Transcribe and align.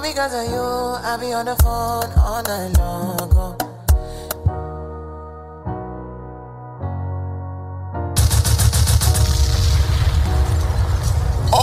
All 0.00 0.06
because 0.06 0.32
of 0.32 0.50
you, 0.50 0.56
I 0.58 1.18
be 1.20 1.34
on 1.34 1.44
the 1.44 1.54
phone 1.56 2.10
all 2.16 2.42
night 2.42 2.78
long. 2.78 3.18
Oh. 11.52 11.56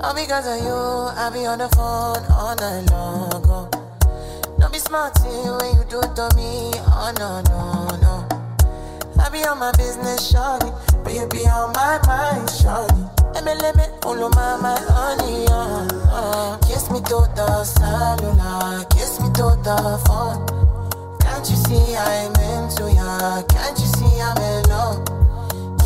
All 0.00 0.14
because 0.14 0.46
of 0.46 0.62
you, 0.64 0.70
I 0.70 1.30
be 1.34 1.44
on 1.44 1.58
the 1.58 1.68
phone 1.70 2.24
all 2.30 2.54
night 2.54 2.88
long. 2.92 3.31
Be 4.92 4.98
when 4.98 5.74
you 5.74 5.84
do 5.88 6.02
to 6.02 6.28
me. 6.36 6.70
Oh 6.92 7.10
no, 7.16 7.40
no, 7.48 7.96
no. 8.04 8.28
I 9.18 9.30
be 9.30 9.42
on 9.42 9.58
my 9.58 9.72
business, 9.72 10.30
shawty. 10.30 10.68
But 11.02 11.14
you 11.14 11.26
be 11.28 11.46
on 11.48 11.72
my 11.72 11.98
mind, 12.04 12.50
let 13.62 13.74
me, 13.74 13.84
all 14.04 14.22
of 14.22 14.34
my, 14.34 14.58
my 14.60 14.78
honey, 14.92 15.46
uh, 15.48 15.88
uh. 16.12 16.58
Kiss 16.58 16.90
me 16.90 17.00
to 17.08 17.24
the 17.34 17.64
cellular, 17.64 18.84
kiss 18.90 19.18
me 19.18 19.28
to 19.32 19.56
the 19.64 19.98
phone. 20.04 20.44
Can't 21.20 21.48
you 21.48 21.56
see 21.56 21.96
I'm 21.96 22.36
into 22.52 22.92
ya? 22.92 23.42
Can't 23.48 23.78
you 23.78 23.86
see 23.96 24.20
I'm 24.20 24.36
in 24.36 24.68
love? 24.68 25.08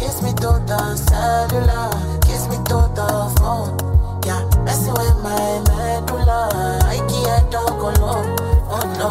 Kiss 0.01 0.20
me 0.20 0.33
to 0.33 0.59
the 0.67 0.97
cellular, 0.97 1.95
kiss 2.23 2.48
me 2.48 2.57
to 2.57 2.91
the 2.98 3.09
phone. 3.39 3.79
Yeah, 4.27 4.43
messing 4.65 4.95
with 4.95 5.15
my 5.23 5.63
medulla. 5.70 6.81
I 6.83 6.98
can't 7.07 7.53
talk 7.53 7.97
alone. 7.97 8.45
No, 8.85 9.09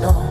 no. 0.00 0.27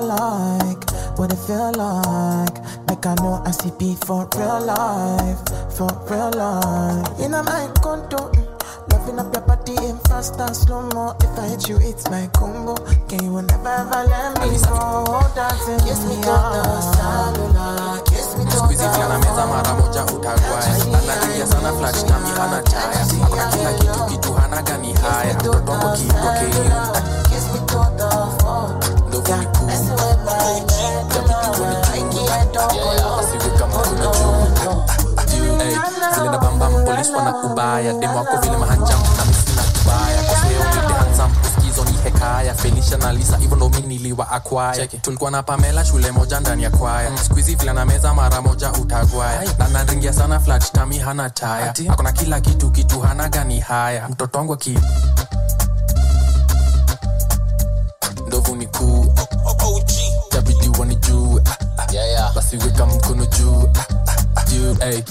Feel 0.00 0.08
like, 0.08 0.90
what 1.18 1.32
it 1.32 1.36
feel 1.36 1.72
like. 1.72 2.56
Like 2.88 3.06
I 3.06 3.14
know 3.16 3.42
I 3.44 3.50
see 3.50 3.70
beat 3.78 3.98
for 4.04 4.28
real 4.36 4.60
life, 4.64 5.38
for 5.76 5.88
real 6.08 6.30
life. 6.32 7.20
In 7.20 7.34
a 7.34 7.42
my 7.42 7.68
condo, 7.82 8.16
mm, 8.32 8.92
loving 8.92 9.18
up 9.18 9.32
your 9.34 9.42
body 9.46 9.74
in 9.86 9.98
fast 10.08 10.38
and 10.40 10.56
slow 10.56 10.82
mo. 10.94 11.14
If 11.20 11.38
I 11.38 11.48
hit 11.48 11.68
you, 11.68 11.76
it's 11.80 12.08
my 12.10 12.26
combo. 12.32 12.74
Can 13.08 13.24
you 13.24 13.42
never 13.42 13.68
ever 13.68 14.04
let 14.08 14.40
me 14.40 14.56
go? 14.64 15.20
Dancing 15.34 15.80
kiss 15.86 16.00
me 16.08 16.16
to 16.16 16.32
the 16.32 16.80
cellular, 16.96 18.00
kiss 18.06 18.36
me 18.38 18.44
to 18.44 18.56
Squeezy 18.56 18.88
flana 18.94 19.18
meza 19.18 19.46
mara 19.46 19.74
moja 19.74 20.04
utagwaya 20.04 20.74
anaringia 20.98 21.46
sana 21.46 21.72
flash 21.72 22.02
nami 22.08 22.28
hana 22.30 22.62
chaya 22.62 23.06
akona 23.24 23.46
kila 23.46 23.72
kitu 23.72 24.04
kitu 24.08 24.32
hana 24.34 24.62
gani 24.62 24.92
haya 24.92 25.34
mtoto 25.34 25.72
wangu 25.72 25.96
kiitokei 25.96 26.70
ndovu 31.20 31.66
ni 31.66 31.74
kuu 31.74 32.30
asiweka 33.20 33.66
mkono 33.66 34.12
juu 35.30 35.58
Hey, 35.58 35.76
zile 36.14 36.30
na 36.30 36.38
bambam 36.38 36.84
polis 36.84 37.10
wana 37.10 37.32
demo 38.00 38.16
wako 38.18 38.36
vile 38.42 38.56
mahanjam 38.56 39.00
na 39.16 39.24
misina 39.24 39.62
kubaya 39.62 40.22
koseo 40.22 40.62
hansam 40.98 41.30
uskizo 41.42 41.84
ni 41.84 41.92
hekaya 42.04 42.54
felisha 42.54 42.96
na 42.96 43.12
lisa 43.12 43.36
hivyo 43.36 43.56
ndo 43.56 43.68
mi 43.68 43.80
niliwa 43.80 44.30
akwaya 44.30 44.86
tulikuwa 44.86 45.30
na 45.30 45.42
pamela 45.42 45.84
shule 45.84 46.10
moja 46.12 46.40
ndani 46.40 46.62
ya 46.62 46.70
kwaya 46.70 47.18
skuizi 47.18 47.54
vila 47.54 47.72
na 47.72 47.84
meza 47.84 48.14
mara 48.14 48.42
moja 48.42 48.72
utagwaya 48.72 49.42
na 49.58 49.68
naringia 49.68 50.12
sana 50.12 50.40
flat 50.40 50.72
tami 50.72 50.98
hana 50.98 51.30
taya 51.30 51.74
akona 51.88 52.12
kila 52.12 52.40
kitu 52.40 52.70
kitu 52.70 53.00
hana 53.00 53.28
gani 53.28 53.60
haya? 53.60 54.08
Mtoto 54.08 54.38
wangu 54.38 54.52
aki 54.54 54.78
ndovu 58.30 58.56
ni 58.56 58.66
kuu 58.66 59.12
tabidi 60.28 60.68
wanijue 60.78 61.42
basi 62.34 62.56
weka 62.56 62.86
mkono 62.86 63.26
juu 63.26 63.68
juu 64.50 64.74
hey. 64.74 65.02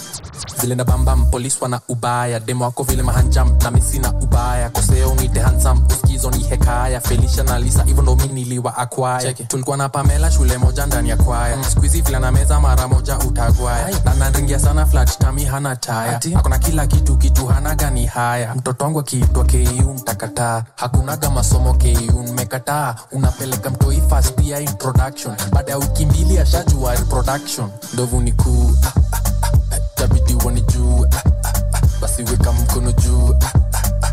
Vile 0.61 0.75
na 0.75 0.83
bambam 0.85 1.25
polis 1.31 1.61
wana 1.61 1.79
ubaya. 1.89 2.39
Demo 2.39 2.65
wako 2.65 2.83
vile 2.83 3.03
mahanjam 3.03 3.57
na 3.63 3.71
misina 3.71 4.13
ubaya. 4.21 4.69
Koseo 4.69 5.15
nite 5.15 5.39
hansam 5.39 5.87
uskizo 5.89 6.31
ni 6.31 6.43
hekaya. 6.43 7.01
Felisha 7.01 7.43
na 7.43 7.59
lisa 7.59 7.83
hivyo 7.83 8.03
ndo 8.03 8.15
mi 8.15 8.27
niliwa 8.27 8.77
akwaya 8.77 9.33
tulikuwa 9.33 9.77
na 9.77 9.89
pamela 9.89 10.31
shule 10.31 10.57
moja 10.57 10.85
ndani 10.85 11.09
ya 11.09 11.17
kwaya. 11.17 11.63
Skuizi 11.63 12.01
vila 12.01 12.19
na 12.19 12.31
meza 12.31 12.59
mara 12.59 12.87
moja 12.87 13.17
utagwaya. 13.17 13.89
Na 14.05 14.13
naringia 14.13 14.59
sana 14.59 14.85
flat 14.85 15.17
tami 15.17 15.45
hana 15.45 15.75
taya. 15.75 16.21
Akona 16.35 16.59
kila 16.59 16.87
kitu 16.87 17.17
kitu 17.17 17.47
hana 17.47 17.75
gani 17.75 18.05
haya. 18.05 18.55
Mtoto 18.55 18.83
wangu 18.83 18.99
akiitwa 18.99 19.43
ku 19.43 19.93
mtakataa 19.93 20.63
hakunaga 20.75 21.29
masomo 21.29 21.73
ku 21.73 22.23
mmekataa 22.27 22.95
unapeleka 23.11 23.69
mtoi 23.69 24.01
fast 24.09 24.33
ya 24.43 24.59
introduction. 24.59 25.35
Baada 25.51 25.71
ya 25.71 25.77
wiki 25.77 26.05
mbili 26.05 26.39
ashajua 26.39 26.95
reproduction 26.95 27.69
ndovu 27.93 28.21
ni 28.21 28.31
kuu 28.31 28.71
ah, 28.87 29.08
ah, 30.09 31.21
ah, 31.23 31.23
ah, 31.23 31.29
ah, 31.43 31.51
ah, 31.73 31.73
ah, 31.73 31.81
basi 32.01 32.23
weka 32.23 32.51
mkono 32.51 32.91
juu 32.91 33.35
ah, 33.41 33.51
ah, 34.03 34.11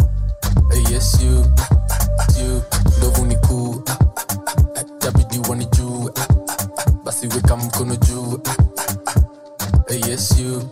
ah, 0.72 0.90
yes 0.90 1.18
you 1.20 1.44
ah, 1.58 1.68
ah, 1.70 2.06
ah, 2.18 2.40
you 2.40 2.62
ndovu 2.98 3.24
ni 3.26 3.36
kuu 3.36 3.82
ah, 3.86 3.92
ah, 3.92 4.22
ah, 4.46 4.80
ah, 4.80 4.84
tabidi 4.98 5.38
wanijue 5.48 6.10
ah, 6.16 6.20
ah, 6.20 6.54
ah, 6.78 6.90
basi 7.04 7.26
weka 7.28 7.56
mkono 7.56 7.96
juu 7.96 8.40
ah, 8.44 8.50
ah, 8.76 8.84
ah, 9.06 9.92
eh, 9.94 10.08
yes 10.08 10.38
you 10.38 10.62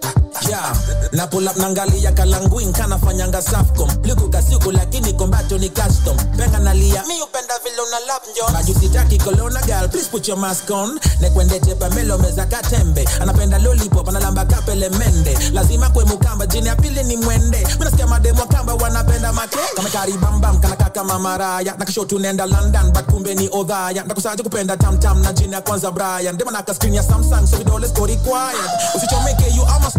yeah. 0.55 0.73
na 1.13 1.27
pull 1.27 1.47
up 1.49 1.57
nangalia 1.57 2.13
kalanguin 2.13 2.73
kanafanyanga 2.73 3.43
safcom. 3.43 3.91
Likuka 4.03 4.43
siku 4.43 4.71
lakini 4.73 5.13
kombacho 5.13 5.59
ni 5.59 5.69
custom. 5.69 6.17
Penga 6.37 6.59
nalia 6.59 7.03
mi 7.07 7.23
upenda 7.23 7.55
vile 7.65 7.81
una 7.83 8.01
lap 8.07 8.23
njo 8.33 8.49
najusitaki 8.53 9.19
kolona 9.19 9.61
gal 9.67 9.89
please 9.89 10.09
put 10.11 10.29
your 10.29 10.39
mask 10.39 10.71
on. 10.71 10.99
Nekwendete 11.21 11.75
pamelo 11.75 12.19
meza 12.19 12.47
katembe 12.47 13.05
anapenda 13.21 13.59
lollipop 13.59 14.09
analamba 14.09 14.45
kapele 14.45 14.89
mende 14.89 15.39
lazima 15.53 15.91
kwe 15.91 16.05
mukamba 16.05 16.47
jini 16.47 16.67
ya 16.69 16.77
pili 16.77 17.03
ni 17.05 17.17
mwende. 17.17 17.67
Minasikia 17.79 18.07
mademo 18.07 18.47
kamba 18.47 18.75
wanapenda 18.75 19.33
make. 19.33 19.59
Kamekaribambam 19.77 20.61
kanaka 20.61 20.85
kama 20.91 21.19
maraya 21.19 21.75
nakasho 21.79 22.05
tunaenda 22.05 22.47
london 22.47 22.91
but 22.93 23.05
kumbe 23.05 23.35
ni 23.35 23.49
odhaya. 23.53 24.05
Ndakusaje 24.05 24.43
kupenda 24.43 24.77
tamtam 24.77 25.23
na 25.23 25.33
jini 25.33 25.53
ya 25.53 25.61
kwanza 25.61 25.91
brian. 25.91 26.37
Dema 26.37 26.51
naka 26.51 26.75
screen 26.75 26.95
ya 26.95 27.03
samsung 27.03 27.47
so 27.47 27.57
vidole 27.57 27.89
siko 27.89 28.01
quiet 28.07 28.71
usichomeke 28.97 29.57
you 29.57 29.65
ama 29.67 29.91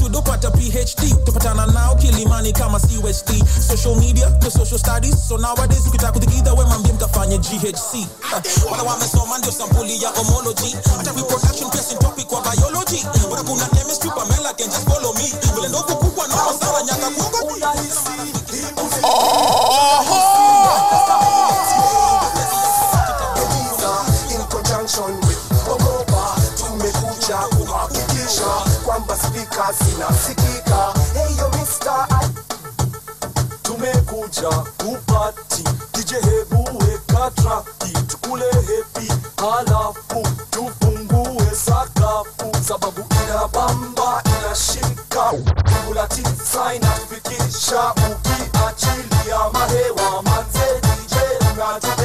pata 0.45 0.57
phd 0.57 1.25
tupatana 1.25 1.66
nao 1.66 1.95
kilimani 1.95 2.53
kama 2.53 2.79
cust 2.79 3.29
social 3.67 3.95
media 3.95 4.29
the 4.41 4.50
social 4.51 4.78
studies. 4.78 5.16
So 5.28 5.38
nowadays 5.38 5.88
ukitaka 5.88 6.11
kutikidha 6.11 6.53
we 6.53 6.66
mambie 6.66 6.94
mkafanye 6.94 7.38
ghc 7.38 8.07
wala 8.72 8.83
wamesoma 8.83 9.38
ndio 9.38 9.51
sampuli 9.51 10.03
ya 10.03 10.09
homology. 10.09 10.75
Hata 10.97 11.12
reproduction 11.12 11.71
si 11.89 11.95
topic 11.95 12.27
kwa 12.27 12.42
biology. 12.42 13.06
Bora 13.30 13.44
kuna 13.44 13.65
chemistry 13.65 14.09
pamela 14.12 14.53
can 14.53 14.69
just 14.69 14.88
follow 14.89 15.13
me. 15.13 15.33
Vile 15.56 15.68
ndogo 15.68 15.95
kubwa 15.95 16.27
na 16.27 16.36
masara 16.36 16.83
nyaka 16.83 17.09
kwako 17.09 17.56
in 17.56 17.62
kwamba 29.65 29.73
spika 29.73 29.73
zinasikika. 29.73 30.94
Hey 31.13 31.38
yo 31.38 31.50
Mr. 31.50 32.07
I 32.09 32.29
tumekuja 33.63 34.50
kupati. 34.77 35.63
DJ, 35.94 36.13
hebu 36.13 36.83
tukule 38.07 38.45
hepi, 38.45 39.13
halafu 39.41 40.27
tufungue 40.50 41.56
sakafu, 41.65 42.51
sababu 42.67 43.06
inabamba 43.25 44.23
inashika, 44.25 45.31
kula 45.88 46.07
tisa 46.07 46.73
inafikisha, 46.75 47.94
ukiachilia 47.94 49.50
mahewa 49.53 50.21
manze 50.23 50.81
DJ 50.81 51.15
unatubeba 51.53 52.05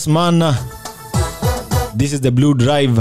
yes, 0.00 0.08
man. 0.08 0.38
This 1.94 2.12
is 2.12 2.20
the 2.22 2.30
Blue 2.32 2.54
Drive. 2.54 2.96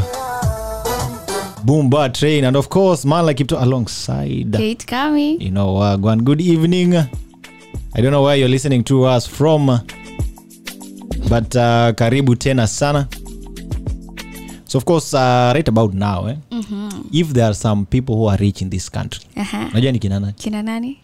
Boomba 1.63 2.13
train, 2.13 2.43
and 2.43 2.57
of 2.57 2.67
course, 2.69 3.05
like 3.05 3.37
Kipto 3.37 3.61
alongside. 3.61 4.51
Kate 4.53 4.85
Kami. 4.85 5.37
You 5.41 5.51
know, 5.51 5.77
uh, 5.77 5.95
Gwan, 5.97 6.23
good 6.25 6.41
evening. 6.41 6.95
I 6.95 8.01
don't 8.01 8.11
know 8.11 8.23
where 8.23 8.35
you're 8.35 8.49
listening 8.49 8.83
to 8.85 9.05
us 9.05 9.25
from, 9.27 9.67
but 11.29 11.55
uh, 11.55 11.93
karibu 11.95 12.35
tena 12.35 12.67
sana. 12.67 13.07
So, 14.65 14.77
of 14.77 14.85
course, 14.85 15.13
uh, 15.13 15.51
right 15.55 15.67
about 15.67 15.93
now, 15.93 16.25
eh, 16.27 16.35
if 17.13 17.29
there 17.29 17.45
are 17.49 17.53
some 17.53 17.85
people 17.85 18.15
who 18.17 18.27
are 18.27 18.37
rich 18.37 18.61
in 18.61 18.69
this 18.69 18.89
country, 18.89 19.23
najua 19.73 19.91
ni 19.93 19.99
kina 19.99 20.19
nani? 20.19 20.33
Kina 20.33 20.63
nani? 20.63 20.99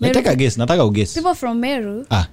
nataka 0.00 0.34
guess 0.36 0.56
nataka 0.56 0.84
uguess 0.84 1.14
People 1.14 1.34
from 1.34 1.60
Meru. 1.60 2.06
ah 2.10 2.28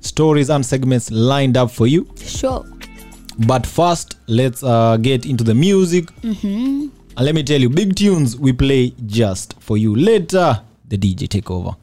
stories 0.00 0.50
and 0.50 0.64
segments 0.64 1.10
lined 1.10 1.56
up 1.56 1.70
for 1.70 1.86
you. 1.86 2.06
Sure. 2.16 2.64
but 3.46 3.66
first 3.66 4.16
let's 4.28 4.62
uh, 4.62 4.96
get 4.96 5.26
into 5.26 5.44
the 5.44 5.54
music. 5.54 6.08
And 6.22 7.24
let 7.24 7.34
me 7.34 7.42
tell 7.42 7.60
you 7.60 7.70
big 7.70 7.96
tunes 7.96 8.36
we 8.36 8.52
play 8.52 8.92
just 9.06 9.54
for 9.60 9.76
you. 9.78 9.94
Later 9.96 10.60
the 10.88 10.96
dj 10.98 11.28
take 11.28 11.50
over 11.50 11.74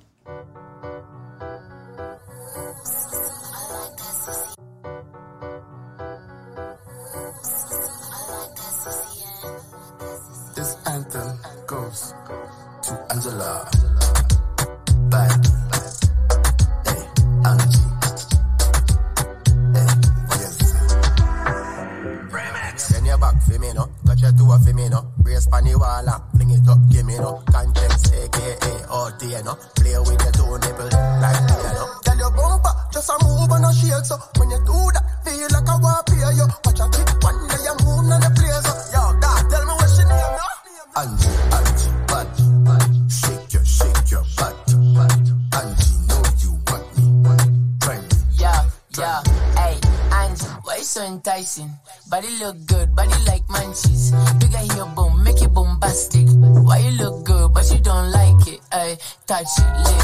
enticing? 51.43 51.71
Body 52.09 52.27
look 52.39 52.65
good, 52.65 52.95
body 52.95 53.11
like 53.27 53.45
munchies. 53.47 54.11
Bigger 54.39 54.63
your 54.75 54.87
boom, 54.95 55.23
make 55.23 55.41
it 55.41 55.53
bombastic. 55.53 56.27
Why 56.63 56.79
you 56.79 56.91
look 56.91 57.25
good, 57.25 57.53
but 57.53 57.69
you 57.71 57.79
don't 57.79 58.11
like 58.11 58.47
it? 58.47 58.59
Hey, 58.71 58.97
touch 59.27 59.47
it, 59.57 59.71
lick 59.83 60.02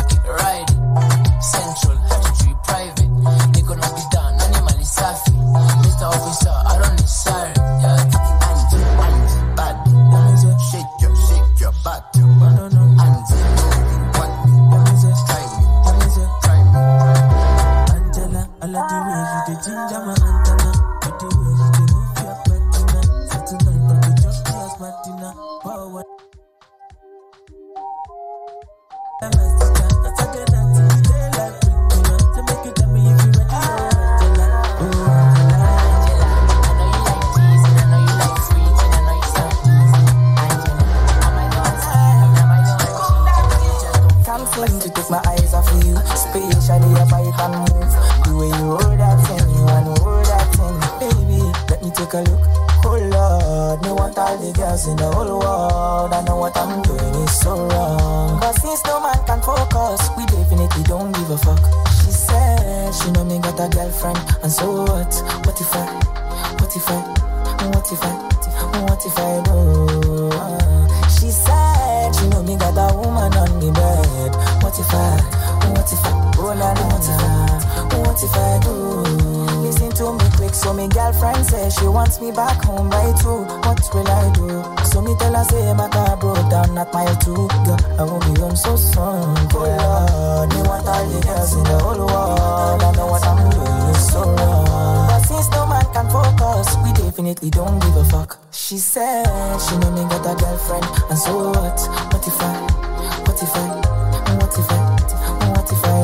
definitely 97.34 97.52
don't 97.52 97.80
give 97.80 97.96
a 97.96 98.06
fuck. 98.06 98.40
She 98.52 98.78
said 98.78 99.26
she 99.60 99.78
know 99.78 99.92
me 99.92 100.02
got 100.10 100.26
a 100.26 100.36
girlfriend, 100.42 100.86
and 101.10 101.20
so 101.20 101.50
what? 101.50 101.80
What 102.12 102.28
if 102.28 102.42
I? 102.42 102.54
What 103.26 103.44
if 103.44 103.56
I? 103.56 103.68
What 104.40 104.58
if 104.58 104.72
I? 104.72 104.80
What 105.52 105.72
if 105.72 105.86
I 105.86 105.99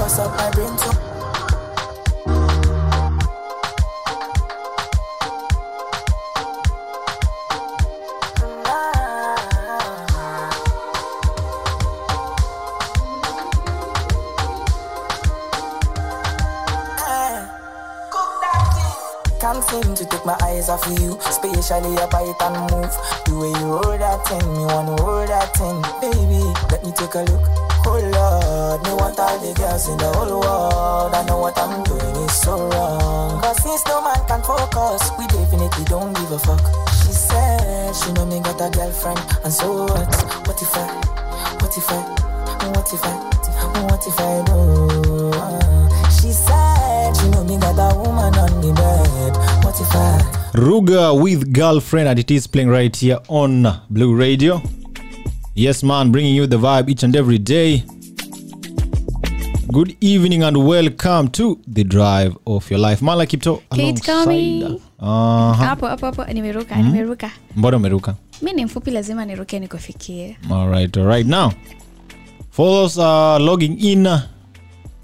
bust 0.00 0.18
up 0.18 0.34
my 0.34 0.50
brain 0.52 0.76
too. 0.78 0.96
Can't 19.40 19.64
seem 19.64 19.94
to 19.94 20.04
take 20.04 20.24
my 20.26 20.36
eyes 20.42 20.68
off 20.68 20.86
of 20.86 20.98
you, 21.00 21.18
especially 21.26 21.94
your 21.94 22.08
bite 22.08 22.40
and 22.40 22.56
move. 22.70 22.92
The 23.24 23.32
way 23.40 23.48
you 23.48 23.68
hold 23.80 24.00
that 24.00 24.26
thing, 24.28 24.52
me 24.52 24.64
wanna 24.64 25.00
hold 25.02 25.28
that 25.28 25.56
thing, 25.56 25.80
baby. 26.00 26.44
Let 26.70 26.84
me 26.84 26.92
take 26.92 27.14
a 27.14 27.22
look. 27.24 27.70
Oh 27.86 27.98
Lord, 28.60 28.82
me 28.84 28.92
want 28.92 29.18
all 29.18 29.38
the 29.40 29.54
girls 29.54 29.88
in 29.88 29.96
the 29.96 30.10
whole 30.12 30.36
world. 30.38 31.14
I 31.14 31.24
know 31.24 31.38
what 31.38 31.56
I'm 31.56 31.82
doing 31.82 32.16
is 32.28 32.34
so 32.42 32.68
wrong, 32.68 33.40
but 33.40 33.54
since 33.54 33.82
no 33.86 34.04
man 34.04 34.20
can 34.28 34.42
focus, 34.42 35.00
we 35.18 35.24
definitely 35.28 35.84
don't 35.84 36.12
give 36.12 36.30
a 36.30 36.38
fuck. 36.38 36.60
She 37.00 37.12
said 37.12 37.96
she 37.96 38.12
know 38.12 38.26
me 38.26 38.38
got 38.40 38.60
a 38.60 38.68
girlfriend, 38.68 39.18
and 39.44 39.52
so 39.52 39.88
what? 39.88 40.12
What 40.44 40.60
if 40.60 40.76
I? 40.76 40.86
What 41.56 41.72
if 41.72 41.88
I? 41.88 42.00
What 42.76 42.92
if 42.92 43.02
I? 43.02 43.14
What 43.88 44.04
if 44.06 44.20
I 44.20 44.44
do? 44.44 44.60
She 46.20 46.30
said 46.36 47.16
she 47.16 47.30
know 47.30 47.44
me 47.44 47.56
got 47.56 47.80
a 47.80 47.96
woman 47.96 48.34
on 48.44 48.52
me 48.60 48.72
bed. 48.76 49.32
What 49.64 49.80
if 49.80 49.94
I? 49.96 50.20
Ruga 50.52 51.18
with 51.18 51.50
girlfriend, 51.54 52.08
and 52.10 52.18
it 52.18 52.30
is 52.30 52.46
playing 52.46 52.68
right 52.68 52.94
here 52.94 53.20
on 53.28 53.80
Blue 53.88 54.14
Radio. 54.14 54.60
Yes, 55.54 55.82
man, 55.82 56.12
bringing 56.12 56.34
you 56.34 56.46
the 56.46 56.58
vibe 56.58 56.90
each 56.90 57.02
and 57.04 57.16
every 57.16 57.38
day. 57.38 57.84
Good 59.72 59.96
evening 60.00 60.42
and 60.42 60.56
welcome 60.66 61.28
to 61.28 61.60
the 61.66 61.84
drive 61.84 62.36
of 62.46 62.68
your 62.70 62.80
life. 62.80 63.02
Mala 63.02 63.26
Kipto 63.26 63.62
Uh-huh. 65.02 65.52
hapo 65.64 65.86
hapo 65.86 66.06
hapo 66.06 66.24
nimeruka 66.24 66.76
nimeruka 66.76 67.30
Mbona 67.56 67.76
umeruka? 67.76 68.14
mi 68.42 68.52
ni 68.52 68.64
mfupi 68.64 68.90
lazima 68.90 69.24
niruke 69.24 69.58
nikufikie 69.60 70.36
All 70.50 70.68
right, 70.70 70.96
all 70.96 71.06
right. 71.06 71.26
Now, 71.26 71.52
for 72.50 72.66
those 72.66 72.98
uh, 73.00 73.38
logging 73.46 73.78
in, 73.80 74.08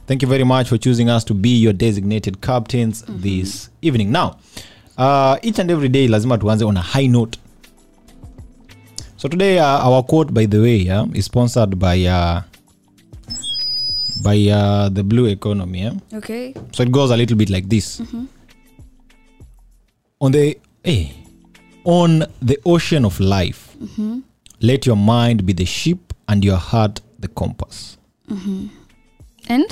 thank 0.06 0.22
you 0.22 0.28
very 0.28 0.44
much 0.44 0.68
for 0.68 0.78
choosing 0.78 1.08
us 1.08 1.24
to 1.24 1.34
be 1.34 1.48
your 1.62 1.72
designated 1.72 2.40
captains 2.40 3.04
this 3.22 3.70
evening. 3.82 4.10
Now, 4.12 4.36
uh, 4.98 5.36
each 5.42 5.58
and 5.58 5.70
every 5.70 5.88
day, 5.88 6.08
lazima 6.08 6.38
tuanze 6.38 6.64
on 6.66 6.76
a 6.76 6.82
high 6.82 7.06
note. 7.06 7.38
So 9.16 9.28
today, 9.28 9.58
uh, 9.58 9.88
our 9.88 10.02
quote, 10.02 10.34
by 10.34 10.46
the 10.46 10.58
way, 10.60 10.76
yeah, 10.76 11.06
is 11.14 11.24
sponsored 11.24 11.78
by 11.78 12.04
uh, 12.06 12.42
by 14.22 14.36
uh, 14.48 14.88
the 14.88 15.02
Blue 15.04 15.26
Economy. 15.26 15.82
Yeah? 15.82 15.92
okay 16.14 16.54
So 16.72 16.82
it 16.82 16.90
goes 16.92 17.10
a 17.10 17.16
little 17.16 17.36
bit 17.36 17.50
like 17.50 17.68
this. 17.68 18.00
On 20.20 20.32
the 20.32 20.56
hey, 20.84 21.12
on 21.84 22.24
the 22.40 22.58
ocean 22.64 23.04
of 23.04 23.20
life, 23.20 23.76
let 24.60 24.86
your 24.86 24.96
mind 24.96 25.44
be 25.44 25.52
the 25.52 25.64
ship 25.66 26.12
and 26.28 26.44
your 26.44 26.56
heart 26.56 27.00
the 27.18 27.28
compass. 27.28 27.98
and 29.48 29.66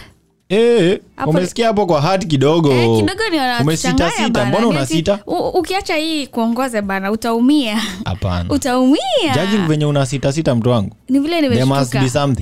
Eh, 0.49 1.01
umesikia 1.27 1.67
hapo 1.67 1.87
kwa 1.87 2.01
hat 2.01 2.27
kidogo. 2.27 2.73
Eh, 2.73 2.97
kidogo 3.01 3.23
ni 3.31 3.39
Umesita 3.63 3.89
wanachanganya 3.89 4.11
sita, 4.11 4.29
bana. 4.31 4.47
mbona 4.51 4.67
unasita? 4.67 5.19
ukiacha 5.55 5.97
hii 5.97 6.27
kuongoze 6.27 6.83
bana 6.83 7.11
utaumia. 7.13 7.77
Hapana. 8.05 8.51
utaumia. 8.51 9.35
Judging 9.35 9.69
venye 9.69 9.85
una 9.85 10.07
sita 10.07 10.33
sita 10.33 10.55
mtu 10.55 10.71
wangu. 10.71 10.97
ni 11.09 11.19
vile 11.19 11.41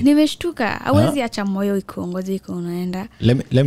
nimeshtuka. 0.03 0.85
awezi 0.85 1.21
acha 1.21 1.45
moyo 1.45 1.77
ikuongoze 1.77 2.35
iko 2.35 2.51
unaenda 2.53 3.07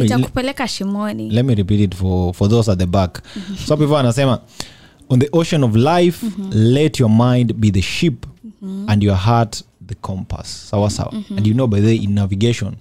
itakupeleka 0.04 0.68
shimoni. 0.68 1.30
Let 1.30 1.44
me 1.46 1.54
repeat 1.54 1.80
it 1.80 1.94
for, 1.94 2.34
for 2.34 2.50
those 2.50 2.72
at 2.72 2.78
the 2.78 2.86
back. 2.86 3.22
So 3.66 3.76
before 3.76 4.00
anasema 4.00 4.40
on 5.08 5.18
the 5.20 5.28
ocean 5.32 5.64
of 5.64 5.74
life 5.76 6.26
let 6.52 7.00
your 7.00 7.10
mind 7.10 7.52
be 7.54 7.70
the 7.70 7.82
ship 7.82 8.26
and 8.86 9.02
your 9.02 9.16
heart 9.16 9.62
the 9.86 9.94
compass. 9.94 10.68
Sawa 10.70 10.90
sawa. 10.90 11.12
And 11.36 11.46
you 11.46 11.54
know 11.54 11.66
by 11.66 11.80
the 11.80 11.86
way 11.86 11.96
in 11.96 12.14
navigation 12.14 12.76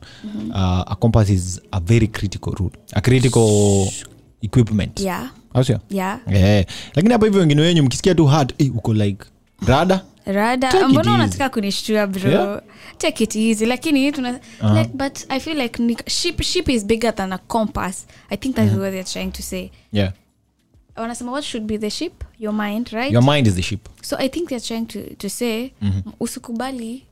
uh, 0.53 0.83
a 0.87 0.95
compass 0.95 1.29
is 1.29 1.61
a 1.71 1.79
very 1.79 2.07
critical 2.07 2.53
rule 2.59 2.71
a 2.93 3.01
critical 3.01 3.87
equipment. 4.41 4.99
Yeah. 4.99 5.29
Au 5.53 5.63
sio? 5.63 5.79
yeah. 5.89 6.19
Eh, 6.27 6.65
lakini 6.95 7.13
hapa 7.13 7.25
hivyo 7.25 7.39
wengine 7.41 7.61
wenyu 7.61 7.83
mkisikia 7.83 8.15
tu 8.15 8.25
hard 8.25 8.53
eh, 8.57 8.75
uko 8.75 8.93
like 8.93 9.25
rada 9.67 10.01
rada 10.25 10.87
mbona 10.87 11.13
unataka 11.13 11.49
kunishtua 11.49 12.07
bro? 12.07 12.31
Yeah. 12.31 12.61
take 12.97 13.23
it 13.23 13.35
easy. 13.35 13.65
Lakini 13.65 14.11
tuna 14.11 14.39
like, 14.75 14.89
but 14.93 15.25
i 15.29 15.39
feel 15.39 15.57
like 15.57 16.03
ship, 16.07 16.41
ship 16.41 16.69
is 16.69 16.85
bigger 16.85 17.15
than 17.15 17.33
a 17.33 17.37
compass. 17.37 18.07
I 18.29 18.37
think 18.37 18.55
that's 18.55 18.71
what 18.73 18.91
they're 18.91 19.03
trying 19.13 19.31
to 19.31 19.41
say. 19.41 19.71
Yeah 19.91 20.11
wanasema 20.95 21.31
what 21.31 21.43
should 21.43 21.67
be 21.67 21.77
the 21.77 21.89
ship? 21.89 22.23
Your 22.39 22.53
mind 22.53 22.87
right? 22.91 23.11
Your 23.13 23.23
mind 23.23 23.47
is 23.47 23.55
the 23.55 23.61
ship. 23.61 23.89
So 24.01 24.15
i 24.19 24.29
think 24.29 24.49
they're 24.49 24.67
trying 24.67 24.85
to, 24.85 25.15
to 25.15 25.29
say 25.29 25.71
usikubali. 26.19 27.03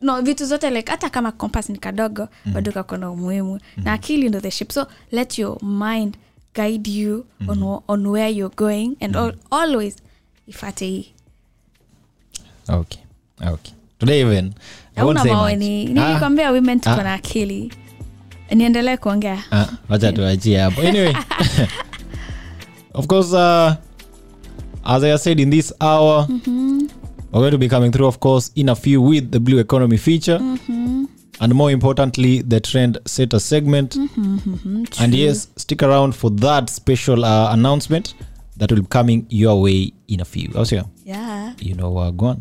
No 0.00 0.22
vitu 0.22 0.46
zote 0.46 0.70
like 0.70 0.90
hata 0.90 1.10
kama 1.10 1.32
compass 1.32 1.68
ni 1.70 1.78
kadogo 1.78 2.28
bado 2.46 2.72
kako 2.72 2.96
na 2.96 3.10
umuhimu. 3.10 3.60
Na 3.76 3.92
akili 3.92 4.28
ndo 4.28 4.40
the 4.40 4.50
ship. 4.50 4.72
So 4.72 4.86
let 5.12 5.38
your 5.38 5.64
mind 5.64 6.16
guide 6.54 6.90
you 6.90 7.26
on, 7.48 7.80
on 7.88 8.06
where 8.06 8.30
you're 8.32 8.54
going 8.56 8.96
and 9.00 9.16
al 9.16 9.34
always 9.50 9.96
ifate 10.46 10.86
hii. 10.86 11.12
Okay 12.68 13.00
okay. 13.52 13.72
Today 13.98 14.20
even 14.20 14.54
I 14.96 15.00
auna. 15.00 15.20
Ah. 15.20 16.52
women 16.52 16.80
tuko 16.80 17.00
Ah. 17.00 17.02
na 17.02 17.14
akili. 17.14 17.72
Niendelee 18.50 18.96
kuongea. 18.96 19.42
Ah, 19.50 19.66
wacha 19.88 20.12
tuachie 20.12 20.58
hapo. 20.58 20.80
Anyway 20.80 21.14
of 22.96 23.06
course 23.08 23.32
uh, 23.32 23.76
as 24.84 25.04
i 25.04 25.16
said 25.16 25.38
in 25.38 25.50
this 25.50 25.72
hour 25.80 26.26
we're 27.32 27.40
going 27.40 27.52
to 27.52 27.58
be 27.58 27.68
coming 27.68 27.92
through 27.92 28.06
of 28.06 28.18
course 28.20 28.50
in 28.56 28.68
a 28.70 28.74
few 28.74 29.00
with 29.02 29.30
the 29.30 29.38
blue 29.38 29.58
economy 29.58 29.96
feature. 29.98 30.38
And 31.38 31.54
more 31.54 31.70
importantly 31.70 32.40
the 32.40 32.60
trend 32.60 32.96
setter 33.04 33.38
segment. 33.38 33.94
And 34.98 35.14
yes 35.14 35.48
stick 35.56 35.82
around 35.82 36.14
for 36.14 36.30
that 36.30 36.70
special 36.70 37.24
uh, 37.26 37.52
announcement 37.52 38.14
that 38.56 38.72
will 38.72 38.80
be 38.80 38.86
coming 38.86 39.26
your 39.28 39.60
way 39.60 39.92
in 40.08 40.20
a 40.20 40.24
few. 40.24 40.50
Also 40.56 40.88
yeah. 41.04 41.52
You 41.58 41.74
know 41.74 41.98
uh, 41.98 42.10
go 42.10 42.26
on. 42.26 42.40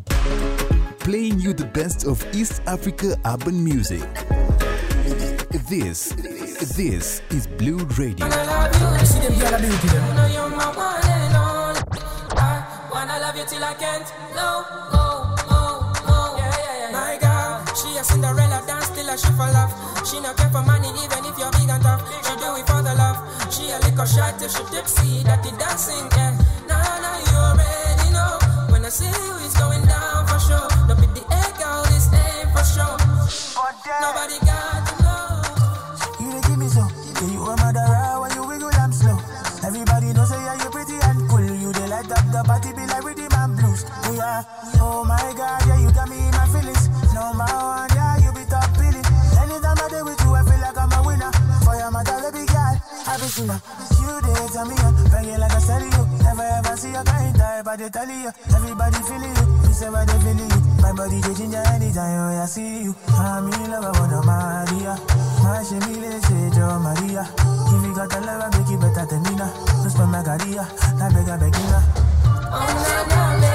Playing 1.00 1.40
you 1.40 1.54
the 1.54 1.66
best 1.74 2.06
of 2.08 2.26
East 2.34 2.62
Africa 2.66 3.18
urban 3.26 3.62
music. 3.64 4.02
This, 5.70 6.14
this 6.60 7.22
is 7.32 7.48
Blue 7.48 7.80
Radio. 7.98 8.26
Till 8.26 8.30
Cinderella 18.04 18.62
dance 18.68 18.90
till 18.90 19.18
she 19.18 19.32
care 20.38 20.50
for 20.50 20.62
money 20.64 20.90
even 20.90 21.26
if 21.26 21.38
you're 21.38 21.52
big 21.52 21.70
and 21.70 21.84
tough. 21.84 22.02
She 22.26 22.36
do 22.38 22.56
it 22.56 22.68
for 22.68 22.82
the 22.82 22.96
love. 22.96 23.18
She 23.52 23.70
a 23.72 23.80
little 23.80 24.06
shot 24.06 24.42
if 24.42 24.52
she 24.52 24.64
tipsy 24.72 25.24
that 25.24 25.44
dancing. 25.58 26.08
Yeah, 26.16 26.38
nah, 26.70 27.00
you 27.26 27.36
already 27.36 28.10
know. 28.14 28.40
When 28.72 28.86
I 28.86 28.90
see 28.90 29.06
you, 29.06 29.36
it's 29.44 29.58
going 29.58 29.86
down 29.86 30.28
for 30.28 30.40
sure. 30.40 30.70
Don't 30.88 31.00
the 31.16 31.26
egg 31.34 31.62
this 31.90 32.08
You 34.90 34.95
Oh 44.82 45.06
my 45.06 45.22
god, 45.38 45.62
yeah, 45.70 45.78
you 45.86 45.92
got 45.94 46.10
me 46.10 46.18
in 46.18 46.34
my 46.34 46.50
feelings. 46.50 46.90
No, 47.14 47.30
my 47.38 47.46
one, 47.46 47.90
yeah, 47.94 48.18
you 48.26 48.34
be 48.34 48.42
top 48.50 48.74
billing. 48.74 49.06
Anytime 49.38 49.78
I 49.78 49.86
day 49.86 50.02
with 50.02 50.18
you, 50.26 50.34
I 50.34 50.42
feel 50.42 50.62
like 50.66 50.78
I'm 50.78 50.92
a 50.98 51.00
winner. 51.06 51.30
For 51.62 51.78
your 51.78 51.92
mother, 51.94 52.18
baby 52.26 52.42
girl, 52.50 52.74
I 53.06 53.14
be 53.22 53.28
seen 53.30 53.54
her. 53.54 53.62
You 54.02 54.10
did 54.26 54.50
tell 54.50 54.66
me 54.66 54.74
on, 54.82 54.94
banging 55.14 55.38
like 55.38 55.54
I 55.54 55.62
said 55.62 55.86
you. 55.86 56.02
Never 56.26 56.42
ever 56.42 56.74
see 56.74 56.90
a 56.98 57.04
kind 57.06 57.38
die, 57.38 57.62
but 57.62 57.78
they 57.78 57.90
tell 57.94 58.10
you. 58.10 58.34
Everybody 58.50 58.98
feeling 59.06 59.30
you, 59.30 59.46
you 59.62 59.74
say 59.78 59.90
what 59.94 60.10
they 60.10 60.18
feeling 60.18 60.50
you. 60.50 60.60
My 60.82 60.90
body, 60.90 61.22
changing, 61.22 61.54
ginger 61.54 61.64
anytime, 61.70 62.18
oh, 62.26 62.42
I 62.42 62.46
see 62.50 62.82
you. 62.90 62.96
I'm 63.14 63.46
in 63.46 63.70
love, 63.70 63.86
I 63.86 63.92
wanna 63.94 64.26
marry 64.26 64.90
ya. 64.90 64.98
My 65.46 65.62
shimile, 65.62 66.18
say, 66.26 66.50
Joe 66.50 66.82
Maria. 66.82 67.30
If 67.30 67.82
you 67.86 67.94
got 67.94 68.10
a 68.10 68.20
love, 68.26 68.42
I 68.42 68.58
make 68.58 68.74
you 68.74 68.78
better 68.82 69.06
than 69.06 69.22
me 69.22 69.38
now. 69.38 69.54
Just 69.86 70.02
for 70.02 70.10
my 70.10 70.26
career, 70.26 70.66
I 70.66 71.14
beg, 71.14 71.30
I 71.30 71.38
beg 71.38 71.54
you 71.54 71.68
now. 71.70 71.84
Oh, 72.50 72.74
my 72.74 73.06
darling. 73.06 73.55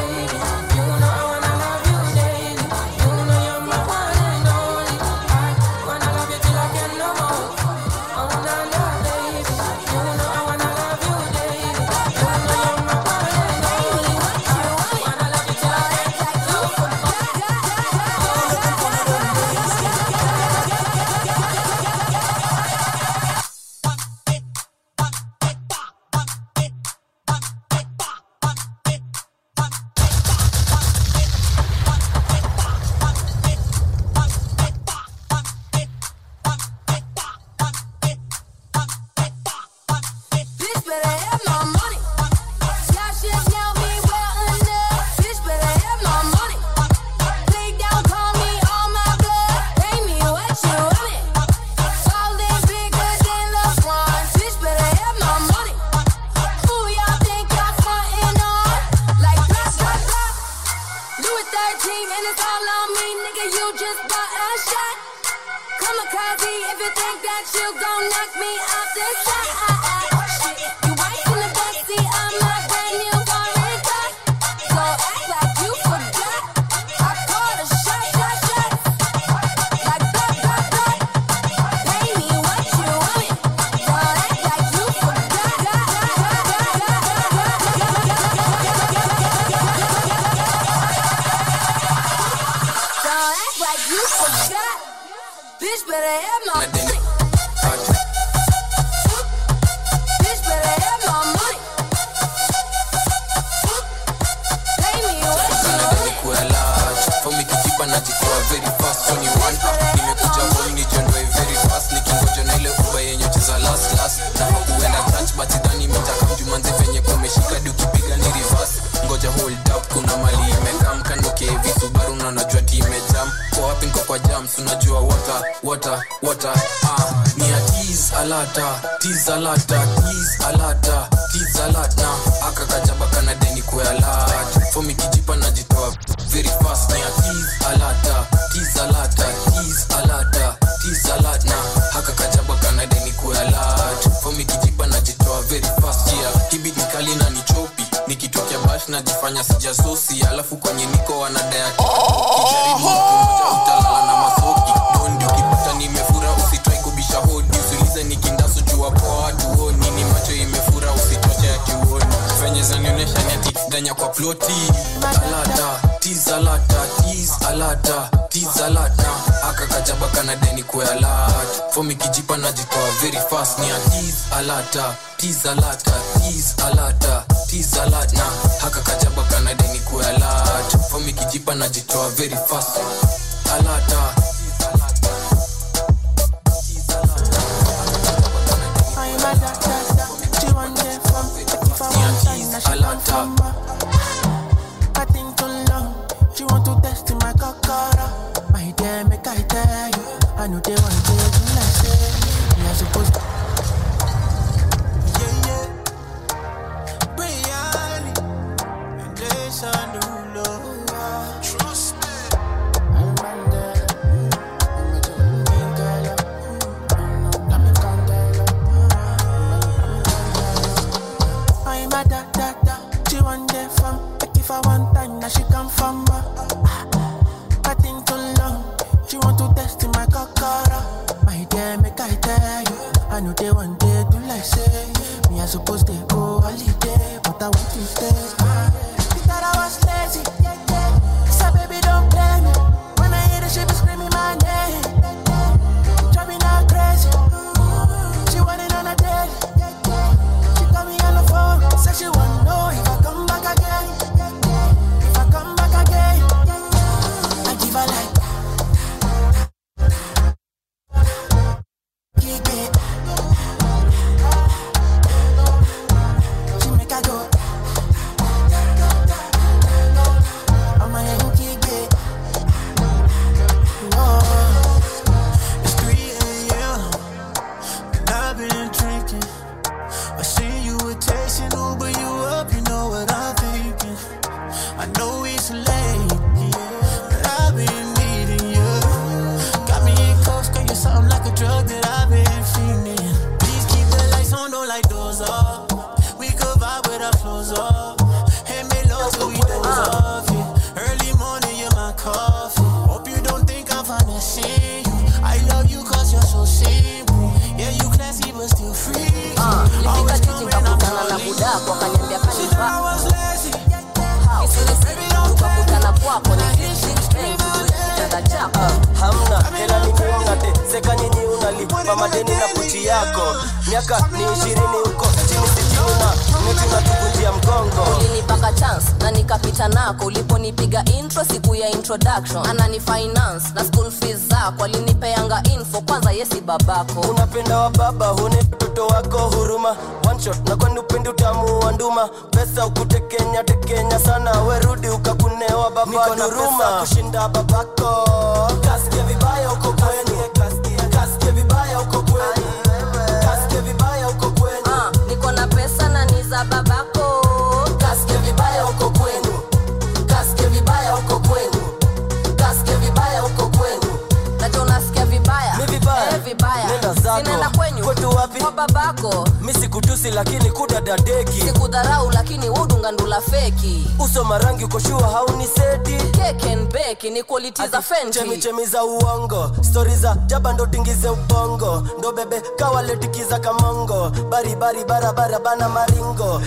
lakini 370.21 370.51
kudadadeki 370.51 371.41
sikudharau 371.41 372.11
lakini 372.11 372.51
udungandula 372.51 373.21
feki. 373.21 373.87
Uso 374.05 374.25
marangi 374.25 374.65
ukoshua 374.65 375.09
hauni 375.09 375.47
seti 375.47 375.97
kekenbeki 376.11 377.11
ni 377.11 377.23
kwaliti 377.23 377.67
za 377.67 377.83
fenchemichemi 377.83 378.67
za 378.67 378.85
uongo 378.85 379.57
stori 379.63 379.97
za 379.97 380.15
jaba 380.27 380.53
ndo 380.53 380.67
tingize 380.67 381.09
ubongo. 381.09 381.89
Ndo 381.99 382.13
bebe 382.13 382.41
kawaletikiza 382.57 383.39
kamongo. 383.39 384.11
Baribari 384.11 384.85
barabara 384.85 385.39
bana 385.39 385.69
maringo. 385.69 386.43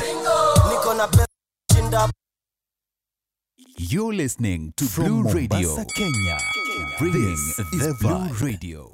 Niko 0.69 0.93
na 0.93 1.09
shinda. 1.73 2.09
You're 3.77 4.15
listening 4.17 4.73
to 4.75 4.85
From 4.85 5.23
Blue 5.23 5.33
Radio 5.33 5.69
Mombasa, 5.69 5.85
Kenya. 5.85 6.37
Kenya. 6.37 6.97
Bringing 6.99 7.35
this 7.71 7.85
the 7.85 7.93
Blue 7.99 8.29
Radio. 8.39 8.41
Radio. 8.41 8.89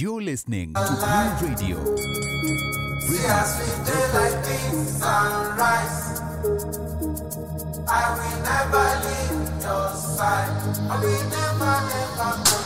You're 0.00 0.22
listening 0.22 0.74
to 0.74 0.80
Blue 0.80 1.48
Radio. 1.48 1.76
See 3.00 3.18
sweet 3.50 4.86
sunrise. 4.86 6.20
I 7.88 8.14
will 8.14 8.38
never 8.46 8.86
leave 9.02 9.60
your 9.60 9.90
side. 9.96 10.54
I 10.88 11.00
will 11.02 11.24
never. 11.34 11.74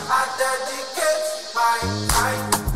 I 0.09 0.23
dedicate 0.37 1.25
my. 1.55 2.72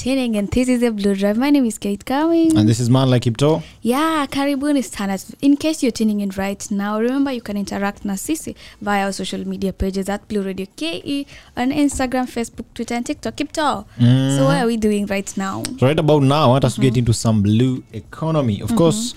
Tuning 0.00 0.34
and 0.36 0.48
this 0.50 0.66
is 0.68 0.80
the 0.80 0.90
Blue 0.90 1.14
Drive. 1.14 1.36
My 1.36 1.50
name 1.50 1.66
is 1.66 1.76
Kate 1.76 2.02
Cowing. 2.04 2.56
and 2.56 2.66
this 2.66 2.80
is 2.80 2.88
man 2.88 3.10
like 3.10 3.22
Kipto. 3.24 3.62
Yeah, 3.82 4.26
karibuni 4.26 4.82
sana. 4.82 5.18
In 5.42 5.56
case 5.58 5.82
you're 5.82 5.92
tuning 5.92 6.20
in 6.20 6.30
right 6.30 6.70
now, 6.70 6.98
remember 6.98 7.30
you 7.32 7.42
can 7.42 7.56
interact 7.58 8.04
na 8.04 8.14
sisi 8.14 8.54
via 8.80 9.04
our 9.04 9.12
social 9.12 9.46
media 9.46 9.72
pages 9.74 10.08
at 10.08 10.26
Blue 10.28 10.40
Radio 10.42 10.66
KE 10.76 11.26
on 11.56 11.70
Instagram, 11.70 12.26
Facebook, 12.26 12.64
Twitter, 12.74 12.94
and 12.94 13.04
TikTok. 13.04 13.36
Kipto. 13.36 13.84
Mm. 13.98 14.36
So 14.38 14.44
what 14.46 14.56
are 14.56 14.66
we 14.66 14.78
doing 14.78 15.04
right 15.06 15.36
now? 15.36 15.62
So 15.78 15.86
right 15.86 15.98
about 15.98 16.22
now, 16.22 16.44
I 16.44 16.46
want 16.46 16.64
us 16.64 16.76
to 16.76 16.80
get 16.80 16.96
into 16.96 17.12
some 17.12 17.42
blue 17.42 17.82
economy. 17.92 18.62
Of 18.62 18.74
course, 18.76 19.14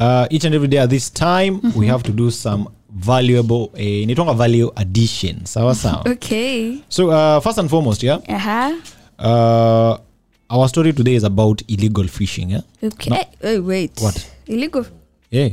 uh, 0.00 0.26
each 0.30 0.44
and 0.44 0.52
every 0.54 0.66
day 0.68 0.78
at 0.78 0.90
this 0.90 1.10
time, 1.10 1.60
we 1.76 1.86
have 1.86 2.02
to 2.02 2.12
do 2.12 2.30
some 2.32 2.68
valuable, 2.90 3.70
eh, 3.76 4.02
inaitwanga 4.02 4.34
value 4.36 4.70
addition. 4.76 5.44
Sawa 5.46 5.74
sawa. 5.74 6.02
Okay. 6.08 6.82
So 6.88 7.10
uh, 7.10 7.38
first 7.40 7.58
and 7.58 7.70
foremost, 7.70 8.02
yeah, 8.02 8.18
Uh-huh. 8.28 8.74
uh, 9.18 9.98
our 10.54 10.68
story 10.68 10.92
today 10.92 11.14
is 11.16 11.24
about 11.24 11.62
illegal 11.68 12.08
fishing. 12.08 12.50
Yeah, 12.50 12.62
Okay. 12.82 13.26
Hey, 13.42 13.58
wait. 13.58 14.00
What? 14.02 14.26
Illegal. 14.46 14.84
yeah, 15.30 15.50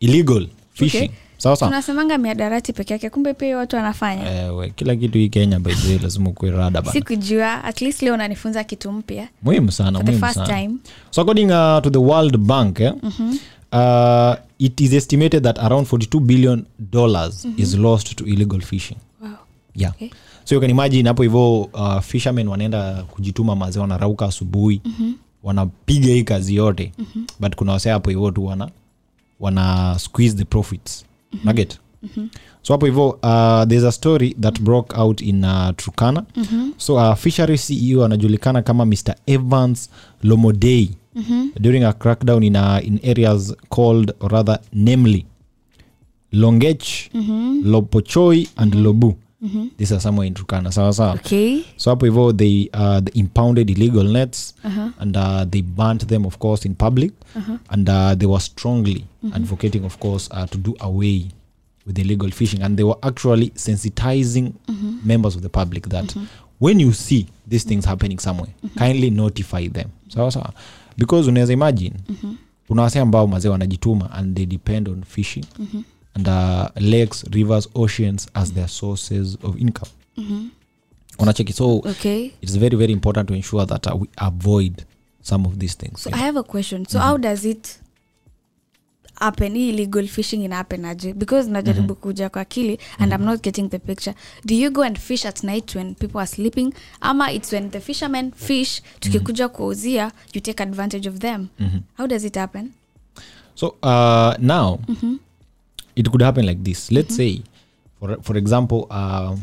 illegal 0.00 0.46
fishing. 0.74 1.10
Okay. 1.10 1.56
Tunasemanga 1.58 2.18
miadarati 2.18 2.72
peke 2.72 2.92
yake 2.92 3.10
kumbe 3.10 3.34
pia 3.34 3.56
watu 3.56 3.76
wanafanya 3.76 4.30
Eh, 4.44 4.56
we, 4.56 4.70
kila 4.70 4.96
kitu 4.96 5.18
hii 5.18 5.28
Kenya 5.28 5.60
the 5.60 5.98
lazima 6.02 6.30
rada 6.50 6.82
sikujua 6.92 7.64
at 7.64 7.80
least 7.80 8.02
leo 8.02 8.14
unanifunza 8.14 8.64
kitu 8.64 8.92
mpya 8.92 9.28
Muhimu 9.42 9.72
sana, 9.72 9.98
for 9.98 10.06
the 10.06 10.18
first 10.18 10.34
sana. 10.34 10.46
time 10.46 10.76
So 11.10 11.20
according 11.22 11.44
uh, 11.44 11.82
to 11.82 11.90
the 11.90 11.98
World 11.98 12.36
Bank, 12.36 12.80
eh, 12.80 12.92
Mhm. 13.02 13.36
uh, 13.72 14.34
it 14.58 14.80
is 14.80 14.92
estimated 14.92 15.42
that 15.42 15.58
around 15.58 15.86
42 15.86 16.20
billion 16.20 16.64
dollars 16.78 17.44
Mhm. 17.44 17.54
is 17.62 17.74
lost 17.74 18.14
to 18.16 18.24
illegal 18.26 18.60
fishing. 18.60 18.96
Wow. 19.22 19.30
Yeah. 19.74 19.92
Okay. 19.94 20.10
So 20.44 20.54
you 20.54 20.60
can 20.60 20.70
imagine 20.70 21.08
hapo 21.08 21.22
hivyo 21.22 21.60
uh, 21.60 22.00
fishermen 22.00 22.48
wanaenda 22.48 23.02
kujituma 23.10 23.56
maze 23.56 23.80
wanarauka 23.80 24.26
asubuhi 24.26 24.80
Mhm. 24.84 25.12
wanapiga 25.42 26.06
hii 26.08 26.22
kazi 26.22 26.54
yote 26.54 26.92
Mhm. 26.98 27.24
but 27.40 27.54
kuna 27.56 27.72
wasee 27.72 27.90
hapo 27.90 28.10
hivyo 28.10 28.30
tu 28.30 28.46
wana 28.46 28.68
wana 29.40 29.96
squeeze 29.98 30.36
the 30.36 30.44
profits 30.44 31.04
Mhm. 31.32 31.46
naget 31.46 31.78
Mhm. 32.02 32.26
so 32.62 32.72
hapo 32.74 32.86
hivyo 32.86 33.08
uh, 33.08 33.68
there's 33.68 33.84
a 33.84 33.92
story 33.92 34.34
that 34.40 34.60
broke 34.60 34.96
out 35.00 35.20
in 35.20 35.44
uh, 35.44 35.70
trukana 35.76 36.24
Mhm. 36.36 36.70
so 36.76 36.94
uh, 36.94 37.14
fishery 37.14 37.58
ceo 37.58 38.04
anajulikana 38.04 38.62
kama 38.62 38.84
mr 38.86 39.14
evans 39.26 39.90
lomodei 40.22 40.90
Mhm. 41.14 41.48
during 41.60 41.84
a 41.84 41.92
crackdown 41.92 42.42
in, 42.42 42.56
uh, 42.56 42.86
in 42.86 43.00
areas 43.04 43.54
called 43.68 44.12
or 44.20 44.32
rather 44.32 44.58
namely 44.72 45.26
longech 46.32 47.10
Mhm. 47.14 47.60
lopochoi 47.64 48.48
and 48.56 48.74
lobu 48.74 49.14
Mhm. 49.42 49.68
these 49.78 49.94
are 49.94 50.00
somewhere 50.00 50.28
in 50.28 50.34
trukana 50.34 50.72
sawa 50.72 50.92
sawa 50.92 51.12
Okay. 51.14 51.60
so 51.76 51.90
hapo 51.90 52.06
hivyo 52.06 52.32
they, 52.32 52.70
uh, 52.74 52.98
they 53.04 53.20
impounded 53.20 53.70
illegal 53.70 54.04
nets 54.12 54.54
Uh-huh. 54.64 54.90
and 54.98 55.16
uh, 55.16 55.42
they 55.50 55.62
burnt 55.62 56.06
them 56.06 56.26
of 56.26 56.38
course 56.38 56.68
in 56.68 56.74
public 56.74 57.12
Uh-huh. 57.36 57.56
and 57.68 57.88
uh, 57.88 58.12
they 58.18 58.26
were 58.28 58.40
strongly 58.40 59.04
Mhm. 59.22 59.32
advocating 59.34 59.84
of 59.84 59.98
course 59.98 60.30
uh, 60.34 60.44
to 60.48 60.58
do 60.58 60.74
away 60.78 61.24
with 61.86 61.98
illegal 61.98 62.30
fishing 62.30 62.62
and 62.62 62.76
they 62.76 62.84
were 62.84 62.98
actually 63.02 63.52
sensitizing 63.54 64.52
Mhm. 64.68 64.98
members 65.04 65.36
of 65.36 65.42
the 65.42 65.48
public 65.48 65.88
that 65.88 66.16
Mhm. 66.16 66.26
when 66.60 66.80
you 66.80 66.92
see 66.92 67.26
these 67.50 67.68
things 67.68 67.84
happening 67.84 68.18
somewhere 68.18 68.52
kindly 68.78 69.10
notify 69.10 69.68
them 69.68 69.86
sawa 70.08 70.30
sawa 70.30 70.52
because 70.98 71.28
unaweza 71.28 71.52
imagine 71.52 71.92
Mhm. 72.08 72.34
kuna 72.68 72.82
wase 72.82 73.00
ambao 73.00 73.26
mazee 73.26 73.48
wanajituma 73.48 74.10
and 74.10 74.36
they 74.36 74.46
depend 74.46 74.88
on 74.88 75.02
fishing 75.04 75.44
Mhm. 75.58 75.82
And 76.14 76.28
uh, 76.28 76.68
lakes 76.76 77.24
rivers 77.32 77.68
oceans 77.74 78.28
as 78.34 78.52
their 78.52 78.68
sources 78.68 79.38
of 79.42 79.60
income. 79.60 79.90
Mhm. 80.16 80.48
unacheki 81.18 81.52
so 81.52 81.76
Okay. 81.78 82.30
it's 82.42 82.58
very 82.58 82.76
very 82.76 82.92
important 82.92 83.28
to 83.28 83.34
ensure 83.34 83.66
that 83.66 83.86
uh, 83.86 84.00
we 84.02 84.08
avoid 84.16 84.84
some 85.22 85.48
of 85.48 85.54
these 85.58 85.76
things 85.76 86.02
so 86.02 86.10
i 86.12 86.18
have 86.18 86.38
a 86.38 86.42
question. 86.42 86.86
So 86.86 86.98
how 86.98 87.18
does 87.18 87.44
it 87.44 87.78
happen 89.14 89.54
hii 89.54 89.68
illegal 89.68 90.06
fishing 90.08 90.44
inahappen 90.44 90.84
aje? 90.84 91.12
Because 91.12 91.50
najaribu 91.50 91.94
kuja 91.94 92.28
kwa 92.28 92.42
akili 92.42 92.78
and 92.98 93.12
i'm 93.12 93.24
not 93.24 93.42
getting 93.42 93.68
the 93.68 93.78
picture. 93.78 94.14
Do 94.44 94.54
you 94.54 94.70
go 94.70 94.82
and 94.82 94.98
fish 94.98 95.26
at 95.26 95.42
night 95.44 95.74
when 95.74 95.94
people 95.94 96.18
are 96.18 96.26
sleeping? 96.26 96.72
Ama 97.00 97.32
it's 97.32 97.52
when 97.52 97.70
the 97.70 97.80
fishermen 97.80 98.32
fish 98.32 98.82
tukikuja 99.00 99.48
kuuzia 99.48 100.12
you 100.34 100.40
take 100.40 100.62
advantage 100.62 101.08
of 101.08 101.18
them. 101.18 101.46
Mhm. 101.60 101.80
how 101.96 102.06
does 102.06 102.24
it 102.24 102.34
happen? 102.36 102.72
So 103.54 103.66
uh, 103.82 104.34
now 104.38 104.78
Mhm. 104.88 105.16
It 105.96 106.08
could 106.10 106.22
happen 106.22 106.46
like 106.46 106.62
this 106.62 106.90
let's 106.92 107.16
say 107.16 107.40
for, 108.00 108.22
for 108.22 108.36
example 108.38 108.86
uh, 108.90 109.36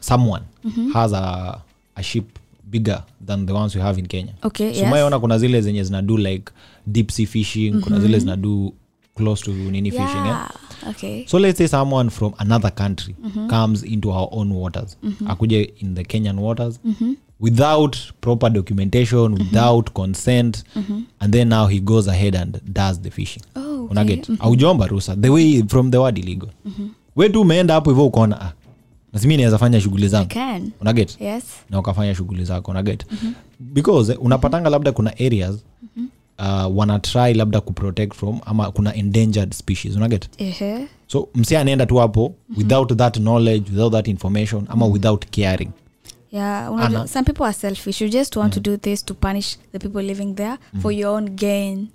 someone 0.00 0.42
Mhm. 0.64 0.92
has 0.92 1.12
a, 1.12 1.60
a 1.96 2.02
ship 2.02 2.24
bigger 2.70 3.02
than 3.26 3.46
the 3.46 3.52
ones 3.54 3.74
we 3.74 3.80
have 3.82 3.98
in 4.00 4.06
kenya 4.06 4.32
Okay, 4.42 4.72
so 4.74 4.80
yes. 4.80 4.90
maona 4.90 5.18
kuna 5.20 5.38
zile 5.38 5.60
zenye 5.60 5.84
zinado 5.84 6.16
like 6.18 6.52
deep 6.86 7.10
sea 7.10 7.26
fishing 7.26 7.80
kuna 7.80 7.96
Mhm. 7.96 8.06
zile 8.06 8.18
zinado 8.18 8.72
close 9.14 9.44
to 9.44 9.50
nini 9.52 9.90
fishing 9.90 10.26
yeah? 10.26 10.50
okay 10.90 11.26
so 11.26 11.38
let's 11.38 11.58
say 11.58 11.66
someone 11.68 12.10
from 12.10 12.32
another 12.38 12.74
country 12.74 13.14
Mhm. 13.24 13.48
comes 13.48 13.82
into 13.82 14.10
our 14.12 14.28
own 14.32 14.52
waters 14.52 14.96
Mhm. 15.02 15.30
akuje 15.30 15.72
in 15.80 15.94
the 15.94 16.04
kenyan 16.04 16.38
waters 16.38 16.80
Mhm. 16.84 17.14
without 17.40 17.96
proper 18.20 18.50
documentation 18.50 19.32
without 19.34 19.90
consent 19.92 20.64
Mhm. 20.76 21.02
and 21.20 21.32
then 21.32 21.48
now 21.48 21.66
he 21.66 21.80
goes 21.80 22.08
ahead 22.08 22.36
and 22.36 22.60
does 22.72 23.00
the 23.00 23.10
fishing 23.10 23.42
Oh, 23.56 23.73
okay. 23.84 23.92
unaget? 23.92 24.28
Mhm. 24.28 24.38
aujomba 24.40 24.86
rusa 24.86 25.16
the 25.16 25.28
way 25.28 25.62
from 25.68 25.90
the 25.90 25.98
word 25.98 26.18
illegal. 26.18 26.48
Mhm. 26.64 26.88
we 27.16 27.28
tu 27.28 27.40
umeenda 27.40 27.74
hapo 27.74 27.90
hivyo 27.90 28.06
ukaona 28.06 28.40
ah, 28.40 28.52
naweza 29.22 29.58
fanya 29.58 29.80
shughuli 29.80 30.08
zangu. 30.08 30.30
Unaget? 30.80 31.20
Yes. 31.20 31.44
Na 31.70 31.78
ukafanya 31.78 32.14
shughuli 32.14 32.44
zako 32.44 32.70
unaget? 32.70 33.06
Because 33.60 34.12
eh, 34.12 34.22
unapatanga 34.22 34.70
labda 34.70 34.92
kuna 34.92 35.10
areas 35.18 35.56
uh, 36.38 36.76
wana 36.78 36.98
try 36.98 37.34
labda 37.34 37.60
kuprotect 37.60 38.14
from 38.14 38.40
ama 38.46 38.70
kuna 38.70 38.94
endangered 38.94 39.52
species 39.54 39.96
unaget? 39.96 40.28
Ehe. 40.38 40.86
so 41.06 41.28
msi 41.34 41.56
anaenda 41.56 41.86
tu 41.86 41.96
hapo 41.96 42.34
without 42.56 42.96
that 42.96 43.16
knowledge 43.16 43.70
without 43.70 43.92
that 43.92 44.08
information 44.08 44.64
ama 44.68 44.86
without 44.86 45.24
caring. 45.30 45.70
Yeah 46.32 46.72
unajua, 46.72 47.08
some 47.08 47.24
people 47.24 47.44
are 47.44 47.52
selfish. 47.52 48.00
You 48.00 48.08
just 48.08 48.36
want 48.36 48.54
to 48.54 48.60
do 48.60 48.76
this 48.76 49.04
to 49.04 49.14
punish 49.14 49.58
the 49.72 49.78
people 49.78 50.02
living 50.02 50.34
there 50.34 50.56
for 50.82 50.92
your 50.92 51.16
own 51.16 51.30
gain 51.30 51.88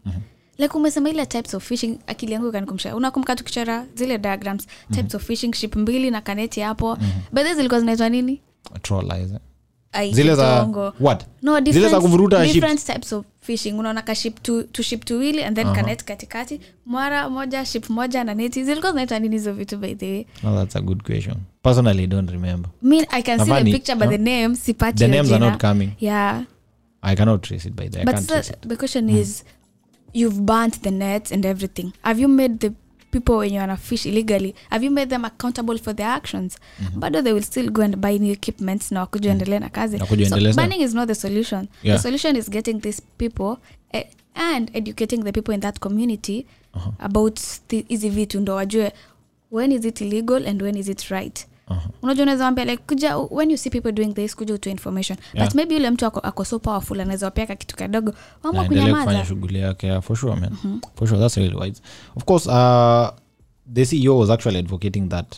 like 0.59 0.77
umesema 0.77 1.09
ile 1.09 1.25
types 1.25 1.53
of 1.53 1.67
fishing 1.67 1.97
akili 2.07 2.31
yangu 2.33 2.47
ikanikumbusha 2.49 2.95
unakumbuka 2.95 3.35
tukichora 3.35 3.85
zile 3.95 4.17
diagrams 4.17 4.67
types 4.93 5.15
of 5.15 5.23
fishing 5.25 5.53
ship 5.53 5.75
mbili 5.75 6.11
na 6.11 6.21
kaneti 6.21 6.61
hapo. 6.61 6.95
Mm 7.01 7.09
bedhe 7.33 7.53
zilikuwa 7.55 7.79
zinaitwa 7.79 8.09
nini? 8.09 8.41
Zile 10.11 10.35
za 10.35 10.67
what? 10.99 11.25
No 11.41 11.59
zile 11.61 11.89
za 11.89 12.01
kuvuruta 12.01 12.47
ship 12.47 12.63
types 12.85 13.13
of 13.13 13.25
fishing. 13.41 13.73
Unaona 13.73 14.01
ka 14.01 14.15
ship 14.15 14.41
tu, 14.43 14.63
tu 14.63 14.83
ship 14.83 15.05
tuwili 15.05 15.43
and 15.43 15.55
then 15.55 15.67
Aha. 15.67 15.75
kanet 15.75 16.03
katikati. 16.03 16.59
Mwara 16.85 17.29
moja 17.29 17.65
ship 17.65 17.89
moja 17.89 18.23
na 18.23 18.33
neti. 18.33 18.63
Zilikuwa 18.63 18.91
zinaitwa 18.91 19.19
nini 19.19 19.35
hizo 19.35 19.53
vitu 19.53 19.77
by 19.77 19.95
the 19.95 20.11
way? 20.11 20.25
That's 20.55 20.75
a 20.75 20.81
good 20.81 21.03
question. 21.03 21.35
Personally 21.63 22.07
don't 22.07 22.31
remember. 22.31 22.69
Mean 22.81 23.05
i 23.09 23.23
can 23.23 23.39
see 23.39 23.45
the 23.45 23.51
Nafani, 23.51 23.71
picture 23.71 23.95
but 23.95 24.09
the 24.09 24.17
name 24.17 24.55
sipati 24.55 24.97
The 24.97 25.07
names 25.07 25.31
are 25.31 25.45
not 25.49 25.61
coming. 25.61 25.89
yeah. 25.99 26.43
I 27.01 27.15
cannot 27.15 27.41
trace 27.41 27.67
it 27.67 27.75
by 27.75 27.87
the 27.89 28.01
I 28.01 28.05
can't 28.05 28.19
so, 28.19 28.33
trace 28.33 28.49
it. 28.49 28.67
the 28.69 28.75
question 28.75 29.09
is 29.09 29.43
you've 30.13 30.45
burnt 30.45 30.81
the 30.83 30.91
nets 30.91 31.31
and 31.31 31.45
everything. 31.45 31.91
Have 32.03 32.21
you 32.21 32.27
made 32.27 32.59
the 32.59 32.71
people 33.11 33.37
when 33.37 33.53
you're 33.53 33.71
on 33.71 33.77
fish 33.77 34.05
illegally? 34.05 34.55
Have 34.69 34.83
you 34.85 34.91
made 34.91 35.09
them 35.09 35.25
accountable 35.25 35.77
for 35.77 35.93
their 35.95 36.07
actions? 36.07 36.57
Bado 36.95 37.21
they 37.23 37.33
will 37.33 37.43
still 37.43 37.69
go 37.69 37.81
and 37.81 37.95
buy 38.01 38.17
new 38.17 38.31
equipments 38.33 38.91
na 38.91 38.99
wakuja 38.99 39.31
endelea 39.31 39.59
na 39.59 39.69
kazi. 39.69 39.97
So 40.29 40.35
banning 40.55 40.81
is 40.81 40.93
not 40.93 41.07
the 41.07 41.15
solution. 41.15 41.67
Yeah. 41.83 41.95
the 41.97 42.01
solution 42.03 42.35
is 42.35 42.49
getting 42.49 42.79
these 42.81 43.01
people 43.17 43.57
eh, 43.93 44.03
and 44.35 44.71
educating 44.73 45.23
the 45.23 45.31
people 45.31 45.53
in 45.53 45.59
that 45.61 45.79
community 45.79 46.45
about 46.99 47.39
the- 47.67 47.85
hizi 47.87 48.09
vitu 48.09 48.39
ndo 48.39 48.55
wajue 48.55 48.91
when 49.51 49.71
is 49.71 49.85
it 49.85 50.01
illegal 50.01 50.47
and 50.47 50.61
when 50.61 50.77
is 50.77 50.87
it 50.89 51.01
right 51.09 51.47
unajua 52.01 52.23
unaweza 52.23 52.45
wambia 52.45 52.65
like 52.65 52.83
kuja 52.87 53.17
when 53.17 53.51
you 53.51 53.57
see 53.57 53.69
people 53.69 53.91
doing 53.91 54.13
this 54.13 54.35
kuja 54.35 54.53
utoe 54.53 54.71
information. 54.71 55.17
Yeah. 55.33 55.47
but 55.47 55.55
maybe 55.55 55.73
yule 55.73 55.89
mtu 55.91 56.05
ako, 56.05 56.19
ako 56.19 56.45
so 56.45 56.59
powerful 56.59 57.01
anaweza 57.01 57.25
wapeaka 57.25 57.55
kitu 57.55 57.75
kadogo 57.75 58.13
wama 58.43 58.63
kunyamaza. 58.63 59.25
shughuli 59.25 59.59
yake 59.59 60.01
for 60.01 60.17
sure 60.17 60.35
man. 60.35 60.51
For 60.95 61.07
sure 61.07 61.19
that's 61.19 61.37
really 61.37 61.55
wise 61.55 61.81
of 62.15 62.23
course 62.23 62.47
uh, 62.47 63.09
the 63.73 63.85
ceo 63.85 64.17
was 64.17 64.29
actually 64.29 64.57
advocating 64.59 65.09
that 65.09 65.35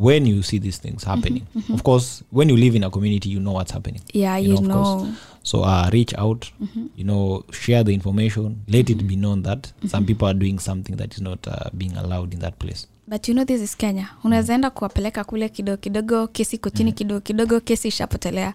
when 0.00 0.26
you 0.26 0.42
see 0.42 0.60
these 0.60 0.78
things 0.80 1.04
happening 1.04 1.42
mm 1.54 1.62
-hmm. 1.68 1.74
of 1.74 1.82
course 1.82 2.24
when 2.32 2.50
you 2.50 2.56
live 2.56 2.76
in 2.76 2.84
a 2.84 2.90
community 2.90 3.30
you 3.32 3.40
know 3.40 3.54
what's 3.54 3.72
happening. 3.72 4.00
Yeah, 4.14 4.42
you 4.44 4.50
you 4.54 4.58
know, 4.60 4.82
know. 4.98 5.08
so 5.42 5.60
uh, 5.60 5.88
reach 5.90 6.14
out 6.18 6.46
Mhm. 6.60 6.86
you 6.96 7.04
know 7.04 7.44
share 7.52 7.84
the 7.84 7.92
information 7.92 8.56
let 8.68 8.90
it 8.90 9.02
be 9.02 9.14
known 9.16 9.42
that 9.42 9.68
some 9.88 10.06
people 10.06 10.24
are 10.28 10.38
doing 10.38 10.58
something 10.58 10.92
that 10.96 11.12
is 11.14 11.20
not 11.20 11.46
uh, 11.46 11.54
being 11.72 11.96
allowed 11.96 12.34
in 12.34 12.40
that 12.40 12.54
place 12.58 12.86
but 13.12 13.28
you 13.28 13.34
know 13.34 13.44
this 13.44 13.60
is 13.62 13.76
kenya 13.76 14.08
unaweza 14.24 14.54
enda 14.54 14.70
kuwapeleka 14.70 15.24
kule 15.24 15.48
kidogo 15.48 15.76
kidogo 15.76 16.26
kesi 16.26 16.58
kochini 16.58 16.92
kidogo 16.92 17.20
kidogo 17.20 17.60
kesi 17.60 17.88
ishapotelea 17.88 18.54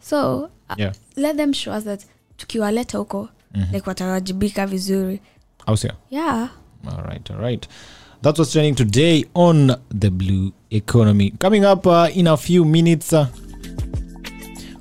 so 0.00 0.38
uh, 0.40 0.48
Yeah. 0.76 0.94
let 1.16 1.36
them 1.36 1.52
show 1.54 1.76
us 1.76 1.84
that 1.84 2.02
tukiwaleta 2.36 2.98
huko 2.98 3.28
Mhm. 3.54 3.74
like 3.74 3.88
watawajibika 3.88 4.66
vizuri 4.66 5.20
yeah 6.10 6.48
All 6.88 7.04
right, 7.04 7.30
all 7.30 7.38
right. 7.40 7.68
That's 8.22 8.38
what's 8.38 8.52
trending 8.52 8.74
today 8.74 9.24
on 9.34 9.76
the 9.98 10.10
blue 10.10 10.50
economy. 10.70 11.30
Coming 11.38 11.64
up 11.72 11.86
uh, 11.86 12.16
in 12.16 12.26
a 12.26 12.36
few 12.36 12.64
minutes, 12.64 13.12
uh, 13.12 13.26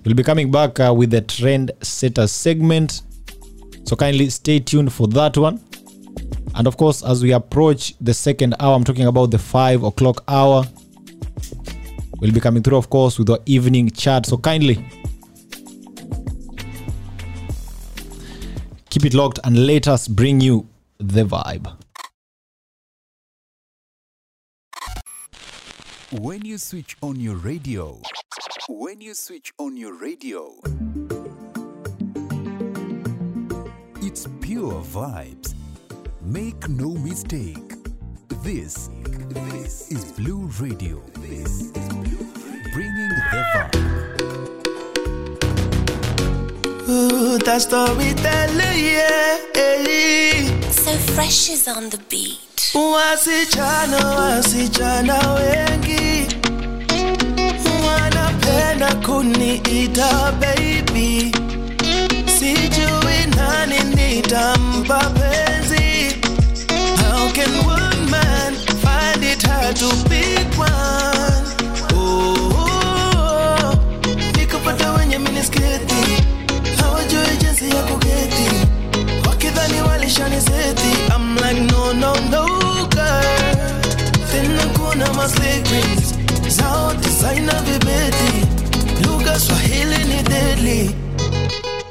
we'll 0.06 0.16
be 0.16 0.24
coming 0.24 0.46
back 0.52 0.80
uh, 0.80 0.92
with 1.00 1.10
the 1.12 1.22
trend 1.22 1.72
setter 1.82 2.28
segment. 2.28 3.04
So 3.84 3.96
kindly 3.96 4.30
stay 4.32 4.60
tuned 4.60 4.92
for 4.92 5.10
that 5.10 5.38
one. 5.38 5.60
And 6.56 6.68
of 6.68 6.78
course, 6.78 7.04
as 7.04 7.24
we 7.24 7.32
approach 7.32 7.96
the 8.02 8.14
second 8.14 8.56
hour, 8.60 8.76
I'm 8.76 8.84
talking 8.84 9.06
about 9.06 9.32
the 9.32 9.40
five 9.40 9.84
o'clock 9.84 10.24
hour. 10.28 10.64
We'll 12.20 12.32
be 12.32 12.40
coming 12.40 12.62
through, 12.62 12.78
of 12.78 12.90
course, 12.90 13.18
with 13.18 13.30
our 13.30 13.40
evening 13.46 13.90
chat. 13.90 14.26
So 14.26 14.38
kindly 14.38 14.86
keep 18.92 19.06
it 19.06 19.14
locked 19.14 19.40
and 19.46 19.66
let 19.66 19.88
us 19.88 20.08
bring 20.08 20.42
you 20.42 20.68
the 21.00 21.24
vibe. 21.24 21.74
When 26.12 26.44
you 26.44 26.58
switch 26.58 26.98
on 27.02 27.20
your 27.20 27.38
radio, 27.38 28.02
when 28.68 29.00
you 29.00 29.14
switch 29.14 29.54
on 29.58 29.78
your 29.78 29.94
radio, 29.94 30.60
it's 34.02 34.28
pure 34.42 34.84
vibes. 34.84 35.56
Make 36.24 36.68
no 36.70 36.90
mistake. 36.92 37.74
This, 38.44 38.90
this 39.30 39.92
is 39.92 40.12
Blue 40.14 40.50
Radio. 40.60 41.02
This 41.20 41.62
is 41.72 41.88
Blue 41.90 42.28
Radio. 42.46 42.72
Bringing 42.74 43.10
the 43.10 43.22
vibe. 43.32 43.76
Ooh, 46.90 47.38
that 47.40 47.62
storyteller, 47.62 48.74
yeah. 48.74 49.38
Eh. 49.56 50.62
So 50.72 50.92
fresh 51.14 51.50
is 51.50 51.68
on 51.68 51.90
the 51.90 51.98
beat. 52.10 52.38
Wasichana, 52.74 53.98
wasichana 54.16 55.34
wengi 55.34 56.28
wanapenda 57.88 58.96
kuniita 58.96 60.32
baby, 60.40 61.32
sijui 62.40 63.26
nani 63.36 63.80
nitampa 63.96 65.10
kuna 85.22 85.28
masecrets 85.28 86.16
zao 86.58 86.94
designer 86.94 87.62
vibeti. 87.64 88.48
Lugha 89.08 89.40
swahili 89.40 89.98
ni 90.06 90.24
deadly. 90.24 90.96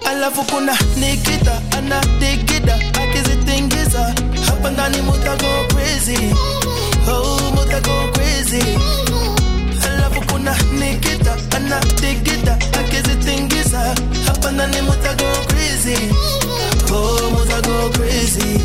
Alafu 0.07 0.43
kuna 0.45 0.73
nikita 0.97 1.63
anadigida 1.79 2.75
akizitingiza. 3.03 4.15
Hapa 4.47 4.71
ndani 4.71 5.01
mutago 5.03 5.65
crazy. 5.69 6.35
Oh 7.09 7.41
mutago 7.55 8.09
crazy. 8.13 8.63
Alafu 9.91 10.21
kuna 10.33 10.57
nikita 10.79 11.37
anadigida 11.57 12.59
akizitingiza. 12.81 13.95
Hapa 14.27 14.51
ndani 14.51 14.81
mutago 14.83 15.31
crazy. 15.49 15.97
Oh 16.93 17.31
mutago 17.31 17.89
crazy 17.91 18.61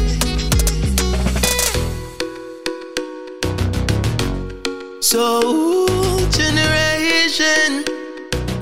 so 5.09 5.85
generation 6.29 7.83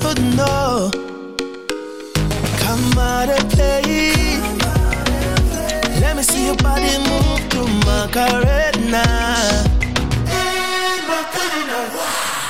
oh 0.04 0.14
no 0.36 0.92
come 2.60 2.98
out 2.98 3.30
and 3.30 3.50
play. 3.52 4.38
Let 6.02 6.18
me 6.18 6.24
see 6.24 6.46
your 6.48 6.56
body 6.58 6.98
move 7.10 7.42
to 7.54 7.62
my 7.88 8.08
carena 8.12 9.04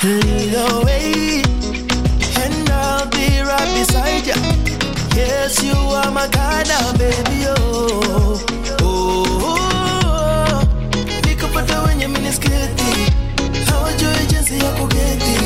lead 0.04 0.52
the 0.52 0.68
way 0.86 1.42
and 2.44 2.70
I'll 2.70 3.06
be 3.10 3.28
right 3.42 3.70
beside 3.78 4.26
ya. 4.28 4.36
Yes 5.16 5.64
you 5.64 5.74
are 6.00 6.12
my 6.12 6.28
kind 6.28 6.70
of 6.82 6.98
baby 6.98 7.46
oh. 7.48 8.44
Oh, 8.82 9.46
oh. 9.46 10.64
nikapata 11.26 11.82
wenye 11.82 12.08
minisketi 12.08 12.84
hawajui 12.84 13.23
jinsi 14.54 14.66
ya 14.66 14.72
kuketi. 14.72 15.38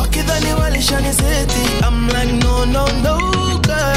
Wakidhani 0.00 0.52
walishanizeti. 0.60 1.60
I'm 1.82 2.08
like 2.08 2.32
no 2.44 2.64
no 2.64 2.86
no 3.02 3.18
girl. 3.58 3.96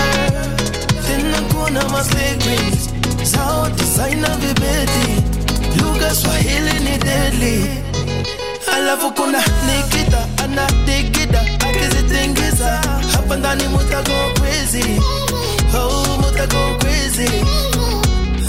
Tena 1.05 1.41
kuna 1.53 1.83
masecrets 1.89 2.89
zao 3.23 3.69
designer 3.69 4.37
vibeti. 4.39 5.23
Lugha 5.81 6.15
swahili 6.15 6.73
ni 6.79 6.97
deadly. 6.97 7.65
Alafu 8.75 9.11
kuna 9.11 9.37
nikita 9.65 10.27
anadigida 10.43 11.41
akizitingiza. 11.69 12.81
Hapa 13.13 13.35
ndani 13.35 13.63
mutago 13.67 14.33
crazy. 14.39 15.01
Oh 15.75 16.17
mutago 16.21 16.75
crazy. 16.79 17.29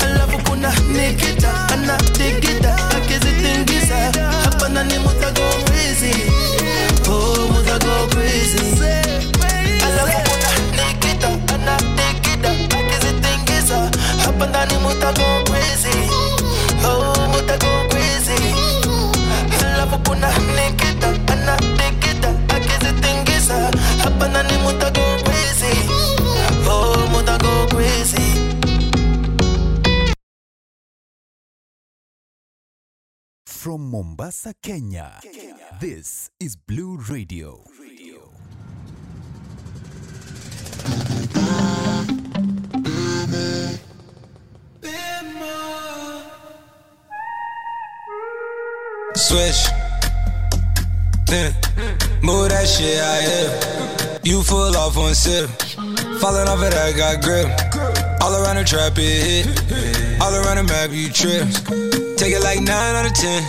Alafu 0.07 0.39
kuna 0.51 0.73
nikita 0.93 1.69
anadigida 1.69 2.77
akizitingiza 2.97 3.70
turn 4.71 4.79
and 4.79 4.91
the 4.91 5.01
mother 5.01 5.33
go 5.35 5.49
crazy. 5.67 6.13
Oh, 7.07 7.49
mother 7.51 7.79
go 7.79 8.09
crazy. 8.11 8.59
Go 15.11 15.45
crazy. 15.45 15.95
Oh, 16.85 17.15
go 17.59 17.89
crazy. 17.91 18.39
Love 19.77 19.93
upon 19.93 20.23
a 20.23 20.31
naked, 20.55 21.03
and 21.05 21.49
a. 21.49 22.25
I 22.55 22.59
guess 22.61 22.83
the 22.83 22.93
thing 23.03 23.27
is, 23.35 23.49
happen 23.49 24.37
and 24.37 24.49
the 24.49 24.59
go 24.93 25.10
From 33.71 33.89
Mombasa, 33.89 34.53
Kenya, 34.61 35.21
this 35.81 36.29
is 36.41 36.57
Blue 36.57 36.97
Radio. 37.09 37.63
Swish. 49.15 49.69
Then 51.27 51.55
move 52.25 52.49
that 52.49 52.67
shit 52.67 52.99
out 52.99 53.23
here. 53.23 54.19
You 54.25 54.43
full 54.43 54.77
off 54.77 54.97
one 54.97 55.15
sip. 55.15 55.49
Falling 56.19 56.49
off 56.49 56.61
it, 56.65 56.75
I 56.75 56.91
got 56.91 57.23
grip. 57.23 58.10
All 58.21 58.35
around 58.37 58.57
the 58.57 58.65
trap, 58.65 58.93
it 58.97 59.47
hit. 59.47 60.21
All 60.21 60.35
around 60.35 60.57
the 60.57 60.65
map, 60.65 60.91
you 60.93 61.09
trip. 61.11 61.49
Take 62.17 62.35
it 62.35 62.43
like 62.43 62.61
9 62.61 62.69
out 62.69 63.07
of 63.07 63.15
10. 63.15 63.43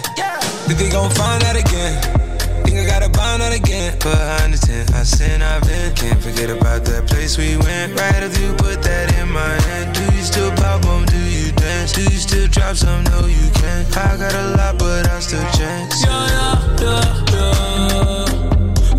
Think 0.67 0.79
they 0.79 0.89
gon' 0.89 1.11
find 1.11 1.43
out 1.43 1.55
again. 1.55 2.21
Think 2.63 2.77
I 2.77 2.85
gotta 2.85 3.09
bind 3.09 3.41
out 3.41 3.53
again. 3.53 3.99
Behind 3.99 4.53
the 4.53 4.57
tent, 4.57 4.93
I 4.95 5.03
sin, 5.03 5.41
I've 5.41 5.61
been. 5.63 5.93
Can't 5.93 6.21
forget 6.23 6.49
about 6.49 6.85
that 6.85 7.05
place 7.05 7.37
we 7.37 7.57
went. 7.57 7.99
Right 7.99 8.23
after 8.23 8.39
you 8.39 8.53
put 8.53 8.81
that 8.83 9.11
in 9.19 9.29
my 9.29 9.53
hand. 9.67 9.93
Do 9.93 10.03
you 10.15 10.23
still 10.23 10.51
pop 10.51 10.81
Do 10.81 11.17
you 11.17 11.51
dance? 11.51 11.91
Do 11.91 12.03
you 12.03 12.19
still 12.19 12.47
drop 12.47 12.77
some? 12.77 13.03
No, 13.11 13.27
you 13.27 13.49
can't. 13.59 13.85
I 13.97 14.15
got 14.15 14.33
a 14.33 14.55
lot, 14.55 14.77
but 14.79 15.09
I 15.09 15.19
still 15.19 15.43
chance. 15.51 16.01
Yeah, 16.05 16.27
yeah, 16.31 16.77
yeah, 16.79 17.25
yeah. 17.33 18.31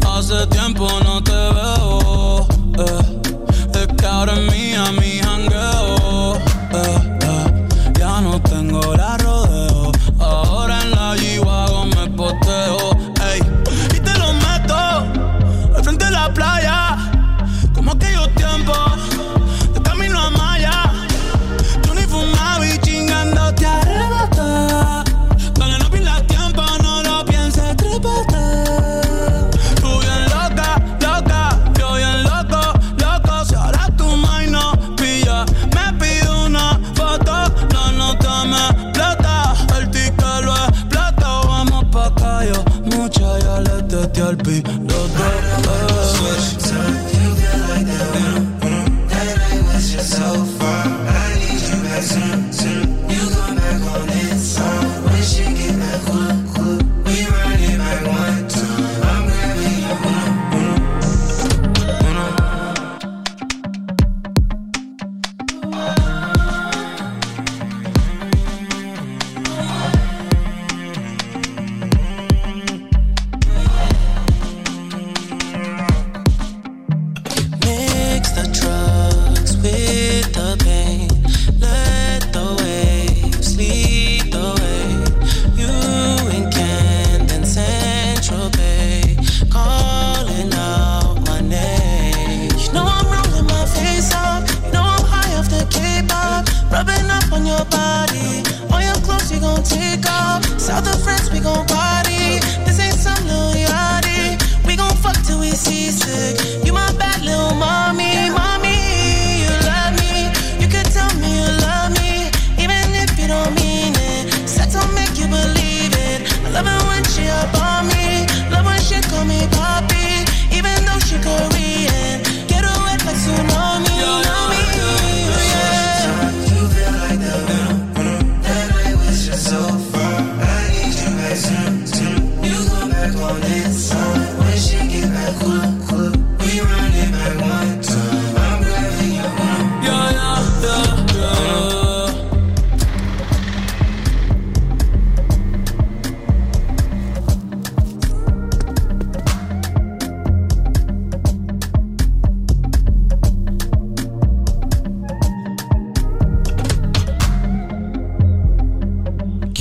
Hace 0.05 0.47
tiempo 0.51 0.87
no 1.05 1.21
te 1.23 1.33
veo. 1.57 2.47
Eh. 2.77 3.23
Es 3.81 3.87
que 3.97 4.07
ahora 4.07 4.37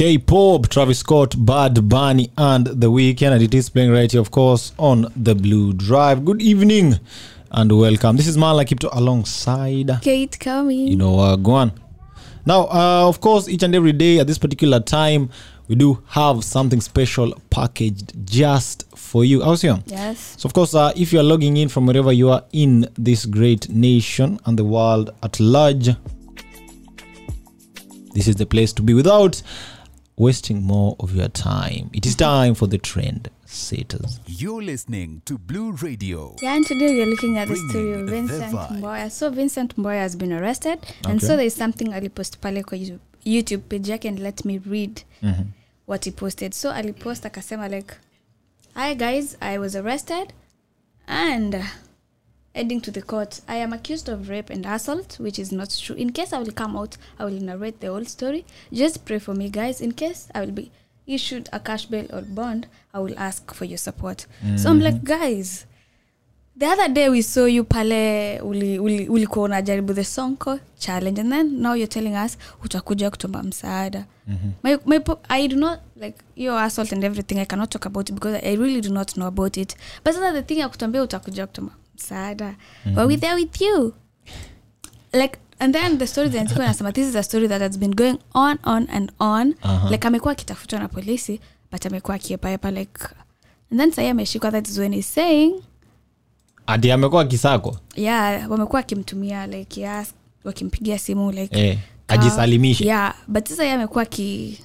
K-pop, 0.02 0.68
Travis 0.68 0.98
Scott, 0.98 1.36
Bad 1.38 1.88
Bunny, 1.88 2.32
and 2.36 2.66
The 2.66 2.90
Weeknd, 2.90 3.34
and 3.34 3.44
it 3.44 3.54
is 3.54 3.70
playing 3.70 3.92
right 3.92 4.12
here, 4.12 4.20
of 4.20 4.32
course, 4.32 4.74
on 4.80 5.06
the 5.16 5.36
Blue 5.36 5.74
Drive. 5.74 6.26
Good 6.26 6.42
evening 6.42 7.00
and 7.52 7.72
welcome. 7.72 8.18
This 8.18 8.26
is 8.26 8.36
Mala 8.36 8.66
Kipto 8.66 8.90
alongside, 8.94 9.92
Kate 10.02 10.40
coming. 10.40 10.88
you 10.88 10.96
know, 10.96 11.20
uh, 11.20 11.38
on. 11.46 11.74
Now, 12.48 12.62
uh, 12.62 13.08
of 13.08 13.22
course, 13.22 13.48
each 13.48 13.62
and 13.62 13.76
every 13.76 13.92
day 13.92 14.18
at 14.18 14.26
this 14.26 14.40
particular 14.40 14.80
time, 14.80 15.30
we 15.68 15.76
do 15.76 16.02
have 16.08 16.44
something 16.44 16.82
special 16.82 17.40
packaged 17.52 18.26
just 18.26 18.86
for 18.98 19.24
you. 19.24 19.44
How's 19.44 19.64
you? 19.64 19.84
Yes. 19.86 20.34
So, 20.40 20.48
of 20.48 20.56
course, 20.56 20.74
uh, 20.74 20.94
if 20.96 21.14
you 21.14 21.20
are 21.20 21.24
logging 21.24 21.58
in 21.58 21.70
from 21.70 21.86
wherever 21.86 22.12
you 22.12 22.32
are 22.32 22.44
in 22.54 22.88
this 22.96 23.28
great 23.28 23.70
nation 23.70 24.40
and 24.46 24.58
the 24.58 24.66
world 24.66 25.12
at 25.22 25.40
large, 25.40 25.90
this 28.16 28.28
is 28.28 28.36
the 28.38 28.48
place 28.48 28.74
to 28.74 28.82
be 28.82 28.96
without 28.96 29.42
wasting 30.18 30.62
more 30.62 30.96
of 31.00 31.16
your 31.16 31.30
time. 31.30 31.90
It 31.94 32.06
is 32.06 32.16
time 32.16 32.54
for 32.56 32.68
the 32.68 32.78
trend 32.78 33.30
setters. 33.46 34.20
You're 34.28 34.62
listening 34.64 35.22
to 35.26 35.38
Blue 35.38 35.72
Radio. 35.72 36.36
Yeah, 36.42 36.56
and 36.56 36.66
today 36.66 36.94
we're 36.96 37.06
looking 37.06 37.38
at 37.38 37.48
the 37.48 37.56
story 37.56 37.94
of 37.94 38.10
Vincent. 38.10 38.54
Mboya. 38.54 39.10
So 39.10 39.30
Vincent 39.30 39.76
Mboya 39.78 40.00
has 40.02 40.16
been 40.18 40.32
arrested, 40.34 40.80
and 41.06 41.18
Okay. 41.18 41.28
so 41.28 41.36
there 41.36 41.46
is 41.46 41.56
something 41.56 41.94
alipost 41.94 42.38
pale 42.42 42.64
kwa 42.64 42.78
YouTube- 42.78 43.00
YouTube 43.26 43.62
page 43.70 43.90
yake, 43.92 44.06
and 44.08 44.20
let 44.20 44.46
me 44.46 44.60
read 44.66 45.02
Mhm. 45.24 45.46
what 45.88 46.06
he 46.06 46.12
posted. 46.12 46.54
So 46.54 46.72
alipost 46.72 47.26
akasema 47.26 47.68
like, 47.70 47.94
hi 48.74 48.96
guys, 48.96 49.38
I 49.42 49.58
was 49.58 49.76
arrested, 49.76 50.34
and 51.08 51.56
uh, 52.56 52.80
to 52.82 52.92
the 52.92 53.02
court. 53.02 53.42
I 53.48 53.56
am 53.58 53.74
accused 53.74 54.10
of 54.10 54.30
rape 54.30 54.50
and 54.54 54.66
assault, 54.66 55.20
which 55.20 55.40
is 55.40 55.52
not 55.52 55.70
true. 55.84 55.96
In 55.96 56.12
case 56.12 56.34
I 56.34 56.40
will 56.40 56.52
come 56.54 56.76
out, 56.78 56.98
I 57.20 57.26
will 57.26 57.40
narrate 57.42 57.80
the 57.80 57.88
whole 57.88 58.06
story. 58.06 58.46
Just 58.74 59.06
pray 59.06 59.20
for 59.20 59.34
me, 59.36 59.50
guys. 59.50 59.82
In 59.82 59.92
case 59.94 60.28
I 60.36 60.42
will 60.42 60.52
be 60.54 60.72
issued 61.08 61.50
a 61.52 61.60
cash 61.60 61.86
bail 61.86 62.06
or 62.14 62.22
bond, 62.22 62.68
I 62.94 63.00
will 63.00 63.18
ask 63.20 63.54
for 63.54 63.66
your 63.66 63.78
support. 63.78 64.26
So 64.58 64.70
I'm 64.70 64.80
like, 64.80 65.04
guys, 65.04 65.66
the 66.58 66.66
other 66.68 66.88
day 66.94 67.10
we 67.10 67.22
saw 67.22 67.46
you 67.46 67.64
pale 67.64 68.40
uli- 68.44 68.80
uli- 68.80 69.08
ulikuwa 69.10 69.46
unajaribu 69.46 69.94
the 69.94 70.04
sonko 70.04 70.60
challenge 70.80 71.22
and 71.22 71.32
then 71.32 71.62
now 71.62 71.74
you're 71.74 71.88
telling 71.88 72.16
us 72.26 72.38
utakuja 72.64 73.10
kutomba 73.10 73.44
msaada 73.44 74.06
my, 74.64 74.78
my, 74.86 75.00
i 75.30 75.48
do 75.48 75.56
not 75.56 75.80
like 75.96 76.18
your 76.36 76.60
assault 76.60 76.94
and 76.94 77.04
everything 77.04 77.38
i 77.40 77.46
cannot 77.46 77.70
talk 77.70 77.86
about 77.86 78.10
it 78.10 78.16
because 78.16 78.38
i 78.48 78.56
really 78.56 78.82
do 78.82 78.90
not 78.90 79.14
know 79.14 79.28
about 79.28 79.58
it 79.58 79.76
but 80.06 80.14
sasa 80.14 80.34
the 80.34 80.42
thing 80.44 80.60
ya 80.60 80.70
kutuambia 80.70 81.04
utakuja 81.04 81.48
kutomba 81.48 81.72
msaada 82.06 82.56
Mhm. 82.86 82.96
were 82.98 83.06
we 83.08 83.18
there 83.18 83.34
with 83.36 83.62
you. 83.62 83.94
Like 85.14 85.38
and 85.60 85.74
then 85.76 85.98
the 85.98 86.08
story 86.08 86.30
then 86.30 86.48
nasema 86.58 86.92
this 86.92 87.08
is 87.08 87.16
a 87.16 87.24
story 87.24 87.48
that 87.48 87.62
has 87.62 87.78
been 87.78 87.94
going 87.96 88.18
on 88.34 88.58
on 88.64 88.88
and 88.92 89.12
on. 89.20 89.56
Aha. 89.62 89.90
like 89.90 90.08
amekuwa 90.08 90.32
akitafutwa 90.32 90.80
na 90.80 90.88
polisi 90.88 91.40
but 91.72 91.86
amekuwa 91.86 92.16
akiepaepa 92.16 92.72
like 92.72 93.04
and 93.72 93.80
then 93.80 93.92
sahii 93.92 94.10
ameshikwa 94.10 94.52
that 94.52 94.68
is 94.68 94.78
when 94.78 94.94
he's 94.94 95.14
saying 95.14 95.54
ati 96.68 96.92
amekuwa 96.92 97.26
kisako 97.26 97.78
yeah 97.96 98.52
wamekuwa 98.52 98.80
akimtumia 98.80 99.48
like 99.48 99.82
yes, 99.82 100.14
wakimpigia 100.44 101.00
simu 101.00 101.32
like 101.32 101.60
eh, 101.68 101.78
ajisalimishe. 102.08 102.86
Yeah 102.86 103.16
but 103.28 103.48
sasa 103.48 103.66
ye 103.66 103.72
amekuwa 103.74 104.06
ki 104.06 104.60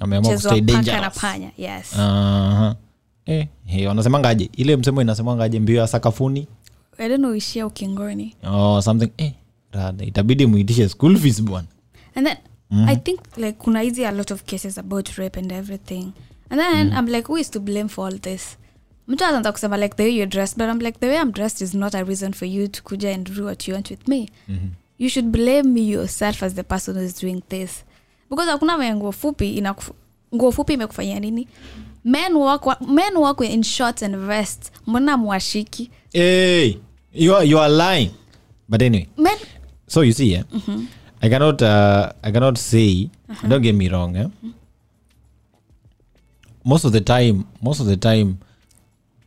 ameamua 0.00 0.30
chezwa 0.30 0.52
kustay 0.52 0.76
paka 0.76 1.00
na 1.00 1.10
panya 1.10 1.50
yes. 1.58 1.94
Aha. 1.98 2.76
Eh, 3.26 3.46
hey, 3.64 3.86
wanasemangaje 3.86 4.50
ile 4.56 4.76
msemo 4.76 5.02
inasemangaje 5.02 5.60
mbio 5.60 5.76
ya 5.80 5.86
sakafuni 5.86 6.46
i 7.00 7.08
don't 7.08 7.18
know 7.20 7.34
ishia 7.34 7.66
ukingoni 7.66 8.36
oh, 8.44 8.80
something. 8.82 9.10
Eh, 9.16 9.32
rada 9.72 10.04
itabidi 10.04 10.46
muitishe 10.46 10.88
school 10.88 11.16
fees 11.18 11.42
bwana. 11.42 11.66
And 12.14 12.26
then 12.26 12.36
Mhm. 12.70 12.88
i 12.88 12.96
think 12.96 13.20
like 13.36 13.52
kuna 13.52 13.80
hizi 13.80 14.04
a 14.06 14.10
lot 14.12 14.34
of 14.34 14.42
cases 14.42 14.78
about 14.78 15.08
rape 15.08 15.40
and 15.40 15.52
everything. 15.52 16.12
And 16.50 16.60
then 16.60 16.86
Mhm. 16.88 16.98
i'm 16.98 17.06
like 17.06 17.26
who 17.28 17.38
is 17.38 17.50
to 17.50 17.60
blame 17.60 17.88
for 17.88 18.06
all 18.08 18.18
this? 18.20 18.56
Mtu 19.08 19.24
anaanza 19.24 19.52
kusema 19.52 19.76
like 19.76 19.94
the 19.96 20.02
way 20.02 20.12
you're 20.16 20.30
dressed 20.30 20.58
but 20.58 20.68
i'm 20.68 20.80
like 20.80 20.98
the 20.98 21.06
way 21.08 21.16
i'm 21.22 21.32
dressed 21.32 21.60
is 21.60 21.74
not 21.74 21.94
a 21.94 22.02
reason 22.02 22.32
for 22.32 22.48
you 22.48 22.68
to 22.68 22.82
kuja 22.82 23.14
and 23.14 23.30
do 23.36 23.44
what 23.44 23.68
you 23.68 23.74
want 23.74 23.90
with 23.90 24.08
me. 24.08 24.28
Mhm. 24.48 24.58
you 24.98 25.08
should 25.08 25.28
blame 25.30 25.62
me 25.62 25.88
yourself 25.88 26.42
as 26.42 26.54
the 26.54 26.62
person 26.62 26.96
who 26.96 27.02
is 27.04 27.20
doing 27.20 27.42
this. 27.48 27.84
Because 28.30 28.50
hakuna 28.50 28.78
venye 28.78 28.94
nguo 28.94 29.12
fupi 29.12 29.50
ina 29.50 29.74
nguo 30.34 30.52
fupi 30.52 30.72
imekufanyia 30.72 31.20
nini? 31.20 31.48
Men 32.04 32.32
wako 32.36 32.74
men 32.86 33.16
wako 33.16 33.44
in 33.44 33.62
shorts 33.62 34.02
and 34.02 34.16
vest 34.16 34.72
mbona 34.86 35.16
mwashiki? 35.16 35.90
Hey, 36.12 36.74
you 37.12 37.34
are, 37.34 37.44
you 37.44 37.58
are 37.58 37.68
lying. 37.68 38.10
But 38.68 38.82
anyway. 38.82 39.08
Men 39.16 39.36
so 39.90 40.02
you 40.02 40.12
see 40.12 40.36
eh? 40.36 40.42
Mhm. 40.54 40.86
i 41.22 41.28
cannot 41.28 41.60
uh, 41.62 42.12
i 42.22 42.30
cannot 42.30 42.56
say 42.56 43.10
don't 43.48 43.60
get 43.62 43.74
me 43.74 43.88
wrong 43.88 44.16
eh? 44.16 44.28
most 46.64 46.84
of 46.84 46.92
the 46.92 47.00
time 47.00 47.44
most 47.60 47.80
of 47.80 47.86
the 47.86 47.96
time 47.96 48.38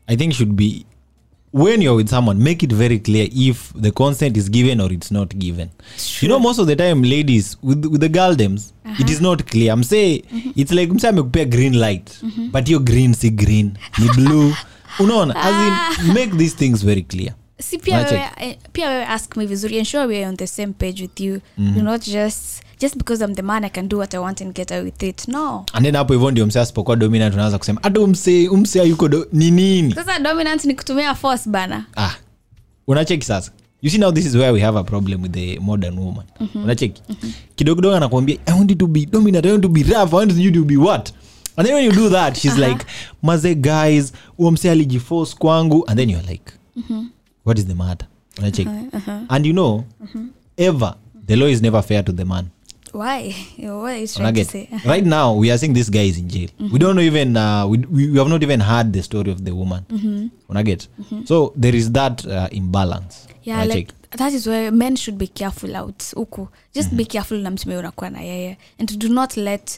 i 0.08 0.16
think 0.16 0.34
should 0.34 0.56
be 0.56 0.86
when 1.52 1.82
you're 1.82 1.96
with 1.96 2.10
someone 2.10 2.42
make 2.42 2.64
it 2.64 2.72
very 2.72 2.98
clear 2.98 3.28
if 3.32 3.74
the 3.76 3.92
consent 3.92 4.38
is 4.38 4.50
given 4.50 4.82
or 4.82 4.92
it's 4.92 5.12
not 5.12 5.38
given. 5.38 5.70
You 6.20 6.28
know 6.30 6.40
most 6.40 6.58
of 6.58 6.66
the 6.66 6.76
time 6.76 7.04
ladies 7.04 7.58
with, 7.62 7.86
with 7.86 8.02
the 8.02 8.10
girldems 8.10 8.72
it 9.00 9.08
is 9.10 9.22
not 9.22 9.46
clear. 9.46 9.72
I'm 9.72 9.84
say 9.84 10.24
it's 10.56 10.72
like 10.72 10.90
mse 10.90 11.08
amekupea 11.10 11.46
green 11.52 11.74
light 11.80 12.18
but 12.52 12.68
your 12.68 12.80
green 12.80 13.14
si 13.14 13.30
green 13.30 13.78
ni 14.00 14.08
blue. 14.16 14.54
Unaona? 15.00 15.34
As 15.36 16.00
in 16.08 16.14
make 16.14 16.32
these 16.32 16.56
things 16.56 16.82
very 16.82 17.04
clear 17.04 17.36
si 17.70 17.78
pia 17.78 17.98
wewe, 17.98 18.58
pia 18.72 18.90
wewe 18.90 19.06
ask 19.06 19.38
me 19.38 19.46
vizuri 19.46 19.78
ensure 19.78 20.06
we're 20.06 20.28
on 20.28 20.38
the 20.38 20.48
same 20.48 20.74
page 20.74 21.02
with 21.02 21.20
you. 21.20 21.40
Mm. 21.58 21.74
do 21.76 21.82
not 21.82 22.06
just 22.08 22.64
just 22.82 22.98
because 22.98 23.24
i'm 23.26 23.36
the 23.36 23.42
man 23.42 23.64
i 23.64 23.70
can 23.70 23.88
do 23.90 23.98
what 23.98 24.14
i 24.14 24.18
want 24.20 24.42
and 24.42 24.54
get 24.56 24.72
away 24.72 24.84
with 24.84 25.04
it. 25.04 25.28
No. 25.28 25.66
And 25.74 25.86
then 25.86 25.96
hapo 25.96 26.14
hivyo 26.14 26.32
ndio 26.32 26.46
msee 26.46 26.60
asipokuwa 26.62 26.96
dominant 26.96 27.34
unaanza 27.34 27.58
kusema 27.58 27.80
hata 27.84 28.00
umse 28.02 28.48
umsee 28.50 28.82
ayuko 28.82 29.08
do, 29.10 29.28
ni 29.34 29.52
nini? 29.52 29.94
Sasa 29.94 30.20
dominant 30.20 30.66
ni 30.66 30.76
kutumia 30.76 31.16
force 31.16 31.50
bana. 31.50 31.86
Ah 31.98 32.12
unacheki 32.88 33.26
sasa. 33.26 33.52
You 33.82 33.90
see 33.90 33.98
now 33.98 34.12
this 34.12 34.26
is 34.26 34.36
where 34.36 34.52
we 34.52 34.62
have 34.62 34.80
a 34.80 34.84
problem 34.84 35.22
with 35.24 35.32
the 35.32 35.60
modern 35.60 36.00
woman. 36.00 36.26
Mhm. 36.40 36.64
unacheki? 36.64 37.02
Kidogo 37.56 37.76
kidogo 37.76 37.96
anakuambia 37.96 38.38
i 38.46 38.54
want 38.54 38.72
you 38.72 38.78
to 38.78 38.88
be 38.88 39.06
dominant 39.06 39.46
i 39.46 39.52
want 39.52 39.64
to 39.64 39.70
be 39.70 39.84
rough 39.84 40.14
i 40.14 40.16
want 40.16 40.38
you 40.38 40.52
to 40.52 40.64
be 40.64 40.78
what? 40.78 41.14
And 41.58 41.68
then 41.68 41.76
when 41.76 41.86
you 41.86 41.92
do 41.92 42.10
that 42.10 42.38
she's 42.38 42.58
like 42.58 42.86
maze 43.24 43.56
guys 43.56 44.14
uomse 44.40 44.72
alijiforce 44.72 45.36
kwangu. 45.40 45.84
And 45.88 45.98
then 46.00 46.10
you're 46.10 46.32
like 46.32 46.54
Mhm. 46.76 47.06
What 47.46 47.58
is 47.60 47.66
the 47.66 47.76
matter? 47.76 48.08
Unacheki 48.38 48.68
Uh-huh, 48.70 48.98
uh-huh. 48.98 49.26
and 49.30 49.46
you 49.46 49.54
know 49.54 49.84
Mhm. 50.02 50.28
ever 50.58 50.96
the 51.28 51.36
law 51.36 51.48
is 51.50 51.62
never 51.62 51.82
fair 51.84 52.04
to 52.04 52.12
the 52.12 52.26
man. 52.26 52.46
Why? 52.94 53.36
What 53.58 54.00
you 54.02 54.08
trying 54.08 54.34
to 54.36 54.46
say? 54.46 54.70
Right 54.86 55.06
now 55.06 55.34
we 55.40 55.52
are 55.52 55.58
saying 55.58 55.74
this 55.74 55.90
guy 55.90 56.08
is 56.08 56.18
in 56.18 56.28
jail. 56.30 56.50
We 56.72 56.80
don't 56.80 56.96
know 56.96 57.02
even 57.06 57.38
uh, 57.38 57.66
we, 57.68 57.78
we, 57.90 58.18
have 58.20 58.30
not 58.30 58.44
even 58.44 58.60
heard 58.62 58.94
the 58.94 59.02
story 59.04 59.32
of 59.32 59.44
the 59.46 59.52
woman. 59.52 59.84
Mhm. 59.90 60.30
unaget 60.50 60.90
Mhm. 61.00 61.26
so 61.28 61.54
there 61.62 61.78
is 61.78 61.92
that 61.92 62.26
uh, 62.26 62.48
imbalance. 62.52 63.16
Yeah 63.44 63.64
Unacheki? 63.66 63.76
like 63.76 63.94
that 64.18 64.34
is 64.34 64.48
where 64.48 64.72
men 64.72 64.96
should 64.96 65.18
be 65.18 65.28
careful 65.28 65.76
out 65.76 66.04
huku 66.16 66.48
just 66.76 66.94
be 66.94 67.06
careful 67.06 67.38
na 67.42 67.52
mtume 67.52 67.78
unakuwa 67.78 68.10
na 68.10 68.22
yeye 68.22 68.58
and 68.80 68.98
do 69.00 69.08
not 69.10 69.38
let 69.38 69.78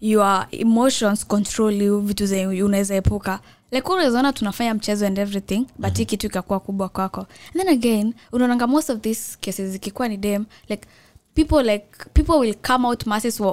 your 0.00 0.46
emotions 0.50 1.26
control 1.26 1.82
you 1.82 2.00
vitu 2.00 2.26
zenye 2.26 2.62
unaweza 2.62 2.94
epuka 2.94 3.40
like 3.72 3.88
tunafanya 4.32 4.74
mchezo 4.74 5.06
and 5.06 5.18
everything 5.18 5.66
but 5.78 5.96
hii 5.98 6.04
kitu 6.04 6.26
ikakuwa 6.26 6.60
kubwa 6.60 6.88
kwako. 6.88 7.20
And 7.20 7.54
then 7.56 7.68
again 7.68 8.14
unaonanga 8.32 8.66
most 8.66 8.90
of 8.90 9.00
these 9.00 9.38
cases 9.40 9.70
zikikuwa 9.70 10.08
ni 10.08 10.16
dem 10.16 10.44
like 10.68 10.88
people 11.34 11.62
like 11.62 11.86
people 12.12 12.32
will 12.32 12.54
come 12.54 12.86
out 12.86 13.06
masses 13.06 13.40
wa- 13.40 13.52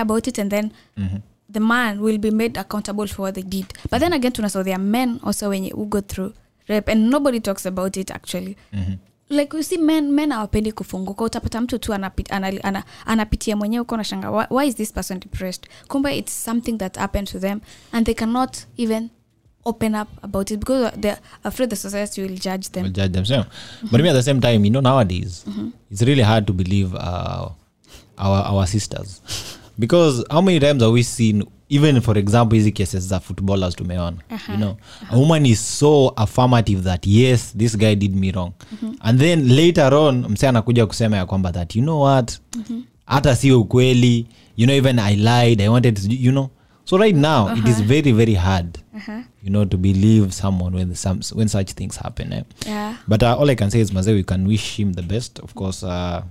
about 0.00 0.26
it 0.26 0.38
and 0.38 0.50
then 0.50 0.70
Mhm. 0.96 1.18
the 1.52 1.60
man 1.60 1.98
will 2.00 2.18
be 2.18 2.30
made 2.30 2.60
accountable 2.60 3.06
for 3.06 3.22
what 3.22 3.34
they 3.34 3.44
did. 3.44 3.66
But 3.90 4.00
then 4.00 4.12
again 4.12 4.32
tunasau 4.32 4.64
there 4.64 4.74
are 4.74 4.82
men 4.84 5.18
also 5.22 5.48
wenye 5.48 5.70
who 5.72 5.84
go 5.86 6.00
through 6.00 6.32
rape 6.66 6.92
and 6.92 7.10
nobody 7.10 7.40
talks 7.40 7.66
about 7.66 7.96
it 7.96 8.10
actually. 8.10 8.56
Mhm. 8.72 8.96
like 9.28 9.56
you 9.56 9.62
see 9.62 9.78
men 9.78 10.10
men 10.12 10.32
awapendi 10.32 10.72
kufunguka. 10.72 11.24
Utapata 11.24 11.60
mtu 11.60 11.78
tu 11.78 11.94
anapit, 11.94 12.32
ana, 12.32 12.52
ana, 12.62 12.84
anapitia 13.06 13.56
mwenyewe 13.56 13.80
uko 13.82 13.96
nashanga 13.96 14.30
why, 14.30 14.44
why 14.50 14.68
is 14.68 14.74
this 14.76 14.92
person 14.92 15.20
depressed? 15.20 15.66
Kumbe 15.88 16.18
it's 16.18 16.44
something 16.44 16.72
that 16.78 16.96
happened 16.96 17.28
to 17.32 17.38
them 17.38 17.60
and 17.92 18.06
they 18.06 18.14
cannot 18.14 18.56
even 18.76 19.08
open 19.64 19.94
up 19.94 20.08
about 20.22 20.50
it 20.50 20.58
because 20.60 20.92
they're 21.00 21.18
afraid 21.44 21.70
the 21.70 21.76
society 21.76 22.22
will 22.22 22.38
judge 22.38 22.68
them 22.72 22.82
will 22.84 22.92
judge 22.92 23.12
them 23.12 23.24
so, 23.24 23.44
but 23.90 24.00
me 24.00 24.08
at 24.08 24.16
the 24.16 24.22
same 24.22 24.40
time 24.40 24.64
you 24.64 24.70
know 24.70 24.80
nowadays 24.82 25.44
Mhm. 25.46 25.70
it's 25.92 26.02
really 26.02 26.22
hard 26.22 26.46
to 26.46 26.52
believe 26.52 26.94
uh, 26.96 27.48
our 28.16 28.44
our 28.46 28.66
sisters 28.66 29.20
because 29.78 30.24
how 30.30 30.42
many 30.42 30.60
times 30.60 30.82
have 30.82 30.92
we 30.92 31.02
seen 31.02 31.44
even 31.68 32.00
for 32.00 32.18
example 32.18 32.56
hizi 32.58 32.72
cases 32.72 33.04
za 33.08 33.20
footballers 33.20 33.76
tumeona 33.76 34.16
-huh. 34.30 34.50
you 34.52 34.56
know 34.56 34.76
a 35.10 35.16
woman 35.16 35.46
is 35.46 35.78
so 35.78 36.12
affirmative 36.16 36.82
that 36.82 37.06
yes 37.06 37.54
this 37.56 37.76
guy 37.78 37.94
did 37.94 38.16
me 38.16 38.30
wrong 38.32 38.52
Mhm. 38.82 38.94
and 39.00 39.20
then 39.20 39.48
later 39.48 39.94
on 39.94 40.26
mse 40.28 40.48
anakuja 40.48 40.86
kusema 40.86 41.16
ya 41.16 41.26
kwamba 41.26 41.52
that 41.52 41.76
you 41.76 41.82
know 41.82 42.02
what 42.02 42.32
Mhm. 42.56 42.80
hata 43.06 43.36
sio 43.36 43.60
ukweli 43.60 44.26
you 44.56 44.66
know 44.66 44.76
even 44.76 44.98
i 44.98 45.16
lied 45.16 45.60
i 45.60 45.68
wanted 45.68 45.94
to, 45.96 46.02
you 46.10 46.30
know 46.32 46.48
so 46.90 46.98
right 46.98 47.14
now 47.16 47.48
it 47.54 47.68
is 47.68 47.76
Uh-huh. 47.78 47.88
very 47.88 48.12
very 48.12 48.34
hard 48.34 48.78
Uh-huh. 48.96 49.22
you 49.42 49.50
know 49.50 49.64
to 49.64 49.76
believe 49.76 50.32
someone 50.34 50.76
when 50.78 50.94
some 50.94 51.20
when 51.38 51.48
such 51.48 51.72
things 51.72 51.96
happen 51.96 52.32
eh? 52.32 52.42
Yeah. 52.66 52.96
but 53.08 53.22
uh, 53.22 53.36
all 53.38 53.50
i 53.50 53.54
can 53.54 53.70
say 53.70 53.80
is 53.80 53.92
maze 53.92 54.06
we 54.12 54.22
can 54.24 54.46
wish 54.48 54.78
him 54.80 54.92
the 54.94 55.02
best 55.02 55.38
of 55.38 55.54
course 55.54 55.86
uh, 55.86 56.22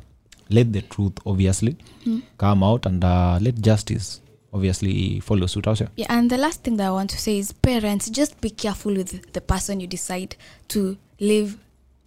let 0.49 0.72
the 0.74 0.82
truth 0.82 1.14
obviously 1.26 1.76
mm. 2.05 2.22
come 2.38 2.64
out 2.66 2.86
and 2.86 3.03
uh, 3.03 3.38
let 3.41 3.55
justice 3.62 4.22
obviously 4.53 5.20
follow 5.22 5.47
suit 5.47 5.68
also 5.68 5.88
Yeah, 5.95 6.07
and 6.10 6.30
the 6.32 6.38
last 6.38 6.64
thing 6.64 6.78
that 6.78 6.88
I 6.88 6.91
want 6.91 7.10
to 7.12 7.18
say 7.18 7.38
is 7.38 7.53
parents, 7.53 8.10
just 8.10 8.41
be 8.41 8.49
careful 8.49 8.93
with 8.95 9.32
the 9.34 9.41
person 9.41 9.80
you 9.80 9.88
decide 9.88 10.36
to 10.70 10.97
live 11.20 11.55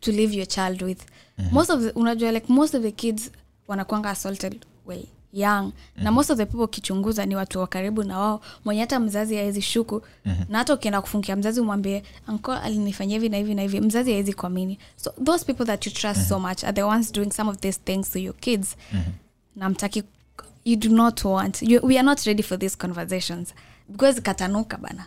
to 0.01 0.11
leave 0.13 0.33
your 0.37 0.47
child 0.47 0.83
with. 0.83 1.07
Most 1.53 1.71
of 1.71 1.83
the 1.83 1.93
unajua 1.93 2.33
like 2.33 2.49
most 2.49 2.75
of 2.75 2.83
the 2.83 2.91
kids 2.93 3.31
wanakwanga 3.69 4.11
assaulted 4.11 4.67
well 4.87 5.05
young. 5.33 5.73
Na 5.97 6.11
most 6.11 6.31
of 6.31 6.37
the 6.39 6.47
people 6.47 6.65
ukichunguza 6.65 7.27
ni 7.27 7.37
watu 7.37 7.59
wa 7.59 7.67
karibu 7.67 8.05
na 8.05 8.19
wao. 8.19 8.41
Mwenye 8.65 8.81
hata 8.81 9.01
mzazi 9.01 9.39
awezi 9.39 9.63
shuku. 9.63 10.03
Na 10.49 10.59
hata 10.59 10.75
ukienda 10.75 11.01
kufungia 11.01 11.37
mzazi 11.37 11.61
umwambie 11.61 12.03
anko 12.27 12.53
alinifanyia 12.53 13.17
hivi 13.17 13.29
na 13.29 13.37
hivi 13.37 13.55
na 13.55 13.63
hivi. 13.63 13.81
Mzazi 13.81 14.13
awezi 14.13 14.33
kuamini. 14.33 14.79
So 14.97 15.15
those 15.25 15.45
people 15.45 15.65
that 15.65 15.87
you 15.87 15.93
trust 15.93 16.29
so 16.29 16.39
much 16.41 16.65
are 16.65 16.73
the 16.73 16.83
ones 16.83 17.13
doing 17.13 17.31
some 17.33 17.51
of 17.51 17.57
these 17.59 17.81
things 17.85 18.11
to 18.11 18.19
your 18.19 18.35
kids. 18.35 18.77
Na 19.57 19.69
mtaki 19.69 20.03
you 20.65 20.77
do 20.77 20.89
not 20.89 21.25
want. 21.25 21.63
You, 21.63 21.81
we 21.83 21.95
are 21.99 22.03
not 22.07 22.21
ready 22.27 22.43
for 22.43 22.59
these 22.59 22.77
conversations. 22.77 23.55
Because 23.89 24.21
katanuka 24.21 24.77
bana. 24.77 25.07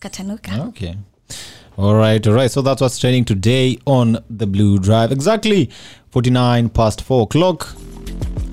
Katanuka. 0.00 0.64
Okay. 0.68 0.94
All 1.78 1.94
right 1.94 2.26
all 2.26 2.34
right. 2.34 2.50
So 2.50 2.62
that 2.62 2.80
was 2.80 2.98
training 2.98 3.24
today 3.24 3.78
on 3.86 4.18
the 4.38 4.46
blue 4.46 4.78
drive. 4.78 5.12
Exactly 5.12 5.70
49 6.10 6.68
past 6.70 7.02
4 7.02 7.22
o'clock 7.22 7.74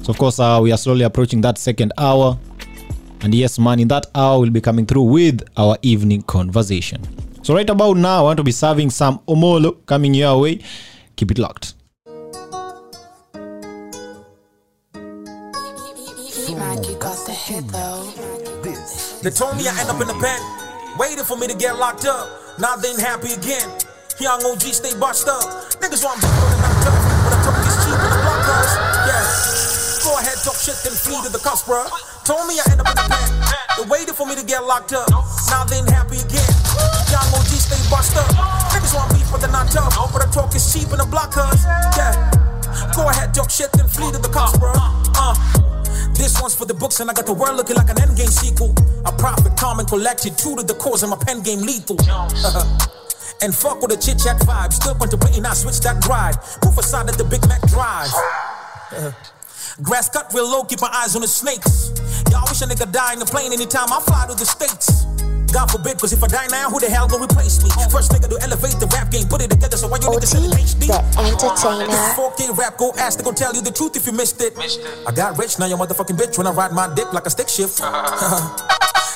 so 0.10 0.12
of 0.12 0.18
course 0.18 0.39
uh, 0.39 0.60
we 0.60 0.72
are 0.72 0.78
slowly 0.78 1.03
approaching 1.03 1.39
that 1.41 1.55
second 1.60 1.93
hour 1.99 2.36
and 3.22 3.36
yes 3.36 3.60
man 3.60 3.80
in 3.80 3.88
that 3.88 4.07
hour 4.16 4.39
we'll 4.39 4.49
be 4.49 4.60
coming 4.60 4.84
through 4.84 5.03
with 5.03 5.43
our 5.55 5.78
evening 5.84 6.24
conversation 6.24 6.99
so 7.43 7.53
right 7.53 7.70
about 7.70 7.95
now 7.95 8.22
i 8.22 8.22
want 8.24 8.38
to 8.38 8.43
be 8.43 8.51
serving 8.51 8.89
some 8.89 9.20
omolo 9.28 9.78
coming 9.86 10.16
your 10.16 10.41
way 10.41 10.60
keep 11.16 11.30
it 11.30 11.38
locked 11.38 11.76
They 19.22 19.30
told 19.32 19.57
me 19.57 19.68
I 19.68 19.76
end 19.82 19.89
up 19.89 19.99
in 20.01 20.07
the 20.07 20.16
pen, 20.16 20.39
waiting 20.97 21.26
for 21.26 21.38
me 21.38 21.45
to 21.47 21.55
get 21.55 21.78
locked 21.78 22.05
up. 22.05 22.57
Now 22.57 22.78
they 22.78 22.93
happy 23.01 23.34
again. 23.34 23.70
Young 24.20 24.41
OG 24.45 24.62
stay 24.62 24.95
up. 24.95 25.43
Niggas 25.82 26.03
want 26.05 26.22
me 26.24 26.30
to 26.30 26.62
knocked 26.62 26.88
up, 26.88 27.18
Go 30.20 30.28
ahead, 30.28 30.43
talk 30.43 30.59
shit, 30.59 30.76
then 30.84 30.91
flee 30.91 31.15
to 31.24 31.32
the 31.32 31.39
cuss, 31.39 31.63
bruh. 31.63 31.88
Told 32.28 32.43
me 32.43 32.59
I 32.59 32.67
end 32.76 32.84
up 32.84 32.91
in 32.91 32.95
the 32.99 33.07
pen. 33.07 33.32
They 33.80 33.88
waited 33.88 34.20
for 34.20 34.28
me 34.28 34.36
to 34.36 34.43
get 34.43 34.59
locked 34.67 34.91
up. 34.91 35.07
Now 35.47 35.63
they 35.63 35.80
ain't 35.80 35.88
happy 35.88 36.20
again. 36.20 36.51
Young 37.07 37.24
OG 37.32 37.55
stay 37.55 37.80
bust 37.88 38.20
up. 38.20 38.28
Niggas 38.76 38.91
want 38.99 39.15
beef, 39.15 39.24
but 39.32 39.39
they're 39.39 39.47
not 39.47 39.72
tough. 39.72 39.95
But 40.11 40.28
I 40.28 40.28
talk 40.28 40.51
is 40.59 40.67
cheap 40.67 40.91
in 40.91 40.99
the 40.99 41.07
block 41.07 41.32
cuz. 41.32 41.63
Yeah. 41.95 42.20
Go 42.99 43.07
ahead, 43.07 43.32
talk 43.32 43.47
shit, 43.47 43.72
then 43.72 43.88
flee 43.88 44.11
to 44.11 44.20
the 44.20 44.28
cops, 44.28 44.59
bro. 44.59 44.76
Uh. 44.76 45.39
This 46.20 46.36
one's 46.41 46.51
for 46.53 46.65
the 46.67 46.76
books, 46.76 46.99
and 46.99 47.09
I 47.09 47.13
got 47.13 47.26
the 47.26 47.32
world 47.32 47.55
looking 47.55 47.80
like 47.80 47.88
an 47.88 47.95
endgame 47.95 48.28
sequel. 48.28 48.76
I 49.07 49.15
profit, 49.15 49.55
calm, 49.55 49.80
and 49.80 49.88
collected, 49.88 50.36
true 50.38 50.59
to 50.59 50.63
the 50.67 50.76
cause, 50.76 51.01
and 51.01 51.15
my 51.15 51.17
pen 51.24 51.39
game 51.43 51.63
lethal. 51.63 51.95
and 53.41 53.55
fuck 53.55 53.80
with 53.80 53.95
the 53.95 53.99
chit 54.03 54.20
chat 54.20 54.36
vibe. 54.43 54.74
Still 54.74 54.95
contemplating, 54.95 55.45
I 55.45 55.53
switch 55.55 55.80
that 55.88 56.03
ride. 56.11 56.36
Move 56.65 56.78
aside 56.78 57.07
at 57.07 57.15
the 57.15 57.24
Big 57.24 57.39
Mac 57.47 57.63
Drive. 57.72 58.11
Grass 59.82 60.09
cut 60.09 60.34
real 60.34 60.49
low, 60.49 60.63
keep 60.63 60.82
my 60.82 60.91
eyes 60.91 61.15
on 61.15 61.21
the 61.21 61.27
snakes. 61.27 61.91
Y'all 62.32 62.43
wish 62.47 62.61
a 62.61 62.67
nigga 62.67 62.91
die 62.91 63.13
in 63.13 63.19
the 63.19 63.25
plane 63.25 63.53
anytime 63.53 63.88
I 63.91 63.99
fly 64.03 64.27
to 64.27 64.36
the 64.36 64.45
States. 64.45 65.07
God 65.55 65.71
forbid, 65.71 65.97
cause 65.97 66.13
if 66.13 66.21
I 66.21 66.27
die 66.27 66.47
now, 66.51 66.69
who 66.69 66.80
the 66.80 66.89
hell 66.89 67.07
gonna 67.07 67.23
replace 67.23 67.63
me? 67.63 67.71
First 67.89 68.11
nigga 68.11 68.30
to 68.30 68.38
elevate 68.43 68.77
the 68.77 68.86
rap 68.93 69.09
game, 69.09 69.25
put 69.25 69.41
it 69.41 69.49
together, 69.49 69.77
so 69.77 69.88
why 69.88 69.97
you 69.97 70.11
niggas 70.11 70.36
selling 70.36 70.51
HD? 70.51 70.91
The 70.91 70.99
entertainer. 71.25 71.88
This 71.88 72.13
4K 72.13 72.57
rap, 72.57 72.77
go 72.77 72.93
ask, 72.99 73.17
they 73.17 73.23
gon' 73.23 73.34
tell 73.34 73.55
you 73.55 73.61
the 73.61 73.71
truth 73.71 73.95
if 73.95 74.05
you 74.05 74.11
missed 74.11 74.41
it. 74.43 74.53
I 75.07 75.11
got 75.11 75.39
rich, 75.39 75.57
now 75.57 75.65
your 75.65 75.80
motherfucking 75.80 76.19
bitch 76.19 76.38
when 76.38 76.45
I 76.45 76.51
ride 76.51 76.71
my 76.71 76.93
dick 76.93 77.11
like 77.13 77.25
a 77.25 77.32
stick 77.32 77.49
shift. 77.49 77.82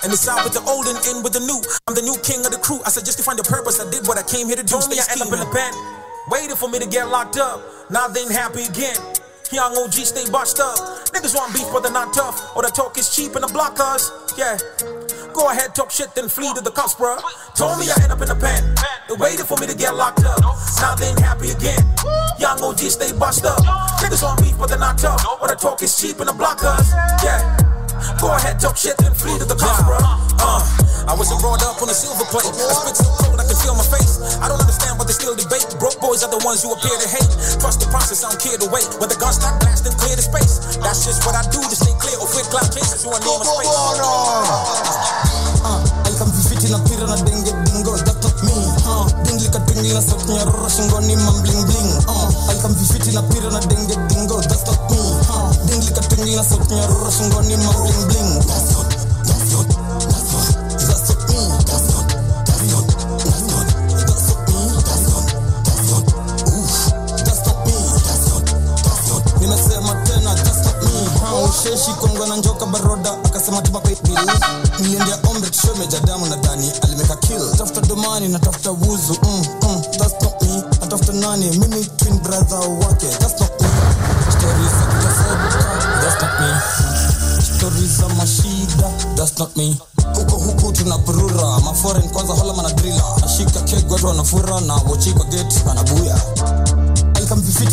And 0.04 0.12
it's 0.12 0.28
out 0.28 0.44
with 0.44 0.52
the 0.52 0.60
old 0.68 0.84
and 0.84 1.00
in 1.08 1.24
with 1.24 1.32
the 1.32 1.40
new. 1.40 1.56
I'm 1.88 1.96
the 1.96 2.04
new 2.04 2.20
king 2.28 2.44
of 2.44 2.52
the 2.52 2.60
crew. 2.60 2.84
I 2.84 2.92
said 2.92 3.08
just 3.08 3.18
to 3.20 3.24
find 3.24 3.40
the 3.40 3.48
purpose, 3.48 3.80
I 3.80 3.88
did 3.90 4.04
what 4.04 4.20
I 4.20 4.24
came 4.28 4.48
here 4.48 4.60
to 4.60 4.62
do. 4.62 4.76
Told 4.76 4.92
me 4.92 5.00
I 5.00 5.08
end 5.08 5.24
up 5.24 5.32
in 5.32 5.40
the 5.40 5.48
pen, 5.48 5.72
waiting 6.28 6.60
for 6.60 6.68
me 6.68 6.76
to 6.84 6.88
get 6.92 7.08
locked 7.08 7.40
up. 7.40 7.64
Now 7.90 8.12
they 8.12 8.20
ain't 8.20 8.36
happy 8.36 8.68
again. 8.68 9.00
Young 9.52 9.78
OG 9.78 9.94
stay 9.94 10.30
bust 10.32 10.60
up. 10.60 10.78
Niggas 11.14 11.36
want 11.36 11.54
beef, 11.54 11.68
but 11.72 11.84
they're 11.84 11.92
not 11.92 12.14
tough. 12.14 12.56
Or 12.56 12.64
the 12.64 12.70
talk 12.70 12.98
is 12.98 13.14
cheap 13.14 13.36
and 13.36 13.44
the 13.44 13.52
block 13.52 13.80
us. 13.80 14.12
Yeah. 14.38 14.58
Go 15.34 15.50
ahead, 15.50 15.76
talk 15.76 15.92
shit, 15.92 16.14
then 16.16 16.30
flee 16.30 16.54
to 16.54 16.62
the 16.62 16.72
cops, 16.72 16.96
bruh. 16.96 17.22
Told 17.56 17.80
me 17.80 17.90
I 17.90 18.02
end 18.04 18.12
up 18.12 18.22
in 18.22 18.28
the 18.28 18.36
pen. 18.36 18.76
They 19.10 19.16
waited 19.16 19.46
for 19.46 19.58
me 19.58 19.68
to 19.68 19.76
get 19.76 19.96
locked 19.96 20.24
up. 20.26 20.40
Now 20.80 20.96
they 20.96 21.08
ain't 21.08 21.20
happy 21.20 21.50
again. 21.52 21.82
Young 22.40 22.62
OG 22.64 22.80
stay 22.80 23.12
bust 23.18 23.46
up. 23.46 23.60
Niggas 24.00 24.24
want 24.24 24.42
beef, 24.42 24.58
but 24.58 24.70
they're 24.70 24.78
not 24.78 24.98
tough. 24.98 25.26
Or 25.42 25.48
the 25.48 25.56
talk 25.56 25.82
is 25.82 25.96
cheap 26.00 26.20
and 26.20 26.30
the 26.30 26.34
block 26.34 26.64
us. 26.64 26.94
Yeah. 27.24 27.73
Go 28.20 28.32
ahead, 28.34 28.60
talk 28.60 28.78
shit, 28.78 28.98
then 28.98 29.14
flee 29.14 29.38
to 29.40 29.46
the 29.46 29.56
bruh. 29.56 29.84
Uh, 30.40 30.62
I 31.08 31.14
wasn't 31.16 31.40
brought 31.42 31.64
up 31.64 31.82
on 31.82 31.90
a 31.90 31.94
silver 31.96 32.26
plate. 32.32 32.48
I 32.48 32.74
spit 32.74 32.96
so 32.98 33.08
cold 33.20 33.40
I 33.40 33.46
can 33.48 33.58
feel 33.60 33.76
my 33.76 33.84
face. 33.88 34.20
I 34.40 34.48
don't 34.48 34.60
understand 34.60 34.98
what 35.00 35.08
they 35.08 35.16
still 35.16 35.36
debate. 35.36 35.68
Broke 35.80 36.00
boys 36.00 36.24
are 36.24 36.32
the 36.32 36.40
ones 36.48 36.64
you 36.64 36.72
appear 36.72 36.96
to 36.96 37.08
hate. 37.08 37.32
Trust 37.60 37.84
the 37.84 37.88
process, 37.92 38.24
I 38.24 38.32
don't 38.32 38.42
care 38.42 38.58
to 38.58 38.68
wait. 38.72 38.88
When 39.00 39.10
the 39.12 39.20
guns 39.20 39.40
start 39.40 39.60
blasting, 39.60 39.96
clear 40.00 40.16
the 40.16 40.24
space. 40.24 40.80
That's 40.80 41.04
just 41.06 41.28
what 41.28 41.36
I 41.36 41.44
do 41.52 41.60
to 41.60 41.76
stay 41.76 41.94
clear 42.00 42.18
of 42.20 42.32
with 42.32 42.48
cloud 42.52 42.72
cases 42.72 43.04
who 43.04 43.12
are 43.12 43.20
near 43.24 43.38
my 43.40 43.46
space. 43.46 44.84
alikamvifiti 46.06 46.68
na 46.72 46.80
pira 46.80 47.08
na 47.08 47.16
denge 47.18 47.52
dingo 47.64 47.96
that's 47.98 48.24
not 48.24 48.44
me 48.44 48.54
uh, 48.86 49.08
dingli 49.24 49.50
katingli 49.50 49.94
na 49.94 50.02
sauti 50.02 50.32
nyororo 50.32 50.70
shingoni 50.70 51.16
mambling 51.16 51.66
bling 51.66 51.92
uh, 52.08 52.50
alikamvifiti 52.50 53.12
na 53.12 53.22
pira 53.22 53.50
na 53.52 53.60
denge 53.60 53.96
na 56.36 56.44
sauti 56.44 56.74
shingoni 57.18 57.58
mambling 57.58 58.08
bling. 58.08 58.48
That's 58.48 58.74
not 58.74 58.90
that's 59.24 59.54
tumape 73.62 73.98
niliendea 74.80 75.18
ombre 75.30 75.50
damu 76.06 76.26
na 76.26 76.36
dani 76.38 76.72
alimeka 76.82 77.16
kill. 77.16 77.50
Domani 77.82 78.28
na 78.28 78.40
tafuta 78.40 78.72
wuzu 78.72 79.18
mm, 79.24 79.46
mm, 79.64 79.82
that's 79.98 80.22
not 80.24 80.42
me. 80.42 80.64
Natafuta 80.82 81.14
nani? 81.14 81.50
Mimi 81.58 81.86
twin 81.98 82.20
brother 82.20 82.60
wake. 82.60 83.08
That's 83.20 83.40
not 83.40 83.62
me. 83.62 83.68
Stori 84.30 84.93
stori 87.64 87.88
za 87.88 88.08
mashida. 88.16 88.88
That's 89.16 89.40
not 89.40 89.56
me. 89.56 89.78
Huko 90.16 90.36
huku 90.38 90.72
tunapurura 90.72 91.60
maforen 91.60 92.10
kwanza 92.10 92.34
hola 92.34 92.54
manadrila 92.54 93.04
nashika 93.22 93.60
keg 93.62 93.92
watu 93.92 94.14
na 94.68 94.74
wochi 94.76 95.12
kwa 95.14 95.26
gate 95.26 95.64
anabuya. 95.72 96.22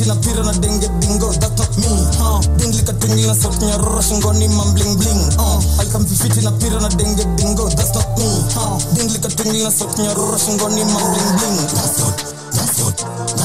Na 0.06 0.14
pira 0.14 0.42
na 0.44 0.52
denge 0.52 0.88
dingo. 1.00 1.32
That's 1.32 1.58
not 1.58 1.76
me. 1.78 1.86
Huh. 2.18 2.40
dingli 2.56 2.82
katingli 2.82 3.26
na 3.26 3.34
sauti 3.34 3.64
nyororo 3.64 4.02
shingoni 4.02 4.48
mambling 4.48 4.96
bling 4.96 5.38
uh. 5.38 5.80
alikamvifiti 5.80 6.40
na 6.40 6.50
pira 6.52 6.80
na 6.80 6.88
denge 6.88 7.24
dingo. 7.36 7.68
That's 7.70 7.94
not 7.94 8.18
me. 8.18 8.24
Huh. 8.54 8.78
dingli 8.94 9.18
katingli 9.18 9.62
na 9.62 9.70
sauti 9.70 10.02
nyororo 10.02 10.38
shingoni 10.38 10.84
mambling 10.84 11.30
bling 11.38 11.56
that's 11.74 11.98
not 11.98 12.16
that's 12.52 12.78
not 12.78 12.96
that's 12.96 13.36
not 13.36 13.39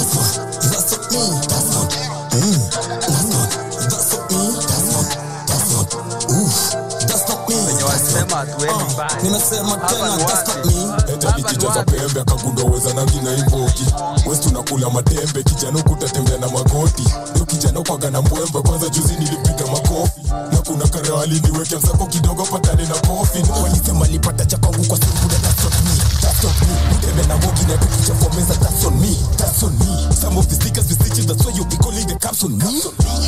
Uh, 8.35 9.23
nimesema 9.23 9.77
tena 9.77 10.17
that's 10.17 10.47
not 10.55 10.65
me 10.65 11.13
etalikijaza 11.13 11.83
pembe 11.83 12.21
akagundoweza 12.21 12.93
nangi 12.93 13.19
na 13.19 13.31
ivoki 13.33 13.85
west 14.29 14.45
unakula 14.45 14.89
matembe 14.89 15.43
kijana 15.43 15.79
ukutatembea 15.79 16.37
na 16.37 16.47
magoti. 16.47 17.03
Yo 17.39 17.45
kijana 17.45 17.79
ukwaga 17.79 18.09
na 18.09 18.21
mbwembe 18.21 18.61
kwanza 18.61 18.89
juzi 18.89 19.13
nilipiga 19.13 19.65
makofi 19.95 20.21
na 20.51 20.57
kuna 20.61 20.87
karewali 20.87 21.39
niweke 21.39 21.75
msako 21.77 22.05
kidogo 22.05 22.43
patane 22.45 22.85
na 22.85 22.95
kofi 22.95 23.43
walisema 23.63 24.07
lipata 24.07 24.45
cha 24.45 24.57
kwa 24.57 24.71
na 24.71 24.77
that's 24.77 25.63
not 25.63 25.73
me 25.83 25.91
that's 26.21 26.43
not 26.43 26.61
me. 26.61 26.75
Utembe 26.97 27.23
na 27.27 27.37
mogi 27.37 27.63
na 27.67 27.77
tukichafomeza 27.77 28.53
that's 28.55 28.85
on 28.85 28.93
me 28.99 29.15
that's 29.37 29.63
on 29.63 29.73
me. 29.79 30.13
Some 30.21 30.37
of 30.39 30.47
the 30.47 30.55
stickers 30.55 30.87
we 30.87 30.95
stitches 30.95 31.25
that's 31.27 31.45
why 31.45 31.53
you 31.55 31.65
be 31.65 31.77
calling 31.77 32.07
the 32.07 32.15
cops 32.19 32.43
on 32.43 32.57
me. 32.57 32.81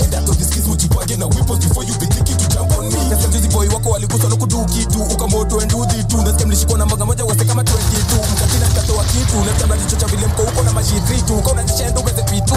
And 0.03 0.11
that 0.11 0.27
of 0.29 0.37
the 0.37 0.43
skills 0.43 0.67
mujipage 0.67 1.17
na 1.17 1.27
weapons 1.27 1.65
before 1.65 1.83
you 1.87 1.93
be 1.99 2.05
thinking 2.07 2.37
to 2.37 2.47
jump 2.49 2.71
on 2.77 2.85
me? 2.91 2.99
Sasa 3.09 3.27
juzi 3.31 3.47
boy 3.49 3.67
wako 3.69 3.89
waligusa 3.89 4.27
na 4.29 4.35
kudu 4.35 4.65
kitu 4.65 5.01
ukamoto 5.03 5.61
enduzi 5.61 6.03
tu 6.03 6.17
nasikia 6.21 6.45
mlishikwa 6.47 6.77
na 6.77 6.85
mbaga 6.85 7.05
moja 7.05 7.25
wase 7.25 7.45
kama 7.45 7.61
22 7.63 8.31
mkatina 8.33 8.67
nikatoa 8.67 9.03
kitu 9.03 9.35
nasikia 9.45 9.67
mnajichocha 9.67 10.07
vile 10.07 10.27
mko 10.27 10.41
huko 10.41 10.63
na 10.63 10.71
mashitri 10.73 11.21
tu 11.21 11.35
ukaona 11.37 11.63
jishendo 11.63 12.01
umeze 12.01 12.23
pitu 12.23 12.53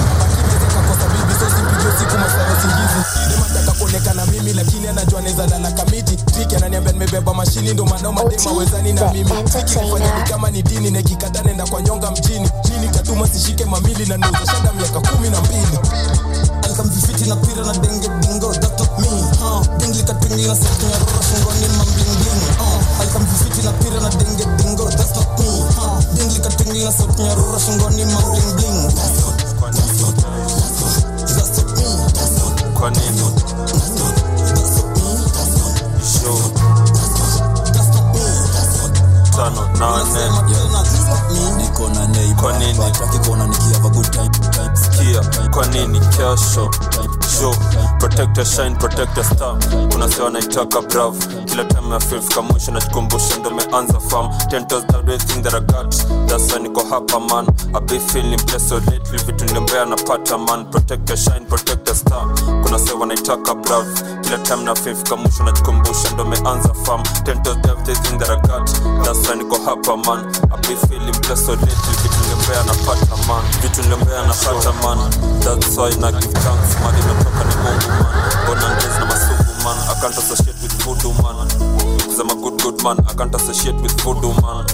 simpigio 1.80 2.18
masaa 2.18 2.46
usingizi 2.58 3.00
demataka 3.30 3.72
kuonekana 3.78 4.26
mimi 4.26 4.52
lakini 4.52 4.88
anajua 4.88 5.20
neza 5.20 5.46
lala 5.46 5.70
kamiti. 5.72 6.16
Triki 6.16 6.56
ananiambia 6.56 6.92
nimebeba 6.92 7.34
mashini 7.34 7.72
ndo 7.74 7.84
maana 7.84 8.12
madema 8.12 8.52
wezani 8.52 8.92
na 8.92 9.12
mimi. 9.12 9.30
triki 9.50 9.74
kufanya 9.78 10.18
ni 10.18 10.30
kama 10.30 10.50
ni 10.50 10.62
dini 10.62 10.90
nekikata 10.90 11.42
nenda 11.42 11.66
kwa 11.66 11.82
nyonga 11.82 12.10
mjini. 12.10 12.50
Nini 12.70 12.88
katuma 12.88 13.28
sishike 13.28 13.64
mamili 13.64 14.06
na 14.06 14.16
nuza 14.16 14.46
shada 14.46 14.72
miaka 14.72 15.00
kumi 15.10 15.30
na 15.30 15.40
mbili. 15.40 15.78
Alikamvifiti 16.62 17.28
na 17.28 17.36
pira 17.36 17.64
na 17.64 17.72
denge 17.72 18.08
bingo 18.08 18.52
not 18.52 18.98
me. 18.98 19.08
Huh. 19.40 19.66
dingli 19.78 20.02
katingli 20.02 20.46
na 20.48 20.54
sauti 20.54 20.86
nyororo 20.86 21.22
shingoni 21.22 21.68
mambling 21.78 22.16
bling 22.20 22.60
uh. 22.60 23.00
alikamvifiti 23.00 23.62
na 23.66 23.72
pira 23.72 24.00
na 24.00 24.08
denge 24.10 24.44
bingo 24.56 24.84
that's 24.90 25.14
not 25.16 25.38
me. 25.38 25.46
Huh. 25.76 26.00
dingli 26.14 26.38
katingli 26.40 26.84
na 26.84 26.92
sauti 26.92 27.22
nyororo 27.22 27.58
shingoni 27.58 28.04
mambling 28.04 28.52
bling 28.56 28.88
that's 28.94 29.20
not 29.26 29.39
that's 32.80 32.80
not 32.80 32.80
kwa 32.80 32.90
nini? 32.90 33.20
Tano 39.36 39.68
nane. 39.78 40.24
Niko 41.56 41.88
na 41.88 42.06
nei 42.06 42.34
nini? 42.58 42.74
Kwa 45.50 45.66
nini? 45.66 46.00
Kesho 46.00 46.70
show 47.40 47.52
protect 47.98 48.36
your 48.36 48.44
shine 48.46 48.76
protect 48.76 49.16
your 49.16 49.24
star. 49.24 49.56
Kuna 49.90 50.08
sewa 50.08 50.30
brav 50.82 51.16
kila 51.46 51.64
time 51.64 51.88
ya 51.88 52.42
mwisho 52.42 52.72
najikumbusha 52.72 53.36
ndo 53.36 53.50
meanza 53.50 54.00
fam 54.00 54.28
ten 54.50 54.66
toes 54.66 54.84
down 54.86 55.02
everything 55.08 55.42
that 55.42 55.54
I 55.54 55.60
got 55.60 55.94
that's 56.28 56.52
niko 56.58 56.84
hapa 56.90 57.20
man. 57.20 57.46
I 57.74 57.80
feeling 58.00 58.40
blessed 58.46 58.72
lately 58.90 59.18
vitu 59.26 59.44
niliombea 59.44 59.84
napata 59.84 60.38
man. 60.38 60.64
Protect 60.70 61.08
your 61.08 61.18
shine 61.18 61.46
protect 61.48 61.88
your 61.88 61.96
star. 61.96 62.26
Kuna 62.62 62.78
sewa 62.78 63.00
wanaitaka 63.00 63.54
brav 63.54 63.86
kila 64.22 64.38
time 64.38 64.62
na 64.64 64.74
fika 64.74 65.16
mwisho 65.16 65.42
najikumbusha 65.44 66.10
ndo 66.14 66.24
meanza 66.24 66.74
fam 66.74 67.02
ten 67.24 67.42
toes 67.42 67.56
down 67.56 67.78
everything 67.80 68.18
that 68.18 68.30
I 68.30 68.36
got 68.36 68.70
that's 69.04 69.28
niko 69.34 69.56
hapa 69.64 69.96
man. 69.96 70.24
I 70.52 70.56
feeling 70.76 71.18
blessed 71.20 71.48
lately 71.48 71.94
vitu 72.02 72.16
niliombea 72.20 72.62
napata 72.66 73.16
man. 73.28 73.42
Vitu 73.62 73.82
niliombea 73.82 74.22
napata 74.26 74.72
man. 74.82 74.98
That's 75.40 75.76
why 75.78 75.90
na 76.00 76.12
give 76.12 76.32
thanks 76.32 76.76
mali 76.82 77.29
Mungu 77.36 77.56
man 77.64 77.78
bona 78.46 78.68
ngezi 78.76 78.98
na 79.00 79.06
man 79.64 79.78
I 79.88 79.94
can't 80.00 80.16
associate 80.18 80.56
with 80.62 80.72
voodoo 80.82 81.12
man 81.22 81.48
cause 82.04 82.18
I'm 82.20 82.30
a 82.30 82.34
good 82.34 82.60
good 82.62 82.82
man 82.82 82.96
I 83.08 83.14
can't 83.14 83.34
associate 83.34 83.76
with 83.80 83.94
voodoo 84.02 84.32
man 84.42 84.66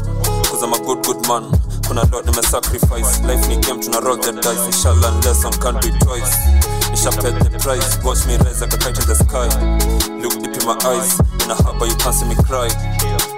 cause 0.49 0.63
I'm 0.63 0.73
a 0.73 0.79
good 0.87 1.03
good 1.05 1.21
man 1.29 1.51
kuna 1.87 2.03
lot 2.13 2.25
nime 2.27 2.43
sacrifice 2.43 3.21
life 3.23 3.47
ni 3.49 3.57
game 3.61 3.81
tuna 3.81 4.01
roll 4.01 4.17
the 4.17 4.33
dice 4.33 4.67
inshallah 4.67 5.13
unless 5.15 5.45
I 5.45 5.51
can't 5.63 5.81
do 5.83 5.91
twice 6.05 6.37
Nisha 6.91 7.11
paid 7.23 7.35
the 7.43 7.51
price 7.59 7.99
watch 8.05 8.25
me 8.27 8.37
rise 8.45 8.61
like 8.63 8.73
a 8.75 8.79
kite 8.79 8.99
in 8.99 9.07
the 9.07 9.15
sky 9.15 9.49
look 10.23 10.35
deep 10.41 10.57
in 10.57 10.65
my 10.67 10.77
eyes 10.87 11.19
in 11.45 11.51
a 11.51 11.55
heart 11.55 11.79
but 11.79 11.89
you 11.91 11.97
can't 11.97 12.15
see 12.15 12.27
me 12.27 12.35
cry. 12.47 12.67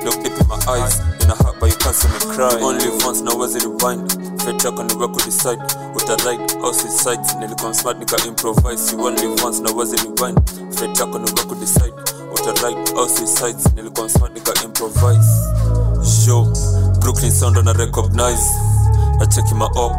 Look 0.05 0.17
deep 0.25 0.33
in 0.41 0.49
my 0.49 0.57
eyes 0.69 0.97
in 1.21 1.29
a 1.29 1.35
heart 1.35 1.57
but 1.61 1.69
you 1.69 1.77
can't 1.77 1.95
see 1.95 2.09
me 2.09 2.19
cry. 2.35 2.57
Only 2.61 2.89
once 3.05 3.21
now 3.21 3.37
was 3.37 3.55
it 3.55 3.65
rewind 3.65 4.09
fate 4.43 4.65
yako 4.65 4.83
ni 4.85 4.95
wewe 4.95 5.17
decide 5.25 5.61
uta 5.99 6.17
right 6.25 6.57
au 6.65 6.75
suicide 6.75 7.21
nilikuwa 7.41 7.75
smart 7.75 7.99
nika 7.99 8.17
improvise. 8.27 8.93
You 8.97 9.05
only 9.07 9.27
once 9.45 9.61
na 9.63 9.71
wazi 9.77 9.97
rewind 9.97 10.41
fate 10.75 11.01
yako 11.01 11.19
ni 11.19 11.25
wewe 11.33 11.57
decide 11.61 11.95
uta 12.35 12.63
right 12.67 12.95
au 12.97 13.09
suicide 13.09 13.59
nilikuwa 13.77 14.09
smart 14.09 14.35
nika 14.35 14.65
improvise. 14.65 15.31
Yo 16.27 16.47
brooklyn 17.01 17.33
sound 17.33 17.57
na 17.65 17.73
recognize. 17.73 18.45
Na 19.19 19.27
check 19.27 19.53
my 19.53 19.65
up 19.67 19.93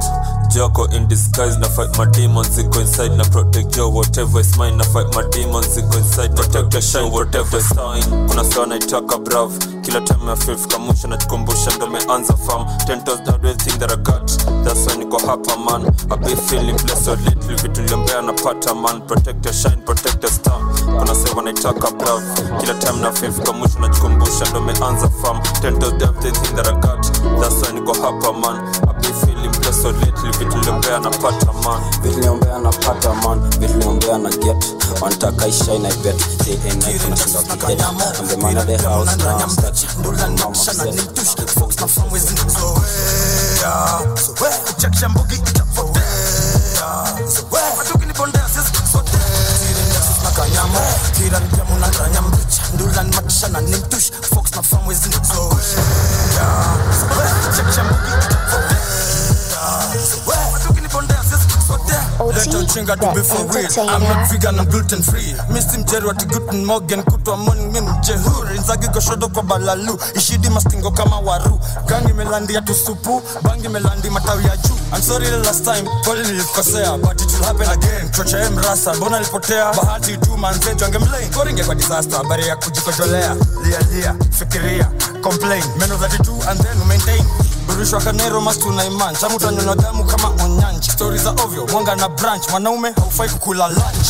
Joko 0.53 0.85
in 0.85 1.07
disguise. 1.07 1.57
Na 1.59 1.67
fight 1.69 1.97
my 1.97 2.05
demons 2.05 2.49
ziko 2.49 2.79
inside 2.81 3.15
na 3.17 3.23
protect 3.25 3.77
yo 3.77 3.89
whatever 3.89 4.41
is 4.41 4.57
mine. 4.57 4.77
Na 4.77 4.83
fight 4.83 5.15
my 5.15 5.23
demons 5.31 5.67
ziko 5.67 5.97
inside 5.97 6.29
na 6.29 6.35
protect 6.43 6.71
the 6.71 6.81
shine 6.81 7.11
whatever 7.11 7.61
mine 7.75 8.27
kuna 8.29 8.43
sana 8.43 8.75
itaka 8.75 9.17
brav 9.17 9.51
kila 9.89 10.01
time 10.01 10.25
ya 10.29 10.35
feel 10.35 10.57
fika 10.57 10.79
mwisho 10.79 11.07
najikumbusha 11.07 11.71
ndo 11.75 11.87
meanza 11.87 12.33
farm 12.37 12.65
ten 12.87 13.03
toes 13.03 13.21
down 13.23 13.35
everything 13.35 13.79
that 13.79 13.91
I 13.91 13.95
got. 13.95 14.31
That's 14.63 14.85
why 14.87 14.97
niko 14.97 15.17
hapa 15.17 15.57
man. 15.57 15.85
I 16.11 16.15
be 16.17 16.35
feeling 16.35 16.77
blessed 16.77 17.05
so 17.05 17.15
little 17.15 17.55
vitu 17.55 17.81
niliombea 17.81 18.21
napata 18.21 18.75
man. 18.75 19.01
Protect 19.01 19.45
your 19.45 19.53
shine 19.53 19.81
protect 19.85 20.23
your 20.23 20.31
star. 20.31 20.59
Kuna 20.99 21.15
sawa 21.15 21.43
naitaka 21.43 21.91
brav 21.91 22.21
kila 22.59 22.73
time 22.73 23.01
na 23.01 23.11
feel 23.11 23.31
fika 23.33 23.53
mwisho 23.53 23.79
najikumbusha 23.79 24.45
ndo 24.49 24.61
meanza 24.61 25.09
farm 25.09 25.39
ten 25.61 25.79
toes 25.79 25.93
down 25.93 26.15
everything 26.17 26.55
that 26.55 26.67
I 26.67 26.73
got. 26.73 27.01
That's 27.41 27.61
why 27.61 27.73
niko 27.79 27.93
hapa 27.93 28.33
man. 28.33 28.57
I 28.89 28.93
be 29.01 29.07
nilimteso 29.39 29.91
lately 29.91 30.31
vituniombea 30.39 30.99
napata 30.99 31.53
man 31.53 31.81
vituniombea 32.01 32.59
napata 32.59 33.13
man 33.13 33.49
vituniombea 33.59 34.17
na 34.17 34.29
get 34.29 34.65
wanataka 35.01 35.47
ishaina 35.47 35.89
bet 36.03 36.45
day 36.45 36.71
and 36.71 36.83
night 36.83 37.01
tunashinda 37.01 37.55
kidet 37.55 37.81
I'm 37.81 38.27
the 38.27 38.37
man 38.37 38.57
of 38.57 38.65
the 38.67 38.77
house 38.77 39.17
now 39.17 39.39
I'm 39.39 39.49
stuck 39.49 39.97
ndula 39.99 40.27
nimshana 40.27 40.83
nimtush 40.85 41.35
folks 41.59 41.79
na 41.79 41.87
from 41.87 42.11
with 42.11 42.23
zoea 42.47 43.99
zoea 44.37 44.57
kuchakisha 44.57 45.09
mbugi 45.09 45.35
itapotea 45.35 46.03
zoea 47.27 47.73
watu 47.77 47.97
kinibondea 47.99 48.49
sisi 48.49 48.91
sote 48.91 49.17
nakanyama 50.23 50.79
kiran 51.17 51.43
jamu 51.57 51.79
na 51.79 51.87
kanyam 51.89 52.31
ndulan 52.73 53.13
makshana 53.15 53.61
Let 62.29 62.47
chinga 62.69 62.95
do 62.99 63.07
be 63.15 63.21
for 63.25 63.43
real. 63.49 63.89
I'm 63.89 64.03
not 64.03 64.29
vegan, 64.31 64.59
I'm 64.59 64.69
gluten 64.69 65.01
free. 65.01 65.33
Missy 65.53 65.77
mjeru 65.77 66.11
ati 66.11 66.25
Guten 66.25 66.65
Morgen 66.65 67.03
Kutwa 67.03 67.37
morning 67.37 67.71
mi 67.73 67.81
mjehuri 67.81 68.59
Nzagi 68.59 68.87
goshodo 68.87 69.27
kwa 69.29 69.43
balalu. 69.43 69.99
Ishidi 70.15 70.49
mastingo 70.49 70.91
kama 70.91 71.19
waru. 71.19 71.59
Gangi 71.85 72.13
melandi 72.13 72.53
ya 72.53 72.61
tusupu 72.61 73.21
Bangi 73.41 73.69
melandi 73.69 74.09
matawi 74.09 74.43
ya 74.45 74.57
juu. 74.57 74.75
I'm 74.93 75.01
sorry 75.01 75.25
the 75.27 75.37
last 75.37 75.63
time 75.65 75.85
Kweli 76.03 76.27
nilikosea 76.27 76.97
But 76.97 77.21
it 77.21 77.27
will 77.31 77.43
happen 77.45 77.69
again. 77.69 78.09
Chocha 78.11 78.39
em 78.45 78.57
rasa 78.57 78.93
Mbona 78.93 79.19
nilipotea? 79.19 79.73
Bahati 79.73 80.17
tu 80.17 80.37
manze 80.37 80.75
jange 80.75 80.97
mlane 80.99 81.27
Koringe 81.27 81.63
kwa 81.63 81.75
disaster 81.75 82.17
Habari 82.17 82.47
ya 82.47 82.55
kujikojolea. 82.55 83.35
Lia 83.63 83.79
lia 83.79 84.15
Fikiria 84.31 84.85
Complain. 85.21 85.63
Meno 85.79 85.95
32 85.97 86.49
and 86.51 86.59
then 86.59 86.87
maintain 86.87 87.23
burishwa 87.69 88.01
kanero 88.01 88.41
tanyonywa 89.39 89.75
damu 89.75 90.03
kama 90.05 90.43
onyanji 90.43 90.91
stori 90.91 91.17
za 91.17 91.29
ovyo 91.31 91.67
mwanga 91.67 91.95
na 91.95 92.09
branch 92.09 92.49
mwanaume 92.49 92.91
haufai 92.91 93.29
kukula 93.29 93.67
lunch. 93.67 94.07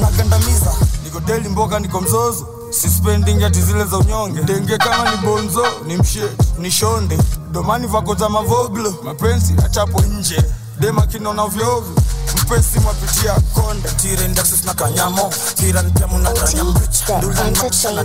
Nagandamiza 0.00 0.72
niko 1.04 1.20
deli 1.20 1.48
mboga 1.48 1.78
niko 1.78 2.00
mzozo. 2.00 2.46
Sispending 2.70 3.42
zile 3.62 3.84
za 3.84 3.98
unyonge. 3.98 4.42
Denge 4.42 4.78
kama 4.78 5.10
ni 5.10 5.16
bonzo 5.16 5.66
ni 5.86 5.96
mshe 5.96 6.22
ni 6.58 6.70
shonde. 6.70 7.18
Domani 7.52 7.86
vako 7.86 8.14
mavoglo. 8.28 8.94
Mapenzi 9.04 9.54
achapo 9.64 10.00
nje 10.00 10.44
dema 10.80 11.06
kinona 11.06 11.46
vyovyo 11.46 11.94
mpesi 12.42 12.80
mwapitia 12.80 13.34
konde. 13.54 13.88
Tire 13.88 14.28
ndaksis 14.28 14.64
na 14.64 14.74
kanyamo. 14.74 15.32
Tira 15.54 15.82
mbicha 17.44 17.92
na 17.92 18.02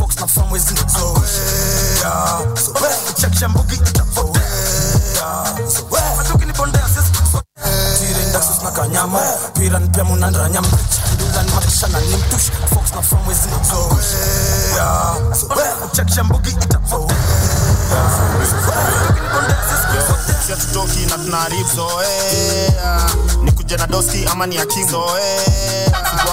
fox 0.00 0.16
na 0.20 0.26
famwezi 0.26 0.74
chakisha 3.20 3.48
mbugi 3.48 3.74
itapotea 3.74 4.42
tire 7.98 8.26
kanyamo. 8.70 9.18
Pira 9.54 9.78
na 11.88 12.00
nimtush. 12.00 12.50
Fox 12.74 12.92
na 12.94 13.02
famwezi 13.02 13.48
zoea 13.70 15.14
zoea 15.34 15.74
chakisha 15.92 16.24
mbugi 16.24 16.50
itapotea 16.50 17.17
sisi 20.48 20.60
hatutoki 20.60 21.06
na 21.06 21.18
tunaharibu 21.18 21.68
zoea. 21.76 23.10
Ni 23.42 23.52
kuja 23.52 23.76
na 23.76 23.86
dosi 23.86 24.26
ama 24.32 24.46
ni 24.46 24.58
akimu 24.58 24.90
zoea. 24.90 25.40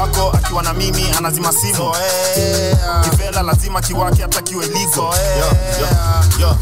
Wako 0.02 0.30
akiwa 0.38 0.64
na 0.64 0.74
mimi 0.74 1.06
anazima 1.18 1.54
simu 1.54 1.74
zoea. 1.76 3.02
Kivela 3.10 3.42
lazima 3.44 3.82
kiwake 3.82 4.22
hata 4.22 4.42
kiwe 4.42 4.66
ligo 4.68 5.14
yo, 6.40 6.58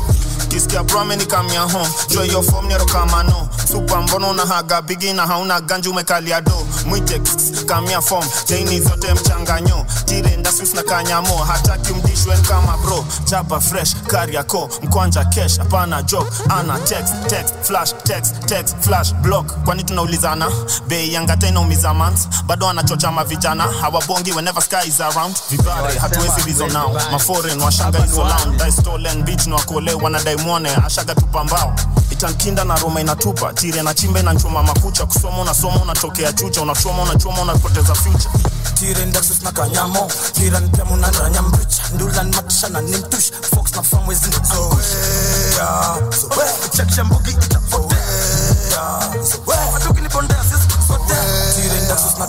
kisikia 0.54 0.84
brame 0.84 1.16
ni 1.16 1.26
kamia 1.26 1.62
home. 1.62 1.90
Jua 2.10 2.24
hiyo 2.24 2.44
form 2.44 2.68
nero 2.68 2.86
kama 2.86 3.24
no. 3.24 3.48
Supa 3.72 4.02
mbono 4.02 4.30
unahaga 4.30 4.82
bigi 4.82 5.14
na 5.14 5.28
hauna 5.28 5.62
ganju 5.62 5.92
umekalia 5.92 6.42
do. 6.42 6.68
Mwite 6.86 7.20
kss, 7.20 7.66
kamia 7.66 8.02
form. 8.02 8.26
Chaini 8.46 8.80
zote 8.82 9.14
mchanganyo 9.14 9.86
tire 10.06 10.38
ndasus 10.38 10.74
na 10.74 10.84
kanyamo 10.84 11.38
hataki 11.38 11.94
mdishwen 11.94 12.42
kama 12.42 12.78
bro. 12.78 13.06
Chapa 13.26 13.60
fresh 13.60 13.96
kariako 14.08 14.70
mkwanja 14.84 15.26
cash 15.26 15.58
hapana 15.58 16.02
joke. 16.04 16.32
Ana 16.60 16.80
text 16.80 17.14
text 17.28 17.54
flash 17.62 17.94
text 18.04 18.46
text 18.46 18.76
flash 18.82 19.14
block. 19.14 19.64
Kwani 19.66 19.84
tunaulizana? 19.84 20.52
Bei 20.88 21.14
yangata 21.14 21.48
inaumiza 21.48 21.94
mans 21.94 22.28
bado 22.46 22.68
anachocha 22.70 23.12
mavijana 23.12 23.64
hawabongi 23.82 24.32
whenever 24.32 24.64
sky 24.64 24.88
is 24.88 25.02
around. 25.02 25.36
Vibare 25.50 25.98
hatuwezi 26.00 26.42
rizo 26.46 26.68
nao 26.68 27.02
maforen 27.12 27.62
washanga 27.62 28.00
hizo 28.00 28.24
lounge 28.24 28.58
dai 28.58 28.72
stolen 28.72 29.24
beach 29.24 29.48
na 29.48 29.56
wakole 29.56 29.94
wanadai 29.94 30.36
mwone 30.44 30.70
ashaga 30.86 31.16
tupa 31.16 31.44
mbao. 31.44 31.74
Itankinda 32.12 32.64
na 32.64 32.76
roma 32.76 33.02
inatupa 33.02 33.54
tire 33.54 33.82
na 33.82 33.94
chimbe 33.94 34.22
na 34.22 34.34
nchoma 34.34 34.64
makucha. 34.64 35.06
Kusoma 35.06 35.42
unasoma 35.42 35.82
unatokea 35.82 36.34
chucha 36.34 36.62
unachoma 36.62 37.04
unachoma 37.04 37.42
unapoteza 37.42 37.96
future. 37.96 38.30
Tire 38.74 39.06
ndaksis 39.06 39.42
na 39.42 39.52
kanyamo 39.52 40.12
tira 40.34 40.60
mpya 40.60 40.86
na 40.98 41.12
ndanya 41.12 41.42
mbicha 41.42 41.84
matisha 42.24 42.70
na 42.70 42.82
nimtush 42.82 43.32
fox 43.56 43.76
na 43.76 43.84
famwezi 43.84 44.26
zoea 44.32 45.98
zoea 46.12 46.54
tire 46.72 47.22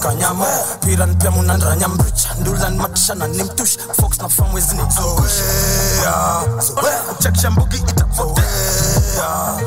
kanyamo 0.04 0.46
pira 0.84 1.06
mpya 1.06 1.30
muna 1.30 1.56
ndanya 1.56 1.88
mbicha 1.88 2.34
ndulani 2.40 2.78
na 3.16 3.26
nimtush 3.28 3.78
fox 4.00 4.18
na 4.18 4.28
famwezi 4.28 4.76
zoea 4.76 6.44
zoea 6.60 7.00
chakisha 7.18 7.50
mbugi 7.50 7.76
itapotea 7.76 8.44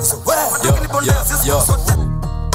zoea 0.01 0.51
matuki 0.51 0.81
ni 0.81 0.87
bondea 0.87 1.25
sisi 1.25 1.47
sote 1.67 1.93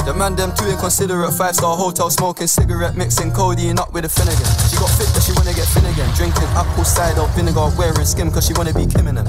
The 0.05 0.13
man 0.13 0.35
them 0.35 0.51
too 0.51 0.67
inconsiderate. 0.67 1.31
Five 1.31 1.55
star 1.55 1.77
hotel 1.77 2.11
smoking 2.11 2.47
cigarette, 2.47 2.97
mixing 2.97 3.31
codeine 3.31 3.79
up 3.79 3.93
with 3.93 4.03
a 4.03 4.09
Finnegan. 4.09 4.51
She 4.67 4.75
got 4.75 4.91
fit, 4.99 5.07
but 5.13 5.23
she 5.23 5.31
wanna 5.31 5.53
get 5.53 5.63
Finnegan. 5.71 6.11
Drinking 6.13 6.43
apple 6.59 6.83
cider 6.83 7.23
vinegar, 7.35 7.71
wearing 7.79 8.05
skim, 8.05 8.29
cause 8.29 8.45
she 8.45 8.53
wanna 8.53 8.73
be 8.73 8.85
Kim 8.85 9.07
in 9.07 9.17
uh, 9.17 9.23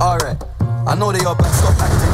Alright, 0.00 0.40
I 0.88 0.94
know 0.96 1.12
they 1.12 1.20
are 1.28 1.36
bad, 1.36 1.52
stop 1.52 1.76
acting. 1.76 2.08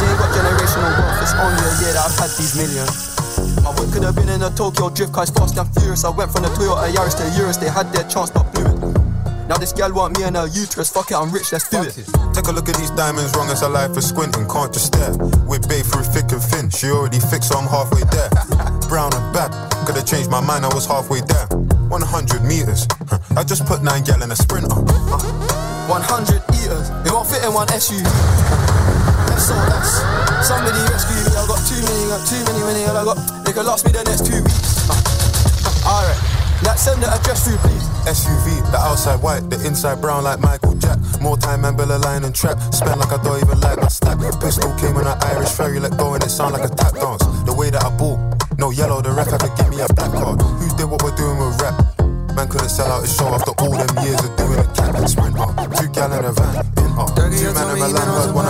We 0.00 0.08
ain't 0.08 0.18
got 0.18 0.32
generational 0.32 0.88
wealth, 0.96 1.20
it's 1.20 1.34
only 1.36 1.60
a 1.68 1.72
year 1.84 1.92
that 1.92 2.08
I've 2.08 2.16
had 2.16 2.30
these 2.40 2.56
millions. 2.56 3.27
My 3.62 3.70
whip 3.76 3.92
could 3.92 4.02
have 4.02 4.16
been 4.16 4.28
in 4.28 4.42
a 4.42 4.50
Tokyo 4.50 4.90
drift, 4.90 5.12
cause 5.12 5.30
fast 5.30 5.56
and 5.56 5.68
furious. 5.74 6.04
I 6.04 6.10
went 6.10 6.30
from 6.32 6.42
the 6.42 6.48
Toyota 6.50 6.90
Yaris 6.92 7.16
to 7.18 7.24
Urus, 7.40 7.56
they 7.56 7.68
had 7.68 7.92
their 7.92 8.04
chance 8.08 8.30
but 8.30 8.52
blew 8.52 8.66
it. 8.66 8.78
Now 9.48 9.56
this 9.56 9.72
girl 9.72 9.92
want 9.94 10.18
me 10.18 10.24
and 10.24 10.36
her 10.36 10.46
uterus, 10.46 10.90
fuck 10.90 11.10
it, 11.10 11.14
I'm 11.14 11.32
rich, 11.32 11.52
let's 11.52 11.68
do 11.70 11.80
it. 11.82 11.96
Take 12.34 12.48
a 12.48 12.52
look 12.52 12.68
at 12.68 12.76
these 12.76 12.90
diamonds, 12.90 13.34
wrong 13.34 13.48
as 13.48 13.62
a 13.62 13.68
life 13.68 13.96
is 13.96 14.06
squinting, 14.06 14.46
can't 14.46 14.72
just 14.72 14.92
stare. 14.92 15.16
We're 15.48 15.58
babe 15.64 15.86
through 15.86 16.04
thick 16.04 16.30
and 16.32 16.42
thin, 16.42 16.68
she 16.68 16.88
already 16.90 17.18
fixed, 17.18 17.48
so 17.48 17.58
I'm 17.58 17.66
halfway 17.66 18.04
there. 18.12 18.28
Brown 18.88 19.14
and 19.14 19.32
back, 19.32 19.50
could've 19.86 20.04
changed 20.06 20.30
my 20.30 20.40
mind, 20.40 20.66
I 20.66 20.74
was 20.74 20.84
halfway 20.84 21.22
there. 21.22 21.46
100 21.88 22.44
meters, 22.44 22.86
I 23.36 23.42
just 23.42 23.64
put 23.64 23.82
9 23.82 24.04
gal 24.04 24.22
in 24.22 24.30
a 24.30 24.36
sprinter. 24.36 24.68
Uh-huh. 24.68 25.57
100 25.88 26.44
eaters, 26.60 26.92
it 27.00 27.10
won't 27.10 27.24
fit 27.24 27.40
in 27.42 27.52
one 27.56 27.66
SUV. 27.72 28.04
SOS, 29.40 30.04
somebody 30.44 30.76
rescue 30.92 31.16
me, 31.16 31.32
I 31.32 31.48
got 31.48 31.64
too 31.64 31.80
many, 31.80 32.02
got 32.12 32.22
too 32.28 32.42
many, 32.44 32.60
many, 32.60 32.82
and 32.84 32.92
I 32.92 33.04
got, 33.08 33.16
they 33.44 33.52
could 33.56 33.64
last 33.64 33.86
me 33.88 33.92
the 33.96 34.04
next 34.04 34.28
two 34.28 34.36
weeks. 34.44 34.84
Alright, 35.88 36.20
let's 36.60 36.84
send 36.84 37.00
the 37.00 37.08
address 37.08 37.48
through, 37.48 37.56
please. 37.64 37.88
SUV, 38.04 38.60
the 38.70 38.76
outside 38.76 39.22
white, 39.22 39.48
the 39.48 39.56
inside 39.66 40.00
brown 40.00 40.24
like 40.24 40.40
Michael 40.40 40.74
Jack. 40.76 40.98
More 41.20 41.36
time 41.36 41.64
and 41.64 41.76
Bella 41.76 41.96
line 42.04 42.24
and 42.24 42.34
trap. 42.34 42.60
Spent 42.72 43.00
like 43.00 43.12
I 43.12 43.22
don't 43.22 43.36
even 43.40 43.60
like 43.60 43.80
my 43.80 43.88
stack. 43.88 44.16
Pistol 44.40 44.72
came 44.76 44.96
on 44.96 45.06
an 45.06 45.16
Irish 45.24 45.52
ferry, 45.52 45.80
let 45.80 45.96
go 45.96 46.14
and 46.14 46.22
it 46.22 46.30
sound 46.30 46.52
like 46.52 46.64
a 46.64 46.72
tap 46.72 46.94
dance. 46.94 47.24
The 47.44 47.52
way 47.52 47.70
that 47.70 47.84
I 47.84 47.90
bought, 47.96 48.20
no 48.58 48.70
yellow, 48.70 49.00
the 49.00 49.12
ref 49.12 49.28
had 49.28 49.40
to 49.40 49.52
give 49.56 49.68
me 49.68 49.80
a 49.80 49.88
black 49.92 50.12
card. 50.12 50.40
Who 50.40 50.68
did 50.76 50.88
what 50.88 51.02
we're 51.02 51.16
doing 51.16 51.36
with 51.36 51.60
rap? 51.60 51.76
Man 52.36 52.48
couldn't 52.48 52.68
sell 52.68 52.92
out 52.92 53.02
his 53.02 53.16
show 53.16 53.28
after 53.28 53.52
all 53.60 53.72
them 53.72 54.04
years 54.04 54.20
of 54.24 54.37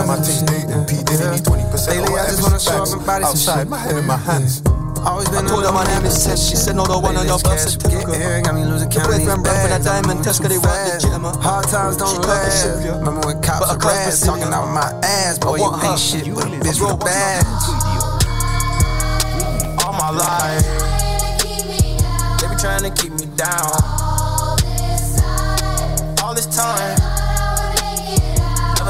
my 0.09 0.17
things 0.17 0.41
dating. 0.41 0.85
P 0.89 0.97
Diddy 1.05 1.29
need 1.29 1.45
20% 1.45 1.69
Lately, 1.85 2.17
I 2.17 2.25
just 2.25 2.41
wanna 2.41 2.59
show 2.59 2.81
up 2.81 2.89
and 2.89 3.05
body 3.05 3.23
some 3.25 3.37
Outside, 3.37 3.61
shit. 3.61 3.69
my 3.69 3.77
head 3.77 3.97
in 3.97 4.05
my 4.05 4.17
hands. 4.17 4.63
Always 5.05 5.29
been 5.29 5.45
I 5.45 5.47
told 5.47 5.63
her 5.63 5.71
my 5.71 5.85
name 5.85 6.03
is 6.03 6.25
Tess, 6.25 6.49
she 6.49 6.57
said 6.57 6.75
no, 6.75 6.83
the 6.85 6.99
one 6.99 7.15
on 7.15 7.25
your 7.25 7.39
birth 7.39 7.61
certificate. 7.61 8.17
Here, 8.17 8.41
got 8.41 8.55
me 8.55 8.65
losing 8.65 8.89
The 8.89 8.95
count 8.99 9.13
of 9.13 9.15
these 9.15 9.29
boyfriend 9.29 9.45
ran 9.45 9.61
for 9.61 9.69
that 9.69 9.79
bags. 9.79 9.87
I'm 9.87 10.01
diamond 10.01 10.23
test, 10.25 10.41
cause 10.41 10.51
they 10.51 10.57
weren't 10.59 10.93
legitimate. 10.97 11.35
Hard 11.39 11.65
times 11.69 11.95
don't 11.95 12.19
the 12.19 12.27
last. 12.27 12.65
Remember 12.83 13.21
when 13.21 13.37
cops 13.39 13.69
were 13.69 13.79
rats 13.79 14.25
talking 14.25 14.51
out 14.51 14.67
my 14.73 14.89
ass, 15.05 15.37
boy, 15.37 15.55
you 15.55 15.69
want 15.69 15.85
ain't 15.85 15.99
shit 16.01 16.25
but 16.33 16.49
a 16.49 16.57
bitch 16.57 16.81
with 16.81 16.91
a 16.91 16.99
badge. 16.99 17.45
all 19.85 19.93
my 19.93 20.09
life. 20.09 20.67
They 22.41 22.49
be 22.49 22.57
trying 22.57 22.83
to 22.83 22.91
keep 22.91 23.13
me 23.13 23.29
down. 23.37 23.71
All 26.19 26.35
this 26.35 26.49
time, 26.51 26.97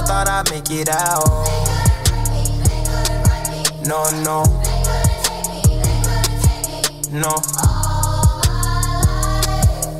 thought 0.09 0.27
I'd 0.27 0.49
make 0.49 0.71
it 0.71 0.89
out. 0.89 1.21
No, 3.85 4.09
no, 4.25 4.41
no. 7.13 7.33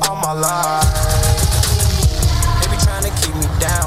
All 0.02 0.16
my 0.18 0.32
life, 0.34 0.90
they 2.58 2.66
be 2.66 2.76
trying 2.82 3.04
to 3.06 3.12
keep 3.22 3.36
me 3.36 3.46
down. 3.62 3.86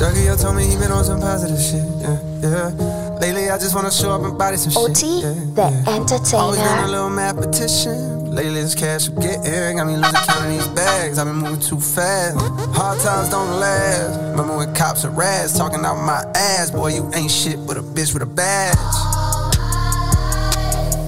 Dougie 0.00 0.40
told 0.40 0.56
me 0.56 0.64
he 0.64 0.76
been 0.76 0.90
on 0.90 1.04
some 1.04 1.20
positive 1.20 1.60
shit. 1.60 1.84
Yeah, 2.00 2.16
yeah. 2.40 3.18
Lately, 3.20 3.50
I 3.50 3.58
just 3.58 3.74
wanna 3.74 3.90
show 3.90 4.12
up 4.12 4.22
and 4.22 4.38
body 4.38 4.56
some 4.56 4.72
shit. 4.72 4.90
OT, 4.90 5.20
yeah, 5.20 5.34
the 5.52 5.68
yeah. 5.68 5.96
entertainer. 5.96 6.42
Always 6.44 6.60
been 6.60 6.78
a 6.78 6.88
little 6.88 7.10
mathematician. 7.10 8.17
Lately, 8.38 8.62
this 8.62 8.76
cash 8.76 9.08
I'm 9.08 9.16
getting 9.16 9.76
got 9.78 9.88
me 9.88 9.96
losing 9.96 10.14
count 10.14 10.44
of 10.44 10.48
these 10.48 10.68
bags. 10.68 11.18
I've 11.18 11.26
been 11.26 11.38
moving 11.38 11.58
too 11.58 11.80
fast. 11.80 12.38
Hard 12.72 13.00
times 13.00 13.30
don't 13.30 13.58
last. 13.58 14.16
Remember 14.30 14.58
when 14.58 14.72
cops 14.76 15.04
are 15.04 15.10
rats 15.10 15.58
talking 15.58 15.84
out 15.84 15.96
my 15.96 16.22
ass? 16.36 16.70
Boy, 16.70 16.94
you 16.94 17.10
ain't 17.16 17.32
shit 17.32 17.58
but 17.66 17.76
a 17.76 17.82
bitch 17.82 18.14
with 18.14 18.22
a 18.22 18.26
badge. 18.26 18.78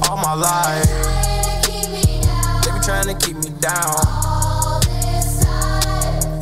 All 0.09 0.17
my 0.17 0.35
life, 0.35 0.91
they 2.65 2.73
be 2.73 2.81
trying 2.85 3.07
to 3.07 3.15
keep 3.25 3.37
me 3.37 3.51
down. 3.61 3.95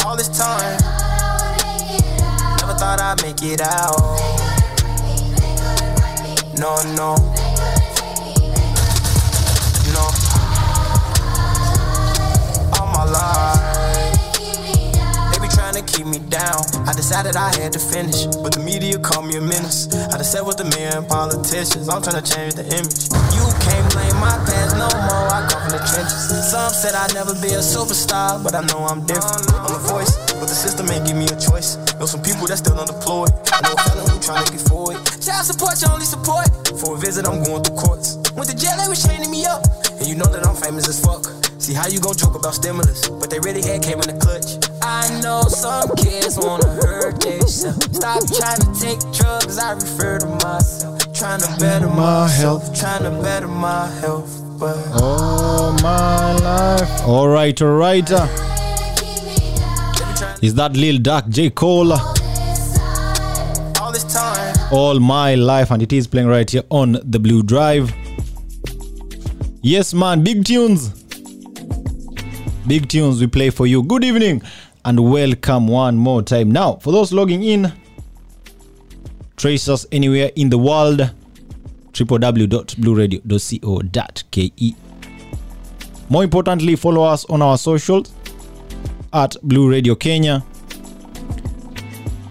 All 0.07 0.17
this 0.17 0.31
time, 0.39 0.79
never 2.61 2.73
thought 2.79 2.99
I'd 2.99 3.21
make 3.21 3.43
it 3.43 3.61
out. 3.61 4.01
No, 6.59 6.81
no. 6.97 7.38
To 15.79 15.85
keep 15.87 16.07
me 16.07 16.19
down. 16.19 16.59
I 16.87 16.93
decided 16.93 17.37
I 17.37 17.55
had 17.55 17.73
to 17.73 17.79
finish, 17.79 18.27
but 18.43 18.51
the 18.51 18.63
media 18.63 18.99
called 18.99 19.27
me 19.27 19.39
a 19.39 19.41
menace. 19.41 19.87
I 20.11 20.19
just 20.19 20.33
sat 20.33 20.45
with 20.45 20.59
the 20.59 20.67
mayor 20.75 20.99
and 20.99 21.07
politicians. 21.07 21.89
I'm 21.89 22.03
trying 22.03 22.19
to 22.19 22.27
change 22.27 22.59
the 22.59 22.67
image. 22.67 23.07
You 23.35 23.47
can't 23.63 23.87
blame 23.95 24.17
my 24.19 24.35
past 24.43 24.75
no 24.75 24.91
more. 25.07 25.27
I 25.31 25.47
come 25.47 25.63
from 25.63 25.73
the 25.79 25.83
trenches. 25.87 26.51
Some 26.51 26.75
said 26.75 26.99
I'd 26.99 27.15
never 27.15 27.35
be 27.39 27.55
a 27.55 27.63
superstar, 27.63 28.43
but 28.43 28.55
I 28.55 28.63
know 28.67 28.87
I'm 28.91 29.07
different. 29.07 29.47
I'm 29.55 29.75
a 29.79 29.83
voice, 29.87 30.11
but 30.41 30.51
the 30.51 30.59
system 30.59 30.91
ain't 30.91 31.07
give 31.07 31.17
me 31.17 31.31
a 31.31 31.39
choice. 31.39 31.79
Know 31.99 32.07
some 32.07 32.23
people 32.23 32.47
that 32.51 32.59
still 32.59 32.79
unemployed. 32.79 33.31
I 33.55 33.63
know 33.63 33.75
fella 33.79 34.03
who 34.11 34.19
trying 34.19 34.47
to 34.47 34.51
get 34.51 34.65
forward. 34.67 34.99
Child 35.23 35.47
support, 35.47 35.79
your 35.79 35.95
only 35.95 36.09
support. 36.09 36.51
For 36.83 36.97
a 36.97 36.99
visit, 36.99 37.23
I'm 37.27 37.45
going 37.47 37.63
through 37.63 37.79
courts. 37.79 38.19
Went 38.35 38.51
to 38.51 38.57
jail, 38.57 38.75
they 38.79 38.89
was 38.91 38.99
chaining 39.03 39.31
me 39.31 39.47
up. 39.47 39.63
And 39.99 40.07
you 40.11 40.19
know 40.19 40.27
that 40.27 40.43
I'm 40.43 40.59
famous 40.59 40.89
as 40.91 40.99
fuck. 40.99 41.27
See 41.63 41.75
how 41.75 41.87
you 41.87 42.01
gon' 42.01 42.17
joke 42.17 42.35
about 42.35 42.55
stimulus, 42.55 43.07
but 43.09 43.31
they 43.31 43.39
really 43.41 43.63
had 43.63 43.83
came 43.83 44.01
in 44.01 44.09
the 44.09 44.19
clutch. 44.19 44.58
I 44.83 45.21
know 45.23 45.43
some 45.43 45.95
kids 45.97 46.39
wanna 46.39 46.69
hurt 46.69 47.21
themselves. 47.21 47.97
Stop 47.97 48.23
trying 48.27 48.61
to 48.61 48.81
take 48.81 49.01
drugs, 49.13 49.59
I 49.59 49.73
refer 49.73 50.19
to 50.19 50.27
myself. 50.27 51.13
Trying 51.13 51.41
to 51.41 51.57
better 51.59 51.89
My 51.89 52.23
myself, 52.27 52.79
trying 52.79 53.03
to 53.05 53.11
better 53.23 53.49
my 53.49 53.89
health. 54.01 54.43
But 54.59 54.77
all 55.01 55.73
my 55.75 56.33
life. 56.37 57.03
All 57.07 57.29
right, 57.29 57.61
all 57.63 57.77
right. 57.77 58.11
uh. 58.11 58.27
Is 60.43 60.55
that 60.55 60.77
Lil 60.77 60.99
Duck 60.99 61.29
J 61.29 61.51
Cole? 61.51 61.93
all 61.93 62.15
this 63.93 64.05
time, 64.13 64.55
All 64.73 65.01
my 65.01 65.35
life, 65.35 65.71
and 65.71 65.83
it 65.83 65.93
is 65.93 66.07
playing 66.07 66.29
right 66.29 66.49
here 66.49 66.63
on 66.71 66.99
the 67.05 67.19
Blue 67.19 67.43
Drive. 67.43 67.93
Yes, 69.63 69.93
man, 69.95 70.23
big 70.23 70.45
tunes. 70.45 70.91
Big 72.67 72.89
tunes 72.89 73.21
we 73.21 73.27
play 73.27 73.51
for 73.51 73.67
you. 73.67 73.83
Good 73.83 74.05
evening 74.05 74.43
and 74.89 74.99
welcome 74.99 75.69
one 75.69 75.97
more 75.99 76.23
time. 76.23 76.51
Now, 76.51 76.77
for 76.77 76.93
those 76.93 77.13
logging 77.13 77.45
in, 77.45 77.71
trace 79.37 79.69
us 79.69 79.87
anywhere 79.93 80.31
in 80.35 80.49
the 80.49 80.57
world 80.57 81.11
www.blueradio.co.ke. 81.93 84.75
More 86.09 86.25
importantly, 86.25 86.75
follow 86.75 87.03
us 87.03 87.27
on 87.27 87.43
our 87.43 87.59
socials 87.59 88.15
at 89.13 89.37
Blue 89.43 89.71
Radio 89.71 89.95
Kenya. 89.95 90.43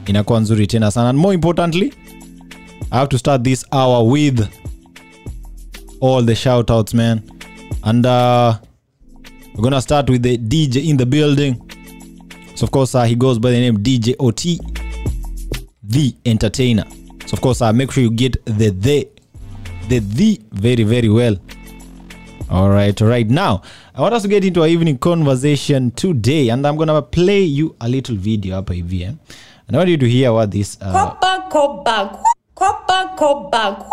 Inakuwa 0.05 0.39
nzuri 0.39 0.67
tena 0.67 0.91
sana. 0.91 1.09
And 1.09 1.19
more 1.19 1.33
importantly, 1.35 1.93
I 2.91 2.97
have 2.97 3.09
to 3.09 3.17
start 3.17 3.43
this 3.43 3.65
hour 3.71 4.11
with 4.11 4.47
all 6.01 6.25
the 6.25 6.35
shout 6.35 6.71
outs, 6.71 6.93
man. 6.93 7.21
And 7.83 8.05
uh, 8.05 8.57
we're 9.55 9.63
gonna 9.63 9.81
start 9.81 10.09
with 10.09 10.23
the 10.23 10.37
DJ 10.37 10.87
in 10.89 10.97
the 10.97 11.05
building. 11.05 11.66
So 12.57 12.63
of 12.63 12.71
course 12.71 12.95
uh, 12.95 13.03
he 13.03 13.13
goes 13.13 13.37
by 13.37 13.51
the 13.51 13.59
name 13.59 13.77
DJ 13.83 14.15
OT, 14.19 14.59
the 15.83 16.15
entertainer. 16.25 16.85
So 17.27 17.33
of 17.33 17.41
course 17.41 17.61
uh, 17.61 17.71
make 17.71 17.91
sure 17.91 18.01
you 18.01 18.09
get 18.09 18.43
the 18.45 18.71
the 18.71 19.07
the 19.89 19.99
the 19.99 20.41
very 20.53 20.81
very 20.83 21.07
well. 21.07 21.37
All 22.49 22.69
right, 22.71 22.99
right. 22.99 23.29
Now 23.29 23.61
I 23.93 24.01
want 24.01 24.15
us 24.15 24.23
to 24.23 24.27
get 24.27 24.43
into 24.43 24.61
our 24.61 24.67
evening 24.67 24.97
conversation 24.97 25.91
today, 25.91 26.49
and 26.49 26.65
I'm 26.65 26.77
gonna 26.77 26.99
play 27.03 27.41
you 27.41 27.75
a 27.79 27.87
little 27.87 28.15
video 28.15 28.55
hapa 28.55 28.73
hivi, 28.73 29.03
eh? 29.03 29.11
and 29.67 29.75
I 29.75 29.77
want 29.77 29.89
you 29.91 29.97
to 29.97 30.09
hear 30.09 30.33
what 30.33 30.49
this. 30.49 30.79
Uh, 30.81 30.91
Copper, 30.91 31.43
copper, 31.51 32.19
copper, 32.55 33.15
copper. 33.17 33.85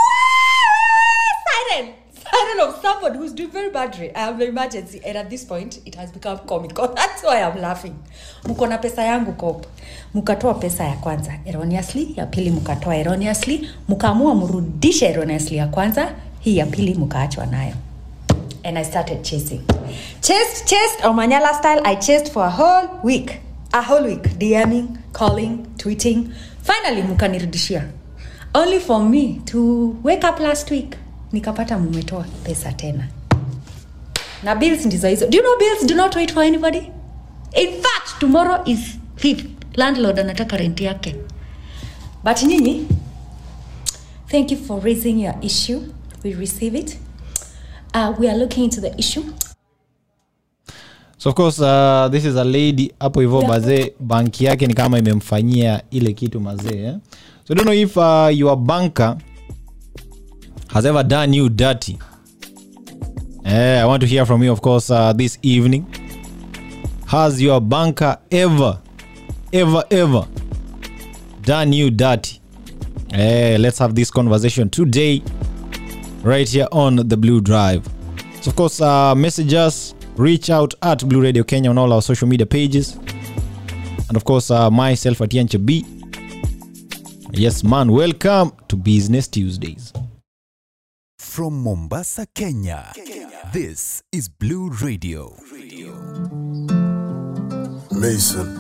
Siren! 2.35 2.57
Siren 2.57 2.69
of 2.69 2.81
someone 2.83 3.15
who's 3.15 3.33
doing 3.33 3.51
very 3.51 3.71
badly. 3.71 4.15
I 4.15 4.21
have 4.21 4.35
an 4.41 4.43
um, 4.43 4.49
emergency, 4.49 5.01
and 5.05 5.17
at 5.19 5.31
this 5.31 5.45
point, 5.45 5.81
it 5.87 5.95
has 5.95 6.11
become 6.13 6.39
comical. 6.47 6.89
That's 6.97 7.23
why 7.23 7.43
I'm 7.43 7.61
laughing. 7.61 7.97
Mko 8.45 8.67
na 8.69 8.79
pesa 8.79 9.03
yangu 9.03 9.33
cop. 9.33 9.67
Mkatoa 10.15 10.55
pesa 10.55 10.85
ya 10.85 10.97
kwanza 10.97 11.39
erroneously, 11.45 12.15
ya 12.17 12.27
pili 12.27 12.51
mkatoa 12.51 12.97
erroneously, 12.97 13.71
mkaamua 13.89 14.35
mrudishe 14.35 15.07
erroneously 15.07 15.57
ya 15.57 15.67
kwanza, 15.67 16.13
hii 16.41 16.57
ya 16.57 16.67
pili 16.67 16.95
mkaachwa 16.95 17.47
nayo. 17.47 17.75
And 18.65 18.79
I 18.79 18.85
started 18.85 19.23
chasing. 19.23 19.61
Chased, 20.21 20.65
chased, 20.67 21.05
Omanyala 21.05 21.55
style, 21.55 21.81
I 21.85 21.97
chased 21.97 22.33
for 22.33 22.45
a 22.47 22.51
whole 22.51 22.89
week. 23.03 23.41
A 23.73 23.83
whole 23.83 24.07
week. 24.07 24.23
DMing, 24.39 24.87
calling, 25.13 25.67
tweeting. 25.77 26.29
Finally, 26.63 27.03
mkanirudishia. 27.03 27.85
Only 28.55 28.79
for 28.81 29.01
me 29.03 29.41
to 29.45 29.97
wake 30.03 30.25
up 30.25 30.41
last 30.41 30.71
week. 30.71 30.97
Nikapata 31.35 31.79
mumetoa 31.79 32.25
pesa 32.45 32.73
tena. 32.73 33.09
Na 34.43 34.55
bills 34.55 34.87
ndizo 34.87 35.09
hizo. 35.09 35.27
Do 35.27 35.37
you 35.37 35.43
know 35.43 35.59
bills 35.59 35.87
do 35.87 35.95
not 35.95 36.17
wait 36.17 36.33
for 36.33 36.43
anybody? 36.43 36.79
In 37.63 37.71
fact, 37.83 38.19
tomorrow 38.21 38.63
is 38.67 38.79
fifth. 39.17 39.47
Landlord 39.77 40.19
anataka 40.19 40.57
rent 40.57 40.81
yake. 40.81 41.17
But 42.25 42.43
nyinyi, 42.43 42.87
thank 44.29 44.51
you 44.53 44.59
for 44.59 44.81
raising 44.85 45.21
your 45.21 45.35
issue. 45.43 45.81
We 46.25 46.35
receive 46.35 46.79
it. 46.79 46.99
Uh, 47.95 48.15
we 48.19 48.29
are 48.29 48.39
looking 48.39 48.65
into 48.65 48.81
the 48.81 48.95
issue. 48.99 49.25
so 51.19 51.31
of 51.31 51.37
course 51.37 51.59
uh, 51.61 52.09
this 52.13 52.25
is 52.25 52.37
a 52.37 52.45
lady 52.45 52.93
hapo 53.01 53.21
hivyo 53.21 53.43
mazee 53.43 53.93
banki 54.01 54.45
yake 54.45 54.67
ni 54.67 54.75
kama 54.75 54.99
imemfanyia 54.99 55.83
ile 55.91 56.13
kitu 56.13 56.41
mazee 56.41 56.83
eh? 56.85 56.95
so 57.49 57.55
I 57.55 57.57
don't 57.57 57.63
know 57.65 57.75
if 57.75 57.97
uh, 57.97 58.39
your 58.39 58.57
banker 58.57 59.17
has 60.75 60.85
ever 60.85 61.05
done 61.05 61.33
you 61.33 61.49
dirty? 61.49 61.97
Eh, 63.45 63.81
i 63.81 63.85
want 63.85 64.01
to 64.01 64.09
hear 64.09 64.27
from 64.27 64.43
you 64.43 64.51
of 64.51 64.61
course 64.61 64.91
uh, 64.91 65.13
this 65.13 65.39
evening. 65.43 65.87
Has 67.07 67.41
your 67.41 67.61
banker 67.61 68.19
ever 68.33 68.81
ever 69.53 69.85
ever 69.93 70.27
done 71.43 71.73
you 71.73 71.93
dirty? 71.93 72.41
Eh, 73.13 73.57
let's 73.61 73.79
have 73.79 73.95
this 73.95 74.11
conversation 74.11 74.69
today 74.69 75.23
right 76.25 76.49
here 76.49 76.67
on 76.73 76.97
the 76.97 77.17
blue 77.17 77.41
drive. 77.41 77.87
So 78.41 78.51
of 78.51 78.57
course 78.57 78.81
uh, 78.81 79.15
message 79.15 79.55
us 79.55 79.95
reach 80.17 80.51
out 80.51 80.75
at 80.83 81.09
blue 81.09 81.23
radio 81.23 81.45
kenya 81.45 81.71
on 81.71 81.79
all 81.79 81.93
our 81.93 82.03
social 82.03 82.27
media 82.27 82.47
pages. 82.47 82.97
And 84.09 84.17
of 84.17 84.25
course 84.25 84.51
uh, 84.51 84.73
myself 84.73 85.21
at 85.21 85.31
yancha 85.31 85.65
b. 85.65 85.87
Yes 87.31 87.63
man 87.63 87.93
welcome 87.93 88.51
to 88.67 88.75
business 88.75 89.29
tuesdays 89.29 89.93
From 91.35 91.55
Mombasa, 91.65 92.27
Kenya, 92.33 92.93
this 93.53 94.05
is 94.13 94.29
Blue 94.29 94.69
Radio. 94.71 95.35
Mason. 97.91 98.55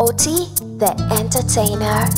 OT, 0.00 0.48
the 0.78 0.92
entertainer. 1.20 2.08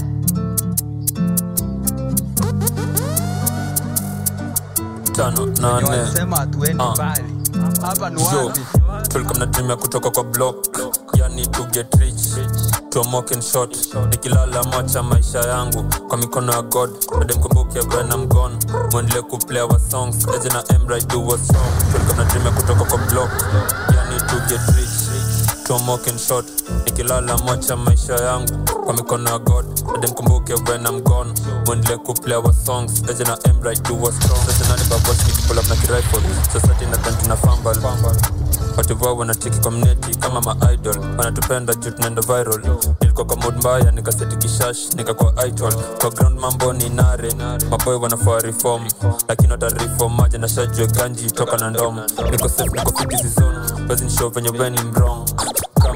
tano 5.17 5.47
nane 5.47 6.07
sema 6.17 6.37
hatuendi 6.37 6.83
Ah. 6.85 6.93
mbali. 6.95 7.25
Hapa 7.83 8.11
ni 8.11 8.23
Yo, 8.23 8.47
wapi? 8.47 8.61
tulikuwa 9.09 9.37
mnatumia 9.37 9.77
kutoka 9.77 10.11
kwa 10.11 10.25
block 10.25 10.67
money 11.37 11.45
to 11.53 11.67
get 11.73 11.87
rich. 12.01 12.33
Tuamoken 12.91 13.43
shot. 13.43 13.71
Nikilala 14.11 14.63
macha 14.65 15.03
maisha 15.03 15.39
yangu. 15.41 15.85
Kwa 16.09 16.19
mikono 16.19 16.53
ya 16.53 16.63
god. 16.63 16.91
Ademkumbuke 17.21 17.83
brenam 17.83 18.27
gon 18.27 18.59
mwendele 18.93 19.23
kuplea 19.23 19.65
wa 19.67 19.81
songs. 19.91 20.27
Eje 20.37 20.49
na 20.49 20.65
emridu 20.75 21.29
wa 21.29 21.39
strong 21.39 21.73
tulikana 21.93 22.25
dream 22.25 22.55
kutoka 22.55 22.85
kwa 22.85 22.99
block. 22.99 23.31
Yani 23.97 24.19
to 24.21 24.37
get 24.49 24.61
rich. 24.77 25.67
Tuamoken 25.67 26.19
shot. 26.19 26.47
Nikilala 26.85 27.39
macha 27.39 27.77
maisha 27.77 28.15
yangu. 28.15 28.53
Kwa 28.85 28.95
mikono 28.95 29.31
ya 29.31 29.39
god. 29.39 29.67
Ademkumbuke 29.97 30.57
brenam 30.57 31.01
gon 31.01 31.35
mwendele 31.67 31.97
kuplea 31.97 32.39
wa 32.39 32.53
songs. 32.67 33.03
Eje 33.11 33.25
na 33.25 33.39
emridu 33.45 34.03
wa 34.03 34.13
strong 34.13 34.39
sasanani 34.47 34.85
babos 34.91 35.27
nikipulap 35.27 35.69
na 35.69 35.77
kirifle 35.77 36.21
sasati 36.53 36.87
nadhan 36.87 37.17
tunafambal 37.17 37.77
wativo 38.77 39.05
vao 39.05 39.17
kwa 39.17 39.61
komneti 39.61 40.19
kama 40.19 40.41
maidol 40.41 40.99
wanatupenda 41.19 41.75
juu 41.75 41.91
tunaenda 41.91 42.23
viral. 42.23 42.61
Nilikuwa 43.01 43.27
kwa 43.27 43.37
mood 43.37 43.57
mbaya 43.57 43.91
nikaseti 43.91 44.37
kishash 44.37 44.95
nikakuwa 44.95 45.47
idol. 45.47 45.73
Kwa 46.01 46.11
ground 46.11 46.39
mambo 46.41 46.73
ni 46.73 46.89
nare. 46.89 47.33
Maboy 47.71 47.95
wanafaa 47.97 48.39
reform. 48.39 48.83
Lakini 49.29 49.53
watareform 49.53 50.15
maji 50.17 50.39
na 50.39 50.49
shajwe 50.49 50.87
ganji 50.87 51.31
toka 51.31 51.57
na 51.57 51.71
ndom. 51.71 52.01
Niko 52.31 52.49
safe 52.49 52.71
niko 52.71 52.93
fit 52.99 53.09
this 53.09 53.35
zone 53.35 53.59
venye 54.31 54.51
weni 54.59 54.81
mrong 54.81 55.25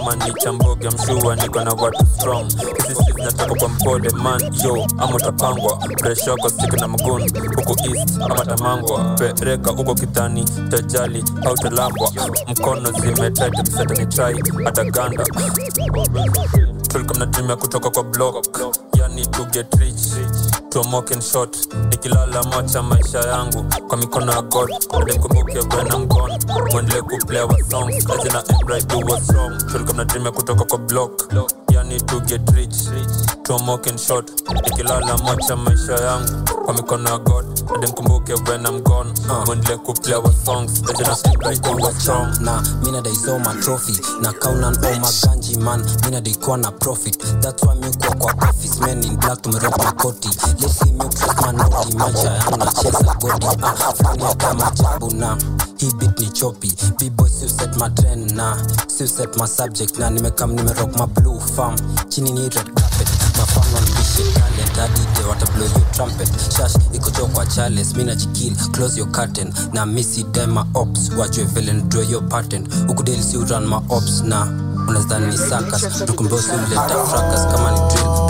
kama 0.00 0.16
nichamboge 0.16 0.88
mshua 0.90 1.36
niko 1.36 1.60
na 1.60 1.72
watu 1.72 2.06
strong 2.06 2.46
kisisi 2.76 3.12
zinatoka 3.16 3.54
kwa 3.54 3.68
mpole 3.68 4.10
man 4.10 4.54
yo 4.64 4.86
ama 4.98 5.14
utapangwa 5.16 5.76
breshoko 6.02 6.48
siku 6.50 6.76
na 6.76 6.88
mgun 6.88 7.30
huku 7.56 7.76
east 7.96 8.18
ama 8.22 8.44
tamangwa 8.46 9.04
pereka 9.14 9.70
huko 9.70 9.94
kitani 9.94 10.44
tajali 10.44 11.24
hautalambwa 11.44 12.10
mkono 12.48 12.92
zimetete 12.92 13.62
msetani 13.62 14.06
chai 14.06 14.42
hata 14.64 14.84
ganda. 14.84 15.24
Tulikamna 16.88 17.56
kutoka 17.56 17.90
kwa 17.90 18.02
blok 18.02 18.46
yani 18.98 19.26
to 19.26 19.44
get 19.44 19.74
rich 19.74 20.14
tomoken 20.70 21.20
shot. 21.20 21.56
Nikilala 21.90 22.42
macha 22.42 22.82
maisha 22.82 23.18
yangu 23.18 23.64
kwa 23.88 23.96
mikono 23.98 24.32
ya 24.32 24.42
god. 24.42 24.70
Nademkumbuke 24.98 25.62
brenangon 25.62 26.30
mwendele 26.72 27.02
kuplay 27.02 27.42
wa 27.42 27.56
songs. 27.70 28.06
Lazina 28.08 28.42
emraiduwa 28.60 29.20
strong 29.20 29.70
shulikamna 29.72 30.04
drime 30.04 30.30
kutoka 30.30 30.64
kwa 30.64 30.78
block 30.78 31.32
money 31.90 31.98
to 32.06 32.20
get 32.26 32.40
rich. 32.54 32.86
To 33.44 33.98
shot 33.98 34.26
nikilala 34.54 35.18
macha 35.24 35.56
maisha 35.56 35.92
yangu. 35.94 36.50
Kwa 36.64 36.74
mikono 36.74 37.08
ya 37.10 37.18
god 37.18 37.46
ademkumbuke 37.74 38.34
when 38.48 38.66
I'm 38.66 38.80
gone. 38.82 39.10
Uh. 39.28 39.46
mwendele 39.46 39.76
kuplewa 39.76 40.32
songs 40.44 40.82
ejinaslikaikonwachong 40.90 42.40
na 42.40 42.62
minadaizo 42.84 43.38
matrophy 43.38 44.00
na 44.22 44.32
kaunan 44.32 44.76
o 44.76 45.00
maganji 45.00 45.56
man. 45.58 45.84
Minadaikuwa 46.04 46.56
na 46.58 46.70
profit. 46.70 47.18
That's 47.40 47.62
why 47.62 47.74
miukuwa 47.74 48.14
kwa 48.34 48.48
office 48.50 48.80
men 48.80 49.04
in 49.04 49.16
black 49.16 49.42
tumerep 49.42 49.78
makoti 49.84 50.28
lesi 50.60 50.84
miuksasmanoti 50.92 51.96
maisha 51.96 52.30
yangu 52.30 52.56
nacheza 52.56 53.14
godi 53.20 53.46
uh, 53.46 53.94
fania 54.02 54.34
kama 54.34 54.70
jabu 54.70 55.10
na 55.14 55.36
hii 55.76 55.92
ni 56.18 56.26
chopi 56.30 56.72
biboy 56.98 57.28
siuset 57.30 57.76
matren 57.76 58.34
na 58.36 58.56
siuset 58.86 59.36
masubject 59.36 59.98
na 59.98 60.10
nimekam 60.10 60.52
nimerok 60.52 60.96
mablue 60.96 61.40
farm 61.40 61.76
chini 62.08 62.32
niitwa 62.32 62.62
ikochokwa 66.92 67.46
chales 67.46 67.94
minachikil 67.96 68.56
close 68.72 68.98
your 68.98 69.10
curtain. 69.12 69.52
Na 69.72 69.86
misidai 69.86 70.46
maops 70.46 71.10
wachwe 71.18 71.44
velen 71.44 71.88
draw 71.88 72.02
your 72.02 72.28
pattern. 72.28 72.68
Ukudelsiuran 72.88 73.66
maops 73.66 74.22
na 74.24 74.46
unazani 74.88 75.38
sakas 75.38 76.04
tukumbeosimleta 76.06 77.04
frakas 77.10 77.46
kama 77.52 77.70
ni 77.70 77.78
drill. 77.78 78.29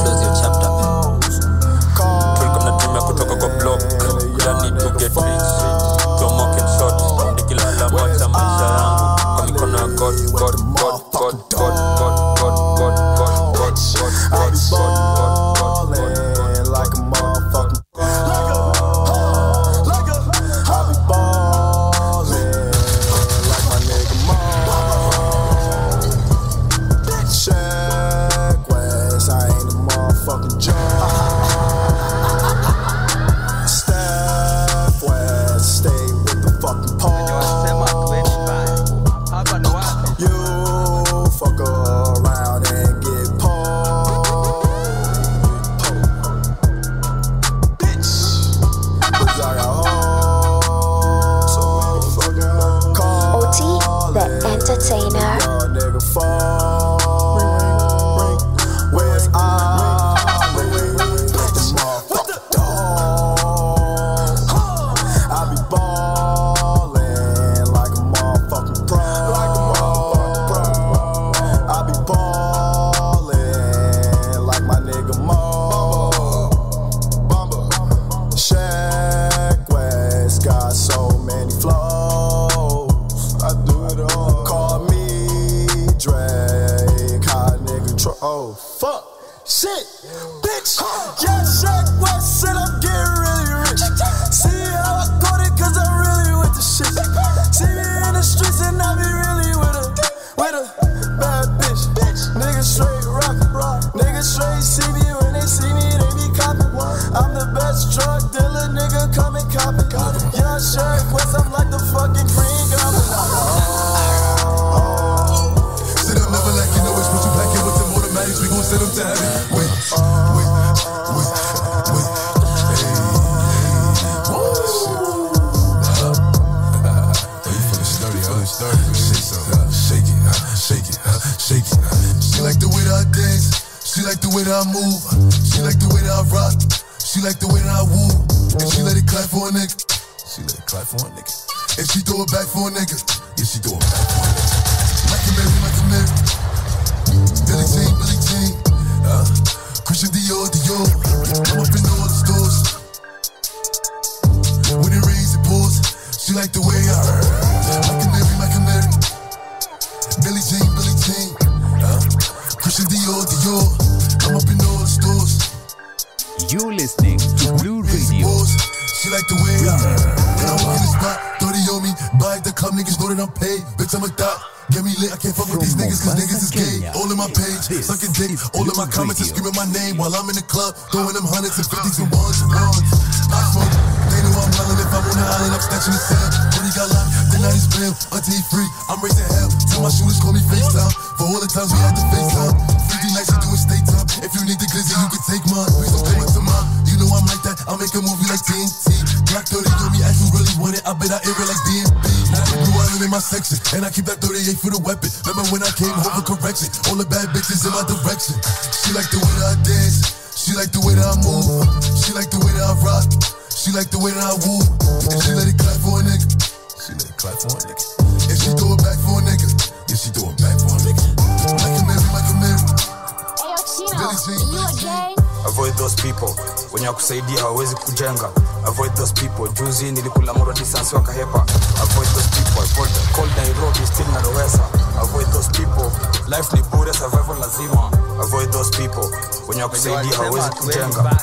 Avoid 225.47 225.75
those 225.77 225.97
people. 226.03 226.35
Wenye 226.73 226.89
wakusaidia 226.89 227.41
hawawezi 227.41 227.75
kujenga. 227.75 228.29
Avoid 228.67 228.95
those 228.95 229.13
people. 229.15 229.49
Juzi 229.65 229.93
nilikula 229.93 230.35
moro 230.35 230.53
distance 230.53 230.97
wakahepa 230.97 231.45
avoid 231.83 232.09
those 232.15 232.29
people. 232.29 232.63
The 232.93 233.13
cold 233.17 233.31
nairobi 233.37 233.87
still 233.87 234.07
narowesa 234.15 234.61
avoid 235.03 235.27
those 235.33 235.49
people. 235.51 235.91
Life 236.37 236.57
ni 236.57 236.63
bure 236.63 236.93
survival 236.93 237.37
lazima. 237.41 237.91
Avoid 238.23 238.51
those 238.51 238.71
people. 238.71 239.05
Wenye 239.49 239.63
wakusaidia 239.63 240.17
hawawezi 240.17 240.49
kujenga. 240.51 241.17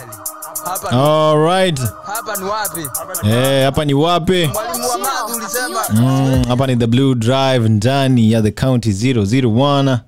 hapa 2.05 2.35
ni 2.37 2.43
wapi? 2.43 2.87
Eh, 3.23 3.65
hapa 3.65 3.85
ni 3.85 3.93
wapi? 3.93 4.49
Mwalimu 4.53 4.89
wa 4.89 4.97
madhi 4.97 5.33
ulisema. 5.37 5.79
Mm, 5.89 6.43
hapa 6.47 6.67
ni 6.67 6.75
the 6.75 6.87
blue 6.87 7.15
drive 7.15 7.69
ndani 7.69 8.31
ya 8.31 8.41
the 8.41 8.51
county 8.51 8.91
001 8.91 9.99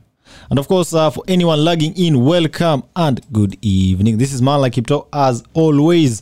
and 0.50 0.58
of 0.58 0.68
course 0.68 0.94
uh, 0.94 1.10
for 1.10 1.24
anyone 1.28 1.64
logging 1.64 1.96
in 1.98 2.24
welcome 2.24 2.84
and 2.96 3.22
good 3.32 3.58
evening. 3.62 4.18
This 4.18 4.34
is 4.34 4.42
man 4.42 4.62
like 4.62 4.74
Kipto 4.74 5.08
as 5.14 5.44
always. 5.54 6.22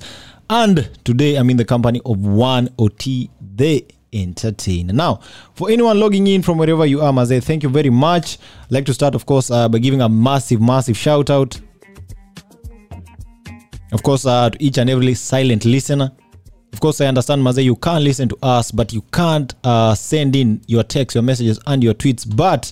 And 0.50 0.90
today 1.04 1.36
i'm 1.36 1.50
in 1.50 1.58
the 1.58 1.66
company 1.66 2.02
of 2.06 2.20
one 2.20 2.70
ot 2.78 3.30
the 3.56 3.86
entertainer. 4.14 4.94
Now 4.94 5.22
for 5.54 5.70
anyone 5.70 6.00
logging 6.00 6.28
in 6.28 6.42
from 6.42 6.58
wherever 6.58 6.86
you 6.86 7.02
are 7.02 7.14
maze 7.14 7.44
thank 7.46 7.64
you 7.64 7.70
very 7.70 7.90
much. 7.90 8.38
I'd 8.66 8.72
like 8.72 8.86
to 8.86 8.94
start 8.94 9.16
of 9.16 9.26
course 9.26 9.50
uh, 9.50 9.70
by 9.70 9.80
giving 9.80 10.02
a 10.02 10.10
massive 10.10 10.62
massive 10.62 10.98
shout 10.98 11.30
out. 11.30 11.60
Of 13.94 14.04
course 14.04 14.26
uh, 14.26 14.50
to 14.50 14.64
each 14.64 14.78
and 14.78 14.90
every 14.90 15.14
silent 15.14 15.64
listener. 15.64 16.12
Of 16.74 16.82
course, 16.82 17.02
I 17.02 17.08
understand, 17.08 17.44
Maze, 17.44 17.60
you 17.60 17.76
can't 17.78 18.04
listen 18.04 18.30
to 18.30 18.38
us, 18.44 18.72
but 18.72 18.94
you 18.94 19.02
can't 19.12 19.52
uh, 19.64 19.96
send 19.96 20.36
in 20.36 20.62
your 20.68 20.84
texts, 20.84 21.16
your 21.16 21.24
messages, 21.24 21.60
and 21.66 21.84
your 21.84 21.96
tweets. 21.96 22.24
But 22.36 22.72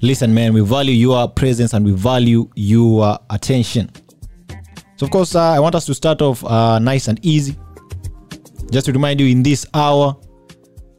listen, 0.00 0.32
man, 0.32 0.52
we 0.52 0.60
value 0.60 0.92
your 0.92 1.28
presence 1.28 1.72
and 1.74 1.84
we 1.84 1.92
value 1.92 2.48
your 2.54 3.18
attention. 3.30 3.90
So, 4.96 5.06
of 5.06 5.12
course, 5.12 5.34
uh, 5.34 5.50
I 5.52 5.60
want 5.60 5.74
us 5.74 5.86
to 5.86 5.94
start 5.94 6.22
off 6.22 6.44
uh, 6.44 6.78
nice 6.78 7.08
and 7.08 7.24
easy. 7.24 7.56
Just 8.70 8.86
to 8.86 8.92
remind 8.92 9.20
you, 9.20 9.26
in 9.26 9.42
this 9.42 9.66
hour, 9.74 10.16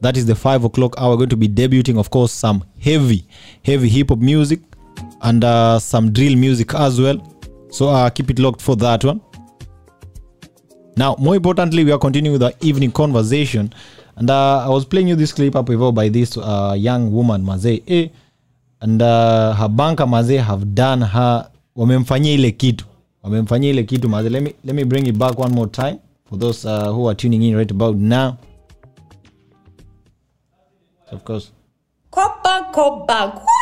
that 0.00 0.16
is 0.16 0.24
the 0.26 0.34
five 0.34 0.64
o'clock 0.64 0.94
hour, 0.98 1.10
we're 1.10 1.16
going 1.18 1.28
to 1.30 1.36
be 1.36 1.48
debuting, 1.48 1.98
of 1.98 2.10
course, 2.10 2.32
some 2.32 2.64
heavy, 2.80 3.26
heavy 3.64 3.88
hip 3.88 4.08
hop 4.08 4.18
music 4.18 4.60
and 5.22 5.44
uh, 5.44 5.78
some 5.78 6.12
drill 6.12 6.36
music 6.36 6.74
as 6.74 7.00
well. 7.00 7.18
So, 7.70 7.88
uh, 7.88 8.10
keep 8.10 8.30
it 8.30 8.38
locked 8.38 8.62
for 8.62 8.74
that 8.76 9.04
one. 9.04 9.20
Now, 10.96 11.16
more 11.18 11.36
importantly, 11.36 11.84
we 11.84 11.92
are 11.92 11.98
continuing 11.98 12.32
with 12.32 12.42
our 12.42 12.52
evening 12.60 12.92
conversation. 12.92 13.72
And 14.16 14.28
uh, 14.28 14.66
I 14.66 14.68
was 14.68 14.84
playing 14.84 15.08
you 15.08 15.16
this 15.16 15.32
clip 15.32 15.56
up 15.56 15.66
before 15.66 15.92
by 15.92 16.08
this 16.08 16.36
uh, 16.36 16.74
young 16.76 17.10
woman, 17.12 17.44
Maze. 17.44 17.80
Eh, 17.86 18.08
and 18.80 19.02
uh, 19.02 19.54
her 19.54 19.68
banker, 19.68 20.06
have 20.42 20.64
done 20.74 21.02
her, 21.02 21.50
wamemfanyia 21.76 22.32
ile 22.32 22.50
kitu. 22.50 22.84
Wamemfanyia 23.22 23.70
ile 23.70 23.82
kitu, 23.84 24.08
Maze. 24.08 24.28
Let 24.28 24.42
me, 24.42 24.54
let 24.64 24.74
me 24.74 24.84
bring 24.84 25.06
it 25.06 25.16
back 25.16 25.38
one 25.38 25.52
more 25.54 25.70
time 25.70 25.98
for 26.28 26.38
those 26.38 26.64
uh, 26.68 26.92
who 26.92 27.08
are 27.08 27.14
tuning 27.14 27.42
in 27.42 27.56
right 27.56 27.70
about 27.70 27.96
now. 27.96 28.36
Of 31.10 31.24
course. 31.24 31.50
Copa, 32.10 32.70
Copa. 32.72 33.32
cop 33.34 33.59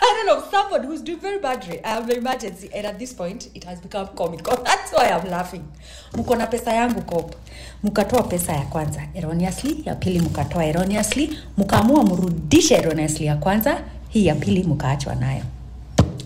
bank. 0.00 0.26
don't! 0.26 0.50
Siren 0.50 0.50
someone 0.50 0.84
who's 0.84 1.00
doing 1.02 1.18
very 1.18 1.38
badly. 1.38 1.82
I 1.84 1.98
an 1.98 2.10
emergency, 2.10 2.70
and 2.74 2.86
at 2.86 2.98
this 2.98 3.12
point, 3.12 3.48
it 3.54 3.64
has 3.64 3.80
become 3.80 4.08
comical. 4.08 4.56
That's 4.64 4.92
why 4.92 5.08
I'm 5.08 5.28
laughing. 5.30 5.64
Mko 6.12 6.36
na 6.36 6.46
pesa 6.46 6.72
yangu 6.72 7.02
kop. 7.02 7.34
mkatoa 7.82 8.22
pesa 8.22 8.52
ya 8.52 8.62
kwanza 8.62 9.02
erroneously, 9.14 9.82
ya 9.84 9.94
pili 9.94 10.20
mkatoa 10.20 10.64
erroneously, 10.64 11.38
mkaamua 11.58 12.04
mrudishe 12.04 12.74
erroneously 12.74 13.26
ya 13.26 13.36
kwanza, 13.36 13.80
hii 14.08 14.26
ya 14.26 14.34
pili 14.34 14.62
mkaachwa 14.64 15.14
nayo. 15.14 15.42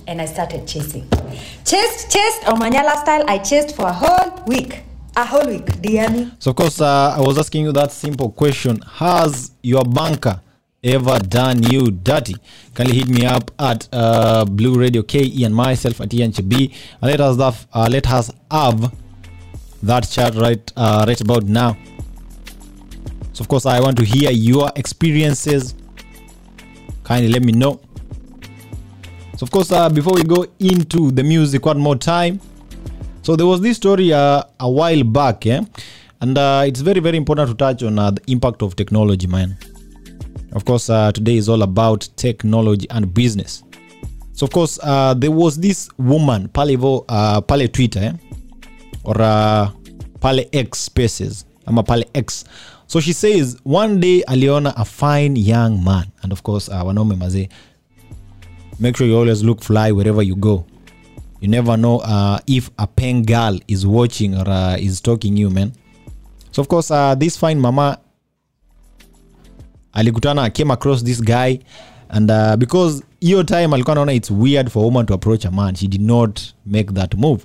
And 0.06 0.20
I 0.20 0.26
started 0.26 0.64
chasing. 0.66 1.04
Chased, 1.64 2.08
chased, 2.08 2.48
Omanyala 2.48 2.96
style, 2.96 3.24
I 3.26 3.38
chased 3.38 3.74
for 3.76 3.86
a 3.88 3.92
whole 3.92 4.32
week. 4.46 4.74
A 5.16 5.24
whole 5.24 5.46
week, 5.50 5.66
Diani. 5.80 6.30
So, 6.38 6.50
of 6.50 6.56
course, 6.56 6.80
uh, 6.80 7.14
I 7.16 7.20
was 7.20 7.38
asking 7.38 7.64
you 7.64 7.72
that 7.72 7.92
simple 7.92 8.30
question 8.30 8.80
Has 8.98 9.52
your 9.62 9.84
banker 9.84 10.40
ever 10.84 11.18
done 11.18 11.62
you 11.62 11.90
dirty? 11.90 12.36
Kindly 12.74 12.96
hit 12.96 13.08
me 13.08 13.24
up 13.24 13.50
at 13.58 13.88
uh, 13.92 14.44
Blue 14.44 14.78
Radio 14.78 15.02
KE 15.02 15.44
and 15.44 15.54
myself 15.54 16.00
at 16.00 16.10
Chabi. 16.10 16.72
And 17.00 17.10
let 17.10 17.20
us, 17.20 17.38
have, 17.38 17.66
uh, 17.72 17.88
let 17.90 18.06
us 18.10 18.30
have 18.50 18.94
that 19.82 20.08
chat 20.08 20.34
right, 20.34 20.72
uh, 20.76 21.04
right 21.08 21.20
about 21.20 21.44
now. 21.44 21.76
So, 23.32 23.42
of 23.42 23.48
course, 23.48 23.66
I 23.66 23.80
want 23.80 23.96
to 23.96 24.04
hear 24.04 24.30
your 24.30 24.70
experiences. 24.76 25.74
Kindly 27.02 27.32
let 27.32 27.42
me 27.42 27.52
know. 27.52 27.80
So, 29.36 29.44
of 29.44 29.50
course, 29.50 29.72
uh, 29.72 29.88
before 29.88 30.14
we 30.14 30.22
go 30.22 30.46
into 30.60 31.10
the 31.10 31.24
music 31.24 31.66
one 31.66 31.80
more 31.80 31.96
time, 31.96 32.40
so 33.22 33.34
there 33.34 33.46
was 33.46 33.60
this 33.60 33.78
story 33.78 34.12
uh, 34.12 34.44
a 34.60 34.70
while 34.70 35.02
back, 35.02 35.46
yeah, 35.46 35.62
and 36.20 36.36
uh, 36.36 36.62
it's 36.66 36.80
very 36.80 37.00
very 37.00 37.16
important 37.16 37.48
to 37.48 37.54
touch 37.54 37.82
on 37.82 37.98
uh, 37.98 38.10
the 38.10 38.22
impact 38.28 38.62
of 38.62 38.76
technology, 38.76 39.26
man. 39.26 39.56
Of 40.54 40.64
course, 40.64 40.88
uh, 40.88 41.12
today 41.12 41.36
is 41.36 41.48
all 41.48 41.62
about 41.62 42.08
technology 42.16 42.88
and 42.90 43.12
business. 43.12 43.64
So 44.32 44.46
of 44.46 44.52
course, 44.52 44.78
uh, 44.82 45.14
there 45.14 45.30
was 45.30 45.58
this 45.58 45.88
woman 45.98 46.48
palevo 46.48 47.04
uh, 47.08 47.40
pale 47.40 47.68
Twitter 47.68 48.00
eh? 48.00 48.12
or 49.04 49.20
uh, 49.20 49.70
pale 50.20 50.44
X 50.52 50.78
spaces 50.80 51.44
ama 51.66 51.82
pale 51.82 52.04
X. 52.14 52.44
So 52.86 53.00
she 53.00 53.12
says 53.12 53.58
one 53.64 54.00
day 54.00 54.22
aliona 54.28 54.72
a 54.76 54.84
fine 54.84 55.36
young 55.36 55.82
man, 55.82 56.12
and 56.22 56.32
of 56.32 56.42
course 56.42 56.68
uh, 56.68 56.82
wanaume 56.84 57.16
mazee, 57.16 57.50
make 58.78 58.96
sure 58.96 59.06
you 59.06 59.16
always 59.16 59.42
look 59.42 59.62
fly 59.62 59.92
wherever 59.92 60.22
you 60.22 60.36
go 60.36 60.64
you 61.44 61.48
never 61.48 61.76
know 61.76 61.98
uh, 61.98 62.38
if 62.46 62.70
a 62.78 62.86
pen 62.86 63.22
girl 63.22 63.58
is 63.68 63.86
watching 63.86 64.34
or 64.34 64.48
uh, 64.48 64.76
is 64.78 64.98
talking 64.98 65.36
you 65.36 65.50
man 65.50 65.72
so 66.52 66.62
of 66.62 66.68
course 66.68 66.90
uh, 66.90 67.14
this 67.14 67.36
fine 67.36 67.60
mama 67.60 68.00
alikutana 69.94 70.50
came 70.50 70.72
across 70.72 71.04
this 71.04 71.20
guy 71.22 71.58
and 72.08 72.30
uh, 72.30 72.56
because 72.56 73.02
hiyo 73.20 73.42
time 73.42 73.74
alikuwa 73.74 73.94
naona 73.94 74.12
it's 74.12 74.30
weird 74.30 74.70
for 74.70 74.82
a 74.82 74.84
woman 74.84 75.06
to 75.06 75.14
approach 75.14 75.46
a 75.46 75.50
man 75.50 75.74
she 75.74 75.88
did 75.88 76.02
not 76.02 76.40
make 76.66 76.92
that 76.92 77.14
move. 77.14 77.44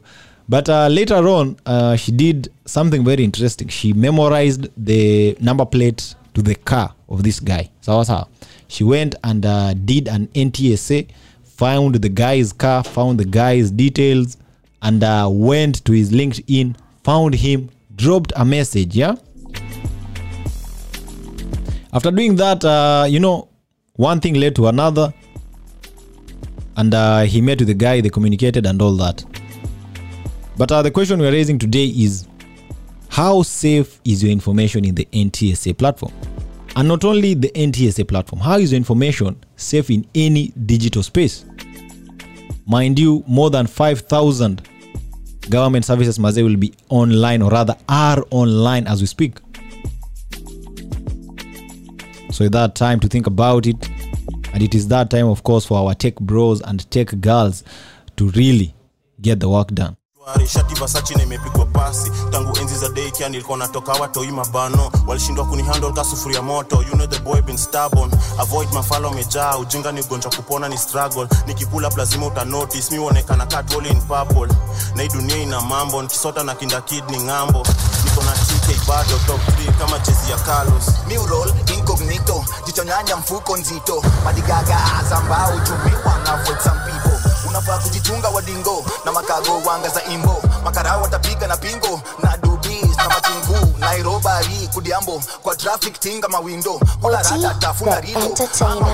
But 0.50 0.68
uh, 0.70 0.88
later 0.88 1.28
on 1.28 1.56
uh, 1.66 1.96
she 1.96 2.12
did 2.12 2.50
something 2.66 3.04
very 3.04 3.24
interesting. 3.24 3.70
She 3.70 3.94
memorized 3.94 4.68
the 4.86 5.38
number 5.40 5.66
plate 5.66 6.16
to 6.34 6.42
the 6.42 6.56
car 6.56 6.94
of 7.08 7.24
this 7.24 7.40
guy. 7.44 7.70
Sawa 7.82 8.06
sawa. 8.06 8.28
She 8.68 8.84
went 8.84 9.16
and 9.24 9.46
uh, 9.46 9.74
did 9.74 10.08
an 10.08 10.28
ntsa 10.36 11.06
found 11.60 11.96
the 11.96 12.10
guy's 12.10 12.54
car 12.54 12.84
found 12.84 13.20
the 13.20 13.26
guy's 13.26 13.70
details 13.72 14.38
and 14.82 15.04
uh, 15.04 15.28
went 15.32 15.84
to 15.84 15.92
his 15.92 16.12
linkedin 16.12 16.74
found 17.04 17.36
him 17.36 17.70
dropped 17.96 18.32
a 18.36 18.46
message 18.46 18.96
yeah 18.96 19.16
after 21.94 22.12
doing 22.12 22.36
that 22.36 22.64
uh, 22.64 23.06
you 23.10 23.20
know 23.20 23.48
one 23.96 24.20
thing 24.20 24.36
led 24.36 24.56
to 24.56 24.68
another 24.68 25.14
and 26.78 26.94
uh, 26.94 27.22
he 27.22 27.42
met 27.42 27.60
with 27.60 27.68
the 27.68 27.74
guy 27.74 28.00
they 28.00 28.10
communicated 28.10 28.66
and 28.66 28.82
all 28.82 28.96
that. 28.96 29.24
But 30.58 30.72
uh, 30.72 30.82
the 30.82 30.92
question 30.92 31.20
we're 31.20 31.32
raising 31.32 31.60
today 31.60 31.86
is 31.88 32.26
how 33.10 33.42
safe 33.42 34.00
is 34.06 34.24
your 34.24 34.32
information 34.32 34.86
in 34.86 34.96
the 34.96 35.06
ntsa 35.12 35.78
platform? 35.78 36.14
And 36.78 36.88
not 36.88 37.04
only 37.04 37.34
the 37.34 37.50
ntsa 37.50 38.08
platform 38.08 38.42
how 38.42 38.58
is 38.58 38.72
your 38.72 38.78
information 38.78 39.44
safe 39.58 39.90
in 39.90 40.08
any 40.16 40.54
digital 40.66 41.04
space? 41.04 41.44
Mind 42.66 42.98
you 42.98 43.26
more 43.28 43.50
than 43.50 43.68
5000 43.68 44.62
government 45.50 45.84
services 45.84 46.18
maze 46.20 46.38
will 46.42 46.56
be 46.56 46.74
online 46.88 47.42
or 47.42 47.52
rather 47.52 47.76
are 47.90 48.24
online 48.30 48.88
as 48.88 49.02
we 49.02 49.08
speak 49.08 49.40
so 52.32 52.44
it's 52.44 52.54
that 52.54 52.76
time 52.76 53.00
to 53.00 53.08
think 53.08 53.28
about 53.28 53.66
it. 53.66 53.90
And 54.54 54.64
it 54.64 54.74
is 54.74 54.88
that 54.88 55.10
time 55.10 55.28
of 55.28 55.44
course 55.44 55.66
for 55.66 55.78
our 55.78 55.94
tech 55.94 56.16
bros 56.16 56.62
and 56.62 56.90
tech 56.92 57.08
girls 57.20 57.64
to 58.18 58.30
really 58.32 58.74
get 59.22 59.40
the 59.40 59.50
work 59.50 59.68
done 59.70 59.96
shati 60.48 60.76
vasachi 60.76 61.16
na 61.16 61.24
imepigwa 61.24 61.66
pasi. 61.66 62.12
Tangu 62.32 62.58
enzi 62.58 62.76
za 62.76 62.90
daycare 62.90 63.30
nilikuwa 63.30 63.58
natoka 63.58 63.92
watoi 63.94 64.32
mabano. 64.32 64.92
Walishindwa 65.08 65.46
kunihandle 65.46 65.92
ka 65.92 66.04
sufuria 66.04 66.42
moto. 66.42 66.82
You 66.82 66.94
know 66.96 67.08
the 67.08 67.20
boy 67.20 67.42
been 67.42 67.58
stubborn. 67.58 68.12
Avoid 68.40 68.74
mafalo 68.74 69.10
amejaa 69.10 69.58
ujinga 69.58 69.92
ni 69.92 70.02
ugonjwa 70.02 70.32
kupona 70.32 70.70
ni 70.70 70.78
struggle. 70.78 71.28
Nikipula 71.48 71.90
lazima 71.98 72.26
uta 72.28 72.46
notice 72.46 72.92
mi 72.92 73.00
uonekana 73.00 73.46
cat 73.46 73.74
all 73.74 73.86
in 73.86 74.02
purple. 74.02 74.48
Na 74.96 75.04
hii 75.04 75.10
dunia 75.10 75.38
ina 75.38 75.62
mambo. 75.62 76.02
Nikisota 76.02 76.44
na 76.44 76.56
kinda 76.56 76.82
kid 76.82 77.04
ni 77.10 77.18
ng'ambo. 77.24 77.66
Niko 78.06 78.24
na 78.24 78.32
TK 78.32 78.88
bado 78.88 79.18
top 79.28 79.42
3 79.42 79.72
kama 79.80 80.00
jezi 80.00 80.32
ya 80.32 80.38
Carlos. 80.38 80.84
Mi 81.08 81.16
roll 81.30 81.54
incognito. 81.78 82.46
Jichonyanya 82.66 83.16
mfuko 83.18 83.58
nzito. 83.58 84.04
Madigaga 84.26 84.78
azambao 85.00 85.60
tumiwa 85.60 86.18
na 86.24 86.46
some 86.64 86.80
people 86.80 87.09
unafaa 87.60 87.78
kujichunga 87.78 88.30
wadingo 88.30 88.86
na 89.06 89.12
makago 89.12 89.62
wanga 89.66 89.90
za 89.90 90.04
imbo. 90.04 90.42
Makara 90.64 90.98
watapiga 90.98 91.48
na 91.48 91.58
pingo 91.58 92.02
na 92.24 92.38
dubis 92.38 92.98
na 92.98 93.10
matungu 93.10 93.78
nairobari 93.80 94.70
kudiambo 94.74 95.22
kwa 95.44 95.56
traffic 95.56 96.00
tinga 96.00 96.28
mawindo. 96.28 96.80
Kolarada 97.02 97.54
tafuna 97.54 98.00
rido 98.00 98.30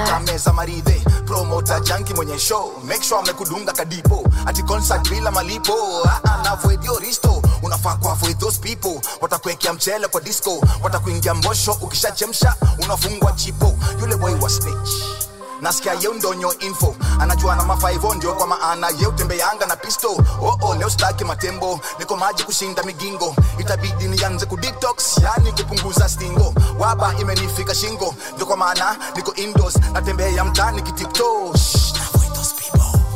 kameza 0.10 0.54
maridhe. 0.54 1.04
Promota 1.26 1.80
janki 1.80 2.14
mwenye 2.14 2.40
show. 2.40 2.72
Make 2.84 3.04
sure 3.04 3.20
amekudunga 3.22 3.74
kadipo. 3.74 4.24
Ati 4.46 4.64
concert 4.64 5.10
bila 5.10 5.32
malipo. 5.32 5.74
Ah, 6.06 6.20
ah, 6.24 6.74
your 6.84 7.00
risto. 7.02 7.42
Unafaa 7.64 7.96
kuavoid 7.96 8.40
those 8.40 8.60
people. 8.60 9.00
Watakuwekea 9.22 9.74
mchele 9.74 10.08
kwa 10.08 10.22
disco. 10.22 10.62
Watakuingia 10.84 11.34
mbosho 11.34 11.72
ukishachemsha 11.82 12.56
unafungwa 12.84 13.32
chipo. 13.32 13.78
Yule 14.02 14.16
boy 14.16 14.34
wa 14.34 14.50
snitch 14.50 14.90
nasikia 15.62 15.94
yeu 15.94 16.14
ndonyo 16.14 16.54
info. 16.60 16.96
Anajua 17.20 17.56
na 17.56 17.64
mafaivo 17.64 18.14
ndio 18.14 18.34
kwa 18.34 18.48
maana 18.48 18.88
yeu 19.02 19.12
tembeanga 19.12 19.66
na 19.66 19.76
pisto 19.76 20.08
oo 20.42 20.58
oh, 20.62 20.76
leo 20.76 20.90
staki 20.90 21.24
matembo. 21.24 21.80
Niko 22.00 22.16
maji 22.18 22.44
kushinda 22.44 22.84
migingo. 22.84 23.36
Itabidi 23.60 24.08
nianze 24.08 24.46
kudetox 24.46 25.18
yani 25.24 25.52
kupunguza 25.52 26.10
stingo. 26.10 26.54
Waba 26.80 27.14
imenifika 27.20 27.76
shingo. 27.76 28.16
Ndio 28.34 28.46
kwa 28.46 28.58
maana 28.58 28.98
niko 29.16 29.34
indoors 29.34 29.76
natembea 29.94 30.44
mtani 30.46 30.82
kitipto 30.82 31.54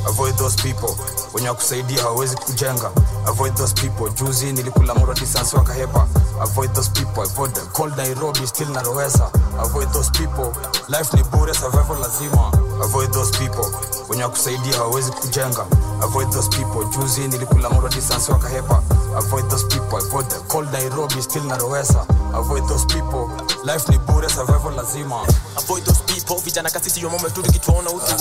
avoid 0.08 0.36
those 0.36 0.56
people. 0.64 0.96
Wenye 1.34 1.50
wakusaidia 1.50 2.02
hawawezi 2.02 2.36
kujenga. 2.38 2.92
Avoid 3.28 3.56
those 3.56 3.74
people. 3.74 4.10
Juzi 4.10 4.54
nilikula 4.54 4.96
moro 4.96 5.14
distance 5.14 5.56
wakahepa. 5.58 6.08
Avoid 6.42 6.74
those 6.74 6.90
people. 6.92 7.22
Avoid 7.24 7.54
the 7.54 7.62
cold 7.62 7.98
nairobi 7.98 8.48
still 8.48 8.70
naroweza 8.70 9.30
avoid 9.60 9.92
those 9.92 10.12
people. 10.12 10.52
Life 10.88 11.18
ni 11.18 11.24
bure 11.24 11.54
survival 11.54 11.98
lazima. 12.02 12.52
Avoid 12.84 13.12
those 13.12 13.32
people. 13.38 13.66
Wenye 14.10 14.24
wakusaidia 14.24 14.74
hawawezi 14.78 15.12
kujenga. 15.12 15.66
Avoid 16.04 16.30
those 16.32 16.50
people. 16.50 16.86
Juzi 16.98 17.28
nilikula 17.28 17.70
moro 17.70 17.90
distance 17.90 18.32
wakahepa 18.32 18.84
avoid 19.18 19.50
those 19.50 19.64
people 19.68 19.98
avoid 19.98 20.26
the 20.30 20.40
cold 20.48 20.72
nairobi 20.72 21.22
still 21.22 21.44
narowesa 21.44 22.06
avoid 22.34 22.64
those 22.70 22.86
people. 22.86 23.28
Life 23.66 23.90
ni 23.90 23.98
bure 24.08 24.30
survival 24.30 24.72
lazima. 24.72 25.26
Avoid 25.58 25.84
those 25.84 26.02
people 26.04 26.38
vijana 26.42 26.70
kasisi 26.70 27.02
yo 27.02 27.10
moment 27.10 27.34
turudi 27.34 27.58
uti 27.60 27.72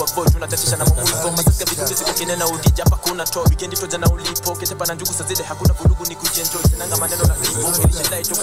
wa 0.02 0.06
boy 0.14 0.26
tunatatisha 0.32 0.76
na 0.76 0.84
hivyo 0.84 1.30
masika 1.36 1.64
vikundi 1.64 1.94
ziko 1.94 2.12
kinena 2.12 2.46
udija 2.46 2.84
hapa 2.84 2.96
kuna 2.96 3.24
to 3.24 3.40
weekend 3.42 3.74
to 3.80 3.86
jana 3.86 4.06
ulipo 4.10 4.56
kesha 4.56 4.74
pana 4.74 4.94
njugu 4.94 5.12
sazide 5.12 5.42
hakuna 5.42 5.74
vurugu 5.74 6.04
ni 6.06 6.16
kujenjoy. 6.16 6.62
sinanga 6.70 6.96
maneno 6.96 7.24
na 7.24 7.34
lipo 7.36 7.70
nilishinda 7.70 8.20
ito 8.20 8.34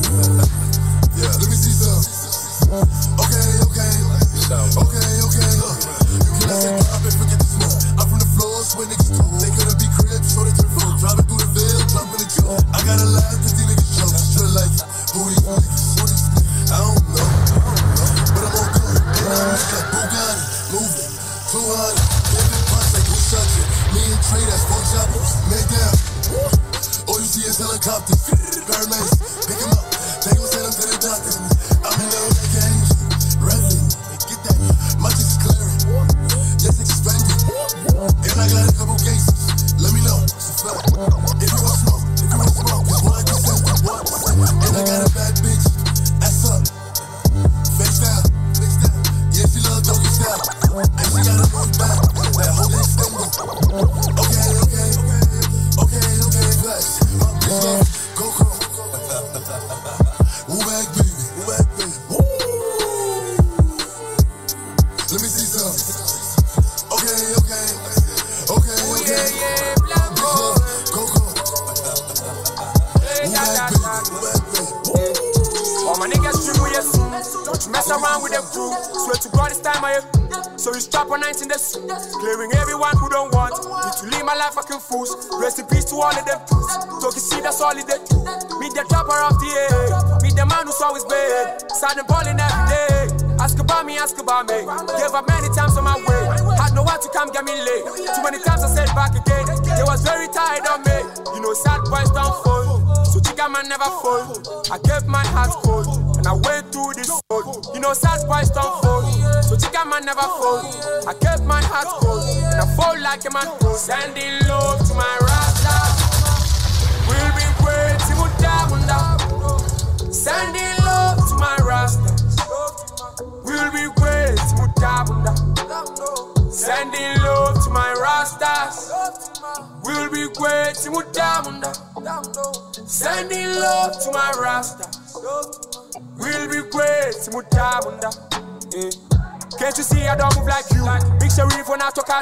Yeah, 0.00 1.28
let 1.36 1.48
me 1.50 1.56
see 1.56 1.74
some. 1.76 2.00
Okay, 3.20 3.48
okay. 3.68 3.92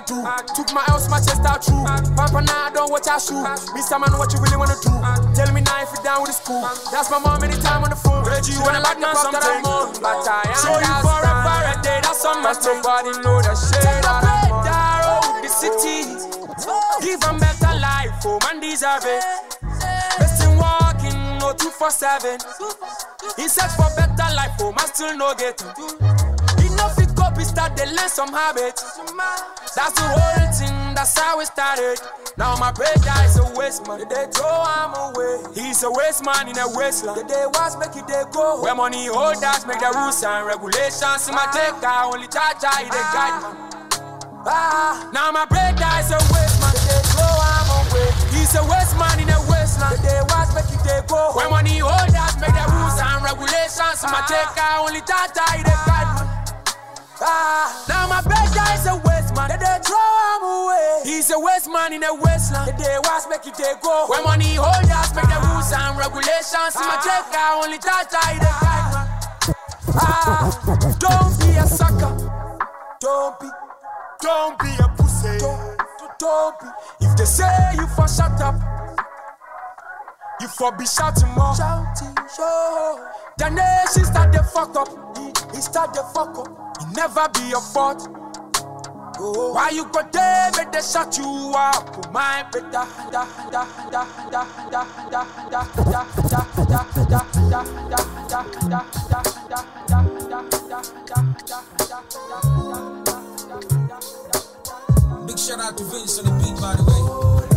Do. 0.09 0.25
Took 0.57 0.73
my 0.73 0.83
house, 0.89 1.09
my 1.13 1.21
chest 1.21 1.45
out 1.45 1.61
true. 1.61 1.85
Papa 2.17 2.41
now 2.41 2.67
I 2.67 2.71
don't 2.73 2.91
watch 2.91 3.07
I 3.07 3.21
shoot. 3.21 3.45
Mr. 3.77 4.01
Man, 4.01 4.17
what 4.17 4.33
you 4.33 4.41
really 4.41 4.57
wanna 4.57 4.81
do? 4.81 4.91
Tell 5.37 5.53
me 5.53 5.61
now 5.61 5.85
if 5.85 5.93
you 5.93 6.01
down 6.03 6.25
with 6.25 6.33
the 6.33 6.37
school. 6.41 6.65
That's 6.91 7.13
my 7.13 7.21
mom 7.21 7.45
anytime 7.45 7.85
on 7.85 7.91
the 7.93 8.01
phone. 8.01 8.25
Reggie, 8.25 8.57
you 8.57 8.63
wanna 8.65 8.81
like 8.81 8.99
man 8.99 9.15
something? 9.15 9.39
That 9.39 9.61
I'm 9.61 9.69
on, 9.69 9.93
but 10.01 10.25
I 10.25 10.49
am 10.49 10.57
Show 10.57 10.77
you 10.81 10.95
forever 11.05 11.57
a 11.69 11.75
day. 11.85 12.01
That's 12.01 12.25
on 12.25 12.41
my 12.43 12.57
Nobody 12.59 13.13
know 13.21 13.39
that 13.45 13.57
shit. 13.57 13.85
Take 13.85 14.03
the 14.03 14.15
better 14.25 14.89
road, 15.05 15.45
the 15.45 15.51
city. 15.53 15.99
Give 17.05 17.21
them 17.21 17.39
better 17.39 17.73
life, 17.79 18.11
oh 18.25 18.41
man 18.43 18.61
deserve 18.61 19.05
it. 19.05 19.23
Best 20.19 20.43
in 20.43 20.57
walking, 20.57 21.39
no 21.39 21.53
two 21.53 21.71
for 21.71 21.91
seven. 21.91 22.41
He 23.37 23.47
search 23.47 23.73
for 23.77 23.89
better 23.95 24.29
life, 24.35 24.57
oh 24.61 24.73
man 24.73 24.89
still 24.89 25.17
no 25.17 25.35
get. 25.37 25.61
Enough 26.59 26.99
it 26.99 27.09
he 27.39 27.45
start 27.45 27.77
to 27.77 27.85
learn 27.87 28.09
some 28.09 28.33
habits. 28.33 28.83
That's 29.79 29.95
the 29.95 30.11
whole 30.11 30.51
thing, 30.59 30.95
that's 30.99 31.15
how 31.15 31.39
it 31.39 31.47
started. 31.47 32.03
Now 32.35 32.59
my 32.59 32.75
prayer 32.75 32.99
is 33.23 33.39
a 33.39 33.47
waste, 33.55 33.87
man. 33.87 34.03
They 34.11 34.27
throw 34.35 34.59
him 34.67 34.91
away. 34.91 35.39
He's 35.55 35.87
a 35.87 35.91
waste 35.95 36.27
man 36.27 36.51
in 36.51 36.59
a 36.59 36.67
wasteland. 36.75 37.15
The 37.15 37.23
day 37.23 37.47
was 37.47 37.79
make 37.79 37.95
it 37.95 38.11
they 38.11 38.27
go. 38.35 38.59
Where 38.59 38.75
money 38.75 39.07
holders 39.07 39.63
make 39.71 39.79
the 39.79 39.95
rules 39.95 40.19
and 40.27 40.51
regulations. 40.51 41.23
See 41.23 41.31
my 41.31 41.47
take 41.55 41.79
I 41.79 42.11
only 42.11 42.27
charge 42.27 42.59
I 42.67 42.91
the 42.91 43.03
guide 43.15 43.39
man. 43.39 43.55
Ah, 44.51 45.07
now 45.15 45.31
my 45.31 45.47
brother 45.47 45.91
is 46.03 46.11
a 46.11 46.19
waste 46.35 46.59
man. 46.59 46.75
The 46.75 46.83
day 46.83 47.03
go 47.15 47.27
I'm 47.31 47.71
away. 47.79 48.11
He's 48.35 48.51
a 48.59 48.63
waste 48.67 48.99
man 48.99 49.15
in 49.23 49.31
a 49.31 49.39
wasteland. 49.47 49.95
The 50.03 50.11
day 50.11 50.21
was 50.27 50.51
make 50.59 50.75
it 50.75 50.83
they 50.83 51.07
go. 51.07 51.39
Where 51.39 51.51
money 51.55 51.79
holders 51.79 52.35
make 52.43 52.51
the 52.51 52.67
rules 52.67 52.99
and 52.99 53.23
regulations. 53.23 54.03
See 54.03 54.11
my 54.11 54.27
take 54.27 54.59
I 54.59 54.83
only 54.83 55.07
charge 55.07 55.39
I 55.39 55.63
the 55.63 55.75
guide 55.87 56.11
man. 56.19 56.27
Ah, 57.23 57.68
man 61.69 61.93
in 61.93 62.03
a 62.03 62.15
wasteland. 62.15 62.69
The 62.69 62.83
day 62.83 62.97
was 62.99 63.29
make 63.29 63.47
it 63.47 63.55
they 63.57 63.75
go. 63.83 64.07
When 64.09 64.25
money 64.25 64.57
holders 64.57 65.15
make 65.15 65.29
the 65.29 65.39
rules 65.47 65.73
and 65.73 65.97
regulations. 65.97 66.73
See 66.75 66.85
my 66.85 66.97
take 67.05 67.33
I 67.33 67.61
only 67.63 67.79
touch 67.79 68.13
I 68.13 68.39
the. 68.41 68.53
Ah, 70.01 70.97
don't 70.99 71.33
be 71.41 71.57
a 71.57 71.67
sucker. 71.67 72.13
Don't 73.01 73.41
be, 73.41 73.49
don't 74.21 74.59
be 74.59 74.71
a 74.81 74.89
pussy. 74.97 75.39
Don't, 75.39 75.79
don't 76.19 76.59
be. 76.61 76.67
If 77.07 77.17
they 77.17 77.25
say 77.25 77.75
you 77.75 77.87
for 77.89 78.09
shut 78.09 78.41
up, 78.41 78.57
you 80.41 80.49
for 80.49 80.73
be 80.73 80.85
shouting 80.87 81.29
more. 81.31 81.55
Shouting, 81.55 82.15
show. 82.37 83.07
The 83.39 83.51
nation 83.51 84.05
start 84.05 84.33
the 84.33 84.43
fuck 84.43 84.75
up. 84.77 84.89
He, 85.17 85.57
he 85.57 85.63
start 85.63 85.95
the 85.95 86.03
fuck 86.15 86.37
up. 86.39 86.49
It 86.81 86.97
never 86.97 87.29
be 87.29 87.49
your 87.49 87.63
fault. 87.63 88.18
Oh, 89.21 89.53
why 89.53 89.71
you 89.71 89.85
go 89.87 90.01
there, 90.13 90.51
make 90.57 90.73
shut 90.81 91.19
you 91.19 91.53
up? 91.57 92.07
Oh, 92.07 92.11
my 92.13 92.45
better, 92.53 92.87
Big 105.27 105.39
shout 105.39 105.59
out 105.59 105.77
to 105.77 105.85
Vince 105.85 106.19
on 106.21 106.25
the 106.27 106.45
beat, 106.45 106.61
by 106.61 106.77
the 106.77 106.85
way. 106.85 107.48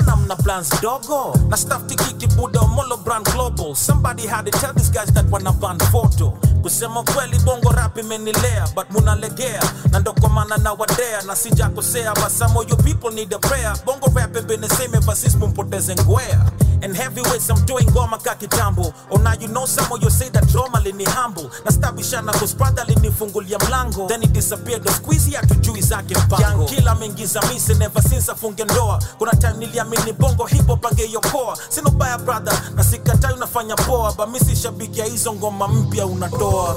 Mbona 0.00 0.16
mna 0.16 0.36
plans 0.36 0.70
dogo. 0.82 1.34
Na 1.48 1.56
staff 1.56 1.86
tikiki 1.86 2.26
buda 2.26 2.60
molo 2.62 2.96
brand 2.96 3.24
global. 3.32 3.74
Somebody 3.74 4.26
had 4.26 4.46
to 4.46 4.50
tell 4.58 4.72
these 4.72 4.90
guys 4.90 5.10
that 5.12 5.26
wana 5.26 5.52
ban 5.60 5.78
photo. 5.90 6.30
Kusema 6.62 7.02
kweli 7.02 7.38
bongo 7.44 7.70
rap 7.70 7.98
imenilea 7.98 8.66
but 8.74 8.90
munalegea 8.90 9.62
na 9.90 9.98
ndo 9.98 10.12
kwa 10.12 10.28
maana 10.28 10.56
na 10.56 10.72
wadea 10.72 11.22
na 11.26 11.36
sijakosea 11.36 12.14
but 12.14 12.28
some 12.30 12.56
of 12.58 12.68
you 12.70 12.76
people 12.76 13.10
need 13.10 13.32
a 13.34 13.38
prayer. 13.38 13.74
Bongo 13.84 14.06
rap 14.14 14.34
same 14.68 14.96
ever 14.96 15.16
since 15.16 15.36
mumpoteze 15.38 15.94
ngwea 15.94 16.40
And 16.82 16.94
heavyweights, 16.96 17.50
I'm 17.50 17.64
doing 17.66 17.86
ngoma 17.86 18.22
ka 18.22 18.34
kitambo. 18.34 18.94
Oh 19.10 19.16
now 19.16 19.34
you 19.34 19.48
know 19.48 19.64
some 19.66 19.90
of 19.92 20.02
you 20.02 20.10
say 20.10 20.28
that 20.30 20.46
drama 20.48 20.78
lini 20.78 21.04
humble. 21.06 21.48
Nastabishana 21.64 22.32
cause 22.32 22.54
brother 22.54 22.82
linifungulia 22.84 23.58
mlango. 23.58 24.08
Then 24.08 24.22
he 24.22 24.28
disappeared, 24.28 24.82
the 24.84 24.90
squeezy 24.90 25.32
hatujui 25.34 25.82
zake 25.82 26.14
mpango. 26.14 26.40
Young 26.40 26.66
killer 26.68 26.90
ameingiza 26.92 27.40
mise 27.52 27.74
never 27.78 28.00
since 28.02 28.28
afunge 28.28 28.64
ndoa. 28.64 29.02
Kuna 29.18 29.32
time 29.32 29.56
niliamini 29.58 30.12
bongo 30.12 30.46
hipo 30.46 30.76
pangeyokoa 30.76 31.56
Sina 31.68 31.88
ubaya 31.88 32.18
brother, 32.18 32.54
na 32.74 32.84
sikatai 32.84 33.32
unafanya 33.34 33.76
poa. 33.76 34.12
But 34.12 34.28
misi 34.28 34.56
shabiki 34.56 35.00
ya 35.00 35.06
hizo 35.06 35.32
ngoma 35.32 35.68
mpya 35.68 36.06
unatoa. 36.06 36.76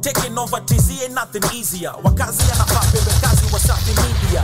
Taking 0.00 0.38
over 0.38 0.60
TZ 0.66 1.02
ain't 1.02 1.14
nothing 1.14 1.44
easier. 1.58 1.92
Wakazi 2.04 2.42
anafaa 2.52 2.84
bebe 2.92 3.10
kazi 3.20 3.42
Wasafi 3.52 3.90
Media 3.90 4.42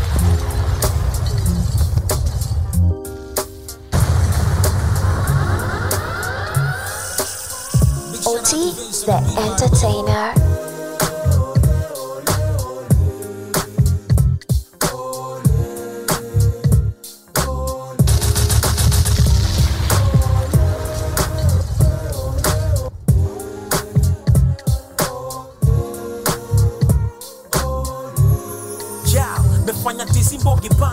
OT 8.30 8.70
the 9.06 9.16
entertainer. 9.42 10.49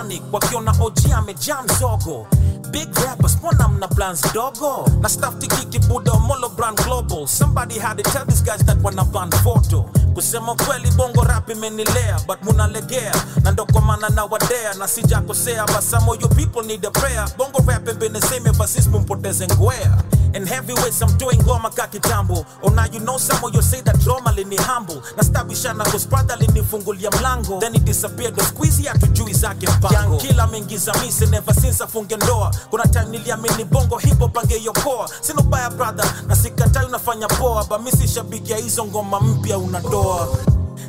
Panic 0.08 0.24
wakiona 0.34 0.76
oji 0.82 1.12
amejaa 1.12 1.62
mzogo 1.64 2.28
big 2.72 2.96
rappers 2.98 3.38
mbona 3.38 3.68
mna 3.68 3.88
plans 3.88 4.34
dogo. 4.34 4.90
Na 5.02 5.10
staff 5.10 5.38
tikiki 5.38 5.80
buda 5.80 6.14
molo 6.14 6.50
brand 6.50 6.78
global. 6.84 7.28
Somebody 7.28 7.80
had 7.80 7.98
to 7.98 8.04
tell 8.12 8.26
these 8.26 8.42
guys 8.42 8.66
that 8.66 8.78
wana 8.84 9.04
ban 9.12 9.30
photo. 9.32 9.86
Kusema 10.14 10.56
kweli 10.56 10.92
bongo 10.92 11.22
rap 11.24 11.50
imenilea 11.50 12.20
but 12.28 12.44
munalegea. 12.44 13.16
Na 13.44 13.52
ndo 13.52 13.66
kwa 13.66 13.82
maana 13.82 14.10
na 14.10 14.26
wadea 14.26 14.74
na 14.74 14.88
sijakosea 14.88 15.66
but 15.66 15.82
some 15.82 16.10
of 16.10 16.22
you 16.22 16.28
people 16.30 16.62
need 16.64 16.86
a 16.86 16.92
prayer. 16.92 17.26
Bongo 17.38 17.64
rap 17.68 17.88
ever 17.88 18.68
since 18.68 18.90
mumpoteze 18.90 19.48
ngwea 19.48 19.98
And 20.36 20.48
heavyweights, 20.48 21.02
I'm 21.02 21.18
doing 21.18 21.38
ngoma 21.40 21.74
ka 21.76 21.88
kitambo 21.88 22.46
Oh 22.64 22.70
now 22.70 22.86
you 22.92 23.00
know 23.00 23.18
some 23.18 23.44
of 23.44 23.54
you 23.56 23.62
say 23.62 23.82
that 23.82 24.00
drama 24.00 24.30
lini 24.32 24.58
humble. 24.60 25.02
Nastabishana 25.18 25.84
cause 25.86 26.06
brother 26.06 26.36
linifungulia 26.36 27.10
mlango. 27.12 27.60
Then 27.60 27.74
he 27.74 27.80
disappeared, 27.80 28.36
the 28.36 28.42
squeezy 28.44 28.84
hatujui 28.88 29.34
zake 29.34 29.68
mpango 29.68 29.94
Young 29.94 30.20
killer 30.20 30.78
za 30.78 30.94
misi 30.94 31.26
never 31.26 31.54
since 31.54 31.82
afunge 31.84 32.16
ndoa. 32.16 32.52
Kuna 32.70 32.84
time 32.84 33.06
niliamini 33.18 33.66
bongo 33.66 33.98
hipo 33.98 34.26
hop 34.28 34.38
angeiokoa 34.38 35.10
Sina 35.22 35.40
ubaya 35.42 35.70
brother, 35.70 36.06
na 36.28 36.36
sikatai 36.36 36.86
unafanya 36.86 37.28
poa. 37.28 37.64
But 37.64 37.82
misi 37.82 38.08
shabiki 38.08 38.52
ya 38.52 38.58
hizo 38.58 38.86
ngoma 38.86 39.20
mpya 39.20 39.58
unatoa 39.58 40.28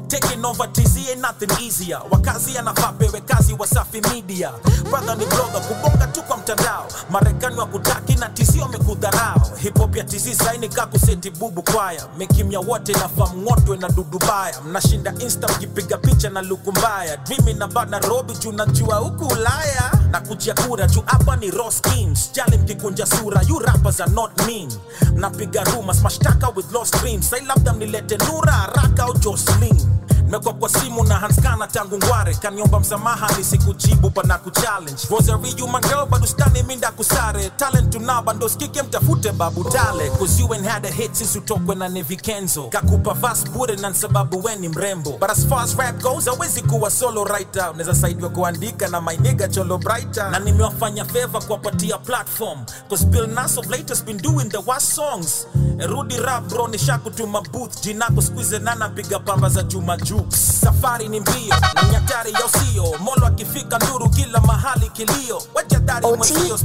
Taking 0.09 0.44
over 0.44 0.66
TZ 0.72 1.10
ain't 1.10 1.20
nothing 1.20 1.51
easier. 1.60 2.01
Wakazi 2.10 2.59
anafaa 2.59 2.93
pewe 2.93 3.20
kazi 3.20 3.55
Wasafi 3.59 4.01
Media. 4.01 4.51
Brother 4.90 5.16
ni 5.16 5.26
blogger 5.26 5.60
kubonga 5.60 6.06
tu 6.06 6.22
kwa 6.22 6.36
mtandao. 6.36 6.86
Marekani 7.10 7.56
wakutaki 7.59 8.14
na 8.14 8.28
TZ 8.28 8.56
wamekudharau. 8.62 9.40
Hip 9.62 9.78
hop 9.78 9.97
ya 9.97 10.05
TZ 10.05 10.32
saini 10.44 10.68
kakuseti 10.68 11.30
bubu 11.30 11.62
kwaya. 11.62 12.06
Mekimya 12.18 12.60
wote 12.60 12.93
na 12.93 13.09
famng'otwe 13.09 13.76
na 13.76 13.89
dudu 13.89 14.18
baya. 14.18 14.60
Mnashinda 14.60 15.14
Insta 15.18 15.48
mkipiga 15.48 15.98
picha 15.98 16.30
na 16.30 16.43
luku 16.43 16.72
mbaya. 16.72 17.16
dreami 17.16 17.55
na 17.55 17.66
bana 17.68 17.98
robi 17.98 18.32
juu 18.35 18.52
najua 18.52 18.97
huku 18.97 19.24
Ulaya. 19.26 19.93
Na 20.10 20.20
kujia 20.20 20.55
kura 20.55 20.86
juu 20.86 21.02
hapa 21.06 21.36
ni 21.36 21.51
raw 21.51 21.70
schemes. 21.70 22.32
Jali 22.32 22.59
mkikunja 22.59 23.06
sura, 23.06 23.43
you 23.48 23.59
rappers 23.59 24.01
are 24.01 24.12
not 24.12 24.47
mean. 24.47 24.72
Mnapiga 25.14 25.64
rumors, 25.64 26.02
mashtaka 26.02 26.48
with 26.56 26.72
lost 26.72 26.97
dreams. 27.01 27.30
Sai 27.30 27.40
labda 27.44 27.72
mnilete 27.72 28.16
Nura 28.16 28.52
haraka 28.52 29.02
au 29.02 29.14
Jocelyn 29.18 29.98
mekwa 30.31 30.53
kwa 30.55 30.69
simu 30.69 31.05
na 31.05 31.15
hanskana 31.15 31.67
tangu 31.67 31.97
ngware. 31.97 32.35
Kaniomba 32.35 32.81
msamaha 32.81 33.37
nisikujibu 33.39 34.11
pana 34.11 34.39
kuchallenge 34.39 35.03
rosary 35.11 35.55
you 35.59 35.67
my 35.69 35.81
girl 35.81 36.07
bado 36.11 36.27
stani 36.27 36.63
minda 36.63 36.91
kusare 36.91 37.51
talent 37.57 37.91
tunaba 37.93 38.33
ndo 38.33 38.49
skike 38.49 38.83
mtafute 38.83 39.33
babu 39.33 39.65
tale. 39.65 40.11
Cause 40.11 40.43
you 40.43 40.55
ain't 40.55 41.37
utokwe 41.37 41.75
na 41.75 41.89
nevikenzo 41.89 42.63
kakupa 42.63 43.15
vas 43.15 43.45
bure 43.51 43.77
na 43.77 43.95
sababu 43.95 44.45
weni 44.45 44.69
mrembo. 44.69 45.11
But 45.19 45.31
as 45.31 45.47
far 45.47 45.63
as 45.63 45.77
rap 45.77 46.03
goes 46.03 46.29
awezi 46.29 46.63
kuwa 46.63 46.91
solo 46.91 47.25
writer. 47.25 47.71
Unaweza 47.71 47.95
saidiwa 47.95 48.31
kuandika 48.31 48.89
na 48.89 49.01
my 49.01 49.17
nigga 49.17 49.49
cholo 49.49 49.79
brighter. 49.79 50.31
Na 50.31 50.39
nimewafanya 50.39 51.05
favor 51.05 51.43
kuwapatia 51.47 51.99
platform. 51.99 52.59
Cause 52.89 53.05
Bill 53.07 53.27
nas 53.27 53.59
of 53.59 53.67
late 53.71 53.89
has 53.89 54.05
been 54.05 54.19
doing 54.19 54.49
the 54.51 54.59
worst 54.67 54.93
songs. 54.95 55.47
Rudi 55.89 56.17
rap 56.21 56.49
bro 56.49 56.67
nishakutuma 56.69 57.41
booth. 57.53 57.81
Jinako 57.83 58.23
squeeze 58.23 58.59
nana 58.59 58.89
piga 58.89 59.19
pamba 59.19 59.49
za 59.49 59.63
juma 59.63 59.97
juu 60.19 60.27
safari 60.36 61.09
ni 61.09 61.20
mbio 61.20 61.55
na 61.74 61.82
nyatari 61.93 62.32
ya 62.32 62.40
usio 62.47 62.99
molo 62.99 63.27
akifika 63.27 63.78
nduru 63.78 64.09
kila 64.11 64.40
mahali 64.40 64.89
kilio. 64.89 65.43
Wajadari 65.55 66.07
mwenzio 66.07 66.59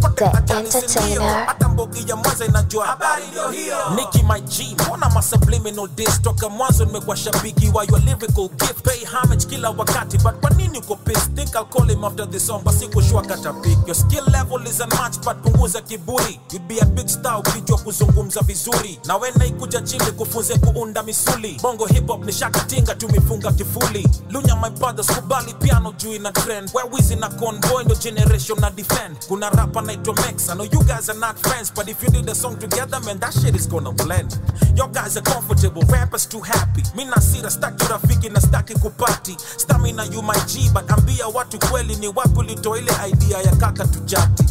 sindio. 0.88 1.22
Hata 1.46 1.70
mbogi 1.70 2.10
ya 2.10 2.16
mwanza 2.16 2.46
inajua. 2.46 2.86
Habari 2.86 3.24
ndio 3.28 3.50
hiyo. 3.50 3.78
Nicki 3.96 4.24
my 4.24 4.42
G 4.42 4.76
mbona 4.86 5.10
ma 5.10 5.22
subliminal 5.22 5.88
diss 5.96 6.22
toka 6.22 6.50
mwanzo 6.50 6.86
nimekuwa 6.86 7.16
shabiki 7.18 7.70
wa 7.74 7.84
your 7.84 8.00
lyrical 8.02 8.50
gift. 8.50 8.82
Pay 8.84 9.06
homage 9.06 9.46
kila 9.46 9.70
wakati 9.70 10.18
but 10.18 10.34
kwa 10.34 10.50
nini 10.50 10.78
uko 10.78 10.96
pissed? 10.96 11.36
Think 11.36 11.56
I'll 11.56 11.66
call 11.66 11.88
him 11.90 12.04
after 12.04 12.30
this 12.30 12.48
song 12.48 12.62
basi 12.64 12.88
kushua 12.88 13.22
kata 13.22 13.54
pick. 13.54 13.78
Your 13.88 13.96
skill 13.96 14.24
level 14.32 14.68
is 14.68 14.80
unmatched 14.80 15.24
but 15.26 15.38
punguza 15.44 15.82
kiburi. 15.82 16.40
You'd 16.52 16.68
be 16.68 16.80
a 16.82 16.86
big 16.86 17.08
star 17.10 17.40
ukijua 17.40 17.78
kuzungumza 17.78 18.42
vizuri. 18.42 19.00
Na 19.06 19.16
wena 19.18 19.46
ikuja 19.46 19.82
chini 19.82 20.06
kufunze 20.12 20.58
kuunda 20.58 21.04
misuli. 21.04 21.60
Bongo 21.62 21.86
hip 21.86 22.08
hop 22.08 22.26
ni 22.26 22.34
shakatinga 22.34 22.96
tumifungu 22.96 23.43
funga 23.44 23.52
kifuli. 23.52 24.08
Lunya 24.30 24.56
my 24.62 24.70
brothers 24.70 25.08
kubali 25.08 25.54
piano 25.54 25.92
juu 25.98 26.14
ina 26.14 26.32
trend. 26.32 26.70
Where 26.74 26.90
wizi 26.92 27.16
na 27.16 27.30
convoy 27.30 27.84
ndo 27.84 27.96
generation 27.96 28.60
na 28.60 28.70
defend. 28.70 29.18
Kuna 29.28 29.50
rapa 29.50 29.82
naitwa 29.82 30.16
max. 30.16 30.50
I 30.50 30.54
know 30.56 30.64
you 30.66 30.80
guys 30.84 31.10
are 31.10 31.20
not 31.20 31.38
friends 31.40 31.72
but 31.72 31.88
if 31.90 32.02
you 32.04 32.10
did 32.10 32.30
a 32.30 32.36
song 32.36 32.58
together 32.60 33.00
man 33.02 33.20
that 33.20 33.34
shit 33.34 33.56
is 33.56 33.68
gonna 33.68 33.92
blend. 33.92 34.38
Your 34.76 34.88
guys 34.90 35.18
are 35.18 35.22
comfortable 35.22 35.82
rappers 35.90 36.26
too 36.26 36.40
happy. 36.42 36.84
Mi 36.96 37.06
nasira 37.06 37.50
staki 37.50 37.86
rafiki 37.88 38.30
na 38.32 38.40
staki 38.40 38.74
kupati. 38.76 39.36
Stamina 39.58 40.06
you 40.06 40.22
my 40.22 40.36
g 40.48 40.70
but 40.74 40.90
ambia 40.92 41.28
watu 41.28 41.60
kweli 41.60 41.96
ni 41.96 42.08
wapi 42.08 42.40
ulitoa 42.40 42.78
ile 42.78 42.92
idea 43.10 43.38
ya 43.42 43.56
kaka 43.56 43.86
tujati 43.88 44.44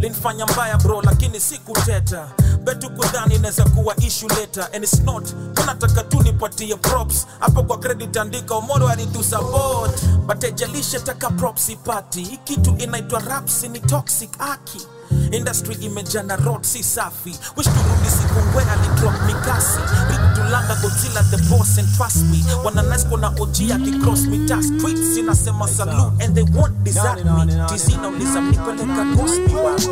linfanya 0.00 0.46
mbaya 0.46 0.76
bro 0.76 1.02
lakini 1.02 1.40
si 1.40 1.58
kuteta 1.58 2.28
betu 2.64 2.90
kudhani 2.90 3.34
inaweza 3.34 3.64
kuwa 3.64 3.96
ishu 3.96 4.28
leta 4.28 4.72
and 4.72 4.84
it's 4.84 5.00
not. 5.04 5.24
Unataka 5.62 6.02
tu 6.02 6.22
nipatie 6.22 6.76
props. 6.76 7.26
Hapo 7.40 7.62
kwa 7.62 7.78
credit 7.78 8.16
andika 8.16 8.54
omoro 8.54 8.88
alitusupport 8.88 10.04
but 10.26 10.44
ejalishe 10.44 11.00
taka 11.00 11.30
props 11.30 11.68
ipati. 11.68 12.22
Hii 12.24 12.36
kitu 12.44 12.74
inaitwa 12.78 13.20
raps 13.20 13.62
ni 13.62 13.80
toxic 13.80 14.30
aki 14.40 14.86
industry 15.32 15.74
imejana 15.80 16.36
rot 16.36 16.64
si 16.64 16.82
safi. 16.82 17.30
Wish 17.56 17.66
turudi 17.66 18.10
siku 18.22 18.40
ngwe 18.50 18.62
alidrop 18.72 19.14
mikasi 19.26 19.78
ritulanga 20.10 20.74
godzilla 20.82 21.22
the 21.30 21.36
boss 21.50 21.78
and 21.78 21.88
trust 21.96 22.16
me. 22.30 22.44
Wananasko 22.64 23.16
na 23.16 23.28
oji 23.40 23.72
akicross 23.72 24.20
mita 24.20 24.62
streets. 24.62 25.16
Inasema 25.18 25.68
salute 25.68 26.24
and 26.24 26.34
they 26.34 26.44
won't 26.44 26.84
desert 26.84 27.24
me. 27.24 27.66
tizina 27.68 28.08
uliza 28.08 28.40
mnipeleka 28.40 29.04
gospel 29.16 29.56
wapi 29.56 29.88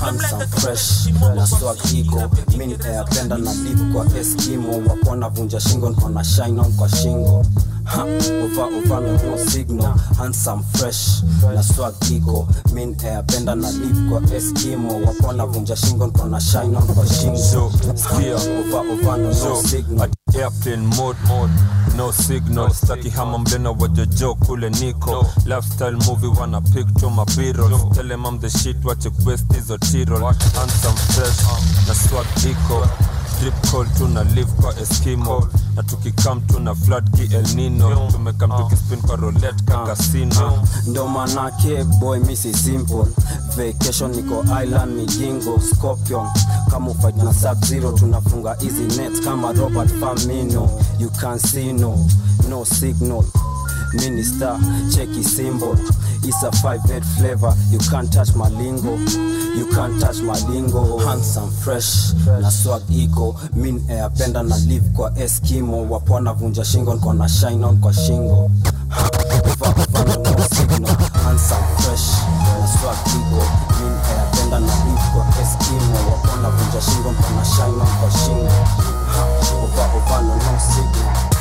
handsome 0.00 0.46
fresh. 0.46 1.06
na 3.38 3.52
lip 3.54 3.92
kwa 3.92 4.06
eskimo. 4.18 4.72
Wapona 4.88 5.28
vunja 5.28 5.60
shingo 5.60 5.90
nkona 5.90 6.24
shine 6.24 6.60
on 6.60 6.72
kwa 6.72 6.88
shingo 6.88 7.44
Ha, 7.84 8.04
no 8.04 9.16
no 9.16 9.36
signal 9.36 9.94
handsome 10.18 10.62
fresh 10.74 11.22
na 11.54 11.62
swag 11.62 11.94
iko. 12.10 12.48
Min 12.74 12.94
ayapenda 13.00 13.54
na 13.54 13.70
lip 13.70 13.96
kwa 14.08 14.36
eskimo. 14.36 15.00
Wapona 15.06 15.46
vunja 15.46 15.76
shingo 15.76 16.06
nkona 16.06 16.40
shine 16.40 16.76
on 16.76 16.86
kwa 16.86 17.06
shingo. 17.06 17.72
Skia. 17.94 18.36
uva 18.36 18.80
uva 18.80 19.16
no 19.16 19.28
no 19.32 19.62
signal. 19.62 20.02
at 20.02 20.36
airplane 20.36 20.86
mode, 20.96 21.18
mode. 21.28 21.50
No 21.96 22.12
signal 22.12 22.70
staki 22.70 23.10
hama 23.10 23.38
mlena 23.38 23.70
wajojo 23.70 24.34
kule 24.34 24.70
niko. 24.70 25.26
Lifestyle 25.46 25.96
movie 26.06 26.28
wana 26.40 26.60
picture 26.60 27.10
my 27.10 27.24
b-roll 27.36 27.90
tell 27.94 28.08
them 28.08 28.24
I'm 28.26 28.38
the 28.38 28.48
shit 28.50 28.76
wache 28.84 29.10
quest 29.24 29.52
hizo 29.54 29.78
tirol 29.78 30.22
handsome 30.22 30.96
fresh 30.96 31.42
na 31.88 31.94
swag 31.94 32.26
iko 32.50 32.86
drip 33.40 33.54
call 33.70 33.86
tuna 33.98 34.24
live 34.24 34.52
kwa 34.60 34.80
eskimo. 34.80 35.48
Na 35.76 35.82
tukikam 35.82 36.40
tuna 36.40 36.74
flat 36.74 37.04
ki 37.16 37.34
el 37.36 37.54
nino. 37.54 38.08
Tumekam 38.12 38.50
tukispin 38.50 39.00
kwa 39.00 39.16
rolet 39.16 39.64
ka 39.64 39.84
casino. 39.86 40.66
Ndo 40.86 41.08
manake 41.08 41.84
boy 41.84 42.18
misi 42.18 42.54
simple. 42.54 43.04
Vacation 43.56 44.10
niko 44.14 44.44
island 44.62 44.92
migingo 44.96 45.60
scorpion. 45.60 46.26
Kama 46.70 46.94
na 47.16 47.32
sub 47.34 47.64
zero 47.64 47.92
tunafunga 47.92 48.56
easy 48.62 48.86
net 48.96 49.24
kama 49.24 49.52
robert 49.52 49.90
famino 50.00 50.68
you 50.98 51.10
can 51.20 51.38
see 51.38 51.72
no. 51.72 52.06
No 52.48 52.64
signal 52.64 53.24
minister 53.94 54.56
cheki 54.94 55.22
symbol. 55.24 55.76
Is 56.22 56.36
a 56.44 56.52
58 56.52 57.02
flavor. 57.16 57.54
You 57.70 57.78
can't 57.78 58.12
touch 58.12 58.34
my 58.36 58.48
lingo. 58.50 58.96
You 59.56 59.66
can't 59.72 59.98
touch 60.00 60.20
my 60.20 60.38
lingo. 60.52 60.98
Handsome 60.98 61.50
fresh 61.64 62.12
na 62.26 62.32
na 62.32 62.42
na 62.42 62.44
fresh 62.44 62.44
na 62.44 62.50
swag 62.50 62.82
iko 62.92 63.34
min 63.56 63.80
ayapenda 63.88 64.42
na 64.42 64.56
live 64.68 64.88
kwa 64.94 65.10
eskimo. 65.18 65.88
Wapona 65.90 66.32
vunja 66.34 66.64
shingo 66.64 66.94
nko 66.94 67.12
na 67.12 67.28
shine 67.28 67.64
on 67.64 67.80
kwa 67.80 67.92
shingo. 67.92 68.50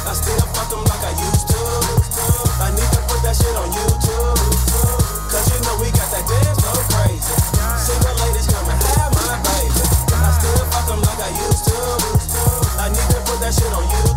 I 0.08 0.14
still 0.14 0.40
fuck 0.54 0.70
them 0.70 0.84
like 0.84 1.06
I 1.06 1.12
used 1.30 1.48
to. 1.48 1.49
I 2.70 2.72
need 2.72 2.92
to 2.94 3.02
put 3.10 3.24
that 3.26 3.34
shit 3.36 3.50
on 3.58 3.66
YouTube. 3.74 4.38
Cause 5.26 5.50
you 5.50 5.58
know 5.66 5.74
we 5.82 5.90
got 5.90 6.06
that 6.14 6.22
dance 6.30 6.62
so 6.62 6.70
crazy. 6.94 7.34
Single 7.82 8.14
ladies 8.22 8.46
come 8.46 8.70
and 8.70 8.78
have 8.94 9.10
my 9.26 9.42
baby. 9.42 9.82
I 10.14 10.30
still 10.38 10.66
fuck 10.70 10.86
them 10.86 11.02
like 11.02 11.18
I 11.18 11.34
used 11.50 11.66
to. 11.66 11.74
I 12.78 12.90
need 12.94 13.10
to 13.10 13.20
put 13.26 13.40
that 13.42 13.56
shit 13.58 13.74
on 13.74 13.86
YouTube. 13.90 14.09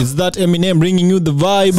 It's 0.00 0.12
that 0.14 0.34
Eminem 0.34 0.78
bringing 0.78 1.08
you 1.08 1.18
the 1.18 1.32
vibe. 1.32 1.78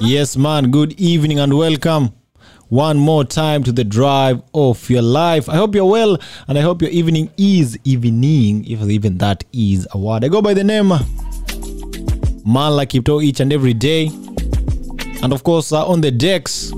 Yes, 0.00 0.36
man. 0.36 0.70
Good 0.70 0.92
evening 1.00 1.40
and 1.40 1.56
welcome 1.58 2.12
one 2.68 2.98
more 2.98 3.24
time 3.24 3.64
to 3.64 3.72
the 3.72 3.82
drive 3.82 4.42
of 4.54 4.88
your 4.88 5.02
life. 5.02 5.48
I 5.48 5.56
hope 5.56 5.74
you're 5.74 5.90
well 5.90 6.16
and 6.46 6.56
I 6.56 6.60
hope 6.60 6.82
your 6.82 6.92
evening 6.92 7.30
is 7.36 7.76
evening, 7.82 8.64
if 8.64 8.80
even 8.80 9.18
that 9.18 9.42
is 9.52 9.88
a 9.90 9.98
word. 9.98 10.24
I 10.24 10.28
go 10.28 10.40
by 10.40 10.54
the 10.54 10.62
name 10.62 10.88
Man 12.46 12.76
like 12.76 12.90
Kipto 12.90 13.22
each 13.22 13.40
and 13.40 13.52
every 13.52 13.74
day. 13.74 14.06
And 15.22 15.32
of 15.32 15.42
course, 15.42 15.72
uh, 15.72 15.84
on 15.84 16.00
the 16.00 16.12
decks, 16.12 16.72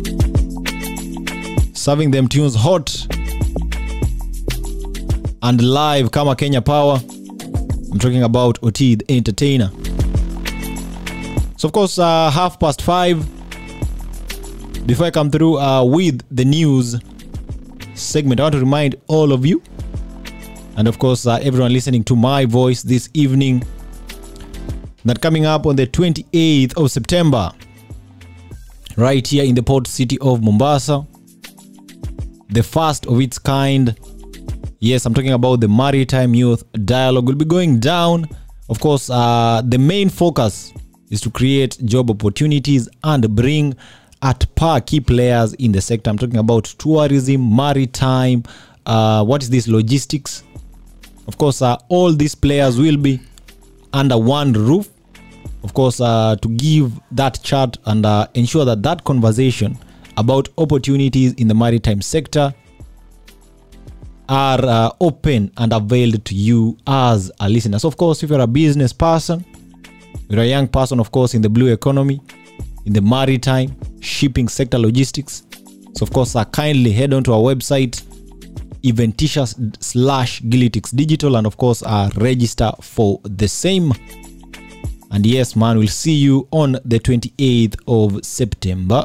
serving 1.74 2.10
them 2.10 2.26
tunes 2.26 2.54
hot 2.54 3.01
and 5.42 5.60
live 5.60 6.10
kama 6.10 6.36
Kenya 6.36 6.60
Power. 6.60 7.00
I'm 7.90 7.98
talking 7.98 8.22
about 8.22 8.58
OT 8.62 8.94
the 8.94 9.04
entertainer. 9.10 9.70
So 11.56 11.66
of 11.66 11.72
course, 11.72 11.98
uh, 11.98 12.30
half 12.30 12.58
past 12.58 12.82
five. 12.82 13.18
Before 14.86 15.06
I 15.06 15.10
come 15.10 15.30
through 15.30 15.58
uh, 15.58 15.84
with 15.84 16.22
the 16.34 16.44
news 16.44 16.96
segment, 17.94 18.40
I 18.40 18.44
want 18.44 18.54
to 18.54 18.60
remind 18.60 18.96
all 19.06 19.32
of 19.32 19.46
you, 19.46 19.62
and 20.76 20.88
of 20.88 20.98
course 20.98 21.26
uh, 21.26 21.38
everyone 21.42 21.72
listening 21.72 22.02
to 22.04 22.16
my 22.16 22.44
voice 22.44 22.82
this 22.82 23.08
evening, 23.14 23.62
that 25.04 25.20
coming 25.20 25.46
up 25.46 25.66
on 25.66 25.76
the 25.76 25.86
28th 25.86 26.76
of 26.76 26.90
September, 26.90 27.52
right 28.96 29.26
here 29.26 29.44
in 29.44 29.54
the 29.54 29.62
port 29.62 29.86
city 29.86 30.18
of 30.20 30.42
Mombasa, 30.42 31.06
the 32.50 32.62
first 32.62 33.06
of 33.06 33.20
its 33.20 33.38
kind. 33.38 33.96
Yes, 34.84 35.06
I'm 35.06 35.14
talking 35.14 35.30
about 35.30 35.60
the 35.60 35.68
Maritime 35.68 36.34
Youth 36.34 36.64
Dialogue 36.72 37.28
will 37.28 37.36
be 37.36 37.44
going 37.44 37.78
down. 37.78 38.28
Of 38.68 38.80
course, 38.80 39.10
uh, 39.10 39.62
the 39.64 39.78
main 39.78 40.08
focus 40.08 40.72
is 41.08 41.20
to 41.20 41.30
create 41.30 41.78
job 41.84 42.10
opportunities 42.10 42.88
and 43.04 43.32
bring 43.36 43.76
at 44.22 44.44
par 44.56 44.80
key 44.80 44.98
players 44.98 45.54
in 45.54 45.70
the 45.70 45.80
sector. 45.80 46.10
I'm 46.10 46.18
talking 46.18 46.38
about 46.38 46.64
tourism, 46.64 47.54
maritime, 47.54 48.42
uh, 48.84 49.24
what 49.24 49.44
is 49.44 49.50
this, 49.50 49.68
logistics. 49.68 50.42
Of 51.28 51.38
course, 51.38 51.62
uh, 51.62 51.76
all 51.88 52.12
these 52.12 52.34
players 52.34 52.76
will 52.76 52.96
be 52.96 53.20
under 53.92 54.18
one 54.18 54.52
roof. 54.52 54.90
Of 55.62 55.74
course, 55.74 56.00
uh, 56.00 56.34
to 56.42 56.48
give 56.48 56.90
that 57.12 57.40
chart 57.44 57.78
and 57.84 58.04
uh, 58.04 58.26
ensure 58.34 58.64
that 58.64 58.82
that 58.82 59.04
conversation 59.04 59.78
about 60.16 60.48
opportunities 60.58 61.34
in 61.34 61.46
the 61.46 61.54
maritime 61.54 62.02
sector 62.02 62.52
are 64.32 64.64
uh, 64.64 64.90
open 64.98 65.52
and 65.58 65.74
availed 65.74 66.24
to 66.24 66.34
you 66.34 66.78
as 66.86 67.30
a 67.40 67.48
listener. 67.50 67.78
So, 67.78 67.86
of 67.88 67.98
course, 67.98 68.22
if 68.22 68.30
you're 68.30 68.40
a 68.40 68.46
business 68.46 68.90
person, 68.90 69.44
you're 70.30 70.40
a 70.40 70.46
young 70.46 70.68
person, 70.68 70.98
of 71.00 71.12
course, 71.12 71.34
in 71.34 71.42
the 71.42 71.50
blue 71.50 71.70
economy, 71.70 72.18
in 72.86 72.94
the 72.94 73.02
maritime, 73.02 73.76
shipping 74.00 74.48
sector, 74.48 74.78
logistics. 74.78 75.42
So, 75.94 76.04
of 76.04 76.14
course, 76.14 76.34
uh, 76.34 76.46
kindly 76.46 76.92
head 76.92 77.12
on 77.12 77.24
to 77.24 77.34
our 77.34 77.40
website, 77.40 78.02
eventisha 78.82 79.46
slash 79.84 80.40
Gilitix 80.40 80.96
Digital, 80.96 81.36
and 81.36 81.46
of 81.46 81.58
course, 81.58 81.82
uh, 81.82 82.08
register 82.16 82.72
for 82.80 83.20
the 83.24 83.46
same. 83.46 83.92
And 85.10 85.26
yes, 85.26 85.54
man, 85.54 85.76
we'll 85.76 85.88
see 85.88 86.14
you 86.14 86.48
on 86.52 86.78
the 86.86 86.98
28th 86.98 87.76
of 87.86 88.24
September. 88.24 89.04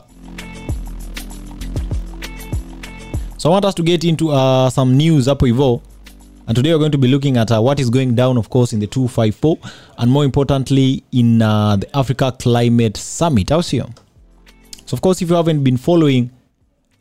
So 3.48 3.52
I 3.52 3.54
want 3.54 3.64
us 3.64 3.76
to 3.76 3.82
get 3.82 4.04
into 4.04 4.32
uh, 4.32 4.70
some 4.70 4.98
news 4.98 5.28
hapo 5.28 5.48
hivyo. 5.48 5.82
And 6.48 6.56
today 6.58 6.74
we're 6.74 6.80
going 6.80 6.92
to 6.92 6.98
be 6.98 7.08
looking 7.08 7.38
at 7.38 7.50
uh, 7.50 7.62
what 7.62 7.80
is 7.80 7.90
going 7.90 8.14
down, 8.14 8.38
of 8.38 8.50
course, 8.50 8.74
in 8.74 8.82
the 8.82 8.88
254, 8.88 9.58
and 10.00 10.12
more 10.12 10.26
importantly, 10.26 11.02
in 11.14 11.42
uh, 11.42 11.78
the 11.78 11.88
Africa 11.98 12.34
Climate 12.38 12.98
Summit. 12.98 13.50
How's 13.52 13.70
here? 13.70 13.86
So, 14.86 14.96
of 14.96 15.02
course, 15.02 15.22
if 15.22 15.30
you 15.30 15.38
haven't 15.38 15.64
been 15.64 15.78
following, 15.78 16.30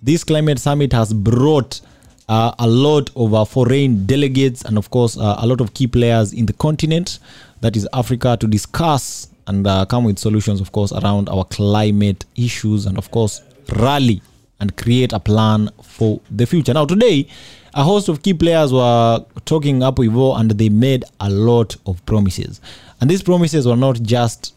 this 0.01 0.23
climate 0.23 0.61
summit 0.61 0.93
has 0.93 1.13
brought 1.13 1.81
uh, 2.29 2.53
a 2.61 2.69
lot 2.69 3.11
of 3.17 3.35
uh, 3.35 3.45
foreign 3.45 4.07
delegates 4.07 4.63
and, 4.63 4.79
of 4.79 4.89
course, 4.91 5.19
uh, 5.19 5.35
a 5.39 5.47
lot 5.49 5.61
of 5.61 5.75
key 5.75 5.89
players 5.89 6.33
in 6.33 6.47
the 6.47 6.53
continent, 6.53 7.19
that 7.61 7.77
is 7.77 7.89
Africa, 7.93 8.37
to 8.39 8.47
discuss 8.47 9.31
and 9.49 9.67
uh, 9.67 9.85
come 9.85 10.05
with 10.05 10.21
solutions, 10.21 10.61
of 10.61 10.71
course, 10.71 10.93
around 10.93 11.29
our 11.29 11.45
climate 11.47 12.25
issues 12.37 12.87
and, 12.87 12.99
of 12.99 13.11
course, 13.11 13.43
rally 13.79 14.23
and 14.61 14.77
create 14.77 15.13
a 15.13 15.21
plan 15.21 15.71
for 15.83 16.21
the 16.31 16.47
future. 16.47 16.73
Now, 16.75 16.87
today, 16.87 17.29
a 17.75 17.83
host 17.85 18.09
of 18.09 18.23
key 18.23 18.35
players 18.35 18.73
were 18.73 19.25
talking 19.45 19.83
up 19.83 20.01
Ivo 20.01 20.35
and 20.35 20.51
they 20.53 20.69
made 20.71 21.05
a 21.21 21.29
lot 21.31 21.77
of 21.87 22.05
promises. 22.07 22.61
And 23.01 23.11
these 23.11 23.23
promises 23.23 23.67
were 23.67 23.77
not 23.77 24.01
just 24.03 24.55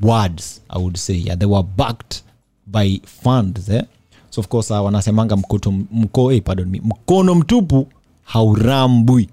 words, 0.00 0.60
I 0.68 0.78
would 0.78 0.98
say. 0.98 1.14
Yeah, 1.14 1.36
they 1.36 1.46
were 1.46 1.62
backed 1.62 2.22
by 2.66 3.00
funds. 3.04 3.68
Eh? 3.70 3.82
So, 4.30 4.40
of 4.40 4.48
course, 4.48 4.70
uh, 4.70 4.82
wanasemanga 4.84 5.36
mkoto, 5.36 5.72
mko, 5.72 6.32
eh, 6.32 6.42
pardon 6.42 6.68
me, 6.68 6.80
mkono 6.84 7.34
mtupu 7.34 7.88
haurambwi. 8.24 9.28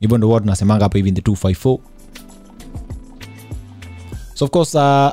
Hivyo 0.00 0.18
ndo 0.18 0.30
watu 0.30 0.46
nasemanga 0.46 0.84
hapa 0.84 0.98
hivi 0.98 1.12
the 1.12 1.20
254. 1.20 1.78
So, 4.34 4.44
of 4.44 4.50
course, 4.50 4.74
uh, 4.78 5.10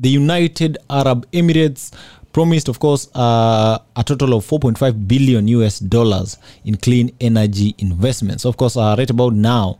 the 0.00 0.16
United 0.18 0.78
Arab 0.88 1.26
Emirates 1.32 1.90
promised, 2.36 2.68
of 2.68 2.78
course, 2.78 3.08
uh, 3.14 3.78
a 3.96 4.04
total 4.04 4.34
of 4.34 4.44
4.5 4.46 5.08
billion 5.08 5.48
US 5.48 5.78
dollars 5.78 6.36
in 6.66 6.76
clean 6.76 7.10
energy 7.18 7.74
investments. 7.78 8.44
Of 8.44 8.58
course, 8.58 8.76
uh, 8.76 8.94
right 8.98 9.08
about 9.08 9.32
now, 9.32 9.78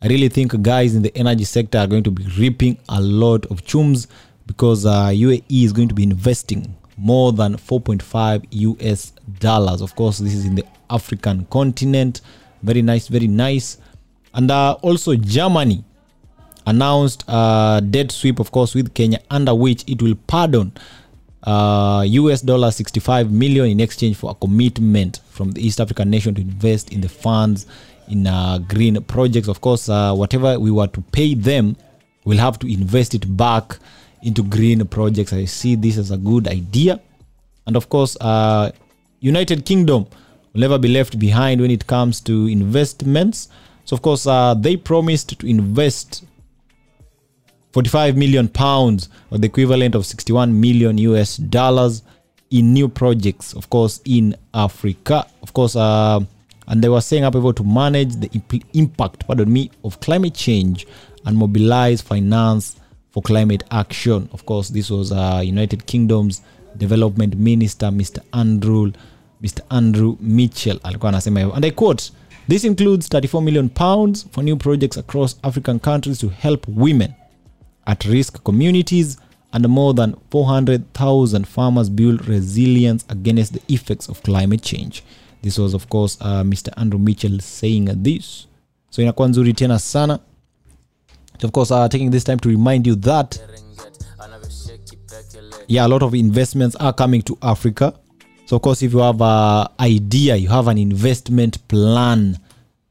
I 0.00 0.08
really 0.08 0.30
think 0.30 0.62
guys 0.62 0.94
in 0.94 1.02
the 1.02 1.14
energy 1.14 1.44
sector 1.44 1.76
are 1.76 1.86
going 1.86 2.04
to 2.04 2.10
be 2.10 2.24
reaping 2.38 2.78
a 2.88 2.98
lot 2.98 3.44
of 3.50 3.62
chums 3.66 4.08
because 4.46 4.86
uh, 4.86 5.08
UAE 5.08 5.42
is 5.50 5.74
going 5.74 5.88
to 5.88 5.94
be 5.94 6.02
investing 6.02 6.74
more 6.96 7.30
than 7.30 7.56
4.5 7.56 8.46
US 8.52 9.12
dollars. 9.38 9.82
Of 9.82 9.94
course, 9.94 10.16
this 10.16 10.32
is 10.32 10.46
in 10.46 10.54
the 10.54 10.64
African 10.88 11.44
continent. 11.50 12.22
Very 12.62 12.80
nice, 12.80 13.08
very 13.08 13.28
nice. 13.28 13.76
And 14.32 14.50
uh, 14.50 14.78
also, 14.80 15.14
Germany 15.14 15.84
announced 16.66 17.24
a 17.28 17.82
debt 17.90 18.10
sweep, 18.12 18.40
of 18.40 18.50
course, 18.50 18.74
with 18.74 18.94
Kenya, 18.94 19.20
under 19.30 19.54
which 19.54 19.84
it 19.86 20.00
will 20.00 20.16
pardon 20.26 20.72
uh, 21.44 22.04
US 22.06 22.42
dollar 22.42 22.70
65 22.70 23.30
million 23.30 23.66
in 23.66 23.80
exchange 23.80 24.16
for 24.16 24.30
a 24.30 24.34
commitment 24.34 25.20
from 25.30 25.52
the 25.52 25.64
East 25.64 25.80
African 25.80 26.10
nation 26.10 26.34
to 26.34 26.40
invest 26.40 26.92
in 26.92 27.00
the 27.00 27.08
funds 27.08 27.66
in 28.08 28.26
uh, 28.26 28.58
green 28.58 29.02
projects. 29.04 29.48
Of 29.48 29.60
course, 29.60 29.88
uh, 29.88 30.14
whatever 30.14 30.58
we 30.58 30.70
were 30.70 30.88
to 30.88 31.00
pay 31.00 31.34
them, 31.34 31.76
we'll 32.24 32.38
have 32.38 32.58
to 32.60 32.72
invest 32.72 33.14
it 33.14 33.36
back 33.36 33.78
into 34.22 34.42
green 34.42 34.84
projects. 34.86 35.32
I 35.32 35.44
see 35.44 35.76
this 35.76 35.96
as 35.96 36.10
a 36.10 36.16
good 36.16 36.48
idea. 36.48 37.00
And 37.66 37.76
of 37.76 37.88
course, 37.88 38.16
uh, 38.20 38.72
United 39.20 39.64
Kingdom 39.64 40.06
will 40.52 40.60
never 40.60 40.78
be 40.78 40.88
left 40.88 41.18
behind 41.18 41.60
when 41.60 41.70
it 41.70 41.86
comes 41.86 42.20
to 42.22 42.46
investments. 42.46 43.48
So, 43.84 43.94
of 43.94 44.02
course, 44.02 44.26
uh, 44.26 44.54
they 44.54 44.76
promised 44.76 45.38
to 45.38 45.46
invest 45.46 46.24
45 47.72 48.16
million 48.16 48.48
pounds 48.48 49.08
or 49.30 49.38
the 49.38 49.46
equivalent 49.46 49.94
of 49.94 50.06
61 50.06 50.58
million 50.58 50.98
US 50.98 51.36
dollars 51.36 52.02
in 52.50 52.72
new 52.72 52.88
projects, 52.88 53.52
of 53.52 53.68
course, 53.68 54.00
in 54.04 54.34
Africa. 54.54 55.26
Of 55.42 55.52
course, 55.52 55.76
uh, 55.76 56.20
and 56.66 56.82
they 56.82 56.88
were 56.88 57.00
saying 57.00 57.24
up 57.24 57.34
able 57.34 57.52
to 57.52 57.64
manage 57.64 58.16
the 58.16 58.28
imp- 58.32 58.64
impact, 58.74 59.26
pardon 59.26 59.52
me, 59.52 59.70
of 59.84 60.00
climate 60.00 60.34
change 60.34 60.86
and 61.26 61.36
mobilize 61.36 62.00
finance 62.00 62.76
for 63.10 63.22
climate 63.22 63.64
action. 63.70 64.28
Of 64.32 64.46
course, 64.46 64.68
this 64.68 64.90
was 64.90 65.12
uh, 65.12 65.42
United 65.44 65.86
Kingdom's 65.86 66.42
development 66.76 67.36
minister, 67.36 67.86
Mr. 67.86 68.20
Andrew, 68.32 68.92
Mr. 69.42 69.60
Andrew 69.70 70.16
Mitchell. 70.20 70.78
And 70.84 71.64
I 71.64 71.70
quote, 71.70 72.10
this 72.46 72.64
includes 72.64 73.08
34 73.08 73.42
million 73.42 73.68
pounds 73.68 74.24
for 74.32 74.42
new 74.42 74.56
projects 74.56 74.96
across 74.96 75.36
African 75.44 75.78
countries 75.78 76.18
to 76.20 76.28
help 76.28 76.66
women 76.66 77.14
at 77.88 78.04
risk 78.04 78.44
communities 78.44 79.18
and 79.52 79.66
more 79.66 79.94
than 79.94 80.14
400,000 80.30 81.46
farmers 81.48 81.90
build 81.90 82.28
resilience 82.28 83.04
against 83.08 83.54
the 83.54 83.62
effects 83.68 84.08
of 84.08 84.22
climate 84.22 84.62
change. 84.62 85.02
This 85.42 85.58
was, 85.58 85.74
of 85.74 85.88
course, 85.88 86.18
uh, 86.20 86.42
Mr. 86.44 86.70
Andrew 86.76 86.98
Mitchell 87.00 87.40
saying 87.40 87.86
this. 88.02 88.46
So 88.90 89.02
inakuwa 89.02 89.28
nzuri 89.28 89.52
tena 89.52 89.78
sana. 89.78 90.18
Of 91.42 91.50
course, 91.50 91.70
uh, 91.74 91.88
taking 91.88 92.10
this 92.10 92.24
time 92.24 92.38
to 92.38 92.48
remind 92.48 92.86
you 92.86 92.96
that 92.96 93.40
yeah, 95.68 95.86
a 95.86 95.88
lot 95.88 96.02
of 96.02 96.14
investments 96.14 96.76
are 96.76 96.92
coming 96.92 97.22
to 97.22 97.36
Africa. 97.42 97.92
So, 98.46 98.56
of 98.56 98.62
course, 98.62 98.82
if 98.82 98.92
you 98.92 99.00
have 99.00 99.20
an 99.20 99.66
idea, 99.80 100.34
you 100.36 100.48
have 100.48 100.68
an 100.68 100.78
investment 100.78 101.68
plan 101.68 102.38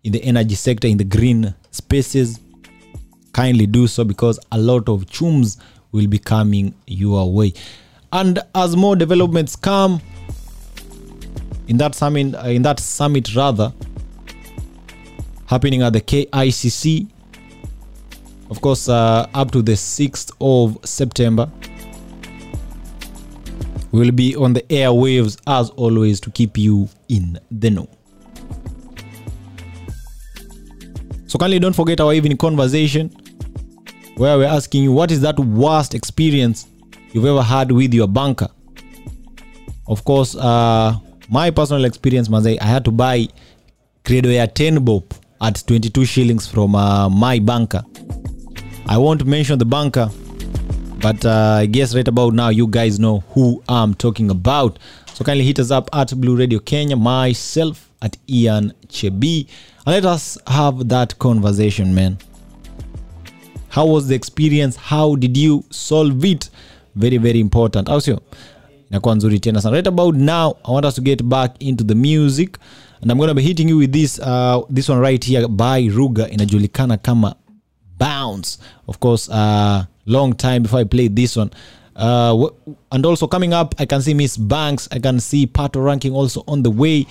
in 0.04 0.12
the 0.12 0.24
energy 0.24 0.56
sector, 0.56 0.88
in 0.88 0.98
the 0.98 1.04
green 1.04 1.56
spaces, 1.72 2.40
kindly 3.38 3.68
do 3.68 3.86
so 3.86 4.04
because 4.04 4.40
a 4.52 4.58
lot 4.58 4.90
of 4.90 5.08
chums 5.10 5.58
will 5.92 6.08
be 6.08 6.18
coming 6.18 6.74
your 6.88 7.32
way. 7.32 7.54
And 8.12 8.40
as 8.56 8.76
more 8.76 8.96
developments 8.96 9.56
come, 9.56 10.02
in 11.68 11.78
that 11.78 11.94
summit 11.94 12.34
uh, 12.34 12.48
in 12.48 12.62
that 12.62 12.80
summit 12.80 13.36
rather 13.36 13.72
happening 15.48 15.82
at 15.82 15.94
the 15.94 16.02
KICC 16.02 17.08
of 18.50 18.62
course 18.62 18.88
uh, 18.90 19.28
up 19.34 19.52
to 19.52 19.62
the 19.62 19.74
6th 19.74 20.32
of 20.40 20.78
September 20.88 21.52
we'll 23.92 24.12
be 24.12 24.36
on 24.36 24.54
the 24.54 24.62
airwaves 24.64 25.38
as 25.48 25.70
always 25.72 26.20
to 26.22 26.32
keep 26.32 26.58
you 26.58 26.88
in 27.10 27.38
the 27.52 27.70
know 27.70 27.90
so 31.28 31.38
kindly 31.38 31.60
don't 31.60 31.76
forget 31.76 32.00
our 32.00 32.14
evening 32.14 32.38
conversation 32.38 33.14
where 34.18 34.38
we're 34.38 34.46
asking 34.46 34.84
you 34.84 34.92
what 34.92 35.12
is 35.12 35.22
that 35.22 35.40
worst 35.40 35.94
experience 35.94 36.68
you've 37.14 37.26
ever 37.26 37.42
had 37.44 37.72
with 37.72 37.94
your 37.94 38.08
banker? 38.08 38.48
Of 39.88 40.04
course 40.04 40.36
uh, 40.36 40.98
my 41.30 41.52
personal 41.52 41.86
experience 41.86 42.28
mazai 42.30 42.58
i 42.62 42.66
had 42.66 42.84
to 42.86 42.92
buy 42.92 43.28
credoya 44.04 44.48
10 44.54 44.84
bob 44.84 45.04
at 45.42 45.64
22 45.68 46.06
shillings 46.06 46.48
from 46.48 46.76
uh, 46.76 47.08
my 47.10 47.40
banker. 47.40 47.84
I 48.88 48.98
won't 48.98 49.26
mention 49.26 49.60
the 49.60 49.66
banker 49.66 50.10
but 51.00 51.24
uh, 51.26 51.60
i 51.62 51.66
guess 51.68 51.94
right 51.94 52.08
about 52.08 52.34
now 52.34 52.50
you 52.50 52.66
guys 52.68 53.00
know 53.00 53.20
who 53.30 53.64
i'm 53.70 53.94
talking 53.94 54.30
about. 54.32 54.80
So 55.14 55.24
kindly 55.24 55.46
hit 55.46 55.60
us 55.60 55.70
up 55.72 55.90
at 55.94 56.10
blue 56.20 56.36
radio 56.36 56.60
kenya 56.60 56.96
myself 56.96 57.92
at 58.02 58.18
ian 58.30 58.74
chebi. 58.88 59.48
And 59.86 59.94
let 59.94 60.06
us 60.06 60.38
have 60.48 60.90
that 60.90 61.18
conversation 61.20 61.94
man 61.94 62.18
how 63.78 63.86
was 63.86 64.08
the 64.08 64.16
experience? 64.16 64.76
How 64.76 65.16
did 65.16 65.38
you 65.38 65.64
solve 65.70 66.26
it? 66.26 66.50
Very 66.96 67.18
very 67.18 67.40
important. 67.40 67.90
Au 67.90 68.02
sio? 68.02 68.20
Inakuwa 68.90 69.16
nzuri 69.16 69.40
tena 69.40 69.62
sana. 69.62 69.76
Right 69.76 69.88
about 69.88 70.16
now 70.16 70.56
i 70.66 70.72
want 70.72 70.86
us 70.86 70.96
to 70.96 71.02
get 71.02 71.24
back 71.24 71.56
into 71.60 71.84
the 71.84 71.96
music. 71.96 72.58
And 73.02 73.12
i'm 73.12 73.18
going 73.18 73.28
to 73.28 73.36
be 73.36 73.44
hitting 73.44 73.70
you 73.70 73.78
with 73.78 73.92
this 73.92 74.20
uh, 74.20 74.62
this 74.74 74.90
one 74.90 75.00
right 75.00 75.24
here 75.26 75.48
by 75.48 75.88
ruga 75.90 76.30
inajulikana 76.30 76.98
kama 76.98 77.36
bounce. 78.00 78.58
Of 78.88 79.00
course 79.00 79.30
uh, 79.30 79.84
long 80.06 80.34
time 80.34 80.60
before 80.60 80.80
i 80.82 80.86
played 80.86 81.16
this 81.16 81.38
one. 81.38 81.52
Uh, 81.96 82.50
and 82.92 83.06
also 83.06 83.28
coming 83.28 83.54
up 83.54 83.76
i 83.80 83.86
can 83.86 84.02
see 84.02 84.14
miss 84.14 84.38
banks. 84.40 84.88
I 84.92 85.00
can 85.00 85.20
see 85.20 85.48
pato 85.48 85.86
ranking 85.86 86.16
also 86.16 86.44
on 86.48 86.64
the 86.64 86.72
way. 86.72 87.06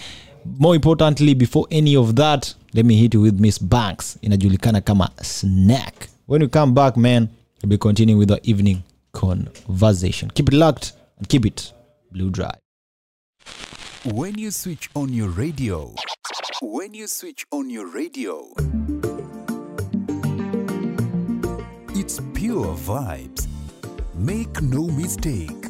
More 0.59 0.75
importantly 0.75 1.35
before 1.35 1.67
any 1.71 1.97
of 1.97 2.17
that 2.17 2.55
let 2.75 2.85
me 2.85 2.97
hit 2.97 3.15
you 3.15 3.21
with 3.21 3.41
miss 3.41 3.59
banks. 3.59 4.19
Inajulikana 4.23 4.81
kama 4.85 5.11
snack 5.23 6.09
when 6.27 6.43
we 6.43 6.49
come 6.49 6.75
back 6.75 6.97
man 6.97 7.31
we'll 7.63 7.71
be 7.71 7.79
continuing 7.79 8.19
with 8.19 8.31
our 8.31 8.41
evening 8.43 8.83
conversation 9.13 10.31
keep 10.31 10.49
it 10.49 10.55
locked 10.55 10.93
and 11.19 11.29
keep 11.29 11.47
it 11.47 11.73
blue 12.11 12.31
dry. 12.31 12.55
When 14.05 14.39
you 14.39 14.51
switch 14.51 14.89
on 14.95 15.13
your 15.13 15.29
radio, 15.29 15.95
when 16.63 16.95
you 16.95 17.09
switch 17.09 17.45
on 17.51 17.69
your 17.69 17.87
radio, 17.93 18.47
it's 21.95 22.21
pure 22.35 22.75
vibes. 22.77 23.49
Make 24.15 24.63
no 24.63 24.87
mistake. 24.87 25.67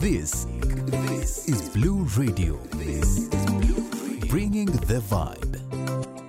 This, 0.00 0.46
this 0.86 1.48
is 1.48 1.70
Blue 1.70 2.02
Radio. 2.16 2.56
This 2.74 3.28
is 3.28 3.46
Blue 3.46 3.88
Radio. 4.02 4.28
Bringing 4.28 4.66
the 4.66 5.00
vibe. 5.00 6.19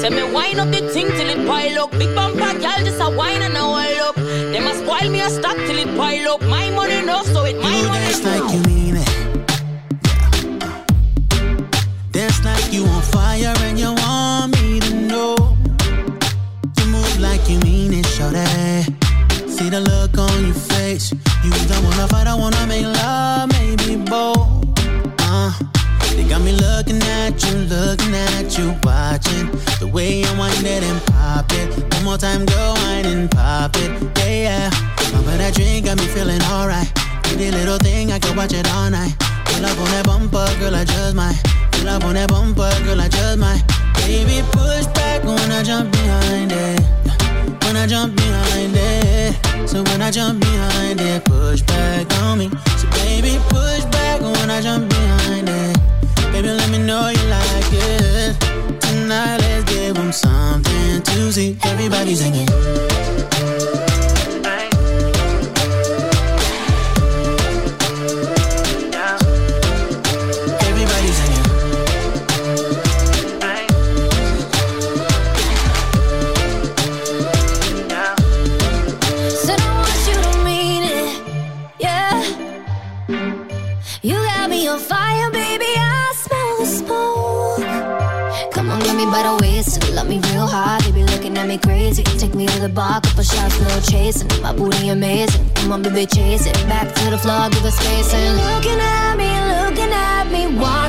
Say 0.00 0.10
me 0.10 0.22
wine 0.32 0.60
up 0.60 0.70
the 0.70 0.88
thing 0.90 1.08
till 1.08 1.28
it 1.34 1.46
pile 1.46 1.84
up. 1.84 1.90
Big 1.92 2.14
bumper 2.14 2.52
girl 2.64 2.80
just 2.86 3.00
a 3.00 3.10
wine 3.10 3.42
and 3.42 3.56
a 3.56 3.62
oil 3.62 4.08
up. 4.08 4.14
They 4.16 4.60
must 4.60 4.80
spoil 4.84 5.10
me 5.10 5.20
a 5.20 5.30
stock 5.30 5.56
till 5.66 5.78
it 5.78 5.96
pile 5.96 6.28
up. 6.34 6.42
My 6.42 6.70
money 6.70 6.98
enough, 7.02 7.26
so 7.26 7.44
it 7.44 7.56
my 7.60 7.82
money 7.82 8.04
dance 8.04 8.20
enough. 8.20 8.40
like 8.40 8.52
you 8.54 8.60
mean 8.70 8.96
it. 8.96 9.10
Dance 12.12 12.44
like 12.44 12.72
you 12.72 12.84
on 12.84 13.02
fire 13.02 13.54
and 13.66 13.78
you 13.78 13.92
want 13.92 14.52
me 14.62 14.78
to 14.80 14.94
know. 14.94 15.34
You 16.78 16.86
move 16.86 17.20
like 17.20 17.48
you 17.50 17.58
mean 17.60 17.92
it, 17.94 18.06
show 18.06 18.30
that. 18.30 18.86
See 19.48 19.70
the 19.70 19.80
look 19.80 20.16
on 20.16 20.44
your 20.46 20.54
face. 20.54 21.12
You 21.42 21.50
don't 21.68 21.82
wanna 21.82 22.06
fight, 22.08 22.28
I 22.28 22.34
wanna 22.34 22.64
make 22.68 22.84
love, 22.84 23.50
maybe 23.52 23.96
both. 23.96 24.53
They 26.16 26.24
got 26.28 26.42
me 26.42 26.52
looking 26.52 27.02
at 27.02 27.42
you, 27.44 27.56
looking 27.66 28.14
at 28.14 28.56
you, 28.56 28.74
watching 28.82 29.50
the 29.80 29.90
way 29.92 30.20
you 30.20 30.38
wind 30.38 30.64
it 30.64 30.82
and 30.82 31.00
pop 31.06 31.50
it. 31.52 31.68
One 31.94 32.04
more 32.04 32.18
time, 32.18 32.46
go 32.46 32.74
wine 32.84 33.06
and 33.06 33.30
pop 33.30 33.76
it, 33.76 33.90
yeah, 34.18 34.70
yeah. 34.70 34.94
Of 35.18 35.26
that 35.26 35.54
drink 35.54 35.86
got 35.86 35.98
me 35.98 36.06
feeling 36.06 36.42
alright. 36.50 36.90
Pretty 37.24 37.50
little 37.50 37.78
thing, 37.78 38.12
I 38.12 38.18
could 38.18 38.36
watch 38.36 38.52
it 38.52 38.68
all 38.72 38.90
night. 38.90 39.14
Pull 39.18 39.64
up 39.64 39.78
on 39.78 39.90
that 39.90 40.04
bumper, 40.06 40.46
girl, 40.58 40.74
I 40.74 40.84
just 40.84 41.14
might. 41.14 41.40
Pull 41.72 41.88
up 41.88 42.04
on 42.04 42.14
that 42.14 42.28
bumper, 42.28 42.70
girl, 42.84 43.00
I 43.00 43.08
just 43.08 43.38
might. 43.38 43.62
Baby, 44.06 44.42
push 44.52 44.86
back 44.94 45.24
when 45.24 45.50
I 45.50 45.62
jump 45.62 45.90
behind 45.92 46.52
it. 46.52 46.80
When 47.64 47.76
I 47.76 47.86
jump 47.86 48.16
behind 48.16 48.74
it. 48.76 49.68
So 49.68 49.82
when 49.82 50.02
I 50.02 50.10
jump 50.10 50.40
behind 50.40 51.00
it, 51.00 51.24
push 51.24 51.62
back 51.62 52.12
on 52.22 52.38
me. 52.38 52.50
So 52.76 52.86
baby, 52.90 53.38
push 53.48 53.84
back 53.90 54.20
when 54.20 54.50
I 54.50 54.60
jump 54.60 54.90
behind 54.90 55.48
it. 55.48 55.93
Baby, 56.34 56.48
let 56.48 56.68
me 56.68 56.78
know 56.78 57.06
you 57.10 57.24
like 57.28 57.72
it. 57.72 58.34
Tonight, 58.80 59.38
let's 59.38 59.72
give 59.72 59.96
'em 59.96 60.10
something 60.10 61.00
to 61.02 61.32
see. 61.32 61.56
Everybody 61.62 62.16
singing. 62.16 62.48
Everybody 62.48 64.03
The 89.22 89.38
waist, 89.40 89.90
love 89.92 90.08
me 90.08 90.20
real 90.32 90.46
hard. 90.46 90.82
Baby, 90.84 91.04
looking 91.04 91.38
at 91.38 91.46
me 91.46 91.56
crazy. 91.56 92.02
Take 92.02 92.34
me 92.34 92.46
to 92.46 92.60
the 92.60 92.68
bar, 92.68 93.00
couple 93.00 93.22
shots, 93.22 93.60
no 93.60 93.80
chasing. 93.80 94.28
My 94.42 94.52
booty 94.52 94.88
amazing. 94.88 95.48
Come 95.54 95.72
on, 95.72 95.82
baby, 95.82 96.04
chase 96.04 96.46
it. 96.46 96.54
Back 96.68 96.94
to 96.94 97.10
the 97.10 97.18
floor, 97.18 97.48
give 97.50 97.64
us 97.64 97.76
space 97.76 98.12
and 98.12 98.36
looking 98.36 98.80
at 98.80 99.14
me, 99.16 99.30
looking 99.54 99.92
at 99.92 100.24
me, 100.30 100.46
watching 100.58 100.83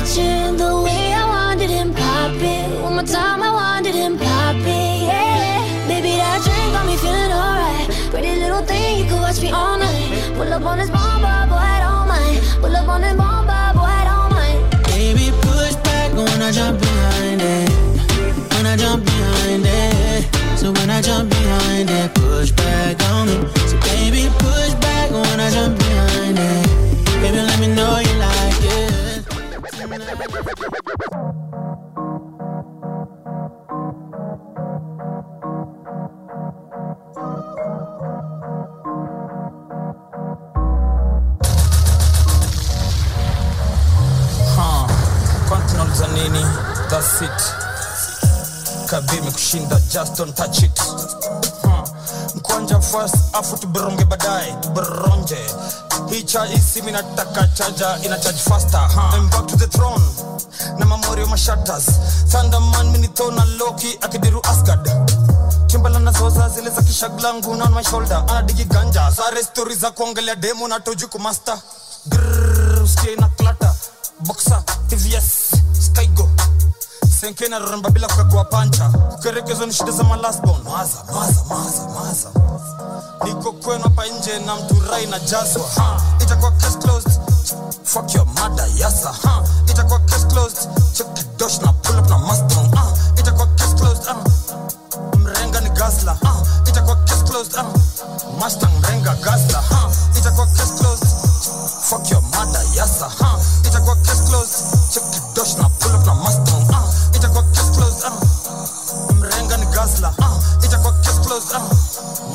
afu 53.38 53.56
tuberonge 53.58 54.04
baadaye 54.04 54.52
tuberonje 54.60 55.38
hii 56.10 56.22
cha 56.22 56.46
isimi 56.46 56.92
nataka 56.92 57.48
chaja 57.48 57.98
ina 58.04 58.18
charge 58.18 58.38
faster. 58.38 58.80
Huh? 58.80 59.14
I'm 59.18 59.30
back 59.30 59.46
to 59.46 59.56
the 59.56 59.66
throne. 59.66 60.02
Na 60.78 60.86
mamorio 60.86 61.26
mashatas 61.26 61.86
thunderman 62.30 62.90
minithona 62.90 63.44
loki 63.58 63.98
akidiru 64.00 64.40
asgard. 64.46 64.90
Chimbala 65.66 65.98
nazoza 65.98 66.48
zile 66.48 66.70
za 66.70 66.82
kishaglangu 66.82 67.54
na 67.54 67.64
on 67.64 67.74
my 67.74 67.82
shoulder. 67.82 68.24
Anadigi 68.28 68.64
ganja 68.64 69.10
sare 69.10 69.42
stori 69.44 69.74
za 69.74 69.90
kuongelea 69.90 70.34
demo 70.36 70.68
na 70.68 70.80
toju 70.80 71.08
kumasta 71.08 71.58
Grrrr, 72.06 72.82
usikie 72.82 73.16
na 73.16 73.28
klata 73.28 73.74
boxer 74.20 74.62
tvs 74.88 75.55
skygo 77.26 77.34
senkena 77.34 77.58
roremba 77.58 77.90
bila 77.90 78.06
kukagua 78.08 78.44
pancha 78.44 78.88
kukerekezwa 78.88 79.66
ni 79.66 79.72
shida 79.72 79.90
za 79.92 80.04
malasbon 80.04 80.62
maza 80.64 80.98
maza 81.14 81.42
maza 81.48 81.88
maza 81.88 82.30
niko 83.24 83.52
kwenu 83.52 83.82
hapa 83.84 84.06
nje 84.06 84.38
na 84.38 84.56
mturai 84.56 85.06
na 85.06 85.18
jazwa 85.18 85.68
ha. 85.76 86.00
itakuwa 86.22 86.50
case 86.52 86.78
closed 86.78 87.12
fuck 87.84 88.14
your 88.14 88.26
mother 88.26 88.68
yasa 88.78 89.12
ha. 89.12 89.42
itakuwa 89.70 89.98
case 90.00 90.26
closed 90.26 90.68
check 90.92 91.14
the 91.14 91.24
dosh 91.36 91.58
na 91.60 91.72
pull 91.72 91.98
up 91.98 92.08
na 92.08 92.18
mustang 92.18 92.68
uh. 92.72 93.20
itakuwa 93.20 93.46
case 93.46 93.74
closed 93.74 94.06
uh. 94.06 95.18
mrenga 95.18 95.60
ni 95.60 95.70
gasla 95.70 96.12
uh. 96.22 96.68
itakuwa 96.68 96.96
case 96.96 97.24
closed 97.24 97.54
uh. 97.54 97.64
mustang 98.38 98.70
mrenga 98.80 99.14
gasla 99.14 99.60
ha. 99.60 99.90
itakuwa 100.18 100.46
case 100.46 100.74
closed 100.78 101.08
fuck 101.82 102.10
your 102.10 102.22
mother 102.22 102.62
yasa 102.76 103.08
ha. 103.08 103.38
itakuwa 103.66 103.96
case 103.96 104.22
closed 104.22 104.75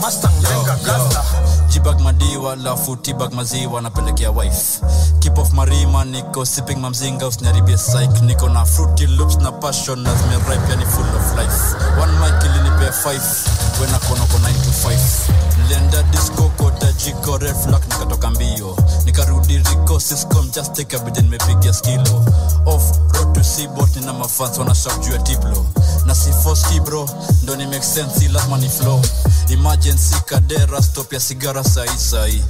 mustang 0.02 0.32
mrenga 0.42 0.76
gasla 0.86 1.24
jibag 1.70 2.00
madiwa 2.02 2.56
lafu 2.56 2.96
tibag 2.96 3.34
maziwa 3.34 3.82
napelekea 3.82 4.32
wife. 4.32 4.82
Keep 5.20 5.38
off 5.38 5.54
marima 5.54 6.06
niko 6.06 6.46
sipping 6.46 6.76
mamzinga 6.80 7.28
usiniharibie 7.28 7.78
psych. 7.78 8.22
Niko 8.22 8.50
na 8.50 8.66
fruity 8.66 9.08
loops 9.08 9.38
na 9.38 9.52
passion 9.52 10.00
na 10.00 10.16
zimeripe 10.16 10.70
yani 10.70 10.86
full 10.86 11.06
of 11.16 11.36
life. 11.38 11.76
One 12.02 12.12
mic 12.20 12.44
ilinipea 12.46 12.90
5 12.90 13.20
wena 13.82 14.00
konoko 14.00 14.38
9 14.38 14.54
to 14.54 14.90
5 14.90 14.98
nilienda 15.64 16.04
disco 16.04 16.44
kota 16.58 16.92
jiko 16.92 17.38
nikatoka 17.38 18.30
mbio. 18.30 18.78
Nikarudi 19.06 19.58
riko 19.58 20.00
siscom 20.00 20.52
just 20.52 20.74
take 20.74 20.96
a 20.96 21.00
bit 21.00 21.18
nimepigia 21.18 21.74
skilo. 21.74 22.26
Off 22.66 22.84
road 23.14 23.34
to 23.34 23.44
seabot 23.44 23.96
nina 23.96 24.14
mafans 24.14 24.58
wanashak 24.58 25.00
juu 25.00 25.12
ya 25.12 25.20
tiplo 25.20 25.66
na 26.06 26.16
sifoski 26.16 26.80
bro 26.80 27.10
ndo 27.44 27.56
ni 27.56 27.66
make 27.68 27.84
sense 27.84 28.20
si 28.20 28.28
lazima 28.28 28.58
ni 28.58 28.70
flow. 28.70 29.02
Emergency 29.50 30.16
kadera 30.26 30.82
stop 30.82 31.16
sigara 31.20 31.64
sahi 31.64 31.98
sahi 32.00 32.44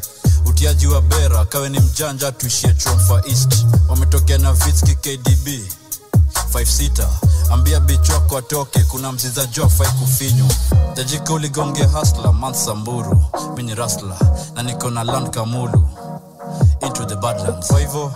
utiaji 0.45 0.87
wa 0.87 1.01
bera 1.01 1.45
kawe 1.45 1.69
ni 1.69 1.79
mjanja 1.79 2.31
tuishie 2.31 2.73
chomfa 2.73 3.21
east. 3.27 3.65
Wametokea 3.89 4.37
na 4.37 4.53
vitski 4.53 4.95
kdb 4.95 5.47
56 6.53 7.07
ambia 7.51 7.79
bichwako 7.79 8.37
atoke 8.37 8.79
kuna 8.83 9.11
mziza 9.11 9.45
jua 9.45 9.69
fai 9.69 9.87
kufinywa. 9.91 10.47
Tajika 10.93 11.33
uligonge 11.33 11.83
hasla 11.83 12.31
mansamburu 12.33 13.23
mini 13.55 13.75
rasla 13.75 14.15
na 14.55 14.63
niko 14.63 14.89
na 14.89 15.03
land 15.03 15.29
kamulu. 15.29 15.89
Into 16.85 17.05
the 17.05 17.15
badlands. 17.15 17.67
Kwa 17.67 17.79
hivyo 17.79 18.13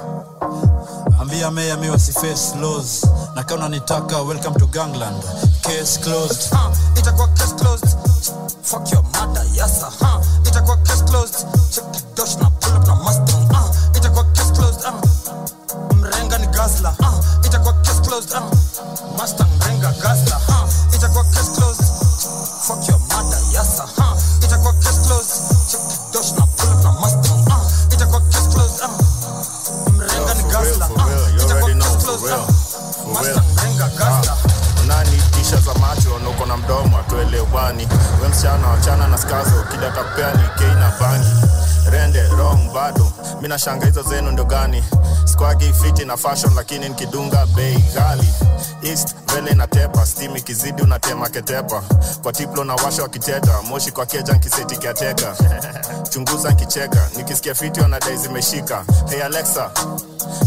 ambia 1.20 1.52
meya 1.52 1.78
mi 1.78 1.90
wasiface 1.90 2.56
laws 2.62 3.06
na 3.36 3.44
kama 3.44 3.60
unanitaka 3.66 4.22
welcome 4.22 4.60
to 4.60 4.68
gangland. 4.68 5.24
Case 5.62 6.00
closed. 6.00 6.54
Uh, 6.54 6.72
itakuwa 7.00 7.28
case 7.28 7.56
closed. 7.56 7.90
Fuck 8.64 8.92
your 8.92 9.04
mother 9.04 9.46
yasa 9.56 9.88
uh, 10.02 10.26
itakuwa 10.48 10.78
case 10.78 11.04
closed. 11.04 11.36
Check 11.72 11.84
the 11.94 12.02
dosh 12.16 12.36
na 12.38 12.50
pull 12.50 12.76
up 12.78 12.88
na 12.88 12.96
mustang. 12.96 13.50
Uh, 13.52 13.98
itakuwa 13.98 14.24
case 14.34 14.52
closed. 14.54 14.82
Uh, 14.86 15.96
mrenga 15.96 16.38
ni 16.38 16.48
gasla 16.48 16.96
uh, 17.00 17.46
itakuwa 17.46 17.74
case 17.74 18.02
closed. 18.02 18.32
Uh, 18.32 18.42
mustang 19.22 19.48
mrenga 19.60 19.92
gasla 20.02 20.42
ah. 20.50 20.55
Mdomo 36.76 36.98
atuelewani 37.00 37.88
we 38.22 38.28
msichana 38.30 38.68
wachana 38.68 39.08
na 39.08 39.18
skazo 39.18 39.64
kidata 39.72 40.04
kupea 40.04 40.34
ni 40.34 40.76
na 40.80 40.94
bangi. 41.00 41.30
Rende 41.92 42.28
rom 42.28 42.74
bado. 42.74 43.12
Mi 43.42 43.48
nashanga 43.48 43.86
hizo 43.86 44.02
zenu 44.04 44.32
ndo 44.32 44.46
gani? 44.46 44.84
Squagi 45.26 45.74
fiti 45.74 46.06
na 46.06 46.18
fashion 46.18 46.54
lakini 46.56 46.90
nikidunga 46.90 47.46
bei 47.46 47.78
ghali 47.94 48.28
east 48.86 49.16
mbele 49.32 49.52
inatepa 49.52 50.06
stim 50.06 50.38
ikizidi 50.38 50.82
unatema 50.82 51.30
ketepa. 51.30 51.84
Kwa 52.24 52.34
tiplo 52.34 52.64
na 52.64 52.76
washa 52.76 53.02
wakiteta 53.04 53.62
moshi 53.62 53.92
kwa 53.92 54.06
keja 54.06 54.34
nkiseti 54.34 54.78
kiateka. 54.78 55.36
Chunguza 56.10 56.52
nkicheka 56.52 57.10
nikisikia 57.18 57.56
fiti 57.56 57.80
wanadai 57.80 58.18
zimeshika 58.18 58.86
hey 59.10 59.24
alexa 59.24 59.72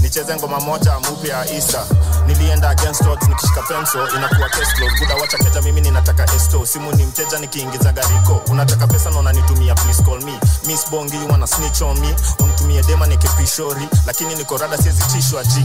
nicheze 0.00 0.36
ngoma 0.36 0.60
moja 0.60 0.98
mupya 1.00 1.36
ya 1.38 1.58
isa 1.58 1.86
nilienda 2.26 2.70
against 2.70 3.00
odds 3.06 3.28
nikishika 3.28 3.62
penso 3.62 4.08
inakuwa 4.16 4.48
case 4.48 4.72
buda 5.00 5.14
wacha 5.14 5.38
keja 5.38 5.62
mimi 5.62 5.80
ninataka 5.80 6.34
esto. 6.36 6.66
Simu 6.66 6.92
ni 6.92 7.06
mteja 7.06 7.38
nikiingiza 7.38 7.92
gariko 7.92 8.40
unataka 8.50 8.86
pesa 8.86 9.10
na 9.10 9.18
unanitumia 9.18 9.74
please 9.74 10.02
call 10.02 10.22
me. 10.24 10.32
Miss 10.66 10.90
bongi 10.90 11.16
you 11.16 11.28
wanna 11.28 11.46
snitch 11.46 11.82
on 11.82 12.00
me? 12.00 12.14
Unitumie 12.38 12.82
dema 12.82 13.06
nikipishori 13.06 13.88
lakini 14.06 14.34
niko 14.34 14.56
rada 14.58 14.78
siwezi 14.78 15.02
tishwa 15.02 15.44
ji 15.44 15.64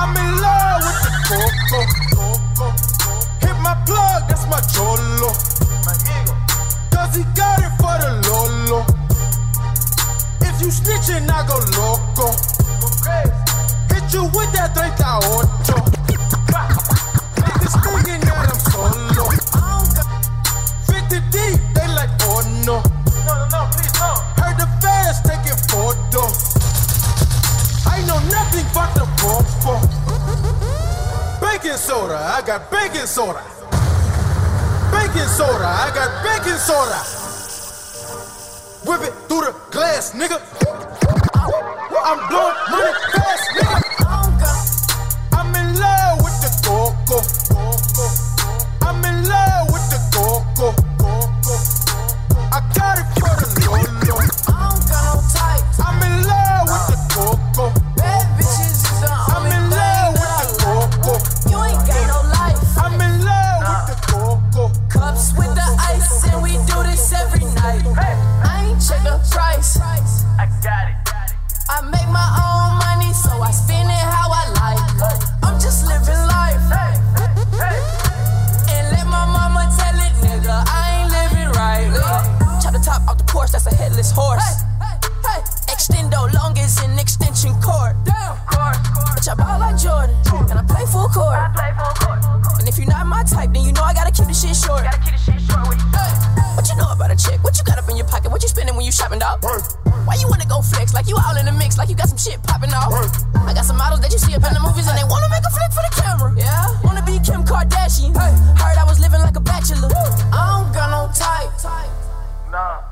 I'm 0.00 0.16
in 0.16 0.40
love 0.40 0.80
with 0.80 0.96
the 1.04 1.12
coco. 1.28 1.80
Hit 3.44 3.56
my 3.60 3.76
plug, 3.84 4.24
that's 4.28 4.46
my 4.48 4.60
cholo. 4.72 5.28
Cause 6.88 7.16
he 7.16 7.24
got 7.36 7.60
it 7.60 7.68
for 7.76 7.92
the 8.00 8.08
lolo. 8.24 8.80
If 10.40 10.56
you 10.62 10.68
snitching, 10.72 11.28
I 11.28 11.44
go 11.46 11.60
loco. 11.76 12.32
Hit 13.92 14.08
you 14.14 14.24
with 14.32 14.50
that 14.56 14.72
38. 14.72 14.96
Niggas 17.36 17.76
thinking 17.84 18.24
that 18.24 18.48
I'm 18.48 18.60
solo. 18.72 19.28
50 20.88 21.20
deep, 21.28 21.60
they 21.74 21.88
like, 21.92 22.08
oh 22.22 22.40
no. 22.64 22.80
No, 23.26 23.32
no, 23.36 23.44
no, 23.52 23.68
please 23.76 23.92
no. 24.00 24.16
Heard 24.40 24.56
the 24.56 24.66
fans 24.80 25.20
taking 25.28 25.60
photos. 25.68 26.49
Know 28.10 28.18
nothing 28.26 28.66
but 28.74 28.92
the 28.92 29.06
popo. 29.22 29.78
Baking 31.40 31.78
soda, 31.78 32.18
I 32.18 32.42
got 32.44 32.68
baking 32.68 33.06
soda. 33.06 33.40
Baking 34.90 35.30
soda, 35.30 35.68
I 35.68 35.92
got 35.94 36.10
baking 36.26 36.58
soda. 36.58 36.98
Whip 38.84 39.02
it 39.06 39.14
through 39.28 39.42
the 39.46 39.54
glass, 39.70 40.10
nigga. 40.10 40.42
I'm 42.02 42.18
blowing 42.28 42.56
money 42.68 43.09
I 70.60 70.62
got 70.62 70.92
it. 70.92 70.96
I 71.70 71.80
make 71.88 72.08
my 72.12 72.28
own 72.36 72.76
money, 72.84 73.14
so 73.14 73.30
I 73.40 73.50
spend 73.50 73.88
it 73.88 73.96
how 73.96 74.28
I 74.28 74.44
like. 74.60 74.76
I'm 75.42 75.58
just 75.58 75.86
living 75.86 76.20
life. 76.28 76.60
And 78.68 78.84
let 78.92 79.06
my 79.06 79.24
mama 79.24 79.72
tell 79.72 79.96
it, 79.96 80.12
nigga, 80.20 80.52
I 80.68 81.00
ain't 81.00 81.10
living 81.16 81.48
right. 81.56 81.88
Chop 82.60 82.72
the 82.74 82.78
top 82.84 83.08
off 83.08 83.16
the 83.16 83.24
porch, 83.24 83.52
that's 83.52 83.66
a 83.66 83.74
headless 83.74 84.12
horse. 84.12 84.42
Extendo 85.68 86.30
long 86.34 86.58
as 86.58 86.82
an 86.84 86.98
extension 86.98 87.54
cord. 87.62 87.96
Bitch, 88.04 89.28
I 89.28 89.34
ball 89.34 89.60
like 89.60 89.78
Jordan, 89.78 90.14
and 90.50 90.58
I 90.58 90.62
play 90.68 90.84
full 90.84 91.08
court. 91.08 91.38
And 92.58 92.68
if 92.68 92.76
you're 92.76 92.86
not 92.86 93.06
my 93.06 93.24
type, 93.24 93.54
then 93.54 93.64
you 93.64 93.72
know 93.72 93.82
I 93.82 93.94
gotta 93.94 94.12
keep 94.12 94.26
the 94.26 94.34
shit 94.34 94.56
short. 94.56 94.84
Hey, 94.84 96.39
what 96.60 96.68
you 96.68 96.76
know 96.76 96.92
about 96.92 97.10
a 97.10 97.16
chick? 97.16 97.40
What 97.42 97.56
you 97.56 97.64
got 97.64 97.78
up 97.80 97.88
in 97.88 97.96
your 97.96 98.04
pocket? 98.04 98.30
What 98.30 98.42
you 98.42 98.48
spending 98.48 98.76
when 98.76 98.84
you 98.84 98.92
shopping, 98.92 99.18
dog? 99.18 99.40
Why 100.04 100.20
you 100.20 100.28
wanna 100.28 100.44
go 100.44 100.60
flex? 100.60 100.92
Like 100.92 101.08
you 101.08 101.16
all 101.16 101.34
in 101.40 101.46
the 101.46 101.56
mix, 101.56 101.78
like 101.78 101.88
you 101.88 101.96
got 101.96 102.12
some 102.12 102.20
shit 102.20 102.36
popping 102.44 102.68
off. 102.76 102.92
I 103.48 103.54
got 103.56 103.64
some 103.64 103.78
models 103.78 104.00
that 104.04 104.12
you 104.12 104.18
see 104.18 104.36
up 104.36 104.44
in 104.44 104.52
the 104.52 104.60
movies 104.60 104.84
and 104.84 104.92
they 104.92 105.08
wanna 105.08 105.32
make 105.32 105.40
a 105.40 105.48
flick 105.48 105.72
for 105.72 105.80
the 105.80 105.92
camera. 105.96 106.28
Yeah, 106.36 106.68
wanna 106.84 107.00
be 107.00 107.16
Kim 107.24 107.48
Kardashian. 107.48 108.12
Hey, 108.12 108.36
heard 108.60 108.76
I 108.76 108.84
was 108.84 109.00
living 109.00 109.24
like 109.24 109.36
a 109.36 109.40
bachelor. 109.40 109.88
I 109.88 110.40
don't 110.52 110.68
got 110.76 110.92
no 110.92 111.08
type. 111.16 111.48
Nah. 112.52 112.84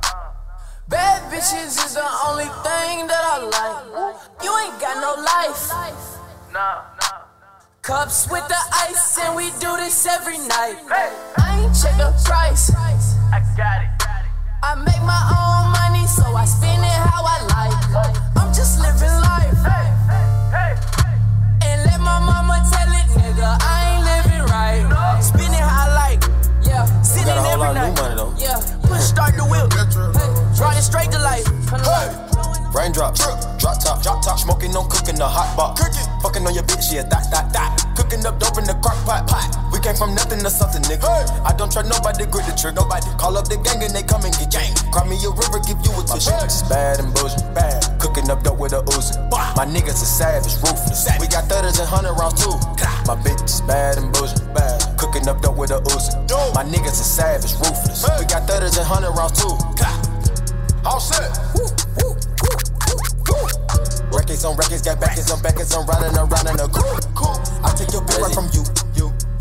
Bad 0.88 1.20
bitches 1.28 1.76
is 1.76 1.92
the 1.92 2.08
only 2.24 2.48
thing 2.64 3.04
that 3.04 3.20
I 3.20 3.36
like. 3.52 4.16
You 4.40 4.48
ain't 4.64 4.80
got 4.80 4.96
no 4.96 5.12
life. 5.20 5.60
Nah, 6.56 6.88
nah. 6.96 7.20
Cups 7.82 8.30
with 8.30 8.48
the 8.48 8.62
ice, 8.88 9.18
and 9.20 9.36
we 9.36 9.52
do 9.60 9.76
this 9.76 10.06
every 10.06 10.38
night. 10.38 10.80
I 10.88 11.60
ain't 11.60 11.76
check 11.76 11.96
the 11.98 12.16
price. 12.24 12.72
I 13.30 13.40
got 13.56 13.82
it. 13.82 13.90
I 14.62 14.74
make 14.74 15.02
my 15.02 15.22
own 15.28 15.72
money, 15.72 16.06
so 16.06 16.24
I 16.34 16.44
spend 16.44 16.82
it 16.82 16.98
how 17.08 17.22
I 17.24 17.38
like. 17.52 18.16
I'm 18.36 18.52
just 18.54 18.80
living 18.80 19.14
life. 19.20 19.54
And 21.62 21.84
let 21.84 22.00
my 22.00 22.18
mama 22.20 22.64
tell 22.72 22.88
it, 22.88 23.08
nigga, 23.20 23.56
I 23.60 23.76
ain't 23.90 24.04
living 24.04 24.44
right. 24.50 25.20
Spend 25.22 25.54
it 25.54 25.60
how 25.60 25.90
I 25.90 25.94
like. 25.94 26.22
Yeah, 26.64 26.84
sitting 27.02 27.26
got 27.26 27.46
every 27.46 27.74
night. 27.74 27.94
new 27.94 28.02
money, 28.02 28.14
though. 28.16 28.34
Yeah, 28.38 28.60
push 28.82 29.02
start 29.02 29.36
the 29.36 29.44
wheel. 29.44 29.68
Hey, 29.72 30.60
riding 30.60 30.82
straight 30.82 31.10
to 31.12 31.18
life. 31.18 32.27
Raindrops, 32.74 33.24
drop 33.58 33.80
top, 33.82 34.02
drop 34.02 34.22
top, 34.22 34.38
smoking 34.38 34.76
on 34.76 34.88
cooking 34.88 35.16
the 35.16 35.26
hot 35.26 35.56
pot. 35.56 35.76
Cooking, 35.76 36.06
fucking 36.22 36.46
on 36.46 36.54
your 36.54 36.64
bitch, 36.64 36.92
yeah, 36.92 37.02
that, 37.02 37.26
that, 37.32 37.52
that. 37.52 37.88
Cooking 37.96 38.24
up 38.26 38.38
dope 38.38 38.58
in 38.58 38.64
the 38.64 38.78
crock 38.78 38.94
pot, 39.02 39.26
pot. 39.26 39.50
We 39.72 39.80
came 39.80 39.96
from 39.96 40.14
nothing 40.14 40.38
to 40.46 40.50
something, 40.50 40.82
nigga. 40.86 41.08
I 41.42 41.52
don't 41.56 41.72
trust 41.72 41.90
nobody, 41.90 42.26
grip 42.30 42.46
the 42.46 42.54
trigger. 42.54 42.78
nobody. 42.78 43.10
Call 43.18 43.34
up 43.36 43.48
the 43.50 43.58
gang 43.58 43.82
and 43.82 43.90
they 43.90 44.06
come 44.06 44.22
and 44.22 44.30
get 44.36 44.52
gang. 44.54 44.70
Cry 44.94 45.02
me 45.08 45.18
a 45.26 45.30
river, 45.34 45.58
give 45.64 45.80
you 45.82 45.90
a 45.96 46.02
tissue. 46.06 46.30
My 46.30 46.44
bitch 46.44 46.54
is 46.54 46.64
bad 46.70 47.00
and 47.00 47.10
bullshit, 47.10 47.42
bad. 47.56 47.82
Cooking 47.98 48.30
up 48.30 48.46
dope 48.46 48.60
with 48.60 48.76
a 48.76 48.84
Uzi. 48.94 49.18
My 49.58 49.66
niggas 49.66 49.98
are 49.98 50.12
savage, 50.20 50.54
ruthless. 50.62 51.08
We 51.18 51.26
got 51.26 51.50
thudders 51.50 51.82
and 51.82 51.88
hundred 51.88 52.14
rounds 52.14 52.38
too. 52.38 52.54
My 53.10 53.16
bitch 53.18 53.42
is 53.42 53.60
bad 53.66 53.98
and 53.98 54.12
bullshit, 54.12 54.46
bad. 54.54 54.78
Cooking 55.00 55.26
up 55.26 55.42
dope 55.42 55.56
with 55.56 55.74
a 55.74 55.80
Uzi. 55.90 56.14
My 56.54 56.62
niggas 56.62 57.00
are 57.00 57.10
savage, 57.16 57.54
ruthless. 57.58 58.06
We 58.18 58.24
got 58.30 58.46
thudders 58.46 58.78
and 58.78 58.86
hundred 58.86 59.12
rounds 59.18 59.34
too. 59.40 59.56
All 60.86 61.00
set. 61.00 61.77
Records 64.12 64.44
on 64.44 64.56
records, 64.56 64.82
got 64.82 65.00
backers 65.00 65.30
on 65.30 65.42
backers, 65.42 65.74
I'm 65.74 65.86
riding 65.86 66.16
around 66.16 66.48
in 66.48 66.60
a 66.60 66.68
coupe. 66.68 67.04
I 67.64 67.74
take 67.76 67.92
your 67.92 68.02
bitch 68.02 68.20
right 68.20 68.34
from 68.34 68.48
you, 68.52 68.62
you. 68.62 68.87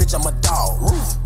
Bitch, 0.08 0.16
I'm 0.16 0.24
a 0.24 0.32
dog. 0.40 0.80
Roof. 0.80 1.20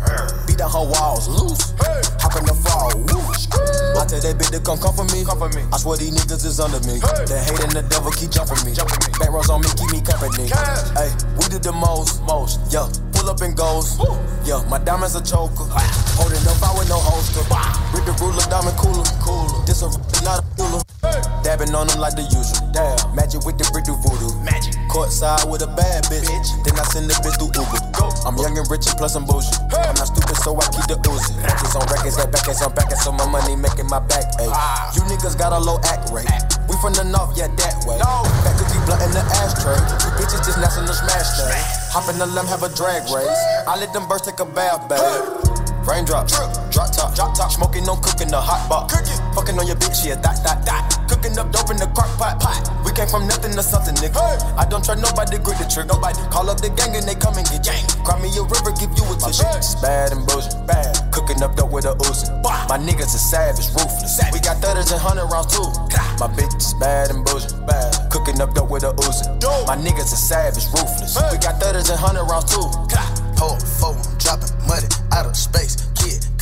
Beat 0.46 0.58
down 0.58 0.74
her 0.74 0.82
walls, 0.82 1.30
loose. 1.30 1.70
Hop 2.18 2.34
in 2.34 2.42
the 2.42 2.54
fall, 2.66 2.90
whoosh. 3.14 3.46
I 3.94 4.02
tell 4.10 4.18
that 4.18 4.34
bitch 4.34 4.50
to 4.50 4.58
come 4.58 4.74
come 4.82 4.90
for 4.90 5.06
me. 5.14 5.22
Come 5.22 5.38
for 5.38 5.50
me. 5.54 5.62
I 5.70 5.78
swear 5.78 5.94
these 6.02 6.10
niggas 6.10 6.42
is 6.42 6.58
under 6.58 6.82
me. 6.82 6.98
The 6.98 7.38
hate 7.38 7.62
and 7.62 7.70
the 7.70 7.86
devil 7.86 8.10
keep 8.10 8.34
jumping 8.34 8.58
me. 8.66 8.74
Jumping 8.74 8.98
me. 9.06 9.14
Back 9.22 9.30
rows 9.30 9.46
on 9.54 9.62
me, 9.62 9.70
keep 9.78 9.86
me 9.94 10.02
company. 10.02 10.50
Hey, 10.98 11.14
we 11.38 11.46
did 11.46 11.62
the 11.62 11.70
most, 11.70 12.26
most. 12.26 12.58
Yeah, 12.74 12.90
pull 13.14 13.30
up 13.30 13.38
and 13.38 13.54
goes. 13.54 14.02
Yeah, 14.42 14.58
my 14.66 14.82
diamonds 14.82 15.14
a 15.14 15.22
choker. 15.22 15.62
Holding 16.18 16.42
up, 16.42 16.58
I 16.58 16.74
with 16.74 16.90
no 16.90 16.98
holster. 16.98 17.46
Rip 17.94 18.02
the 18.02 18.18
ruler, 18.18 18.42
diamond 18.50 18.74
cooler. 18.74 19.06
Cooler. 19.22 19.62
This 19.62 19.86
a 19.86 19.94
not 20.26 20.42
a 20.42 20.44
ruler. 20.58 20.82
Dabbing 21.46 21.70
on 21.70 21.86
them 21.86 22.02
like 22.02 22.18
the 22.18 22.26
usual. 22.34 22.66
Damn. 22.74 22.98
Magic 23.14 23.46
with 23.46 23.62
the 23.62 23.66
brick 23.70 23.86
do 23.86 23.94
voodoo. 24.02 24.34
Magic. 24.42 24.74
Courtside 24.90 25.46
with 25.46 25.62
a 25.62 25.70
bad 25.70 26.02
bitch. 26.10 26.50
Then 26.66 26.74
I 26.74 26.82
send 26.90 27.06
the 27.06 27.14
bitch 27.22 27.38
through 27.38 27.54
Uber. 27.54 27.92
I'm 28.22 28.38
young 28.38 28.56
and 28.56 28.68
rich 28.72 28.88
and 28.88 28.96
plus 28.96 29.14
I'm 29.14 29.28
bougie. 29.28 29.52
I'm 29.76 29.92
not 30.00 30.08
stupid, 30.08 30.36
so 30.40 30.56
I 30.56 30.64
keep 30.72 30.88
the 30.88 30.96
Uzi. 31.04 31.36
Records 31.44 31.76
on 31.76 31.84
records, 31.92 32.16
that 32.16 32.32
back 32.32 32.48
is 32.48 32.64
on 32.64 32.72
back, 32.72 32.88
so 32.96 33.12
my 33.12 33.28
money 33.28 33.54
making 33.54 33.86
my 33.92 34.00
back 34.00 34.24
ache. 34.40 34.56
You 34.96 35.04
niggas 35.12 35.36
got 35.36 35.52
a 35.52 35.60
low 35.60 35.76
act 35.84 36.08
rate. 36.08 36.26
We 36.64 36.74
from 36.80 36.96
the 36.96 37.04
north, 37.04 37.36
yeah, 37.36 37.52
that 37.52 37.76
way. 37.84 38.00
Back 38.00 38.56
keep 38.56 38.80
blunt 38.88 39.04
in 39.04 39.12
the 39.12 39.20
ashtray. 39.44 39.76
You 39.76 40.10
bitches 40.16 40.40
just 40.40 40.56
national 40.56 40.96
smash 40.96 41.36
day. 41.36 41.52
Hop 41.92 42.08
in 42.08 42.16
the 42.16 42.24
limb, 42.24 42.48
have 42.48 42.64
a 42.64 42.72
drag 42.72 43.04
race. 43.12 43.28
I 43.68 43.76
let 43.76 43.92
them 43.92 44.08
birds 44.08 44.24
take 44.24 44.40
a 44.40 44.48
bath, 44.48 44.88
babe. 44.88 45.52
Raindrop, 45.84 46.32
drop 46.72 46.91
top, 47.14 47.34
drop 47.34 47.48
top, 47.48 47.52
smoking 47.52 47.88
on 47.88 48.00
cooking 48.00 48.28
the 48.28 48.40
hot 48.40 48.68
pot. 48.68 48.88
Cooking, 48.88 49.18
fucking 49.34 49.58
on 49.58 49.66
your 49.66 49.76
bitch, 49.76 50.04
yeah, 50.04 50.16
that, 50.16 50.42
that, 50.44 50.64
that. 50.64 50.82
Cooking 51.08 51.36
up 51.38 51.52
dope 51.52 51.70
in 51.70 51.76
the 51.76 51.86
crock 51.92 52.08
pot, 52.16 52.40
pot. 52.40 52.64
We 52.84 52.92
came 52.92 53.08
from 53.08 53.28
nothing 53.28 53.52
to 53.52 53.62
something, 53.62 53.94
nigga. 54.00 54.16
I 54.56 54.64
don't 54.64 54.84
trust 54.84 55.00
nobody, 55.00 55.38
grip 55.38 55.58
the 55.58 55.68
trick, 55.68 55.86
nobody. 55.86 56.20
Call 56.32 56.48
up 56.48 56.60
the 56.60 56.70
gang 56.72 56.96
and 56.96 57.04
they 57.04 57.14
come 57.14 57.36
and 57.36 57.44
get 57.44 57.64
gang. 57.64 57.84
Cry 58.04 58.16
me 58.20 58.32
a 58.32 58.42
river, 58.42 58.72
give 58.76 58.92
you 58.96 59.04
a 59.04 59.14
tissue. 59.20 59.44
It's 59.56 59.76
bad 59.80 60.12
and 60.12 60.24
bullshit, 60.26 60.56
bad. 60.64 60.96
Cooking 61.12 61.42
up 61.44 61.56
dope 61.56 61.72
with 61.72 61.84
a 61.84 61.94
Uzi. 62.08 62.32
My 62.68 62.78
niggas 62.80 63.12
are 63.12 63.24
savage, 63.28 63.68
ruthless. 63.76 64.16
We 64.32 64.40
got 64.40 64.58
thudders 64.64 64.90
and 64.90 65.00
hundred 65.00 65.28
rounds 65.28 65.52
too. 65.52 65.68
My 66.16 66.28
bitch 66.32 66.54
is 66.56 66.72
bad 66.80 67.10
and 67.12 67.24
bullshit, 67.24 67.52
bad. 67.66 67.92
Cooking 68.10 68.40
up 68.40 68.54
dope 68.56 68.70
with 68.70 68.84
a 68.84 68.92
Uzi. 69.04 69.28
My 69.68 69.76
niggas 69.76 70.12
are 70.12 70.22
savage, 70.22 70.64
ruthless. 70.72 71.18
We 71.28 71.36
got 71.38 71.60
thudders 71.60 71.90
and 71.92 72.00
hundred 72.00 72.24
rounds 72.24 72.48
too. 72.48 72.64
Pull 73.36 73.58
four, 73.60 73.96
I'm 73.96 74.16
dropping 74.18 74.54
money 74.64 74.88
out 75.12 75.26
of 75.26 75.36
space. 75.36 75.91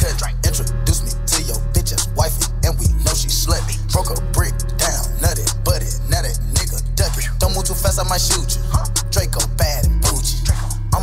Cut, 0.01 0.16
introduce 0.48 1.05
me 1.05 1.12
to 1.12 1.43
your 1.44 1.60
bitch 1.77 1.93
ass 1.93 2.09
wifey, 2.16 2.48
and 2.64 2.72
we 2.81 2.89
know 3.05 3.12
she 3.12 3.28
slutty. 3.28 3.77
Broke 3.93 4.09
a 4.09 4.20
brick 4.32 4.56
down, 4.81 5.05
nutty, 5.20 5.44
buddy, 5.62 5.93
now 6.09 6.24
that 6.24 6.40
nigga 6.56 6.81
ducky. 6.97 7.28
Don't 7.39 7.52
move 7.55 7.64
too 7.64 7.74
fast, 7.74 8.01
I 8.01 8.09
might 8.09 8.24
shoot 8.24 8.56
you. 8.56 8.64
Draco 9.12 9.44
bad 9.60 9.89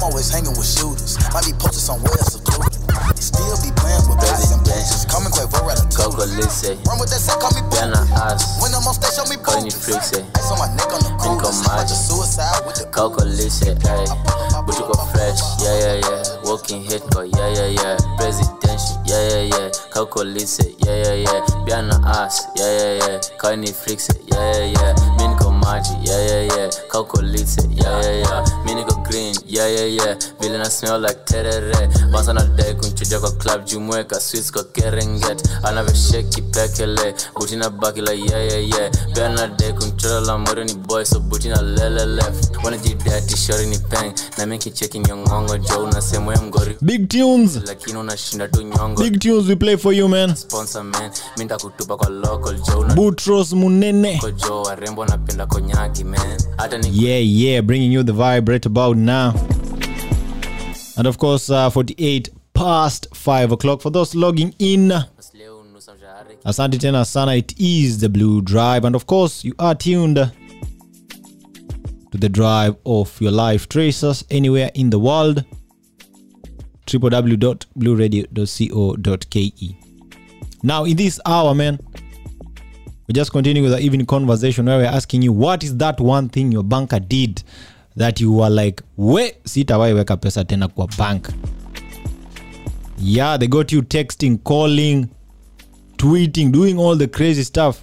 always 0.07 0.31
hanging 0.31 0.55
with 0.55 0.67
shooters. 0.67 1.19
Might 1.35 1.43
be 1.43 1.53
posted 1.59 1.83
somewhere 1.83 2.15
secluded. 2.23 2.79
Still 3.19 3.59
be 3.59 3.71
playing 3.75 4.03
with 4.07 4.19
bodies 4.23 4.51
and 4.55 4.63
bitches. 4.63 5.03
Call 5.11 5.21
me 5.21 5.27
Quavo 5.27 5.59
Ratatouille. 5.67 6.15
Coco 6.15 6.25
Lisse, 6.39 6.79
Run 6.87 6.99
with 6.99 7.11
that 7.11 7.19
set, 7.19 7.35
call 7.43 7.51
me 7.51 7.61
As, 7.75 8.39
When 8.63 8.71
I'm 8.71 8.87
on 8.87 8.95
stage, 8.95 9.13
show 9.19 9.27
me 9.27 9.35
Koni 9.43 9.69
boobies. 9.69 10.15
Ice 10.15 10.51
on 10.51 10.57
my 10.63 10.71
neck 10.79 10.87
on 10.95 11.03
the. 11.03 11.11
Like 11.27 11.43
a 11.43 11.51
Maji, 11.67 11.91
suicide 11.91 12.63
with 12.65 12.79
the 12.79 12.85
Coco 12.87 13.25
Lisse, 13.25 13.67
ay, 13.67 14.05
Butuko 14.63 14.95
Fresh, 15.11 15.41
yeah, 15.59 15.75
yeah, 15.75 15.95
yeah, 16.07 16.23
Walking 16.47 16.83
Hit, 16.83 17.03
go, 17.11 17.21
yeah, 17.21 17.49
yeah, 17.53 17.67
yeah, 17.67 17.97
Presidential, 18.15 18.95
yeah, 19.05 19.27
yeah, 19.27 19.43
yeah, 19.51 19.69
Coco 19.91 20.23
Lisse, 20.23 20.63
yeah, 20.85 21.03
yeah, 21.03 21.27
yeah, 21.27 21.65
Piana 21.65 21.99
As, 22.05 22.47
yeah, 22.55 22.63
yeah, 22.63 22.93
yeah, 23.01 23.19
Koni 23.37 23.67
Frixe, 23.67 24.13
yeah, 24.31 24.39
yeah, 24.39 24.71
yeah, 24.71 24.93
Miniko 25.19 25.51
Maji, 25.67 25.91
yeah, 26.03 26.19
yeah, 26.27 26.41
yeah, 26.55 27.23
Lisse, 27.23 27.57
yeah, 27.75 28.01
yeah, 28.01 28.19
yeah, 28.23 28.45
Miniko 28.65 29.03
Green, 29.03 29.35
yeah, 29.45 29.67
yeah, 29.67 29.85
yeah, 29.85 30.15
Vile 30.39 30.57
na 30.59 30.69
smell 30.69 30.97
like 31.01 31.25
terere, 31.25 31.89
Once 32.13 32.33
nadai 32.33 32.73
kunchuja 32.73 33.19
kwa 33.19 33.31
club, 33.31 33.65
jumweka, 33.65 34.19
sweets 34.19 34.51
kwa 34.51 34.63
Kerenget, 34.63 35.49
anavyosheki 35.63 36.41
pekele, 36.41 37.15
butina 37.39 37.69
baki 37.69 38.01
la 38.01 38.11
yeah, 38.11 38.47
yeah, 38.47 38.69
yeah, 38.69 38.91
Pia 39.13 39.29
nadai 39.29 39.73
kunchora 39.73 40.19
la 40.21 40.37
moro 40.37 40.63
ni 40.63 40.73
boy, 40.73 41.03
so 41.05 41.19
butina 41.19 41.61
lele 41.61 42.05
left, 42.05 42.63
wanajidati 42.63 43.35
ni 43.69 43.77
peng, 43.77 44.13
na 44.37 44.45
mikicheki 44.45 44.99
nyongongo, 44.99 45.57
jo 45.57 45.83
unasema 45.83 46.33
ya 46.33 46.41
mgori, 46.41 46.77
Big 46.81 47.09
tunes. 47.09 47.59
lakini 47.67 47.97
unashinda 47.97 48.47
tu 48.47 48.61
nyongo, 48.61 49.03
Big 49.03 49.19
tunes 49.19 49.47
we 49.49 49.55
play 49.55 49.77
for 49.77 49.93
you, 49.93 50.07
man. 50.07 50.35
sponsor 50.35 50.83
man, 50.83 51.11
mi 51.37 51.45
ntakutupa 51.45 51.97
kwa 51.97 52.09
local, 52.09 52.55
jo 52.55 52.83
Butros 52.95 53.51
Munene. 53.53 54.17
kojo 54.17 54.61
warembo 54.61 55.05
napenda 55.05 55.45
konyagi 55.57 56.03
man 56.03 56.37
Yeah, 56.91 57.17
yeah, 57.17 57.61
bringing 57.61 57.91
you 57.91 58.03
the 58.03 58.13
vibe 58.13 58.47
right 58.49 58.65
about 58.65 58.97
now. 58.97 59.33
And 60.97 61.07
of 61.07 61.17
course, 61.17 61.49
uh, 61.49 61.69
48 61.69 62.29
past 62.53 63.07
5 63.13 63.51
o'clock. 63.51 63.81
For 63.81 63.89
those 63.91 64.15
logging 64.15 64.53
in, 64.59 64.91
asante 66.45 66.77
tena 66.77 67.05
sana. 67.05 67.35
It 67.35 67.53
is 67.59 67.99
the 67.99 68.09
Blue 68.09 68.41
Drive. 68.41 68.85
And 68.85 68.95
of 68.95 69.05
course, 69.07 69.43
you 69.43 69.53
are 69.59 69.75
tuned 69.75 70.15
to 72.11 72.17
the 72.17 72.29
drive 72.29 72.75
of 72.85 73.19
your 73.21 73.31
life. 73.31 73.67
Trace 73.69 74.03
us 74.03 74.23
anywhere 74.29 74.71
in 74.73 74.89
the 74.89 74.99
world. 74.99 75.43
www.blueradio.co.ke. 76.87 79.75
Now, 80.63 80.85
in 80.85 80.97
this 80.97 81.19
hour, 81.25 81.53
man, 81.53 81.79
we're 83.07 83.13
just 83.13 83.31
continuing 83.31 83.69
with 83.69 83.79
the 83.79 83.85
evening 83.85 84.05
conversation 84.05 84.65
where 84.65 84.79
we're 84.79 84.85
asking 84.85 85.21
you 85.21 85.31
what 85.31 85.63
is 85.63 85.77
that 85.77 85.99
one 85.99 86.27
thing 86.27 86.51
your 86.51 86.63
banker 86.63 86.99
did 86.99 87.41
that 87.95 88.19
you 88.19 88.31
were 88.33 88.49
like 88.49 88.81
we 88.97 89.31
sitawai 89.45 89.93
weka 89.93 90.17
pesa 90.17 90.43
tena 90.45 90.67
kwa 90.67 90.87
bank. 90.97 91.29
Yeah 92.99 93.37
they 93.37 93.47
got 93.47 93.71
you 93.71 93.81
texting 93.81 94.37
calling 94.43 95.07
tweeting 95.97 96.51
doing 96.51 96.77
all 96.77 96.95
the 96.97 97.07
crazy 97.07 97.43
stuff. 97.43 97.81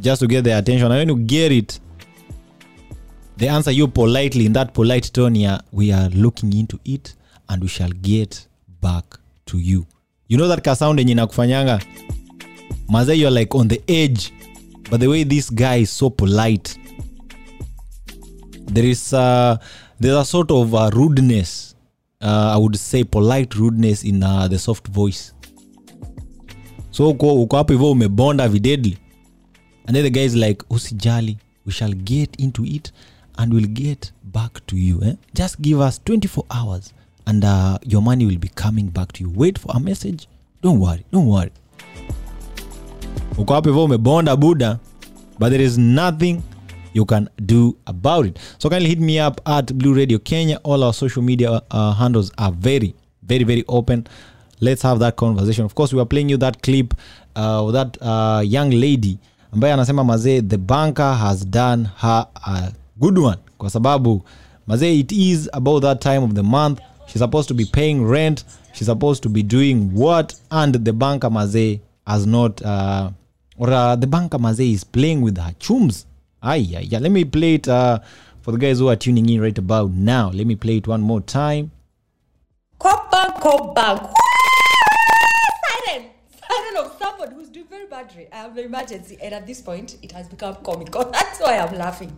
Just 0.00 0.20
to 0.20 0.26
get 0.26 0.44
their 0.44 0.58
attention. 0.58 0.90
And 0.90 0.98
when 0.98 1.08
you 1.08 1.24
get 1.24 1.52
it 1.52 1.78
they 3.36 3.48
answer 3.48 3.70
you 3.70 3.86
politely. 3.86 4.46
In 4.46 4.52
that 4.54 4.72
polite 4.72 5.12
tone 5.12 5.34
yeah 5.34 5.60
we 5.72 5.92
are 5.92 6.08
looking 6.08 6.52
into 6.56 6.78
it 6.84 7.14
and 7.48 7.62
we 7.62 7.68
shall 7.68 7.90
get 7.90 8.46
back 8.80 9.04
to 9.46 9.58
you. 9.58 9.86
You 10.28 10.38
know 10.38 10.48
that 10.48 10.62
kasound 10.64 10.98
yenye 10.98 11.14
nakufanyanga 11.14 11.80
maze 12.92 13.18
you're 13.18 13.30
like 13.40 13.54
on 13.54 13.68
the 13.68 13.80
edge 13.88 14.32
but 14.90 15.00
the 15.00 15.06
way 15.08 15.24
this 15.24 15.50
guy 15.54 15.76
is 15.80 15.90
so 15.98 16.10
polite 16.10 16.78
there 18.66 18.84
is 18.84 19.12
a, 19.12 19.58
there's 20.00 20.16
a 20.16 20.24
sort 20.24 20.50
of 20.50 20.74
a 20.74 20.90
rudeness 20.90 21.74
uh, 22.20 22.52
i 22.54 22.56
would 22.56 22.76
say 22.76 23.04
polite 23.04 23.54
rudeness 23.54 24.04
in 24.04 24.22
uh, 24.22 24.48
the 24.48 24.58
soft 24.58 24.88
voice. 24.88 25.32
So 26.90 27.08
uko 27.10 27.56
hapo 27.56 27.72
hivyo 27.72 27.90
umebonda 27.90 28.48
videdly 28.48 28.98
and 29.86 29.96
then 29.96 30.04
the 30.04 30.10
guy 30.10 30.24
is 30.24 30.34
like 30.34 30.64
usijali 30.70 31.36
we 31.66 31.72
shall 31.72 31.94
get 31.94 32.40
into 32.40 32.64
it 32.64 32.92
and 33.38 33.54
we'll 33.54 33.66
get 33.72 34.12
back 34.24 34.66
to 34.66 34.76
you 34.76 35.04
eh? 35.04 35.14
just 35.34 35.60
give 35.60 35.80
us 35.88 36.00
24 36.04 36.44
hours 36.50 36.92
and 37.26 37.44
uh, 37.44 37.78
your 37.86 38.02
money 38.02 38.26
will 38.26 38.38
be 38.38 38.48
coming 38.48 38.90
back 38.90 39.12
to 39.12 39.24
you. 39.24 39.32
Wait 39.36 39.58
for 39.58 39.72
a 39.76 39.80
message. 39.80 40.28
Don't 40.62 40.80
worry 40.80 41.04
don't 41.12 41.26
worry 41.26 41.50
uko 43.38 43.54
hapo 43.54 43.68
hivyo 43.68 43.84
umebonda 43.84 44.36
buda 44.36 44.78
but 45.38 45.48
there 45.50 45.64
is 45.64 45.78
nothing 45.78 46.40
you 46.94 47.06
can 47.06 47.28
do 47.40 47.74
about 47.86 48.26
it. 48.26 48.38
So 48.58 48.68
kindly 48.70 48.88
hit 48.88 49.00
me 49.00 49.26
up 49.26 49.40
at 49.48 49.72
blue 49.72 49.94
radio 49.94 50.18
kenya. 50.18 50.60
All 50.62 50.82
our 50.84 50.92
social 50.94 51.22
media 51.22 51.62
uh, 51.70 51.94
handles 51.94 52.32
are 52.36 52.52
very 52.52 52.94
very 53.22 53.44
very 53.44 53.64
open. 53.68 54.04
Let's 54.60 54.82
have 54.82 54.98
that 54.98 55.16
conversation. 55.16 55.64
Of 55.64 55.74
course 55.74 55.92
we 55.94 56.00
are 56.00 56.06
playing 56.06 56.28
you 56.30 56.36
that 56.38 56.62
clip 56.62 56.94
uh, 57.34 57.70
that 57.72 57.96
uh, 58.02 58.42
young 58.44 58.70
lady 58.70 59.18
ambaye 59.52 59.72
anasema 59.72 60.04
mazee 60.04 60.42
the 60.42 60.56
banker 60.58 61.14
has 61.14 61.46
done 61.46 61.88
her 62.00 62.26
a 62.46 62.72
good 63.00 63.18
one. 63.18 63.36
Kwa 63.58 63.70
sababu 63.70 64.22
mazee 64.66 64.98
it 64.98 65.12
is 65.12 65.48
about 65.52 65.82
that 65.82 66.00
time 66.00 66.18
of 66.24 66.32
the 66.34 66.42
month. 66.42 66.78
She's 67.06 67.18
supposed 67.22 67.48
to 67.48 67.54
be 67.54 67.64
paying 67.64 68.04
rent. 68.10 68.44
She's 68.72 68.86
supposed 68.86 69.22
to 69.22 69.28
be 69.28 69.42
doing 69.42 69.90
what? 69.94 70.34
And 70.50 70.84
the 70.84 70.92
banker 70.92 71.30
mazee 71.30 71.80
has 72.06 72.26
not 72.26 72.62
uh, 72.62 73.10
or 73.58 73.70
uh, 73.70 73.96
the 73.96 74.06
banker 74.06 74.38
mazee 74.38 74.72
is 74.72 74.84
playing 74.84 75.22
with 75.22 75.38
her 75.38 75.54
chums 75.58 76.06
Ay, 76.44 76.74
ay, 76.76 76.80
yeah. 76.90 76.98
Let 76.98 77.12
me 77.12 77.24
play 77.24 77.54
it 77.54 77.68
uh, 77.68 78.00
for 78.42 78.50
the 78.50 78.58
guys 78.58 78.80
who 78.80 78.88
are 78.88 78.96
tuning 78.96 79.28
in 79.28 79.40
right 79.40 79.56
about 79.56 79.92
now. 79.92 80.28
Let 80.34 80.44
me 80.44 80.56
play 80.56 80.78
it 80.78 80.88
one 80.88 81.00
more 81.00 81.20
time. 81.20 81.70
Copper, 82.80 83.32
copper. 83.40 84.08
Laughing. 91.78 92.10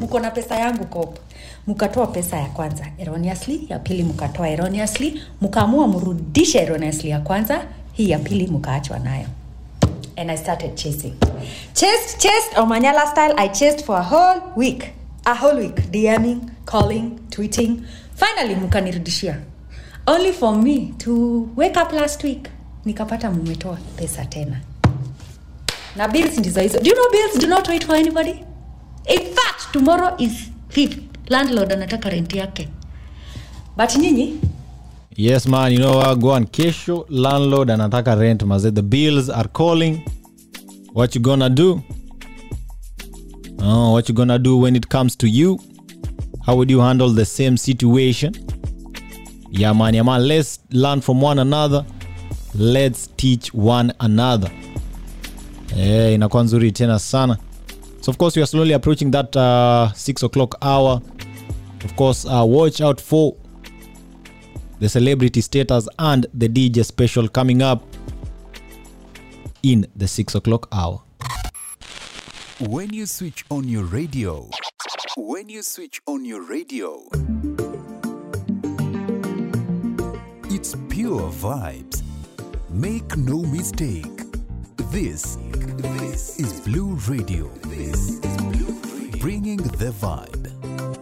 Mko 0.00 0.20
na 0.20 0.30
pesa 0.30 0.56
yangu 0.56 0.84
cop. 0.86 1.18
Mkatoa 1.66 2.06
pesa 2.06 2.36
ya 2.36 2.46
kwanza 2.48 2.86
erroneously, 2.98 3.66
ya 3.68 3.78
pili 3.78 4.02
mkatoa 4.02 4.48
erroneously, 4.48 5.22
mkaamua 5.40 5.88
mrudishe 5.88 6.58
erroneously 6.58 7.10
ya 7.10 7.20
kwanza, 7.20 7.64
hii 7.92 8.10
ya 8.10 8.18
pili 8.18 8.46
mkaachwa 8.46 8.98
nayo. 8.98 9.26
And 10.18 10.32
I 10.32 10.34
started 10.34 10.76
chasing. 10.76 11.16
Chased, 11.76 12.20
chased, 12.20 12.50
Omanyala 12.56 13.06
style. 13.06 13.34
I 13.38 13.46
chased 13.46 13.84
for 13.86 13.96
a 13.98 14.02
whole 14.02 14.52
week. 14.56 14.90
A 15.24 15.32
whole 15.32 15.56
week. 15.56 15.76
DMing, 15.92 16.50
calling, 16.66 17.20
tweeting. 17.30 17.86
Finally, 18.16 18.56
mkanirudishia. 18.56 19.40
Only 20.08 20.32
for 20.32 20.56
me 20.56 20.92
to 20.98 21.48
wake 21.54 21.76
up 21.76 21.92
last 21.92 22.24
week. 22.24 22.48
Nikapata 22.84 23.30
mmetoa 23.30 23.78
pesa 23.96 24.24
tena. 24.24 24.60
Na 25.96 26.08
bills 26.08 26.38
ndizo 26.38 26.60
hizo. 26.60 26.80
Do 26.80 26.90
you 26.90 26.94
know 26.96 27.10
bills 27.10 27.38
do 27.38 27.46
not 27.46 27.68
wait 27.68 27.84
for 27.86 27.94
anybody? 27.96 28.44
In 29.06 29.34
fact, 29.34 29.72
tomorrow 29.72 30.14
is 30.18 30.32
fifth. 30.68 30.98
Landlord 31.30 31.72
anataka 31.72 32.10
rent 32.10 32.34
yake. 32.34 32.68
But 33.76 33.90
nyinyi, 33.96 34.40
Yes 35.20 35.48
man, 35.48 35.72
you 35.72 35.80
know 35.80 35.96
what? 35.96 36.20
Go 36.20 36.30
on 36.30 36.46
kesho 36.46 37.04
landlord 37.08 37.70
anataka 37.70 38.16
rent 38.16 38.44
maze. 38.46 38.70
The 38.72 38.82
bills 38.84 39.28
are 39.28 39.48
calling. 39.48 40.00
What 40.92 41.16
you 41.16 41.20
gonna 41.20 41.50
do? 41.50 41.82
Oh, 43.60 43.90
what 43.94 44.08
you 44.08 44.14
gonna 44.14 44.38
do 44.38 44.56
when 44.58 44.76
it 44.76 44.88
comes 44.88 45.16
to 45.16 45.28
you? 45.28 45.58
How 46.46 46.54
would 46.54 46.70
you 46.70 46.78
handle 46.78 47.08
the 47.08 47.24
same 47.24 47.56
situation? 47.56 48.32
Yeah 49.50 49.72
man, 49.72 49.94
yeah 49.94 50.04
man. 50.04 50.28
Let's 50.28 50.60
learn 50.70 51.00
from 51.00 51.20
one 51.20 51.40
another. 51.40 51.84
Let's 52.54 53.08
teach 53.16 53.52
one 53.52 53.92
another. 54.00 54.50
hey, 55.74 56.14
inakuwa 56.14 56.42
nzuri 56.44 56.72
tena 56.72 56.98
sana. 56.98 57.38
So 58.00 58.10
of 58.10 58.18
course 58.18 58.36
we 58.36 58.42
are 58.42 58.46
slowly 58.46 58.72
approaching 58.74 59.10
that 59.10 59.36
uh, 59.36 59.92
six 59.94 60.22
o'clock 60.22 60.54
hour. 60.62 61.00
Of 61.84 61.96
course, 61.96 62.24
uh, 62.24 62.44
watch 62.46 62.80
out 62.80 63.00
for 63.00 63.34
the 64.80 64.88
celebrity 64.88 65.40
status 65.40 65.88
and 65.98 66.26
the 66.34 66.48
DJ 66.48 66.84
special 66.84 67.28
coming 67.28 67.62
up 67.62 67.82
in 69.62 69.86
the 69.96 70.06
six 70.06 70.34
o'clock 70.34 70.68
hour. 70.72 71.02
When 72.60 72.92
you 72.92 73.06
switch 73.06 73.44
on 73.50 73.68
your 73.68 73.84
radio, 73.84 74.50
when 75.16 75.48
you 75.48 75.62
switch 75.62 76.00
on 76.06 76.24
your 76.24 76.42
radio, 76.42 77.08
it's 80.50 80.74
pure 80.88 81.30
vibes. 81.30 82.02
Make 82.70 83.16
no 83.16 83.42
mistake. 83.42 84.22
This, 84.90 85.36
this 85.76 86.38
is 86.38 86.60
Blue 86.60 86.94
Radio. 87.08 87.48
This 87.66 88.18
is 88.24 88.36
Blue 88.36 88.80
Radio. 88.82 89.20
Bringing 89.20 89.58
the 89.58 89.90
vibe. 89.90 90.97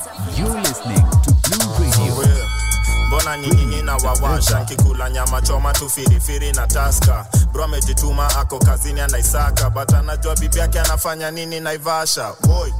You're 0.00 0.48
listening 0.48 0.96
to 0.96 1.34
Blue 1.44 1.68
Radio. 1.78 2.14
Oh, 2.16 2.59
mbona 3.10 3.36
nyinyi 3.36 3.82
na 3.82 3.96
wawasha 3.96 4.60
nkikula 4.60 5.10
nyama 5.10 5.42
choma 5.42 5.72
tu 5.72 5.90
firifiri 5.90 6.52
na 6.52 6.66
taska. 6.66 7.26
Bro 7.52 7.64
amejituma 7.64 8.36
ako 8.36 8.58
kazini 8.58 9.00
anaisaka. 9.00 9.70
But 9.70 9.92
anajua 9.94 10.36
bibi 10.36 10.58
yake 10.58 10.80
anafanya 10.80 11.30
nini 11.30 11.60
naivasha 11.60 12.32
boy 12.46 12.70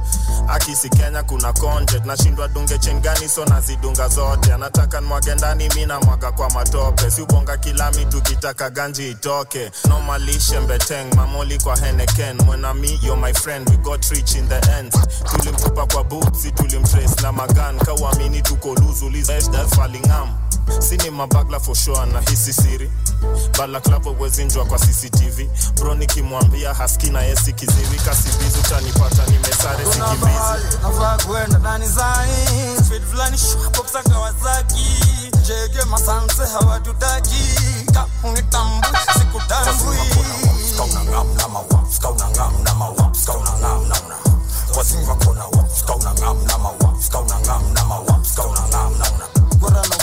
akisi 0.47 0.89
kenya 0.89 1.23
kuna 1.23 1.53
conjet 1.53 2.05
nashindwa 2.05 2.47
dunge 2.47 2.77
chengani 2.79 3.29
so 3.29 3.45
nazidunga 3.45 4.07
zote. 4.07 4.53
Anataka 4.53 5.01
nmwage 5.01 5.35
ndani 5.35 5.69
mi 5.75 5.85
namwaga 5.85 6.31
kwa 6.31 6.49
matope. 6.49 7.11
Siubonga 7.11 7.57
kilami 7.57 8.05
tukitaka 8.05 8.69
ganji 8.69 9.09
itoke. 9.09 9.71
Nomalishe 9.89 10.59
mbeteng 10.59 11.15
mamoli 11.15 11.57
kwa 11.59 11.77
heneken 11.77 12.41
mwenami 12.41 12.99
yo 13.03 13.15
my 13.15 13.33
friend 13.33 13.69
we 13.69 13.77
got 13.77 14.05
rich 14.05 14.35
in 14.35 14.47
the 14.49 14.71
end. 14.79 14.93
Tulimtupa 15.23 15.85
kwa 15.85 16.03
butsi 16.03 16.51
tulimtrace 16.51 17.21
na 17.21 17.31
magan. 17.31 17.77
Kauamini 17.79 18.41
tuko 18.41 18.75
luzulizfalingam 18.75 20.20
sini 20.79 21.09
mabagla 21.11 21.59
for 21.59 21.75
sure 21.75 22.05
na 22.05 22.21
hisi 22.21 22.53
siri 22.53 22.91
balaklavo 23.57 24.15
wezinjwa 24.19 24.65
kwa 24.65 24.79
cctv 24.79 25.39
bro 25.75 25.95
nikimwambia 25.95 26.73
haski 26.73 27.09
na 27.09 27.21
yesi 27.21 27.53
kiziwi 27.53 27.97
kasibizi 28.05 28.59
utanipata 28.59 29.25
nimesare 29.25 29.85
sikimbizi 29.93 30.77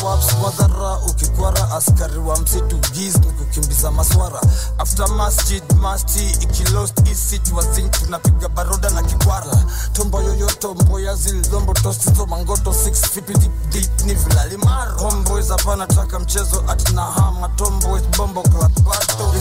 waps 0.04 0.26
madhara 0.42 0.98
ukikwara 1.10 1.70
askari 1.70 2.18
wa 2.18 2.38
msitu 2.38 2.76
giz 2.92 3.14
ni 3.16 3.26
kukimbiza 3.32 3.90
maswara. 3.90 4.40
After 4.78 5.08
masjid 5.08 5.62
masti 5.80 6.30
ikilost 6.30 7.08
isit 7.12 7.52
wazin 7.52 7.90
tunapiga 7.90 8.48
baroda 8.48 8.90
na 8.90 9.02
kikwara. 9.02 9.64
Tombo 9.92 10.22
yoyoto 10.22 10.74
mboya 10.74 11.14
zilizombo 11.14 11.74
tosizo 11.74 12.26
mangoto 12.26 12.70
6 12.70 12.92
feet 12.94 13.26
deep, 13.38 13.52
deep 13.72 14.00
ni 14.06 14.14
vilalimar 14.14 14.96
homboys 14.98 15.48
hapana 15.48 15.86
taka 15.86 16.18
mchezo 16.18 16.64
atina 16.68 17.02
hama. 17.02 17.48
Tomboys 17.48 18.02
bombo 18.18 18.42
klatbato 18.42 19.34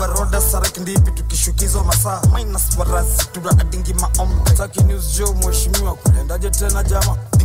baroda 0.00 0.40
sarak 0.40 0.76
ndipi 0.78 1.10
tukishukizwa 1.10 1.84
masaa. 1.84 2.20
Minus 2.34 2.62
warazi 2.78 3.16
tuna 3.32 3.50
adingi 3.50 3.94
maombe 3.94 4.50
taki 4.50 4.82
news 4.84 5.16
jo 5.18 5.34
mheshimiwa 5.34 5.94
kulendaje 5.94 6.50
tena 6.50 6.82
jama 6.82 7.16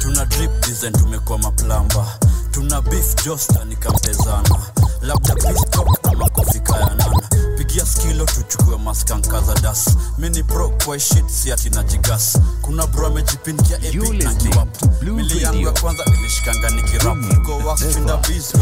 Tuna 0.00 0.24
drip 0.26 0.66
design 0.66 0.92
tumekuwa 0.92 1.38
maplamba 1.38 2.18
tuna 2.54 2.80
beef 2.82 3.14
josta 3.24 3.64
nikamtezana 3.64 4.58
labda 5.02 5.34
pistok 5.34 5.98
ama 6.02 6.28
kofika 6.28 6.76
ya 6.76 6.86
nana 6.94 7.20
pigia 7.58 7.86
skilo 7.86 8.24
tuchukue 8.24 8.76
maskanka 8.78 9.40
za 9.40 9.54
das 9.54 9.96
mini 10.18 10.42
pro 10.42 10.68
kwa 10.84 11.00
shit 11.00 11.28
si 11.28 11.52
ati 11.52 11.70
na 11.70 11.82
jigas. 11.82 12.38
Kuna 12.62 12.86
bro 12.86 13.06
amejipindia 13.06 13.76
epic 13.76 14.24
na 14.24 14.34
kiwap 14.34 14.68
mili 15.02 15.42
yangu 15.42 15.62
ya 15.66 15.72
kwanza 15.72 16.04
ilishikanga 16.04 16.70
nikirap 16.70 17.18
go 17.44 17.56
wax 17.68 17.80
chinda 17.94 18.16
bees 18.16 18.52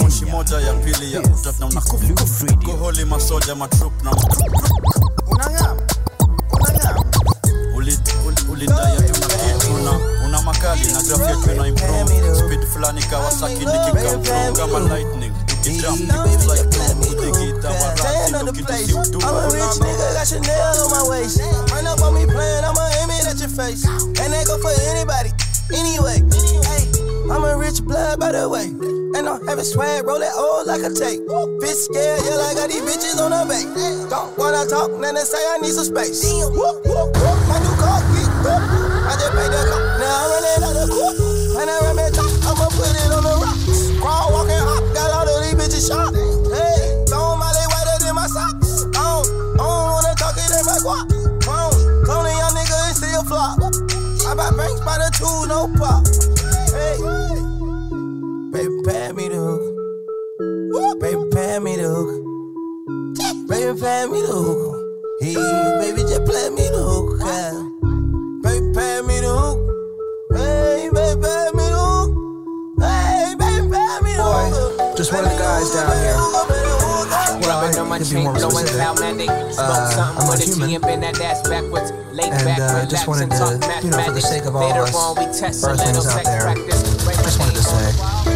moshi 0.00 0.24
moja 0.24 0.56
ya 0.60 0.74
pili 0.74 1.12
ya 1.12 1.20
utat 1.20 1.60
na 1.60 1.66
unakufu 1.66 2.56
go 2.64 2.72
holy 2.72 3.04
masoja 3.04 3.54
matrup 3.54 4.02
na 4.02 4.10
unangam 5.26 5.78
ulidaya 8.50 8.94
una 8.96 9.55
makali 10.46 10.86
na 10.92 11.02
graph 11.02 11.30
yetu 11.30 11.50
ina 11.52 11.66
improve 11.68 12.36
speed 12.38 12.62
fulani 12.72 13.02
kawasaki 13.02 13.64
nikikam 13.66 14.22
through 14.22 14.56
kama 14.56 14.78
lightning 14.78 15.32
ukijump 15.52 16.00
niko 16.00 16.54
like 16.54 16.66
I'm 19.26 19.34
a 19.34 19.50
rich 19.50 19.76
nigga, 19.82 20.14
got 20.14 20.26
Chanel 20.26 20.76
on 20.78 20.90
my 20.90 21.02
waist. 21.10 21.40
Run 21.72 21.86
up 21.86 22.00
on 22.00 22.14
me 22.14 22.24
playing, 22.24 22.64
I'ma 22.64 22.86
aim 23.02 23.10
it 23.10 23.26
at 23.26 23.38
your 23.40 23.48
face. 23.50 23.84
And 24.22 24.32
they 24.32 24.44
go 24.44 24.58
for 24.62 24.70
anybody, 24.94 25.30
anyway. 25.74 26.22
I'm 27.26 27.42
a 27.42 27.56
rich 27.58 27.82
blood, 27.82 28.20
by 28.20 28.30
the 28.32 28.48
way. 28.48 28.70
And 29.18 29.28
I'm 29.28 29.44
having 29.46 29.64
swag, 29.64 30.06
roll 30.06 30.20
that 30.20 30.34
old 30.38 30.66
like 30.66 30.82
a 30.86 30.90
tape. 30.94 31.20
Bitch 31.58 31.90
scared, 31.90 32.22
yeah, 32.22 32.46
I 32.46 32.54
got 32.54 32.70
these 32.70 32.82
bitches 32.86 33.18
on 33.18 33.34
the 33.34 33.42
bait. 33.50 33.66
Don't 34.10 34.38
wanna 34.38 34.64
talk, 34.70 34.94
then 35.00 35.14
they 35.14 35.26
say 35.26 35.42
I 35.42 35.58
need 35.58 35.74
some 35.74 35.90
space. 35.90 36.22
My 36.22 37.58
new 37.58 37.74
car, 37.82 37.98
whoop. 38.06 38.62
I 39.10 39.14
just 39.18 39.32
paid 39.34 39.50
the 39.50 39.62
car, 39.66 39.82
now 40.06 40.22
I'm 40.22 40.30
running 40.30 40.62
out 40.62 40.78
of 40.78 40.88
court. 40.94 41.16
And 41.58 41.70
I 41.70 41.76
run 41.82 41.98
top, 42.14 42.30
I'ma 42.46 42.66
put 42.70 42.94
it 42.94 43.10
on 43.10 43.22
the 43.26 43.34
rocks. 43.42 43.90
Crawl, 43.98 44.30
walking, 44.30 44.62
hop, 44.62 44.84
got 44.94 45.10
all 45.10 45.26
of 45.26 45.38
these 45.42 45.58
bitches 45.58 45.90
shot. 45.90 46.14
Hey, 46.14 47.02
my 47.10 47.50
leg 47.50 48.00
than 48.06 48.14
my 48.14 48.26
socks. 48.30 48.86
I 48.94 49.02
don't, 49.02 49.26
I 49.58 49.66
don't 49.66 49.90
wanna 49.90 50.14
talk 50.14 50.38
it 50.38 50.50
in 50.54 50.64
my 50.64 50.78
guap. 50.86 51.16
Young 52.46 52.54
nigga 52.54 52.76
and 52.86 52.96
still 52.96 53.24
flop. 53.24 53.58
I 53.58 54.34
buy 54.34 54.50
banks 54.56 54.80
by 54.84 54.98
the 54.98 55.10
two, 55.18 55.46
no 55.50 55.66
pop. 55.78 56.06
Hey, 56.70 56.96
baby, 58.52 58.74
pay 58.84 59.12
me 59.12 59.28
the 59.28 59.40
hook. 59.42 61.00
Baby, 61.00 61.24
pay 61.32 61.58
me 61.58 61.76
the 61.76 61.88
hook. 61.88 63.48
Baby, 63.48 63.80
pay 63.80 64.06
me 64.06 64.20
the 64.22 64.32
hook. 64.32 64.76
Hey, 65.20 65.34
baby, 65.80 66.02
just 66.02 66.24
play 66.24 66.50
me 66.50 66.68
the 66.68 66.82
hook. 66.82 67.20
yeah. 67.24 67.54
Baby, 68.42 68.72
pay 68.74 69.02
me 69.02 69.20
the 69.20 69.32
hook. 69.34 69.65
Hey, 70.36 70.90
baby, 70.92 71.20
pay 71.22 71.48
me 71.56 71.66
the. 71.72 72.76
Hey, 72.80 73.34
baby, 73.38 73.72
pay 73.72 73.96
me 74.04 74.12
the. 74.16 74.94
Just 74.96 75.12
one 75.12 75.24
of 75.24 75.30
the 75.30 75.38
guys 75.38 75.70
down 75.72 75.90
here. 75.96 76.16
Well, 77.40 77.62
Rubbing 77.62 77.78
on 77.78 77.88
my 77.88 77.98
to 77.98 78.04
be 78.04 78.10
chain, 78.10 78.24
more 78.24 78.34
blowing 78.34 78.66
specific, 78.66 78.76
cloud 78.76 79.00
mandate. 79.00 79.28
Smoke 79.28 79.58
uh, 79.58 79.90
something 79.90 80.22
I'm 80.22 80.28
a 80.28 80.30
with 80.30 80.40
a 80.40 80.44
human. 80.44 80.68
G 80.68 80.74
and 80.74 80.84
bend 80.84 81.02
that 81.02 81.20
ass 81.20 81.48
backwards. 81.48 81.92
Lay 82.12 82.28
And, 82.28 82.44
back, 82.44 82.58
uh, 82.60 82.86
just 82.86 83.08
wanted 83.08 83.30
to, 83.30 83.60
you 83.82 83.90
know, 83.90 84.02
for 84.02 84.12
the 84.12 84.20
sake 84.20 84.44
of 84.44 84.56
all 84.56 84.70
of 84.70 84.76
us 84.76 84.94
on, 84.94 85.16
we 85.16 85.24
test 85.32 85.64
a 85.64 85.68
earthlings 85.68 86.04
little 86.04 86.12
out 86.12 86.24
there, 86.24 86.40
practice. 86.40 87.06
Right 87.06 87.16
just 87.16 87.38
wanted 87.38 87.56
to 87.56 87.62
say, 87.62 88.35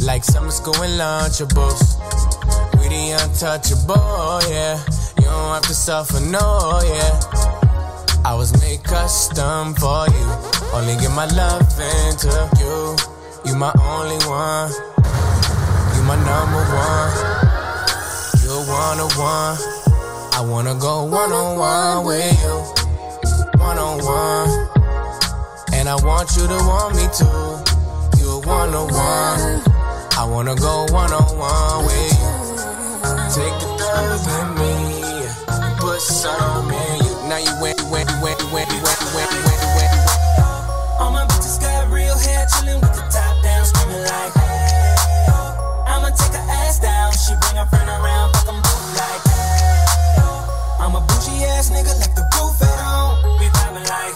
Like 0.00 0.24
summer 0.24 0.50
school 0.50 0.74
and 0.82 1.00
lunchables. 1.00 1.98
We 2.78 2.88
the 2.88 3.18
untouchable, 3.22 4.40
yeah. 4.50 4.78
You 5.18 5.24
don't 5.24 5.54
have 5.54 5.62
to 5.62 5.74
suffer, 5.74 6.20
no, 6.20 6.80
yeah. 6.84 7.20
I 8.24 8.34
was 8.34 8.52
made 8.60 8.82
custom 8.84 9.74
for 9.74 10.06
you. 10.08 10.26
Only 10.72 10.96
give 10.96 11.12
my 11.12 11.26
love 11.26 11.62
into 11.78 12.34
you. 12.58 12.96
You 13.46 13.56
my 13.56 13.72
only 13.78 14.18
one. 14.26 14.70
You 15.94 16.02
my 16.02 16.16
number 16.26 16.62
one. 16.74 17.12
You're 18.42 18.66
one 18.66 18.98
on 19.00 19.10
one. 19.14 19.56
I 20.34 20.40
wanna 20.44 20.74
go 20.74 21.04
one 21.04 21.32
on 21.32 21.58
one 21.58 22.06
with 22.06 22.42
you. 22.42 23.60
One 23.60 23.78
on 23.78 24.04
one. 24.04 24.68
And 25.72 25.88
I 25.88 25.96
want 25.96 26.36
you 26.36 26.46
to 26.46 26.58
want 26.66 26.96
me 26.96 27.06
too. 27.14 28.22
You're 28.22 28.40
one 28.40 28.74
on 28.74 28.92
one. 28.92 29.75
I 30.18 30.24
wanna 30.24 30.54
go 30.56 30.86
one 30.90 31.12
on 31.12 31.28
one 31.36 31.84
with 31.84 32.12
you. 32.16 32.32
Take 33.36 33.52
the 33.60 33.68
thug 33.76 34.24
in 34.40 34.48
me. 34.56 35.28
Put 35.78 36.00
some 36.00 36.70
in 36.72 37.04
you. 37.04 37.28
Now 37.28 37.36
you 37.36 37.52
went, 37.60 37.80
went, 37.92 38.08
went, 38.24 38.40
went, 38.50 38.72
went, 38.72 38.96
went, 39.12 39.32
went, 39.44 39.62
went. 39.76 39.92
All 40.98 41.10
my 41.12 41.26
bitches 41.28 41.60
got 41.60 41.90
real 41.92 42.16
hair, 42.16 42.46
chillin' 42.48 42.80
with 42.80 42.96
the 42.96 43.04
top 43.12 43.42
down, 43.44 43.64
screaming 43.66 44.02
like, 44.08 44.32
hey, 44.40 44.96
oh. 45.36 45.84
I'ma 45.86 46.08
take 46.08 46.32
her 46.32 46.46
ass 46.64 46.80
down. 46.80 47.12
She 47.12 47.34
bring 47.42 47.56
her 47.60 47.66
friend 47.66 47.88
around, 47.90 48.32
fuck 48.32 48.48
'em 48.48 48.62
both 48.62 48.96
like, 48.96 49.22
hey, 49.28 49.84
oh. 50.24 50.80
I'm 50.80 50.94
a 50.96 51.00
bougie 51.00 51.44
ass 51.44 51.68
nigga, 51.68 51.92
left 52.00 52.16
the 52.16 52.24
roof 52.40 52.56
at 52.62 52.78
home. 52.80 53.38
We 53.38 53.46
vibing 53.52 53.84
like, 53.84 54.15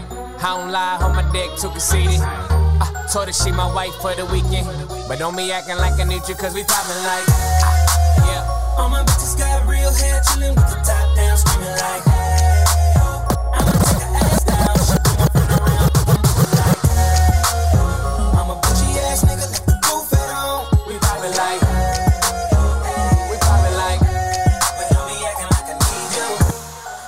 I 0.43 0.57
don't 0.57 0.71
lie, 0.71 0.97
hold 0.99 1.13
my 1.13 1.21
dick 1.31 1.51
too 1.59 1.69
conceited. 1.69 2.19
I 2.19 3.05
told 3.13 3.27
her 3.27 3.33
she 3.33 3.51
my 3.51 3.71
wife 3.75 3.93
for 4.01 4.15
the 4.15 4.25
weekend. 4.25 4.65
But 5.07 5.19
don't 5.19 5.37
be 5.37 5.51
acting 5.51 5.77
like 5.77 5.99
a 5.99 6.05
neutral, 6.05 6.35
cause 6.35 6.55
we 6.55 6.63
poppin' 6.63 6.97
like. 7.05 7.29
Uh, 7.29 8.25
yeah. 8.25 8.75
All 8.77 8.89
my 8.89 9.03
bitches 9.03 9.37
got 9.37 9.67
real 9.69 9.93
hair, 9.93 10.19
chillin' 10.25 10.55
with 10.55 10.67
the 10.67 10.81
top 10.83 11.15
down, 11.15 11.37
screamin' 11.37 11.77
like. 11.77 12.11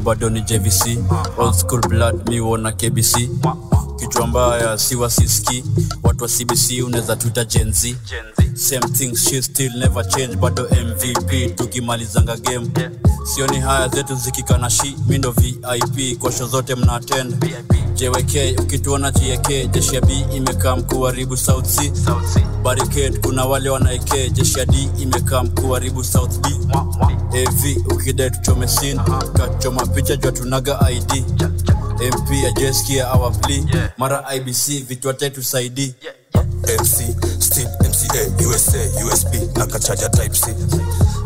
bado 0.00 0.30
ni 0.30 0.40
jvc 0.42 0.98
old 1.38 1.54
school 1.54 1.80
blood 1.88 2.28
mi 2.28 2.40
wona 2.40 2.72
kbc 2.72 3.16
kichwa 3.98 4.26
mbaya 4.26 4.78
si 4.78 4.96
wasiski 4.96 5.64
watu 6.02 6.24
wa 6.24 6.30
cbc 6.30 6.82
unaweza 6.86 7.16
tuita 7.16 7.44
genz 7.44 7.86
same 8.54 8.88
thing 8.92 9.16
she 9.16 9.42
still 9.42 9.72
never 9.78 10.08
change 10.08 10.36
bado 10.36 10.62
mvp 10.86 11.56
tukimalizanga 11.56 12.36
game. 12.36 12.70
Sioni 13.34 13.60
haya 13.60 13.88
zetu 13.88 14.14
zikikana 14.14 14.70
shi 14.70 14.96
mindo 15.08 15.30
vip 15.30 16.18
kwa 16.18 16.32
sho 16.32 16.46
zote 16.46 16.74
mna 16.74 16.92
attend. 16.94 17.54
Jwk 17.94 18.60
ukituona 18.62 19.10
jk 19.10 19.70
jeshi 19.70 19.94
ya 19.94 20.00
b 20.00 20.26
imekaa 20.36 20.76
mkuharibu 20.76 21.36
south 21.36 21.66
c. 21.66 21.92
Barricade 22.62 23.18
kuna 23.18 23.44
wale 23.44 23.70
wanaeke 23.70 24.30
jeshi 24.30 24.58
ya 24.58 24.66
d 24.66 24.88
imekaa 24.98 25.42
mkuharibu 25.42 26.04
south 26.04 26.38
b 26.40 26.48
av 27.32 27.92
ukidai 27.94 28.30
tuchome 28.30 28.68
sin 28.68 29.00
kachoma 29.36 29.86
picha 29.86 30.16
jua 30.16 30.32
tunaga 30.32 30.78
id 30.90 31.24
mp 32.00 32.46
ajeskia 32.46 33.12
our 33.14 33.32
plea. 33.32 33.92
Mara 33.98 34.34
ibc 34.34 34.84
vitu 34.88 35.08
watatu 35.08 35.42
saidi. 35.42 35.94
MC, 36.80 37.16
still 37.40 37.68
MCA, 37.80 38.46
USA, 38.48 38.78
USB, 39.04 39.34
na 39.58 39.66
kachaja 39.66 40.08
type 40.08 40.34
C. 40.34 40.54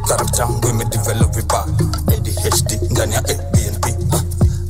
Karakta 0.08 0.48
imedevelop 0.70 1.34
vipa 1.34 1.66
ADHD 2.08 2.82
ndani 2.90 3.14
ya 3.14 3.18
abnp 3.20 3.84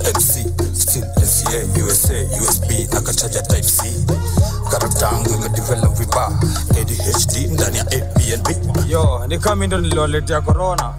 Uh, 0.04 0.10
MC, 0.10 0.46
still 0.74 1.04
MCA, 1.16 1.84
USA, 1.84 2.14
USB, 2.42 2.70
na 2.94 3.00
kachaja 3.00 3.42
type 3.42 3.62
C. 3.62 3.82
Karakta 4.70 5.06
yangu 5.06 5.30
imedevelop 5.34 5.98
vibaya, 5.98 6.30
ADHD 6.80 7.36
ndani 7.52 7.76
ya 7.78 7.86
ABNB. 7.86 8.48
yo 8.90 9.24
ni 9.28 9.38
kami 9.38 9.66
ndo 9.66 9.78
niliwaletea 9.80 10.40
corona 10.40 10.93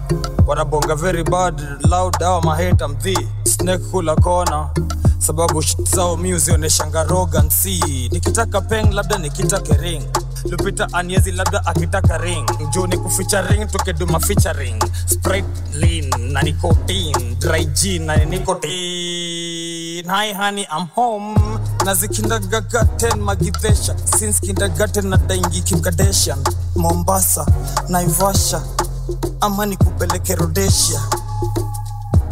wanabonga 0.46 0.94
very 0.94 1.22
bad 1.24 1.62
loud 1.90 2.22
awa 2.22 2.42
maheta 2.42 2.88
mdhi 2.88 3.28
snake 3.44 3.84
kula 3.84 4.16
kona 4.16 4.70
sababu 5.18 5.62
shit 5.62 5.94
zao 5.96 6.16
mi 6.16 6.34
uzionyeshanga 6.34 7.04
nikitaka 8.12 8.60
peng 8.60 8.92
labda 8.92 9.18
nikitake 9.18 9.72
ring. 9.72 10.02
Lupita 10.50 10.88
aniezi 10.92 11.32
labda 11.32 11.66
akitaka 11.66 12.18
ring. 12.18 12.46
Juu 12.70 12.86
ni 12.86 12.96
kuficha 12.98 13.42
ring 13.42 13.66
tukiduma 13.70 14.20
featuring. 14.20 14.82
Sprite 15.06 15.46
lean 15.74 16.32
na 16.32 16.42
nicotine 16.42 17.34
dry 17.40 17.64
na 18.06 18.16
nicotine 18.16 20.08
hi 20.08 20.32
honey 20.32 20.66
I'm 20.70 20.86
home. 20.94 21.34
Magidhesha 23.20 23.96
since 24.18 24.40
na 25.02 25.16
daingi 25.16 25.60
kimkadeshan 25.62 26.38
mombasa 26.76 27.46
naivasha 27.88 28.62
ama 29.40 29.66
nikupeleke 29.66 30.34
rodesia 30.34 31.00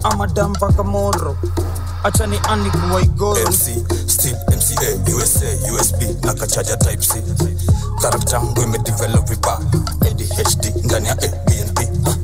ama 0.02 0.26
damba 0.26 0.72
Kamoro, 0.72 1.36
acha 2.04 2.26
ni 2.26 2.38
ani 2.48 2.70
MC, 3.48 3.84
still 4.08 4.36
MCA, 4.48 5.14
USA, 5.16 5.46
USB 5.74 6.24
na 6.24 6.34
kachaja 6.34 6.76
type 6.76 7.02
C. 7.02 7.14
Karakta 8.02 8.36
yangu 8.36 8.62
imedevelop 8.62 9.28
vibaya, 9.28 9.58
ADHD 10.00 10.84
ndani 10.84 11.08
ya 11.08 11.12
ABNB. 11.12 11.78
Ah, 12.06 12.16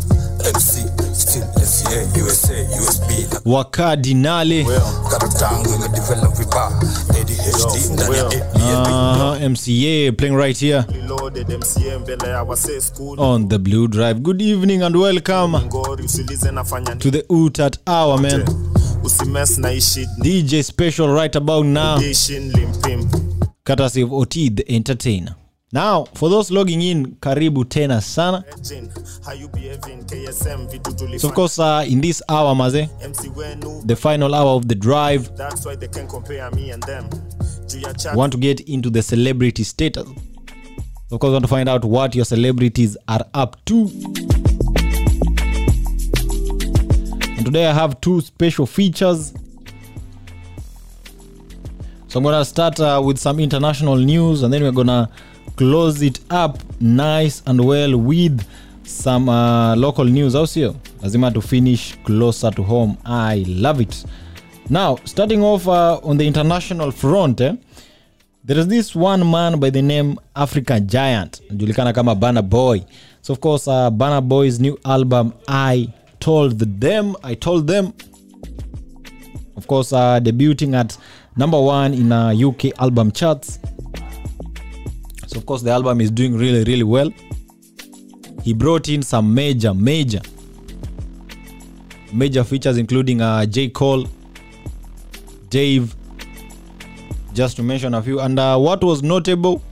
MC, 0.50 0.84
still 1.14 1.44
MCA, 1.56 2.22
USA, 2.24 2.54
USB 2.82 3.10
na 3.32 3.40
wakadinale 3.52 4.66
karakta 5.10 5.44
yangu 5.46 5.74
imedevelop 5.74 6.34
vibaya, 6.38 6.70
ADHD 7.10 7.92
ndani 7.92 8.16
ya 8.16 8.24
ABNB. 8.26 9.42
uh, 9.44 9.50
mca 9.50 10.12
playing 10.16 10.36
right 10.36 10.58
here 10.60 10.84
on 13.18 13.48
the 13.48 13.58
blue 13.58 13.88
drive. 13.88 14.22
Good 14.22 14.40
evening 14.42 14.82
and 14.82 14.94
welcome 14.96 15.52
to 15.52 17.10
the 17.10 17.24
utat 17.28 17.78
hour 17.86 18.18
man. 18.18 18.42
Dj 20.22 20.64
special 20.64 21.08
right 21.12 21.34
about 21.34 21.66
now. 21.66 21.96
Of 21.96 22.02
ot 24.12 24.30
the 24.34 24.64
entertainer. 24.68 25.34
Now 25.72 26.04
for 26.14 26.28
those 26.28 26.50
logging 26.50 26.82
in 26.82 27.16
karibu 27.20 27.64
tena 27.64 28.00
sana. 28.02 28.44
So 31.18 31.28
of 31.28 31.34
course 31.34 31.58
uh, 31.58 31.84
in 31.88 32.00
this 32.00 32.22
hour 32.28 32.54
maze 32.54 32.88
the 33.86 33.96
final 33.96 34.34
hour 34.34 34.50
of 34.56 34.66
the 34.68 34.74
drive 34.74 35.30
want 38.14 38.32
to 38.32 38.38
get 38.38 38.60
into 38.68 38.90
the 38.90 39.02
celebrity 39.02 39.62
status 39.64 40.08
of 41.10 41.18
course 41.18 41.32
want 41.32 41.44
to 41.44 41.48
find 41.48 41.68
out 41.68 41.84
what 41.84 42.14
your 42.14 42.24
celebrities 42.24 42.96
are 43.08 43.24
up 43.34 43.62
to. 43.64 43.90
And 47.36 47.44
today 47.46 47.66
i 47.66 47.72
have 47.72 48.00
two 48.00 48.20
special 48.20 48.66
features. 48.66 49.32
So 52.08 52.18
i'm 52.18 52.24
gonna 52.24 52.44
start 52.44 52.78
uh, 52.80 53.02
with 53.04 53.18
some 53.18 53.40
international 53.40 53.96
news 53.96 54.42
and 54.42 54.52
then 54.52 54.62
we're 54.62 54.72
gonna 54.72 55.10
close 55.56 56.00
it 56.02 56.20
up 56.30 56.58
nice 56.80 57.42
and 57.46 57.64
well 57.64 57.96
with 57.96 58.46
some 58.84 59.28
uh, 59.28 59.74
local 59.76 60.04
news. 60.04 60.34
Also 60.34 60.74
lazima 61.02 61.32
to 61.34 61.40
finish 61.40 61.96
closer 62.04 62.50
to 62.52 62.62
home. 62.62 62.96
I 63.04 63.44
love 63.48 63.80
it. 63.80 64.04
Now 64.68 64.96
starting 65.04 65.42
off 65.42 65.66
uh, 65.66 65.98
on 66.04 66.18
the 66.18 66.26
international 66.26 66.92
front 66.92 67.40
eh, 67.40 67.54
there 68.50 68.58
is 68.58 68.66
this 68.66 68.96
one 68.96 69.30
man 69.30 69.60
by 69.60 69.70
the 69.70 69.80
name 69.80 70.18
africa 70.34 70.80
giant 70.80 71.40
julikana 71.52 71.94
kama 71.94 72.16
bana 72.16 72.42
boy. 72.42 72.80
So 73.22 73.32
of 73.32 73.40
course 73.40 73.68
uh, 73.68 73.90
bana 73.90 74.20
boy's 74.20 74.58
new 74.58 74.76
album 74.84 75.32
i 75.46 75.86
told 76.18 76.58
them 76.58 77.14
i 77.22 77.36
told 77.36 77.68
them 77.68 77.92
of 79.56 79.68
course 79.68 79.92
uh, 79.92 80.18
debuting 80.18 80.74
at 80.74 80.98
number 81.36 81.60
one 81.60 81.94
in 81.94 82.10
uh, 82.10 82.34
uk 82.44 82.64
album 82.80 83.12
charts. 83.12 83.60
So 85.28 85.38
of 85.38 85.46
course 85.46 85.62
the 85.62 85.70
album 85.70 86.00
is 86.00 86.10
doing 86.10 86.36
really 86.36 86.64
really 86.64 86.82
well. 86.82 87.12
He 88.42 88.52
brought 88.52 88.88
in 88.88 89.02
some 89.02 89.32
major 89.32 89.72
major 89.74 90.22
major 92.12 92.42
features 92.42 92.78
including 92.78 93.20
uh, 93.20 93.46
j. 93.46 93.68
Cole 93.68 94.08
dave 95.50 95.94
just 97.40 97.56
to 97.56 97.62
mention 97.62 97.94
a 97.94 98.02
few. 98.02 98.20
And 98.20 98.38
uh, 98.38 98.58
what 98.58 98.84
was 98.84 99.02
notable 99.02 99.62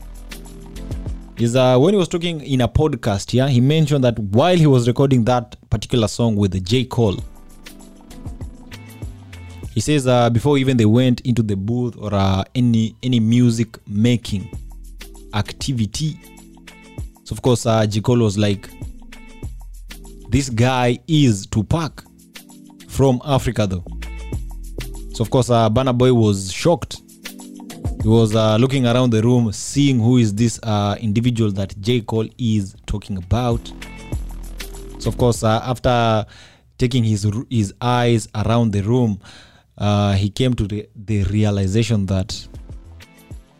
is 1.36 1.55
uh, 1.55 1.78
when 1.78 1.93
he 1.93 1.99
was 1.99 2.09
talking 2.09 2.40
in 2.40 2.62
a 2.62 2.66
podcast 2.66 3.35
yeah 3.35 3.47
he 3.47 3.61
mentioned 3.61 4.03
that 4.03 4.19
while 4.19 4.57
he 4.57 4.66
was 4.66 4.89
recording 4.89 5.23
that 5.24 5.55
particular 5.69 6.09
song 6.09 6.35
with 6.35 6.65
j. 6.65 6.86
Cole 6.86 7.23
he 9.74 9.81
says 9.81 10.07
uh, 10.07 10.31
before 10.31 10.57
even 10.57 10.78
they 10.78 10.86
went 10.86 11.20
into 11.20 11.43
the 11.43 11.57
booth 11.57 11.95
or 11.99 12.15
uh, 12.15 12.43
any 12.55 12.97
any 13.03 13.20
music 13.20 13.77
making 13.86 14.51
activity 15.35 16.19
so 17.23 17.35
of 17.35 17.43
course 17.43 17.66
uh, 17.66 17.86
j. 17.86 18.01
Cole 18.01 18.20
was 18.20 18.39
like 18.39 18.66
this 20.31 20.49
guy 20.49 20.99
is 21.07 21.47
tupac 21.47 22.03
from 22.89 23.20
africa 23.27 23.66
though. 23.66 23.85
So 25.12 25.23
of 25.23 25.31
course 25.31 25.51
uh, 25.51 25.69
Burna 25.69 25.97
boy 25.97 26.15
was 26.15 26.51
shocked 26.51 27.03
he 28.02 28.08
was 28.08 28.34
uh, 28.34 28.56
looking 28.56 28.86
around 28.86 29.10
the 29.10 29.22
room 29.22 29.52
seeing 29.52 29.98
who 29.98 30.18
is 30.18 30.34
this 30.34 30.58
uh, 30.62 30.96
individual 31.00 31.50
that 31.52 31.78
j 31.80 32.00
cole 32.00 32.28
is 32.38 32.76
talking 32.86 33.16
about. 33.16 33.72
So 34.98 35.08
of 35.08 35.18
course 35.18 35.42
uh, 35.42 35.60
after 35.64 36.26
taking 36.78 37.04
his 37.04 37.26
his 37.50 37.74
eyes 37.80 38.28
around 38.34 38.72
the 38.72 38.82
room 38.82 39.20
uh, 39.76 40.12
he 40.14 40.30
came 40.30 40.54
to 40.54 40.66
the, 40.66 40.88
the 40.94 41.24
realization 41.24 42.06
that 42.06 42.48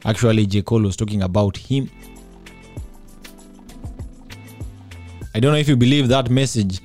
actually 0.05 0.47
j 0.47 0.63
cole 0.63 0.83
was 0.83 0.97
talking 0.97 1.23
about 1.23 1.57
him. 1.57 1.91
I 5.35 5.41
don't 5.41 5.53
know 5.53 5.59
if 5.59 5.69
you 5.69 5.77
believe 5.77 6.09
that 6.09 6.31
message 6.31 6.81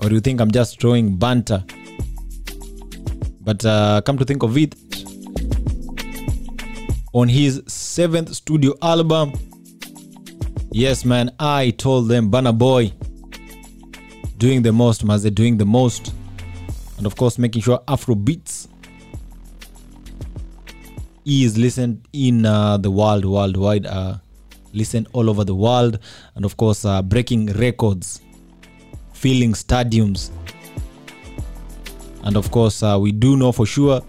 or 0.00 0.10
you 0.10 0.20
think 0.20 0.40
i'm 0.40 0.50
just 0.50 0.80
throwing 0.80 1.16
banter 1.16 1.64
but 3.40 3.64
uh, 3.64 4.00
come 4.04 4.18
to 4.18 4.24
think 4.24 4.42
of 4.42 4.56
it 4.56 4.74
on 7.16 7.28
his 7.28 7.62
seventh 7.66 8.34
studio 8.34 8.74
album. 8.82 9.32
Yes 10.70 11.06
man 11.06 11.30
i 11.40 11.70
told 11.70 12.08
them 12.08 12.30
Burna 12.30 12.52
boy 12.52 12.92
doing 14.36 14.60
the 14.60 14.70
most 14.70 15.02
maze 15.02 15.30
doing 15.30 15.56
the 15.56 15.64
most. 15.64 16.12
And 16.98 17.06
of 17.06 17.16
course 17.16 17.38
making 17.38 17.62
sure 17.62 17.80
afro 17.88 18.14
beats 18.14 18.68
is 21.24 21.56
listened 21.56 22.06
in 22.12 22.44
uh, 22.44 22.76
the 22.76 22.90
world 22.90 23.24
worldwide 23.24 23.86
uh, 23.86 24.18
listened 24.74 25.08
all 25.14 25.30
over 25.30 25.42
the 25.42 25.54
world. 25.54 25.98
And 26.34 26.44
of 26.44 26.58
course 26.58 26.84
uh, 26.84 27.00
breaking 27.00 27.46
records 27.54 28.20
filling 29.14 29.54
stadiums. 29.54 30.28
And 32.24 32.36
of 32.36 32.50
course 32.50 32.82
uh, 32.82 32.98
we 33.00 33.12
do 33.12 33.38
know 33.38 33.52
for 33.52 33.64
sure 33.64 34.02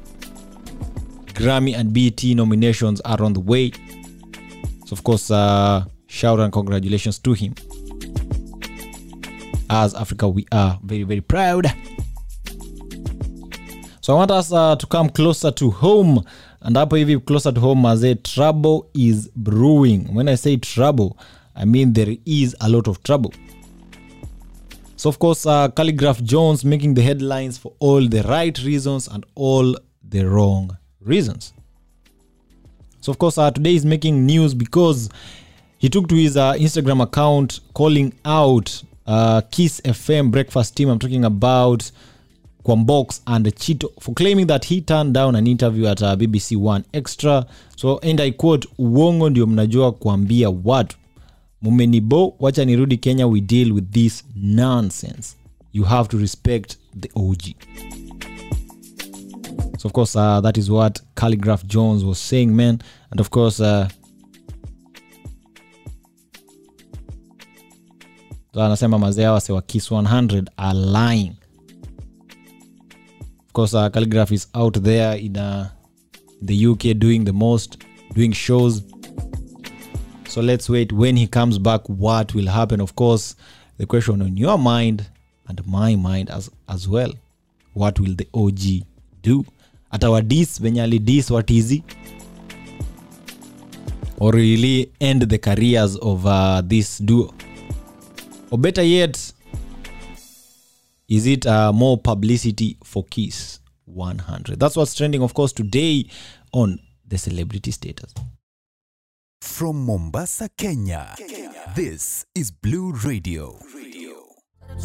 grammy 1.38 1.76
and 1.76 1.94
bt 1.94 2.34
nominations 2.34 3.00
are 3.02 3.22
on 3.22 3.34
the 3.34 3.40
way. 3.40 3.72
So 4.86 4.94
of 4.94 5.04
course 5.04 5.30
uh, 5.30 5.86
shout 6.08 6.40
and 6.40 6.52
congratulations 6.52 7.20
to 7.20 7.34
him. 7.34 7.54
As 9.70 9.94
africa 9.94 10.28
we 10.28 10.48
are 10.52 10.80
very 10.84 11.04
very 11.04 11.22
proud. 11.22 11.68
So 14.02 14.14
i 14.14 14.16
want 14.16 14.32
us 14.32 14.52
uh, 14.52 14.76
to 14.78 14.88
come 14.88 15.10
closer 15.10 15.52
to 15.52 15.70
home. 15.70 16.24
And 16.62 16.76
hapo 16.76 16.98
hivi 16.98 17.24
closer 17.24 17.52
to 17.52 17.60
home 17.60 17.84
maze 17.84 18.16
trouble 18.24 18.90
is 18.96 19.30
brewing. 19.36 20.14
When 20.16 20.28
i 20.28 20.36
say 20.36 20.58
trouble 20.58 21.18
i 21.56 21.66
mean 21.66 21.94
there 21.94 22.16
is 22.26 22.56
a 22.62 22.68
lot 22.70 22.88
of 22.88 23.04
trouble. 23.04 23.32
So 24.96 25.10
of 25.10 25.20
course 25.20 25.46
uh, 25.46 25.70
calligraph 25.70 26.24
jones 26.24 26.66
making 26.66 26.96
the 26.96 27.04
headlines 27.04 27.60
for 27.60 27.74
all 27.78 28.08
the 28.08 28.24
right 28.24 28.58
reasons 28.64 29.08
and 29.08 29.24
all 29.36 29.76
the 30.02 30.26
wrong 30.26 30.78
reasons 31.08 31.54
so 33.02 33.12
of 33.12 33.18
course 33.18 33.38
uh, 33.38 33.52
today 33.52 33.76
is 33.76 33.86
making 33.86 34.26
news 34.26 34.54
because 34.56 35.10
he 35.78 35.90
took 35.90 36.08
to 36.08 36.16
his 36.16 36.38
uh, 36.38 36.54
instagram 36.54 37.02
account 37.02 37.60
calling 37.74 38.14
out 38.26 38.84
uh, 39.08 39.42
kiss 39.52 39.82
fm 39.82 40.32
breakfast 40.32 40.76
team 40.76 40.90
i'm 40.90 41.00
talking 41.00 41.26
about 41.26 41.92
Kwambox 42.64 43.22
and 43.28 43.46
Chito 43.46 43.88
for 44.02 44.14
claiming 44.14 44.48
that 44.48 44.66
he 44.66 44.82
turned 44.82 45.14
down 45.14 45.36
an 45.38 45.48
interview 45.48 45.86
at 45.88 46.04
uh, 46.04 46.18
BBC 46.18 46.58
One 46.58 46.84
Extra. 46.94 47.46
So 47.78 47.98
and 48.00 48.20
I 48.20 48.32
quote, 48.32 48.68
uongo 48.78 49.30
ndio 49.30 49.48
mnajua 49.48 49.92
kuambia 49.92 50.50
watu 50.64 50.98
mumenibo, 51.62 52.36
wacha 52.40 52.66
nirudi 52.66 52.98
Kenya, 52.98 53.28
we 53.28 53.42
deal 53.42 53.72
with 53.72 53.92
this 53.92 54.24
nonsense. 54.36 55.36
You 55.74 55.84
have 55.84 56.10
to 56.10 56.18
respect 56.18 56.78
the 57.00 57.10
OG. 57.16 57.56
So, 59.78 59.86
of 59.88 59.94
course, 59.94 60.16
uh, 60.16 60.42
that 60.42 60.58
is 60.58 60.72
what 60.72 61.00
Calligraph 61.16 61.66
Jones 61.66 62.04
was 62.04 62.18
saying, 62.20 62.56
man. 62.56 62.82
And 63.12 63.20
of 63.20 63.30
course, 63.30 63.60
uh, 63.60 63.90
anasema 68.54 69.00
mazee 69.00 69.24
hawa 69.24 69.42
se 69.42 69.54
wa 69.54 69.62
Kiss 69.62 69.92
100 69.92 70.50
are 70.58 70.74
lying. 70.74 71.36
Of 73.48 73.54
course, 73.54 73.74
uh, 73.74 73.90
Calligraph 73.90 74.32
is 74.32 74.48
out 74.54 74.84
there 74.84 75.16
in 75.18 75.38
uh, 75.38 75.70
the 76.42 76.66
UK 76.68 76.98
doing 76.98 77.26
the 77.26 77.34
most, 77.34 77.78
doing 78.14 78.32
shows. 78.34 78.82
So 80.28 80.42
let's 80.42 80.70
wait 80.70 80.92
when 80.92 81.16
he 81.18 81.28
comes 81.28 81.58
back, 81.60 81.82
what 81.88 82.34
will 82.36 82.48
happen? 82.48 82.82
Of 82.82 82.96
course, 82.96 83.36
the 83.78 83.86
question 83.86 84.22
on 84.22 84.38
your 84.38 84.58
mind 84.58 85.06
and 85.48 85.66
my 85.68 85.96
mind 85.96 86.30
as, 86.30 86.50
as 86.68 86.88
well 86.88 87.12
what 87.74 88.00
will 88.00 88.16
the 88.16 88.28
OG 88.34 88.86
do 89.28 89.46
hata 89.90 90.10
wadis 90.10 90.62
venye 90.62 90.82
alidis 90.84 91.32
watizi 91.32 91.84
or 94.20 94.36
really 94.36 94.90
end 95.00 95.28
the 95.28 95.38
careers 95.38 95.98
of 96.02 96.26
uh, 96.26 96.62
this 96.68 97.04
duo 97.04 97.34
or 98.52 98.60
better 98.60 98.84
yet 98.86 99.18
is 101.08 101.26
it 101.26 101.46
uh, 101.46 101.74
more 101.74 101.98
publicity 101.98 102.78
for 102.84 103.04
kiss 103.06 103.62
100 103.96 104.60
that's 104.60 104.78
what's 104.78 104.96
trending 104.96 105.22
of 105.24 105.34
course 105.34 105.56
today 105.56 106.06
on 106.52 106.80
the 107.10 107.18
celebrity 107.18 107.72
status 107.72 108.14
from 109.42 109.86
mombasa 109.86 110.50
kenya, 110.58 111.16
kenya. 111.18 111.52
this 111.76 112.26
is 112.36 112.52
blue 112.52 112.92
radio, 113.06 113.60
radio. 113.76 113.98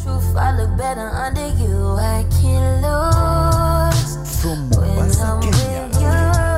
Truth, 0.01 0.35
I 0.35 0.57
look 0.57 0.77
better 0.77 1.07
under 1.09 1.47
you. 1.61 1.97
I 1.99 2.25
can't 2.41 2.81
lose. 2.81 3.72
from 4.43 4.67
Mombasa, 4.75 5.39
Kenya. 5.39 5.87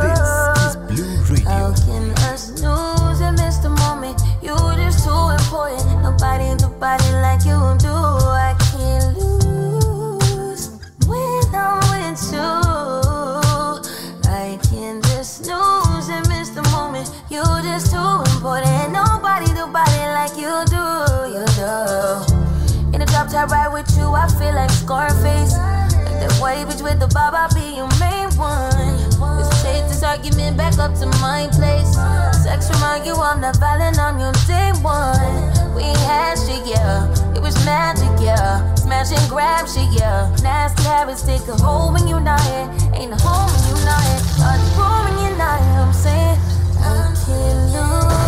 This 0.02 0.20
is 0.66 0.76
Blue 0.90 1.22
Radio. 1.30 1.76
Nobody, 6.62 7.12
like 7.22 7.46
you 7.46 7.60
do. 7.78 7.94
I 7.94 8.56
can't 8.58 9.18
lose 9.18 10.70
when 11.06 11.54
I'm 11.54 11.78
with 11.94 12.22
you. 12.34 12.52
I 14.30 14.58
can 14.70 15.02
just 15.04 15.46
snooze 15.46 16.10
and 16.10 16.28
miss 16.28 16.50
the 16.50 16.64
moment. 16.72 17.12
You're 17.30 17.62
just 17.62 17.92
too 17.92 18.24
important. 18.34 18.94
Nobody, 18.94 19.54
nobody 19.54 20.02
like 20.18 20.36
you 20.38 20.66
do. 20.74 20.86
You. 21.36 21.46
In 22.96 23.02
a 23.02 23.06
drop 23.06 23.30
top 23.30 23.52
ride 23.52 23.72
with 23.74 23.96
you, 23.96 24.10
I 24.14 24.28
feel 24.28 24.56
like 24.56 24.72
Scarface. 24.72 25.85
That 26.26 26.42
white 26.42 26.66
bitch 26.66 26.82
with 26.82 26.98
the 27.00 27.06
bob, 27.14 27.36
I'll 27.38 27.54
be 27.54 27.78
your 27.78 27.86
main 28.02 28.34
one. 28.34 28.98
Let's 29.38 29.62
take 29.62 29.86
this 29.86 30.02
argument 30.02 30.58
back 30.58 30.74
up 30.80 30.98
to 30.98 31.06
my 31.22 31.46
place. 31.54 31.94
Sex 32.42 32.66
remind 32.74 33.06
you 33.06 33.14
I'm 33.14 33.42
not 33.42 33.58
violent, 33.58 34.00
I'm 34.00 34.18
your 34.18 34.34
day 34.50 34.74
one. 34.82 35.22
We 35.78 35.86
had 36.10 36.34
shit, 36.42 36.66
yeah. 36.66 37.06
It 37.38 37.42
was 37.46 37.54
magic, 37.64 38.10
yeah. 38.18 38.74
Smash 38.74 39.12
and 39.14 39.30
grab 39.30 39.70
shit, 39.70 39.86
yeah. 39.94 40.34
Nasty 40.42 40.82
habits 40.90 41.22
take 41.22 41.46
a 41.48 41.54
hold 41.62 41.94
when 41.94 42.08
you're 42.08 42.20
not 42.20 42.42
here. 42.42 42.74
Ain't 42.98 43.14
a 43.14 43.22
home 43.22 43.46
when 43.46 43.62
you're 43.70 43.86
not 43.86 44.02
here. 44.02 44.50
Are 44.50 44.58
you 44.58 44.82
when 44.82 45.30
you're 45.30 45.38
not 45.38 45.62
here? 45.62 45.86
I'm 45.86 45.94
saying, 45.94 46.40
I 46.82 47.14
can't 47.22 47.70
lose. 47.70 48.25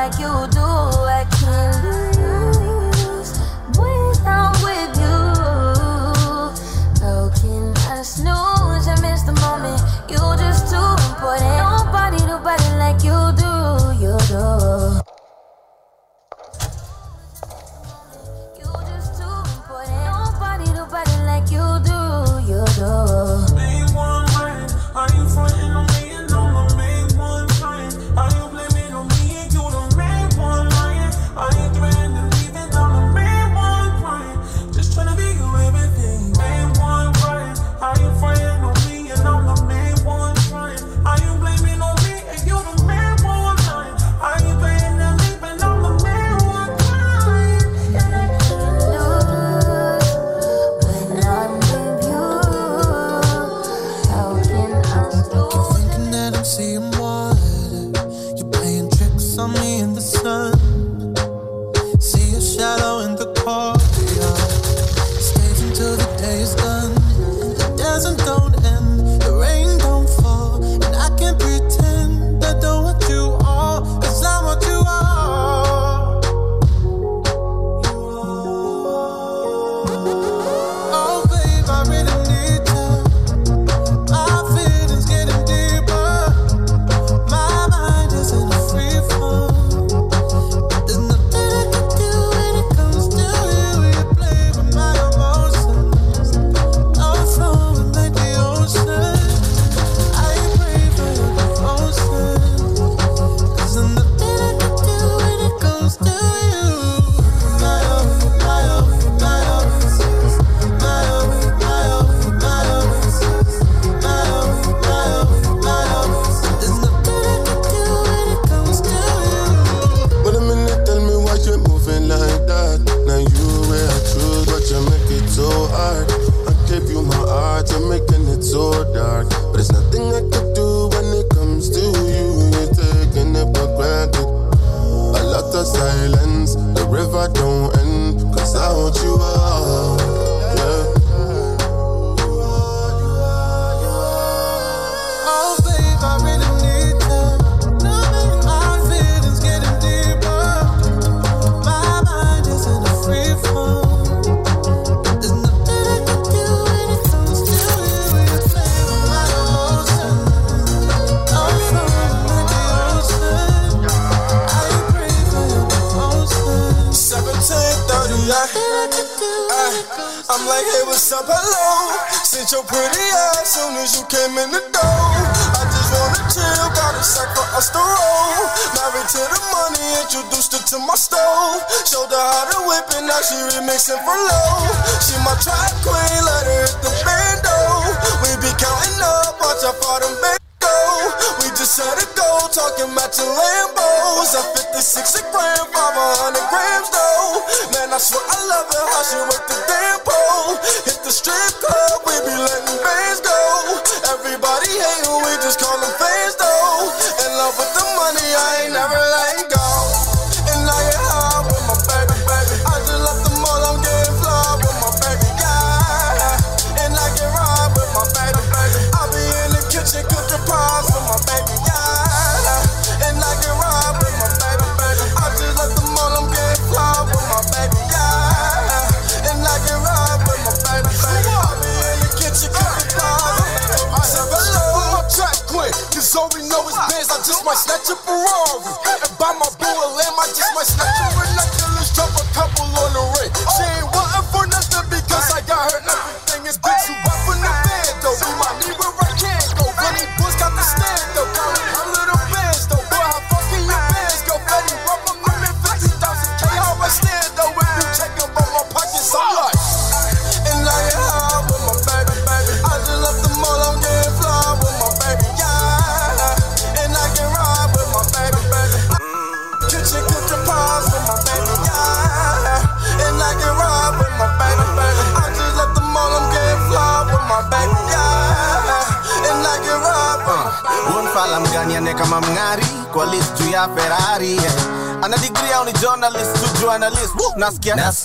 like 0.00 0.18
you 0.18 0.32
do. 0.50 0.66
I 1.18 1.26
can't 1.36 1.76
lose 2.16 3.32
when 3.76 4.16
I'm 4.26 4.52
with 4.64 4.96
you. 5.04 5.18
How 7.04 7.28
can 7.38 7.76
I 7.76 8.00
snooze 8.02 8.86
and 8.86 9.00
miss 9.02 9.22
the 9.28 9.36
moment? 9.44 9.80
You're 10.08 10.36
just 10.38 10.72
too 10.72 10.90
important. 11.06 11.49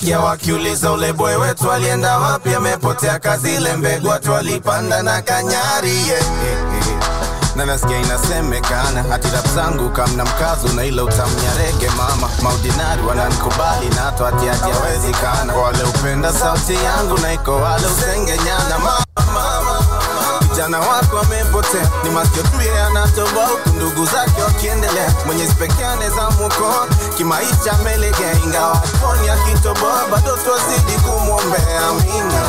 Nasikia 0.05 0.19
wakiuliza 0.19 0.91
ule 0.91 1.13
boy 1.13 1.35
wetu 1.35 1.71
alienda 1.71 2.17
wapi 2.17 2.53
amepotea 2.53 3.19
kazi 3.19 3.55
ile 3.55 3.73
mbegu 3.73 4.07
watu 4.07 4.31
walipanda 4.31 5.03
na 5.03 5.21
kanyari 5.21 5.89
yeah, 5.89 6.09
yeah, 6.09 6.75
inasemekana 8.01 9.03
hati 9.03 9.27
rap 9.29 9.47
zangu 9.55 9.89
kamna 9.89 10.25
mkazo 10.25 10.67
na 10.75 10.83
ile 10.85 11.01
utamnya 11.01 11.53
rege 11.57 11.89
mama. 11.89 12.29
Maudinari 12.43 13.01
wananikubali 13.01 13.89
na 13.89 14.01
hata 14.01 14.25
hati 14.25 14.45
hati 14.47 14.71
wale 15.53 15.83
upenda 15.83 16.33
sauti 16.33 16.73
yangu 16.73 17.17
na 17.17 17.33
iko 17.33 17.55
wale 17.55 17.87
usengenyana 17.87 18.79
mama, 18.79 19.05
wako 20.79 21.19
amepotea 21.19 21.89
ni 22.03 22.09
masikio 22.09 22.43
tu 22.43 22.57
huku 23.45 23.69
ndugu 23.69 24.05
zake 24.05 24.41
wakiendelea. 24.41 25.13
Mwenyezi 25.25 25.53
pekee 25.53 25.85
anaweza 25.85 26.29
mwokoa 26.31 26.87
kimaisha 27.17 27.71
amelegea 27.79 28.33
ingawa 28.45 28.75
poni 29.01 29.29
akitoboa 29.29 30.07
bado 30.11 30.37
twazidi 30.37 30.91
kumwombea 30.91 31.87
amina 31.89 32.41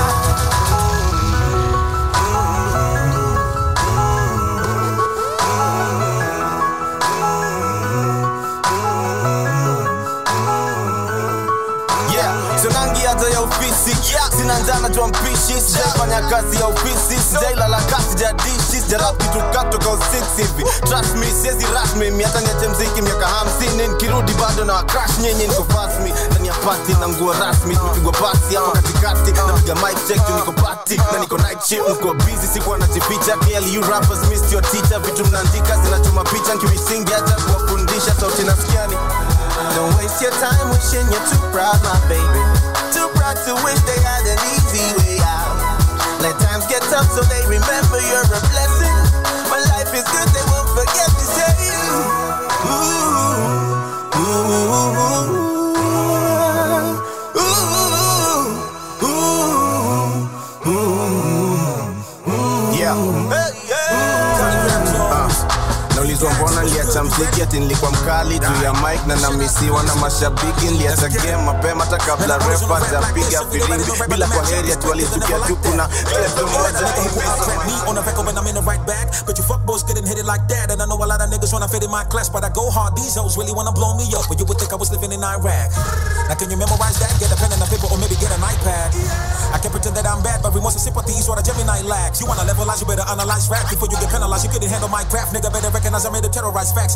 yeah. 14.66 14.76
sina 14.76 14.88
njana 14.88 14.88
jua 14.88 15.08
mpishi 15.08 15.60
sijaifanya 15.60 16.20
kazi 16.22 16.56
ya 16.56 16.66
ofisi 16.66 17.22
sijailala 17.32 17.76
kasi 17.80 18.14
jadishi 18.16 18.80
sijarap 18.82 19.22
hivi 20.36 20.64
trust 20.80 21.16
siezi 21.42 21.66
rasmi 21.74 22.10
miata 22.10 22.40
niache 22.40 22.68
mziki 22.68 23.02
miaka 23.02 23.26
hamsini 23.26 23.88
nikirudi 23.88 24.32
bado 24.34 24.64
na 24.64 24.74
wakrash 24.74 25.18
nyinyi 25.18 25.46
niko 25.48 25.64
fasmi 25.64 26.14
ndani 26.30 26.48
ya 26.48 26.54
pati 26.54 26.92
na 27.00 27.08
nguo 27.08 27.32
rasmi 27.32 27.76
tumepigwa 27.76 28.12
pasi 28.12 28.54
hapo 28.54 28.70
katikati 28.70 29.32
napiga 29.46 29.74
mic 29.74 30.08
check 30.08 30.26
tu 30.26 30.32
niko 30.34 30.52
pati 30.52 30.96
na 31.12 31.18
niko 31.18 31.38
night 31.38 31.70
niko 31.88 32.14
busy 32.14 32.46
sikuwa 32.52 32.78
najificha 32.78 33.36
you 33.72 33.80
rappers 33.82 34.28
missed 34.28 34.52
your 34.52 34.62
teacher 34.62 35.00
vitu 35.00 35.24
mnaandika 35.26 35.76
zinachoma 35.84 36.24
picha 36.24 36.54
nkiwisingi 36.54 37.12
hata 37.12 37.32
kuwafundisha 37.32 38.14
sauti 38.20 38.42
nasikiani 38.42 38.96
Don't 39.76 39.96
waste 39.96 40.24
your 40.24 40.32
time 40.34 40.70
wishing 40.70 41.06
you're 41.12 41.26
too 41.30 41.38
proud, 41.52 41.80
my 41.82 42.08
baby. 42.08 42.40
Too 42.92 43.08
proud 43.14 43.36
to 43.46 43.54
wish 43.64 43.80
they 43.86 44.00
had 44.02 44.24
an 44.26 44.40
easy 44.54 44.86
way 44.98 45.18
out. 45.22 45.56
Let 46.20 46.38
times 46.40 46.66
get 46.66 46.82
tough 46.82 47.08
so 47.10 47.22
they 47.22 47.42
remember 47.46 48.00
you're 48.00 48.24
a 48.26 48.40
blessing. 48.52 48.96
When 49.50 49.62
life 49.74 49.92
is 49.94 50.04
good, 50.04 50.28
they 50.34 50.44
won't 50.50 50.68
forget 50.74 51.10
to 51.10 51.24
say, 51.36 51.50
ooh, 51.70 52.68
ooh, 52.68 54.20
ooh, 54.20 55.45
mziki 67.06 67.60
nilikuwa 67.60 67.90
mkali 67.90 68.38
juu 68.38 68.64
ya 68.64 68.72
mic 68.72 69.06
na 69.06 69.16
namisiwa 69.16 69.82
na 69.82 69.94
mashabiki 69.94 70.64
niliacha 70.64 71.08
game 71.08 71.36
mapema 71.36 71.84
hata 71.84 71.96
kabla 71.96 72.38
refa 72.38 72.80
japiga 72.92 73.42
filimbi 73.50 73.92
bila 74.08 74.26
kwa 74.28 74.44
heri 74.46 74.72
ati 74.72 74.86
walitukia 74.86 75.38
tu 75.38 75.56
kuna 75.56 75.88
tepe 75.88 76.42
moja 76.42 76.86
on 77.86 77.98
a 77.98 78.02
record 78.02 78.26
when 78.26 78.36
I'm 78.36 78.46
in 78.46 78.54
the 78.54 78.62
right 78.62 78.82
bag. 78.86 79.06
But 79.26 79.38
you 79.38 79.44
fuck 79.44 79.62
boys 79.64 79.82
getting 79.86 80.02
hit 80.06 80.18
it 80.18 80.26
like 80.26 80.42
that. 80.48 80.70
And 80.74 80.82
I 80.82 80.86
know 80.86 80.98
a 80.98 81.06
lot 81.06 81.22
of 81.22 81.30
niggas 81.30 81.52
wanna 81.52 81.68
fit 81.68 81.84
in 81.84 81.90
my 81.90 82.02
class, 82.04 82.28
but 82.28 82.42
I 82.42 82.50
go 82.50 82.66
hard. 82.70 82.96
These 82.96 83.14
hoes 83.14 83.38
really 83.38 83.52
wanna 83.54 83.70
blow 83.70 83.94
me 83.94 84.10
up. 84.18 84.26
But 84.28 84.38
you 84.42 84.46
would 84.46 84.58
think 84.58 84.72
I 84.72 84.76
was 84.76 84.90
living 84.90 85.12
in 85.12 85.22
Iraq. 85.22 85.70
Now 86.28 86.34
can 86.34 86.50
you 86.50 86.58
memorize 86.58 86.98
that? 86.98 87.14
Get 87.22 87.30
a 87.30 87.36
pen 87.38 87.52
and 87.54 87.62
a 87.62 87.66
paper 87.70 87.86
or 87.86 87.98
maybe 88.02 88.18
get 88.18 88.34
an 88.34 88.42
iPad. 88.42 88.90
I 89.54 89.58
can't 89.62 89.70
pretend 89.70 89.94
that 89.96 90.06
I'm 90.06 90.22
bad, 90.22 90.42
but 90.42 90.50
remorse 90.54 90.74
and 90.74 90.82
sympathy 90.82 91.14
is 91.14 91.28
what 91.28 91.38
a 91.38 91.44
Gemini 91.46 91.82
lacks. 91.86 92.18
You 92.20 92.26
wanna 92.26 92.42
levelize, 92.42 92.80
you 92.82 92.86
better 92.90 93.06
analyze 93.06 93.46
rap 93.48 93.70
before 93.70 93.86
you 93.90 93.98
get 94.02 94.10
penalized. 94.10 94.44
You 94.44 94.50
couldn't 94.50 94.68
handle 94.68 94.88
my 94.90 95.04
craft, 95.06 95.30
nigga. 95.34 95.52
Better 95.52 95.70
recognize 95.70 96.04
I 96.06 96.10
made 96.10 96.24
a 96.24 96.28
terrorize 96.28 96.72
facts. 96.74 96.95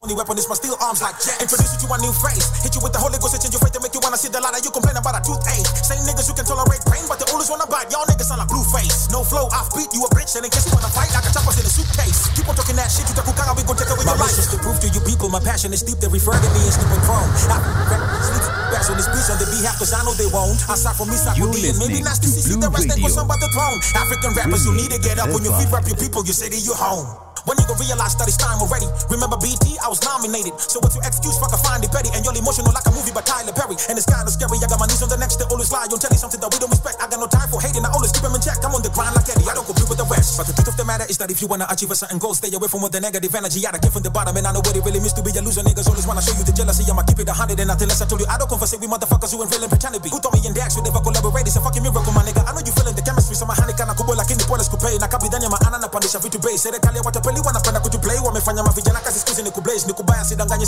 Only 0.00 0.16
weapon 0.16 0.40
is 0.40 0.48
my 0.48 0.56
steel 0.56 0.80
arms 0.80 1.04
like 1.04 1.12
jacks. 1.20 1.44
Introduce 1.44 1.76
you 1.76 1.84
to 1.84 1.92
a 1.92 2.00
new 2.00 2.08
phrase. 2.08 2.40
Hit 2.64 2.72
you 2.72 2.80
with 2.80 2.96
the 2.96 3.00
Holy 3.04 3.20
Ghost, 3.20 3.36
it 3.36 3.44
change 3.44 3.52
your 3.52 3.60
faith 3.60 3.76
to 3.76 3.84
make 3.84 3.92
you 3.92 4.00
wanna 4.00 4.16
see 4.16 4.32
the 4.32 4.40
light. 4.40 4.56
You 4.64 4.72
complain 4.72 4.96
about 4.96 5.12
a 5.12 5.20
toothache. 5.20 5.68
Same 5.84 6.00
niggas 6.08 6.24
who 6.24 6.32
can 6.32 6.48
tolerate 6.48 6.80
pain, 6.88 7.04
but 7.04 7.20
the 7.20 7.28
oldest 7.28 7.52
wanna 7.52 7.68
bite. 7.68 7.92
Y'all 7.92 8.08
niggas 8.08 8.32
sound 8.32 8.40
like 8.40 8.48
blue 8.48 8.64
face. 8.72 9.12
No 9.12 9.20
flow, 9.20 9.52
off 9.52 9.68
beat, 9.76 9.92
you 9.92 10.00
a 10.00 10.08
bitch. 10.16 10.32
And 10.40 10.48
in 10.48 10.48
case 10.48 10.64
you 10.64 10.72
wanna 10.72 10.88
fight, 10.88 11.12
I 11.12 11.20
can 11.20 11.36
chop 11.36 11.44
us 11.44 11.60
in 11.60 11.68
a 11.68 11.72
suitcase. 11.76 12.32
Keep 12.32 12.48
on 12.48 12.56
talking 12.56 12.80
that 12.80 12.88
shit, 12.88 13.12
you 13.12 13.12
talk 13.12 13.28
kukanga, 13.28 13.52
we 13.52 13.60
gon' 13.60 13.76
take 13.76 13.92
away 13.92 14.08
your 14.08 14.16
life. 14.16 14.32
just 14.32 14.48
to 14.48 14.58
prove 14.64 14.80
to 14.80 14.88
you 14.88 15.04
people 15.04 15.28
my 15.28 15.36
passion 15.36 15.68
is 15.76 15.84
deep. 15.84 16.00
They 16.00 16.08
refer 16.08 16.32
to 16.32 16.48
me 16.48 16.64
as 16.64 16.80
Snippet 16.80 17.04
Chrome. 17.04 17.28
I 17.52 17.60
rap, 17.92 18.00
sleep, 18.24 18.44
bash 18.72 18.88
on 18.88 18.96
this 18.96 19.08
beach 19.12 19.28
on 19.28 19.36
the 19.36 19.52
behalf, 19.52 19.76
cause 19.76 19.92
I 19.92 20.00
know 20.08 20.16
they 20.16 20.32
won't. 20.32 20.56
I 20.64 20.80
start 20.80 20.96
from 20.96 21.12
me, 21.12 21.20
start 21.20 21.36
with 21.36 21.52
D, 21.52 21.68
and 21.68 21.76
maybe 21.76 22.00
nasty 22.00 22.32
CC, 22.32 22.56
the 22.56 22.72
rest 22.72 22.88
ain't 22.88 23.04
what's 23.04 23.20
on 23.20 23.28
the 23.28 23.52
throne. 23.52 23.76
African 24.00 24.32
rappers, 24.32 24.64
you 24.64 24.72
need 24.72 24.96
to 24.96 25.00
get 25.04 25.20
up 25.20 25.28
when 25.28 25.44
you 25.44 25.52
feet 25.60 25.68
rap 25.68 25.84
your 25.84 26.00
people, 26.00 26.24
you 26.24 26.32
say 26.32 26.48
that 26.48 26.64
you 26.64 26.72
home. 26.72 27.04
When 27.48 27.56
you 27.56 27.64
gon' 27.64 27.80
realize 27.80 28.16
that 28.20 28.28
it's 28.28 28.36
time 28.36 28.60
already. 28.60 28.84
Remember 29.08 29.40
BT, 29.40 29.80
I 29.80 29.88
was 29.90 29.98
nominated. 30.06 30.54
So 30.62 30.78
what's 30.78 30.94
your 30.94 31.02
excuse? 31.02 31.34
Fuck, 31.42 31.50
I 31.50 31.58
find 31.58 31.82
it 31.82 31.90
petty. 31.90 32.14
And 32.14 32.22
you're 32.22 32.36
emotional 32.38 32.70
like 32.70 32.86
a 32.86 32.94
movie 32.94 33.10
by 33.10 33.26
Tyler 33.26 33.50
Perry. 33.50 33.74
And 33.90 33.98
it's 33.98 34.06
kinda 34.06 34.30
scary. 34.30 34.62
I 34.62 34.70
got 34.70 34.78
my 34.78 34.86
knees 34.86 35.02
on 35.02 35.10
the 35.10 35.18
next, 35.18 35.42
they 35.42 35.46
always 35.50 35.74
lie. 35.74 35.90
Don't 35.90 35.98
tell 35.98 36.14
you 36.14 36.22
something 36.22 36.38
that 36.38 36.50
we 36.54 36.58
don't 36.62 36.70
respect. 36.70 37.02
I 37.02 37.10
got 37.10 37.18
no 37.18 37.26
time 37.26 37.50
for 37.50 37.58
hating. 37.58 37.82
I 37.82 37.90
always 37.90 38.14
keep 38.14 38.22
them 38.22 38.34
in 38.38 38.40
check. 38.40 38.62
I'm 38.62 38.70
on 38.70 38.82
the 38.86 38.92
grind 38.94 39.18
like 39.18 39.26
Eddie. 39.26 39.50
I 39.50 39.54
don't 39.58 39.66
compete 39.66 39.90
with 39.90 39.98
the 39.98 40.06
rest. 40.06 40.38
But 40.38 40.46
the 40.46 40.54
truth 40.54 40.70
of 40.70 40.76
the 40.78 40.86
matter 40.86 41.04
is 41.10 41.18
that 41.18 41.28
if 41.34 41.42
you 41.42 41.48
wanna 41.50 41.66
achieve 41.68 41.90
a 41.90 41.96
certain 41.98 42.22
goal, 42.22 42.34
stay 42.38 42.54
away 42.54 42.68
from 42.70 42.86
all 42.86 42.92
the 42.92 43.00
negative 43.02 43.34
energy. 43.34 43.66
I 43.66 43.74
came 43.82 43.90
from 43.90 44.06
the 44.06 44.10
bottom 44.14 44.36
and 44.38 44.46
I 44.46 44.52
know 44.54 44.62
what 44.62 44.76
it 44.76 44.84
really 44.86 45.00
means 45.02 45.12
to 45.18 45.22
be 45.26 45.34
a 45.34 45.42
loser. 45.42 45.62
Niggas 45.66 45.88
always 45.90 46.06
wanna 46.06 46.22
show 46.22 46.32
you 46.38 46.44
the 46.46 46.54
jealousy. 46.54 46.86
I'ma 46.86 47.02
keep 47.02 47.18
it 47.18 47.28
a 47.28 47.34
hundred 47.34 47.58
and 47.58 47.68
nothing 47.68 47.88
less. 47.90 48.00
I 48.00 48.06
told 48.06 48.20
you 48.22 48.28
I 48.30 48.38
don't 48.38 48.46
converse 48.48 48.72
with 48.78 48.86
motherfuckers 48.86 49.32
who 49.34 49.42
ain't 49.42 49.50
real 49.50 49.62
and 49.66 49.70
pretend 49.70 49.94
to 49.94 50.00
be. 50.00 50.08
Who 50.10 50.20
told 50.22 50.34
me 50.38 50.46
in 50.46 50.54
Dax 50.54 50.76
would 50.78 50.84
never 50.86 51.00
collaborate? 51.02 51.46
It's 51.50 51.56
a 51.56 51.60
fucking 51.60 51.82
miracle, 51.82 52.12
my 52.14 52.22
nigga. 52.22 52.46
I 52.46 52.52
know 52.54 52.62
you 52.62 52.70
feeling 52.72 52.94
the 52.94 53.02
chemistry. 53.02 53.34
So 53.34 53.44
my 53.46 53.54
mahani 53.58 53.74
kana 53.74 53.94
kubwa 53.98 54.14
lakini 54.14 54.44
pole 54.46 54.62
sikupe. 54.64 54.98
Na 54.98 55.08
kabidhani 55.08 55.44
ya 55.44 55.50
maana 55.50 55.78
napandisha 55.78 56.18
vitu 56.18 56.38
bei. 56.38 56.58
Serikali 56.58 56.96
ya 56.98 57.02
watapeli 57.02 57.40
wanapenda 57.40 57.80
kutuplay. 57.80 58.18
Wamefanya 58.18 58.62
mavijana 58.62 59.00
kazi 59.00 59.18
siku 59.18 59.30
hizi 59.30 59.42
ni 59.42 59.50
Ni 59.86 59.92
kubaya 59.92 60.24
sidanganye. 60.24 60.66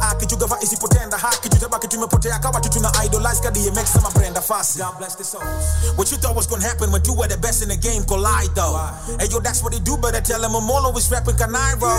Akijugava 0.00 0.58
isipotenda. 0.60 1.16
Haki 1.18 1.48
tutabaki 1.48 1.88
tumepotea 1.88 2.38
kawa 2.38 2.60
tu 2.60 2.68
tuna 2.68 2.90
idolize 3.04 3.40
sama 3.86 4.10
Brenda 4.10 4.40
Fassie. 4.40 4.82
God 4.82 4.98
bless 4.98 5.14
the 5.16 5.24
souls. 5.24 5.96
What 5.96 6.10
you 6.10 6.18
thought 6.18 6.34
was 6.36 6.46
gonna 6.46 6.64
happen 6.66 6.90
when 6.92 7.02
two 7.02 7.14
were 7.14 7.28
the 7.28 7.36
best 7.36 7.62
in 7.62 7.68
the 7.68 7.76
game 7.76 8.04
collide 8.04 8.54
though. 8.54 8.76
Hey 9.18 9.28
yo, 9.28 9.40
that's 9.40 9.62
what 9.62 9.72
they 9.72 9.80
do, 9.80 9.96
but 9.96 10.14
I 10.14 10.20
tell 10.20 10.40
them 10.40 10.54
I'm 10.54 10.70
all 10.70 10.86
always 10.86 11.10
rapping 11.10 11.36
Canairo. 11.36 11.90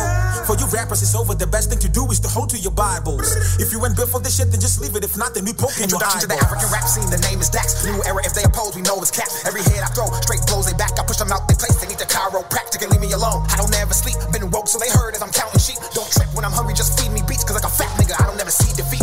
For 0.46 0.56
you 0.58 0.66
rappers, 0.68 1.02
it's 1.02 1.16
over. 1.16 1.36
The 1.36 1.48
best 1.48 1.70
thing 1.70 1.80
to 1.80 1.90
do 1.90 2.10
is 2.12 2.20
to 2.22 2.28
hold 2.28 2.50
to 2.52 2.58
your 2.58 2.72
Bibles. 2.74 3.36
If 3.60 3.72
you 3.72 3.84
ain't 3.86 3.96
built 3.96 4.10
for 4.10 4.20
this 4.20 4.38
shit, 4.38 4.52
then 4.52 4.60
just 4.60 4.82
leave 4.82 4.96
it. 4.96 5.04
If 5.04 5.18
not, 5.18 5.34
then 5.34 5.46
we 5.46 5.54
poking 5.54 5.90
your 5.90 6.00
Introduction 6.02 6.22
to 6.22 6.28
the. 6.28 6.38
African 6.42 6.70
rap 6.72 6.88
scene, 6.88 7.10
the 7.10 7.22
name 7.28 7.40
is 7.42 7.50
Dax. 7.50 7.86
New 7.86 7.96
era, 8.08 8.22
if 8.26 8.34
they 8.34 8.44
oppose, 8.44 8.76
we 8.76 8.82
know 8.82 8.98
it's 9.02 9.12
cap. 9.12 9.30
Every 9.46 9.62
head 9.62 9.84
I 9.84 9.90
throw, 9.94 10.08
straight 10.26 10.42
blows 10.48 10.66
they 10.66 10.78
back. 10.78 10.98
I 10.98 11.04
push 11.04 11.18
them 11.18 11.32
out 11.32 11.48
they 11.48 11.56
place, 11.56 11.76
they 11.78 11.91
the 12.02 12.08
chiropractic 12.08 12.82
and 12.82 12.92
leave 12.92 13.02
me 13.02 13.12
alone. 13.12 13.46
I 13.50 13.58
don't 13.58 13.74
ever 13.76 13.94
sleep, 13.94 14.18
been 14.34 14.50
woke, 14.50 14.68
so 14.68 14.80
they 14.80 14.90
heard 14.90 15.14
as 15.14 15.22
I'm 15.22 15.32
counting 15.32 15.60
sheep. 15.60 15.78
Don't 15.94 16.10
trip 16.10 16.34
when 16.34 16.44
I'm 16.44 16.52
hungry, 16.52 16.74
just 16.74 17.00
feed 17.00 17.12
me 17.14 17.22
beats, 17.28 17.44
cause 17.44 17.54
like 17.54 17.64
a 17.64 17.70
fat 17.70 17.94
nigga, 18.02 18.18
I 18.20 18.26
don't 18.26 18.42
ever 18.42 18.50
see 18.50 18.74
defeat. 18.76 19.01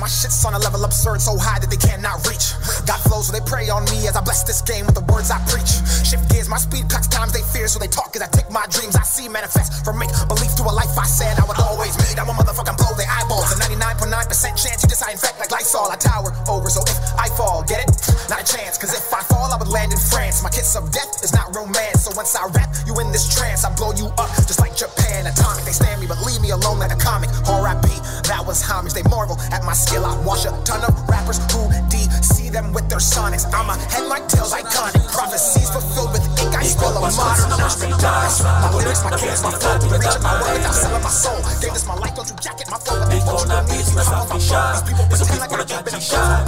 My 0.00 0.08
shit's 0.08 0.40
on 0.48 0.56
a 0.56 0.58
level 0.58 0.80
absurd, 0.88 1.20
so 1.20 1.36
high 1.36 1.60
that 1.60 1.68
they 1.68 1.76
cannot 1.76 2.24
reach. 2.24 2.56
Got 2.88 3.04
flow, 3.04 3.20
so 3.20 3.36
they 3.36 3.44
pray 3.44 3.68
on 3.68 3.84
me 3.92 4.08
as 4.08 4.16
I 4.16 4.24
bless 4.24 4.48
this 4.48 4.64
game 4.64 4.88
with 4.88 4.96
the 4.96 5.04
words 5.12 5.28
I 5.28 5.36
preach. 5.44 5.76
Shift 6.08 6.24
gears, 6.32 6.48
my 6.48 6.56
speed 6.56 6.88
cuts 6.88 7.04
times 7.12 7.36
they 7.36 7.44
fear, 7.52 7.68
so 7.68 7.76
they 7.76 7.86
talk 7.86 8.16
as 8.16 8.24
I 8.24 8.28
take 8.32 8.48
my 8.48 8.64
dreams 8.72 8.96
I 8.96 9.04
see 9.04 9.28
manifest. 9.28 9.84
From 9.84 10.00
make 10.00 10.08
belief 10.24 10.56
to 10.56 10.64
a 10.64 10.72
life 10.72 10.96
I 10.96 11.04
said 11.04 11.36
I 11.36 11.44
would 11.44 11.60
always 11.60 11.92
meet. 12.00 12.16
I'm 12.16 12.32
a 12.32 12.32
motherfucking 12.32 12.80
blow 12.80 12.96
their 12.96 13.12
eyeballs. 13.12 13.52
A 13.52 13.60
99.9% 13.60 14.08
chance 14.56 14.80
you 14.80 14.88
decide 14.88 15.20
infect 15.20 15.36
like 15.36 15.52
Lysol. 15.52 15.92
I 15.92 16.00
tower 16.00 16.32
over, 16.48 16.72
so 16.72 16.80
if 16.88 16.96
I 17.20 17.28
fall, 17.36 17.60
get 17.68 17.84
it? 17.84 17.92
Not 18.32 18.40
a 18.40 18.46
chance, 18.48 18.80
cause 18.80 18.96
if 18.96 19.04
I 19.12 19.20
fall, 19.28 19.52
I 19.52 19.60
would 19.60 19.68
land 19.68 19.92
in 19.92 20.00
France. 20.00 20.40
My 20.40 20.48
kiss 20.48 20.72
of 20.80 20.88
death 20.96 21.20
is 21.20 21.36
not 21.36 21.52
romance, 21.52 22.08
so 22.08 22.16
once 22.16 22.32
I 22.32 22.48
rap, 22.56 22.72
you 22.88 22.96
in 23.04 23.12
this 23.12 23.28
trance. 23.28 23.68
I 23.68 23.70
blow 23.76 23.92
you 23.92 24.08
up 24.16 24.32
just 24.48 24.64
like 24.64 24.72
Japan. 24.72 24.99
Atomic, 25.26 25.64
they 25.64 25.72
stand 25.72 26.00
me, 26.00 26.06
but 26.06 26.22
leave 26.22 26.40
me 26.40 26.50
alone 26.50 26.78
like 26.78 26.92
a 26.92 26.96
comic. 26.96 27.30
R.I.P. 27.48 27.88
That 28.30 28.44
was 28.46 28.62
homage. 28.62 28.94
They 28.94 29.02
marvel 29.10 29.36
at 29.50 29.64
my 29.64 29.72
skill. 29.72 30.06
I 30.06 30.14
wash 30.22 30.44
a 30.46 30.54
ton 30.62 30.84
of 30.86 30.94
rappers 31.08 31.38
who 31.50 31.66
DC 31.90 32.52
them 32.52 32.72
with 32.72 32.88
their 32.88 33.02
sonics. 33.02 33.44
I'm 33.52 33.68
a 33.70 33.76
head 33.90 34.06
like 34.06 34.28
tails 34.28 34.54
iconic. 34.54 35.02
Prophecies 35.10 35.70
fulfilled 35.70 36.12
with 36.12 36.22
ink. 36.38 36.54
I 36.54 36.62
spill 36.62 36.94
a 36.94 37.00
modern 37.00 37.50
Nostradamus. 37.58 38.42
My 38.44 38.70
lyrics, 38.70 39.02
my 39.02 39.18
kids, 39.18 39.42
my 39.42 39.50
flow. 39.50 39.78
My 40.22 40.34
word 40.38 40.52
without 40.54 40.74
selling 40.74 41.02
my 41.02 41.10
soul. 41.10 41.42
Gave 41.60 41.74
this 41.74 41.86
my 41.86 41.94
life, 41.94 42.14
don't 42.14 42.30
you 42.30 42.36
jacket 42.38 42.70
my 42.70 42.78
flow. 42.78 43.02
They 43.10 43.18
Niko 43.18 43.46
na 43.48 43.62
beats 43.66 43.94
na 43.94 44.04
safisha 44.04 44.84
hizo 45.10 45.24
beats 45.24 45.40
wanachatisha 45.50 46.44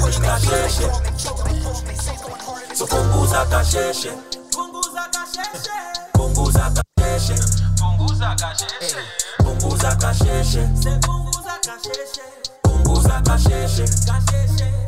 kasheshe 3.51 4.09
so 4.31 4.42
punguza 6.13 6.71
kasheshe. 6.71 7.35
Punguza 7.79 8.37
kasheshe. 8.37 8.97
Punguza 9.39 9.97
kasheshe. 9.97 10.69
Punguza 12.63 13.23
kasheshe. 13.23 13.85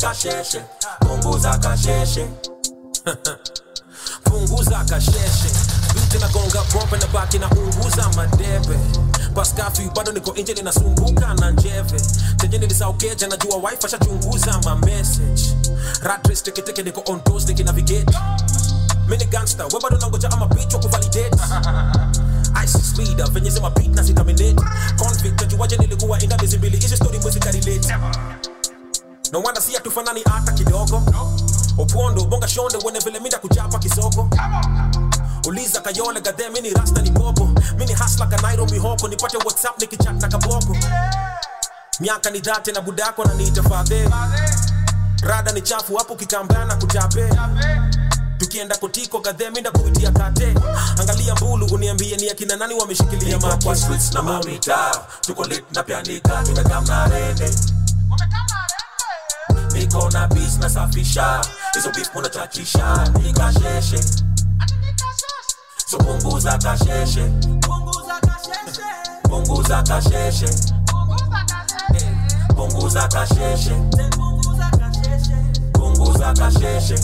Kasheshe. 0.01 0.61
Punguza 1.01 1.59
kasheshe. 1.59 2.27
Punguza 4.25 4.85
kasheshe. 4.85 5.49
Biti 5.95 6.19
na 6.19 6.29
gonga 6.29 6.63
bombe 6.73 6.97
na 6.99 7.07
baki 7.07 7.39
na 7.39 7.49
unguza 7.51 8.09
madebe 8.17 8.79
paskafi 9.35 9.91
bado 9.97 10.13
niko 10.13 10.33
nje 10.33 10.55
ninasumbuka 10.55 11.35
na 11.35 11.51
njeve 11.51 12.01
tenye 12.37 12.59
nilisaukeja 12.59 13.29
najua 13.29 13.57
wife 13.57 13.87
ashachunguza 13.87 14.61
ma 14.65 14.77
message. 14.77 15.57
Ratres 16.03 16.43
teketeke 16.43 16.83
niko 16.83 17.03
on 17.13 17.21
toast 17.21 17.49
nikinavigate 17.49 18.19
mini 19.09 19.25
gangster 19.25 19.67
we 19.73 19.81
bado 19.81 19.99
ama 20.33 20.47
wa 20.47 20.79
kuvalidate. 20.81 21.31
ISIS 22.65 22.99
leader 22.99 23.31
venye 23.31 23.51
sema 23.51 23.71
beat 23.71 23.89
na 23.95 24.05
sitaminate. 24.05 24.57
Convict 24.99 25.37
tajuwaje 25.41 25.77
nilikuwa 25.77 26.21
inda 26.23 26.37
miezi 26.37 26.59
mbili 26.59 26.77
hizi 26.77 26.97
story 26.97 27.19
mwezi 27.19 27.41
karelate 27.41 27.95
no 29.33 29.41
wonder 29.41 29.63
si 29.63 29.73
hatufanani 29.75 30.23
hata 30.33 30.53
kidogo. 30.53 31.03
Opondo 31.79 32.25
bonga 32.25 32.49
shonde 32.49 32.79
wene 32.85 32.99
vile 32.99 33.21
minda 33.21 33.39
kuchapa 33.39 33.79
kisogo. 33.79 34.29
Uliza 35.49 35.81
kayole 35.81 36.21
gadhe 36.21 36.49
mini 36.49 36.71
rasta 36.71 37.03
ni 37.03 37.11
bobo. 37.11 37.51
Mini 37.79 37.93
hasla 37.93 38.27
ka 38.27 38.37
nairobi 38.43 38.79
hoko 38.79 39.09
nipate 39.09 39.37
whatsapp 39.37 39.81
nikichat 39.81 40.23
na 40.23 40.29
kaboko 40.29 40.77
miaka 42.01 42.31
ni 42.31 42.41
dhate 42.41 42.73
na 42.73 42.81
budako 42.81 43.25
na 43.25 43.35
niita 43.35 43.63
fadhe 43.63 44.09
rada 45.23 45.53
ni 45.53 45.61
chafu 45.63 45.97
hapo 45.97 46.17
kikambana 46.17 46.77
kutape 46.77 47.29
tukienda 48.39 48.77
kotiko 48.77 49.21
kadhe 49.21 49.51
mi 49.51 49.61
kuitia 49.71 50.11
kate 50.13 50.55
angalia 51.01 51.35
mbulu 51.35 51.67
uniambie 51.67 52.17
ni 52.17 52.31
akina 52.31 52.57
nani 52.57 52.75
wameshikilia 52.75 53.37
Niko 53.37 53.47
maki 53.47 53.65
kwa 53.65 53.77
streets 53.77 54.13
na 54.13 54.23
mamita 54.23 54.91
tuko 55.21 55.45
lit 55.45 55.65
na 55.73 55.83
pianika 55.83 56.43
tumekam 56.43 56.87
na 56.87 57.07
rende 57.07 57.51
niko 59.73 60.11
na 60.11 60.27
beats 60.29 60.59
na 60.59 60.71
hizo 61.75 61.91
beats 61.91 62.11
unachachisha 62.15 63.09
nikasheshe 63.23 64.03
so 65.91 65.99
punguza 65.99 66.59
kasheshe 66.59 67.25
punguza 67.61 68.21
kasheshe. 68.21 68.83
Punguza 69.23 69.83
kasheshe. 69.83 70.47
Punguza 72.57 73.09
kasheshe 73.09 73.09
kasheshe 73.09 73.75
punguza 76.05 76.35
kasheshe. 76.35 76.97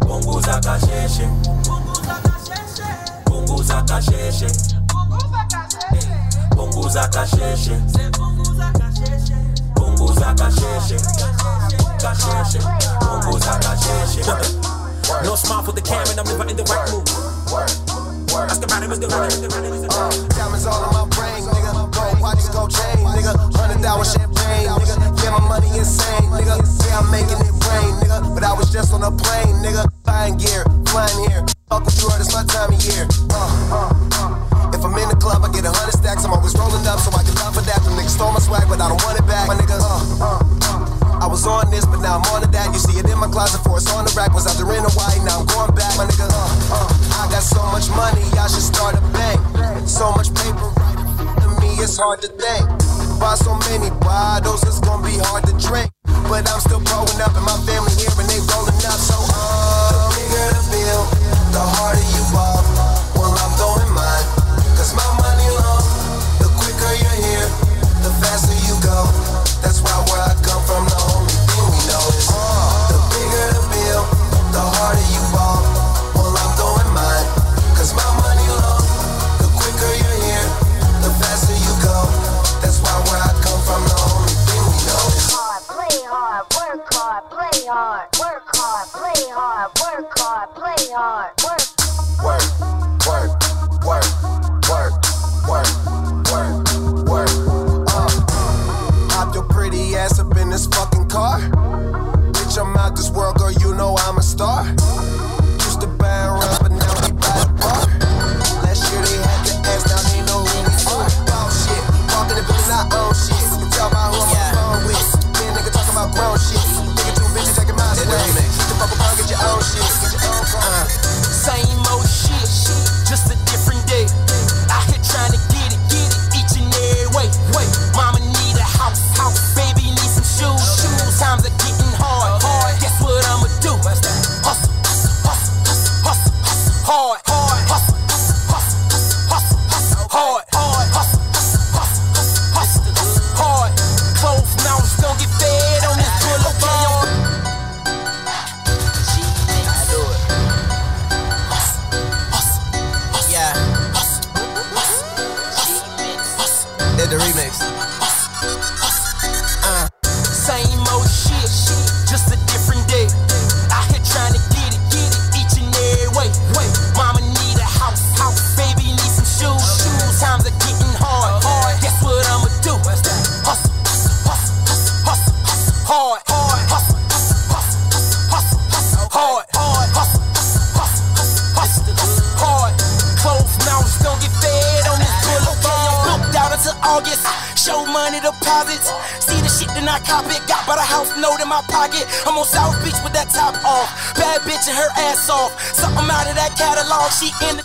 Punguza 0.00 0.60
kasheshe. 0.60 1.24
Punguza 3.24 3.82
kasheshe. 3.88 4.48
Punguza 9.74 10.34
kasheshe. 10.34 10.96
Kasheshe. 12.00 12.60
Punguza 13.00 13.52
kasheshe. 13.60 14.22
No 15.24 15.36
smile 15.36 15.62
for 15.62 15.72
the 15.72 15.80
camera, 15.80 16.08
I'm 16.18 16.26
never 16.26 16.50
in 16.50 16.56
the 16.56 16.64
right 16.64 16.90
mood. 16.90 17.08
Ask 18.50 18.62
about 18.62 18.82
him, 18.82 18.92
is 18.92 18.98
the 18.98 19.08
right, 19.08 19.32
is 19.32 19.40
the 19.40 19.48
right, 19.48 19.64
is 19.72 19.82
the 19.82 19.88
right. 19.88 20.28
Diamonds 20.30 20.66
all 20.66 20.84
in 20.84 20.92
my 20.92 21.16
brain, 21.16 21.44
nigga. 21.44 21.95
Watches, 22.26 22.48
gold 22.48 22.74
chain, 22.74 23.06
nigga. 23.06 23.38
Hundred 23.54 23.80
dollar 23.82 24.04
champagne, 24.04 24.66
nigga. 24.66 25.22
Yeah, 25.22 25.30
my 25.30 25.46
money 25.46 25.70
insane, 25.78 26.26
nigga. 26.34 26.58
Yeah, 26.58 26.98
I'm 26.98 27.08
making 27.14 27.38
it 27.38 27.54
rain, 27.70 27.94
nigga. 28.02 28.34
But 28.34 28.42
I 28.42 28.52
was 28.52 28.72
just 28.72 28.92
on 28.92 29.04
a 29.04 29.12
plane, 29.14 29.54
nigga. 29.62 29.86
Buying 30.02 30.36
gear, 30.36 30.64
flying 30.90 31.30
here. 31.30 31.46
Fuck 31.70 31.84
what 31.84 31.94
you 32.02 32.10
heard, 32.10 32.20
it's 32.20 32.34
my 32.34 32.42
time 32.42 32.74
of 32.74 32.82
year. 32.82 33.05
Hard 52.16 52.22
to 52.22 52.28
think. 52.28 52.82
So 53.36 53.54
many 53.70 53.90
bottles, 54.00 54.62
it's 54.62 54.80
gonna 54.80 55.04
be 55.04 55.18
hard 55.18 55.44
to 55.46 55.52
drink. 55.68 55.95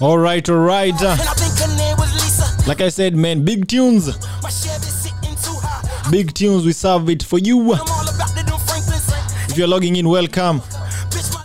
All 0.02 0.18
right, 0.18 0.50
all 0.50 0.58
right. 0.58 0.94
and 1.00 1.22
I 1.22 1.34
think 1.36 1.60
her 1.60 1.78
name 1.78 1.96
was 1.96 2.12
Lisa. 2.16 2.68
Like 2.68 2.82
I 2.82 2.90
said, 2.90 3.16
man, 3.16 3.46
big 3.46 3.68
tunes. 3.68 4.08
My 4.42 4.50
Chevy 4.50 4.86
sitting 4.86 5.36
too 5.36 5.54
high. 5.62 6.10
Big 6.10 6.34
tunes, 6.34 6.66
we 6.66 6.74
serve 6.74 7.08
it 7.12 7.22
for 7.22 7.38
you. 7.38 7.60
I'm 7.74 7.82
all 7.82 8.10
about 8.10 8.30
the 8.36 8.44
them 8.44 8.60
Franklins. 8.62 9.52
If 9.52 9.60
you're 9.60 9.68
logging 9.68 9.96
in, 9.98 10.10
welcome. 10.10 10.62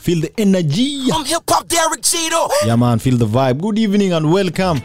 Feel 0.00 0.22
the 0.22 0.32
energy. 0.38 1.02
I'm 1.12 1.26
hip 1.26 1.42
hop 1.46 1.68
Derek 1.68 2.00
Cheeto. 2.00 2.48
Yeah, 2.64 2.76
man, 2.76 2.98
feel 2.98 3.18
the 3.18 3.26
vibe. 3.26 3.60
Good 3.60 3.78
evening 3.78 4.14
and 4.14 4.32
welcome 4.32 4.80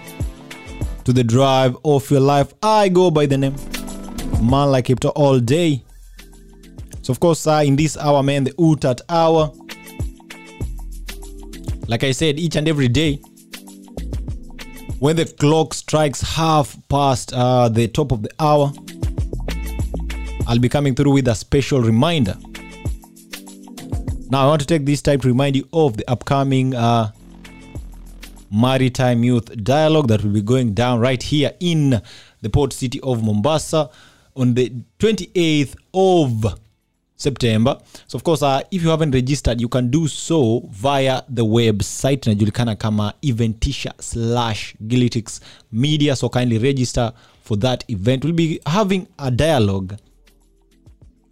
to 1.06 1.14
the 1.14 1.24
drive 1.24 1.78
of 1.86 2.12
your 2.12 2.20
life. 2.20 2.54
I 2.62 2.90
go 2.90 3.10
by 3.10 3.26
the 3.26 3.38
name 3.38 3.56
Man 4.42 4.70
Like 4.72 4.88
Hipto 4.88 5.14
all 5.16 5.40
day. 5.40 5.82
So, 7.04 7.12
of 7.12 7.22
course, 7.22 7.48
uh, 7.48 7.64
in 7.66 7.78
this 7.78 7.96
hour, 7.96 8.22
man, 8.22 8.44
the 8.44 8.52
Utat 8.52 9.00
hour. 9.08 9.54
Like 11.88 12.04
I 12.04 12.12
said, 12.12 12.38
each 12.38 12.58
and 12.58 12.68
every 12.68 12.90
day, 12.90 13.22
when 15.02 15.16
the 15.16 15.26
clock 15.26 15.74
strikes 15.74 16.22
half 16.22 16.78
past 16.88 17.34
uh, 17.34 17.68
the 17.68 17.88
top 17.88 18.12
of 18.12 18.22
the 18.22 18.30
hour, 18.40 18.72
I'll 20.46 20.60
be 20.60 20.70
coming 20.70 20.94
through 20.94 21.14
with 21.14 21.28
a 21.28 21.34
special 21.34 21.82
reminder. 21.82 22.36
Now, 24.30 24.44
I 24.44 24.46
want 24.46 24.62
to 24.62 24.68
take 24.68 24.86
this 24.86 25.02
time 25.02 25.20
to 25.22 25.28
remind 25.28 25.56
you 25.56 25.68
of 25.74 25.98
the 25.98 26.08
upcoming 26.08 26.76
uh, 26.76 27.14
Maritime 28.52 29.24
Youth 29.24 29.64
Dialogue 29.64 30.08
that 30.10 30.24
will 30.24 30.34
be 30.34 30.44
going 30.44 30.76
down 30.76 31.00
right 31.00 31.22
here 31.22 31.52
in 31.60 32.00
the 32.42 32.50
port 32.52 32.72
city 32.72 33.00
of 33.02 33.24
Mombasa 33.24 33.90
on 34.36 34.54
the 34.54 34.72
28th 35.00 35.76
of 35.96 36.61
September. 37.22 37.78
So, 38.08 38.16
of 38.16 38.24
course, 38.24 38.42
uh, 38.44 38.62
if 38.72 38.84
you 38.84 38.90
haven't 38.90 39.14
registered, 39.14 39.62
you 39.62 39.70
can 39.70 39.90
do 39.90 40.08
so 40.08 40.64
via 40.72 41.22
the 41.30 41.46
website 41.46 42.26
inajulikana 42.26 42.76
kama 42.76 43.14
eventisha 43.22 43.94
slash 44.00 44.76
Gilitix 44.88 45.42
media. 45.72 46.16
So, 46.16 46.30
kindly 46.30 46.58
register 46.58 47.14
for 47.44 47.60
that 47.60 47.84
event. 47.90 48.24
We'll 48.24 48.34
be 48.34 48.60
having 48.66 49.08
a 49.20 49.32
dialogue 49.32 49.96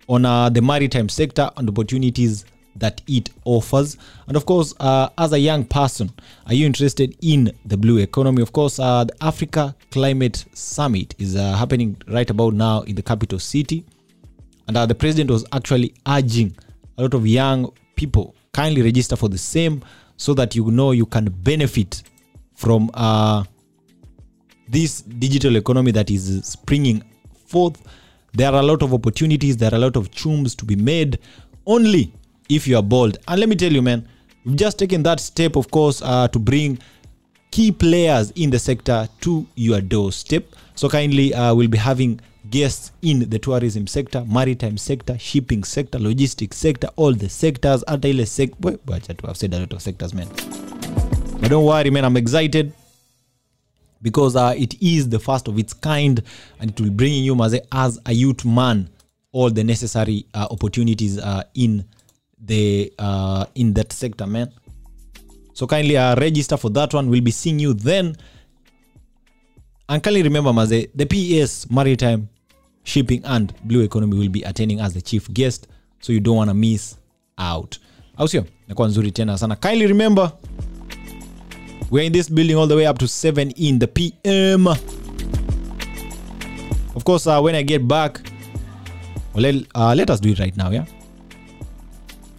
on 0.08 0.26
uh, 0.26 0.50
the 0.50 0.62
maritime 0.62 1.10
sector 1.10 1.52
and 1.58 1.70
opportunities 1.70 2.46
that 2.76 3.02
it 3.08 3.30
offers. 3.46 3.98
And 4.28 4.36
of 4.38 4.46
course, 4.46 4.74
uh, 4.80 5.10
as 5.18 5.34
a 5.34 5.40
young 5.40 5.66
person, 5.66 6.12
are 6.48 6.54
you 6.54 6.66
interested 6.66 7.16
in 7.22 7.52
the 7.66 7.78
blue 7.78 7.98
economy? 7.98 8.42
Of 8.42 8.52
course, 8.52 8.80
uh, 8.80 9.04
the 9.04 9.16
Africa 9.22 9.76
Climate 9.92 10.46
Summit 10.54 11.16
is 11.20 11.36
uh, 11.36 11.56
happening 11.56 11.98
right 12.08 12.30
about 12.30 12.54
now 12.54 12.82
in 12.82 12.96
the 12.96 13.02
capital 13.02 13.40
city. 13.40 13.86
And 14.70 14.78
uh, 14.78 14.86
the 14.86 14.94
president 14.94 15.32
was 15.32 15.44
actually 15.52 15.96
urging 16.08 16.56
a 17.00 17.02
lot 17.02 17.16
of 17.16 17.26
young 17.26 17.74
people 17.96 18.36
kindly 18.54 18.84
register 18.84 19.16
for 19.16 19.28
the 19.28 19.38
same 19.38 19.82
so 20.16 20.36
that 20.36 20.56
you 20.56 20.70
know 20.70 20.92
you 20.92 21.08
can 21.08 21.26
benefit 21.26 22.04
from 22.54 22.92
uh, 22.94 23.44
this 24.68 25.02
digital 25.02 25.56
economy 25.56 25.90
that 25.94 26.12
is 26.12 26.46
springing 26.46 27.04
forth. 27.48 27.82
There 28.34 28.48
are 28.48 28.60
a 28.60 28.62
lot 28.62 28.84
of 28.84 28.94
opportunities, 28.94 29.58
there 29.58 29.72
are 29.72 29.76
a 29.76 29.80
lot 29.80 29.96
of 29.96 30.12
chums 30.12 30.54
to 30.58 30.66
be 30.66 30.76
made 30.76 31.18
only 31.66 32.14
if 32.48 32.68
you 32.68 32.78
are 32.78 32.84
bold. 32.84 33.18
And 33.28 33.40
let 33.40 33.50
me 33.50 33.56
tell 33.56 33.72
you, 33.72 33.82
man, 33.82 34.08
we've 34.46 34.56
just 34.56 34.78
taken 34.78 35.02
that 35.02 35.20
step, 35.20 35.56
of 35.56 35.72
course, 35.72 36.04
uh, 36.04 36.28
to 36.28 36.38
bring 36.38 36.78
key 37.50 37.72
players 37.72 38.30
in 38.36 38.52
the 38.52 38.60
sector 38.60 39.10
to 39.22 39.48
your 39.56 39.82
doorstep. 39.82 40.46
So 40.76 40.88
kindly, 40.90 41.34
uh, 41.34 41.56
we'll 41.56 41.70
be 41.70 41.80
having 41.80 42.22
guests 42.50 42.92
in 43.02 43.30
the 43.30 43.40
tourism 43.40 43.88
sector, 43.88 44.24
maritime 44.26 44.78
sector, 44.78 45.18
shipping 45.20 45.64
sector, 45.64 46.00
logistic 46.00 46.54
sector, 46.54 46.90
all 46.96 47.14
the 47.14 47.30
sectors. 47.30 47.84
Hata 47.88 48.08
ile 48.10 48.26
sec- 48.26 48.60
Wait, 48.62 48.86
wacha 48.86 49.14
tu, 49.18 49.28
I've 49.28 49.38
said 49.38 49.54
a 49.54 49.60
lot 49.60 49.74
of 49.74 49.82
sectors, 49.82 50.14
men 50.14 50.28
But 51.40 51.50
don't 51.50 51.66
worry, 51.66 51.90
man, 51.90 52.06
I'm 52.06 52.18
excited 52.18 52.74
because 54.02 54.36
uh, 54.36 54.54
it 54.58 54.82
is 54.82 55.10
the 55.10 55.20
first 55.20 55.48
of 55.48 55.60
its 55.60 55.74
kind 55.74 56.22
and 56.60 56.72
it 56.72 56.80
will 56.82 56.90
bring 56.92 57.14
you 57.24 57.36
maze, 57.36 57.60
as 57.72 58.00
a 58.06 58.14
youth 58.14 58.46
man 58.46 58.90
all 59.32 59.50
the 59.50 59.64
necessary 59.64 60.26
uh, 60.34 60.48
opportunities 60.50 61.20
uh, 61.20 61.44
in 61.54 61.86
the 62.46 62.92
uh, 62.98 63.46
in 63.56 63.74
that 63.74 63.92
sector 63.92 64.26
man. 64.26 64.52
So 65.54 65.68
kindly 65.68 65.98
uh, 65.98 66.16
register 66.16 66.56
for 66.58 66.70
that 66.72 66.94
one. 66.94 67.10
We'll 67.10 67.22
be 67.22 67.32
seeing 67.32 67.60
you 67.60 67.74
then. 67.74 68.16
And 69.90 70.02
kindly 70.02 70.24
remember 70.24 70.54
maze 70.54 70.88
the 70.96 71.06
ps 71.06 71.70
maritime 71.70 72.30
shipping 72.84 73.22
and 73.26 73.54
blue 73.64 73.82
economy 73.84 74.18
will 74.18 74.30
be 74.30 74.44
attending 74.44 74.80
as 74.80 74.94
the 74.94 75.02
chief 75.02 75.30
guest 75.34 75.68
so 76.00 76.14
you 76.14 76.20
don't 76.20 76.36
want 76.38 76.50
to 76.50 76.54
miss 76.54 76.98
out. 77.38 77.78
Au 78.18 78.28
sio 78.28 78.46
nakuwa 78.68 78.88
nzuri 78.88 79.12
tena 79.12 79.38
sana. 79.38 79.56
Kindly 79.56 79.88
remember 79.88 80.32
we're 81.92 82.06
in 82.06 82.12
this 82.14 82.30
building 82.30 82.56
all 82.58 82.68
the 82.68 82.76
way 82.76 82.86
up 82.88 82.98
to 83.00 83.08
7 83.08 83.52
in 83.56 83.80
the 83.80 83.88
pm 83.88 84.68
of 86.96 87.04
course 87.04 87.26
uh, 87.28 87.42
when 87.42 87.56
i 87.56 87.64
get 87.64 87.88
back 87.88 88.22
well, 89.34 89.44
let, 89.44 89.56
uh, 89.76 89.94
let 89.96 90.10
us 90.10 90.20
do 90.20 90.30
it 90.30 90.40
right 90.40 90.56
now 90.58 90.70
yeah? 90.72 90.86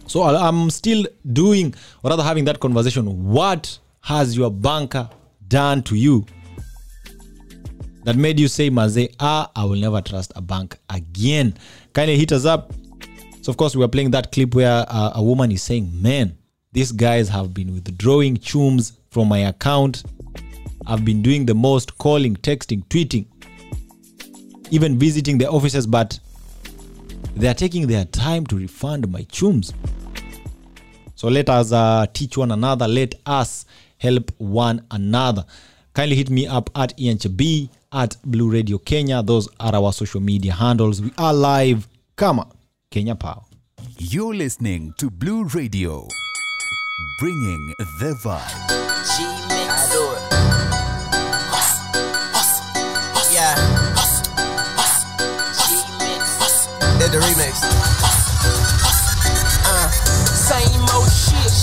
So 0.07 0.23
i'm 0.23 0.69
still 0.69 1.05
doing 1.33 1.73
or 2.03 2.09
rather 2.09 2.23
having 2.23 2.43
that 2.45 2.59
conversation. 2.59 3.05
What 3.31 3.79
has 4.01 4.35
your 4.35 4.51
banker 4.51 5.09
done 5.47 5.83
to 5.83 5.95
you 5.95 6.25
that 8.03 8.15
made 8.15 8.39
you 8.39 8.47
say 8.47 8.69
maze 8.69 9.09
ah 9.19 9.49
i 9.55 9.63
will 9.63 9.79
never 9.79 10.01
trust 10.01 10.31
a 10.35 10.41
bank 10.41 10.77
again. 10.89 11.53
Kindly 11.93 12.17
hit 12.17 12.31
us 12.31 12.45
up. 12.45 12.73
So 13.41 13.49
of 13.51 13.57
course 13.57 13.75
we 13.75 13.83
are 13.83 13.87
playing 13.87 14.11
that 14.11 14.31
clip 14.31 14.55
where 14.55 14.85
uh, 14.87 15.11
a 15.15 15.23
woman 15.23 15.51
is 15.51 15.61
saying 15.63 15.89
man 16.01 16.37
these 16.73 16.91
guys 16.91 17.27
have 17.29 17.53
been 17.53 17.73
withdrawing 17.73 18.37
chums 18.37 18.93
from 19.09 19.27
my 19.27 19.39
account. 19.39 20.03
I've 20.87 21.03
been 21.05 21.21
doing 21.21 21.45
the 21.45 21.53
most 21.53 21.97
calling 21.97 22.35
texting 22.35 22.85
tweeting 22.87 23.25
even 24.71 24.97
visiting 24.97 25.37
the 25.37 25.49
offices 25.49 25.85
but 25.85 26.19
they 27.35 27.47
are 27.47 27.53
taking 27.53 27.87
their 27.87 28.05
time 28.05 28.45
to 28.47 28.57
refund 28.57 29.11
my 29.11 29.23
chums. 29.23 29.73
So 31.15 31.27
let 31.27 31.49
us 31.49 31.71
uh, 31.71 32.07
teach 32.13 32.37
one 32.37 32.51
another. 32.51 32.87
Let 32.87 33.15
us 33.25 33.65
help 33.97 34.31
one 34.39 34.85
another. 34.89 35.45
Kindly 35.93 36.15
hit 36.15 36.29
me 36.29 36.47
up 36.47 36.69
at 36.75 36.97
enchb 36.97 37.69
at 37.91 38.15
blue 38.23 38.49
radio 38.49 38.77
kenya 38.77 39.21
those 39.23 39.47
are 39.59 39.75
our 39.75 39.91
social 39.93 40.21
media 40.21 40.53
handles 40.53 41.01
we 41.01 41.11
are 41.17 41.33
live 41.33 41.87
kama 42.15 42.45
kenya 42.89 43.15
power 43.15 43.43
You're 43.97 44.33
listening 44.35 44.93
to 44.97 45.09
Blue 45.09 45.43
Radio, 45.53 46.07
bringing 47.19 47.73
the 47.99 48.13
vibe. 48.23 48.49
G 49.05 49.23
mix. 49.49 49.93
Yeah. 53.33 53.55
Hustle, 53.93 54.33
hustle, 54.77 55.29
G 55.61 55.69
mix. 56.01 56.65
Did 56.99 57.11
the 57.13 57.19
remix. 57.21 57.61
Uh, 59.65 59.87
same 60.49 60.81
old 60.97 61.09
shit, 61.13 61.53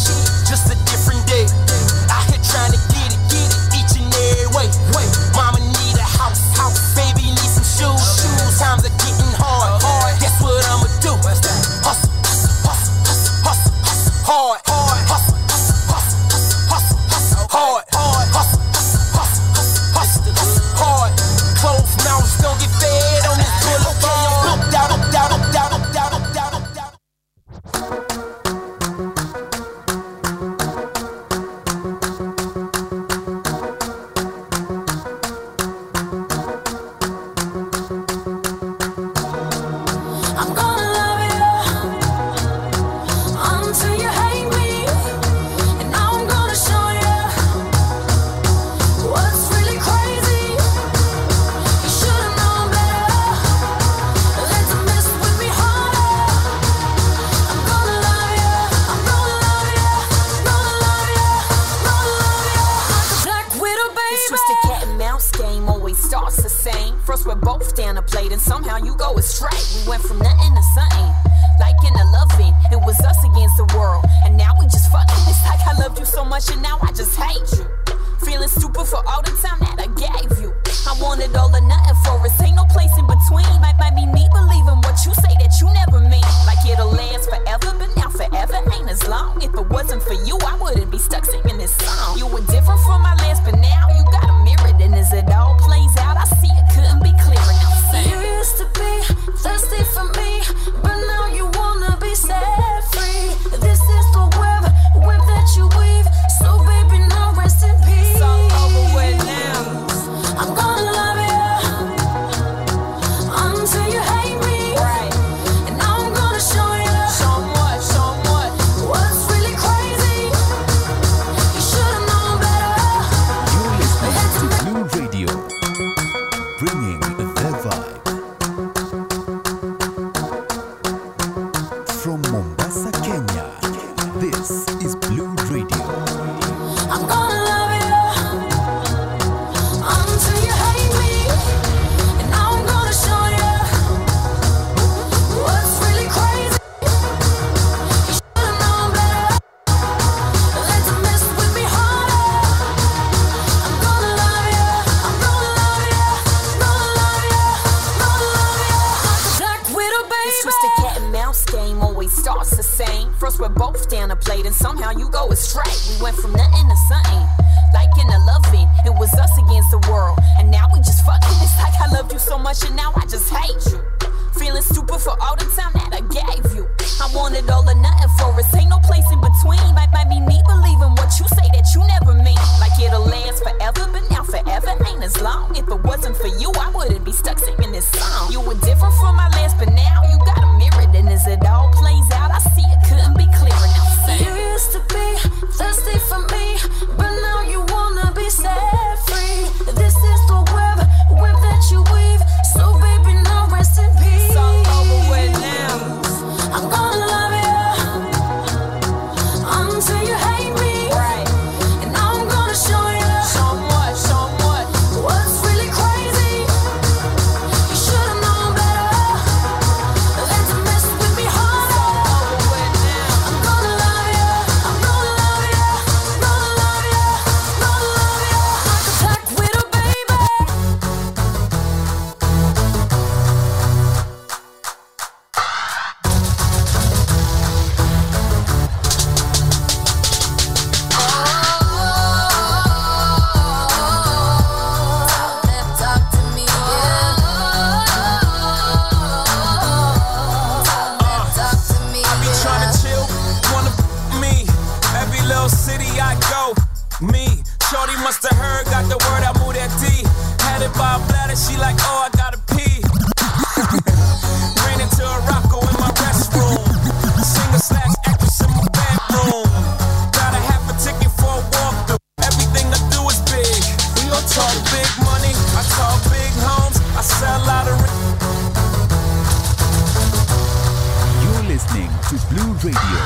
Radio, 282.69 282.98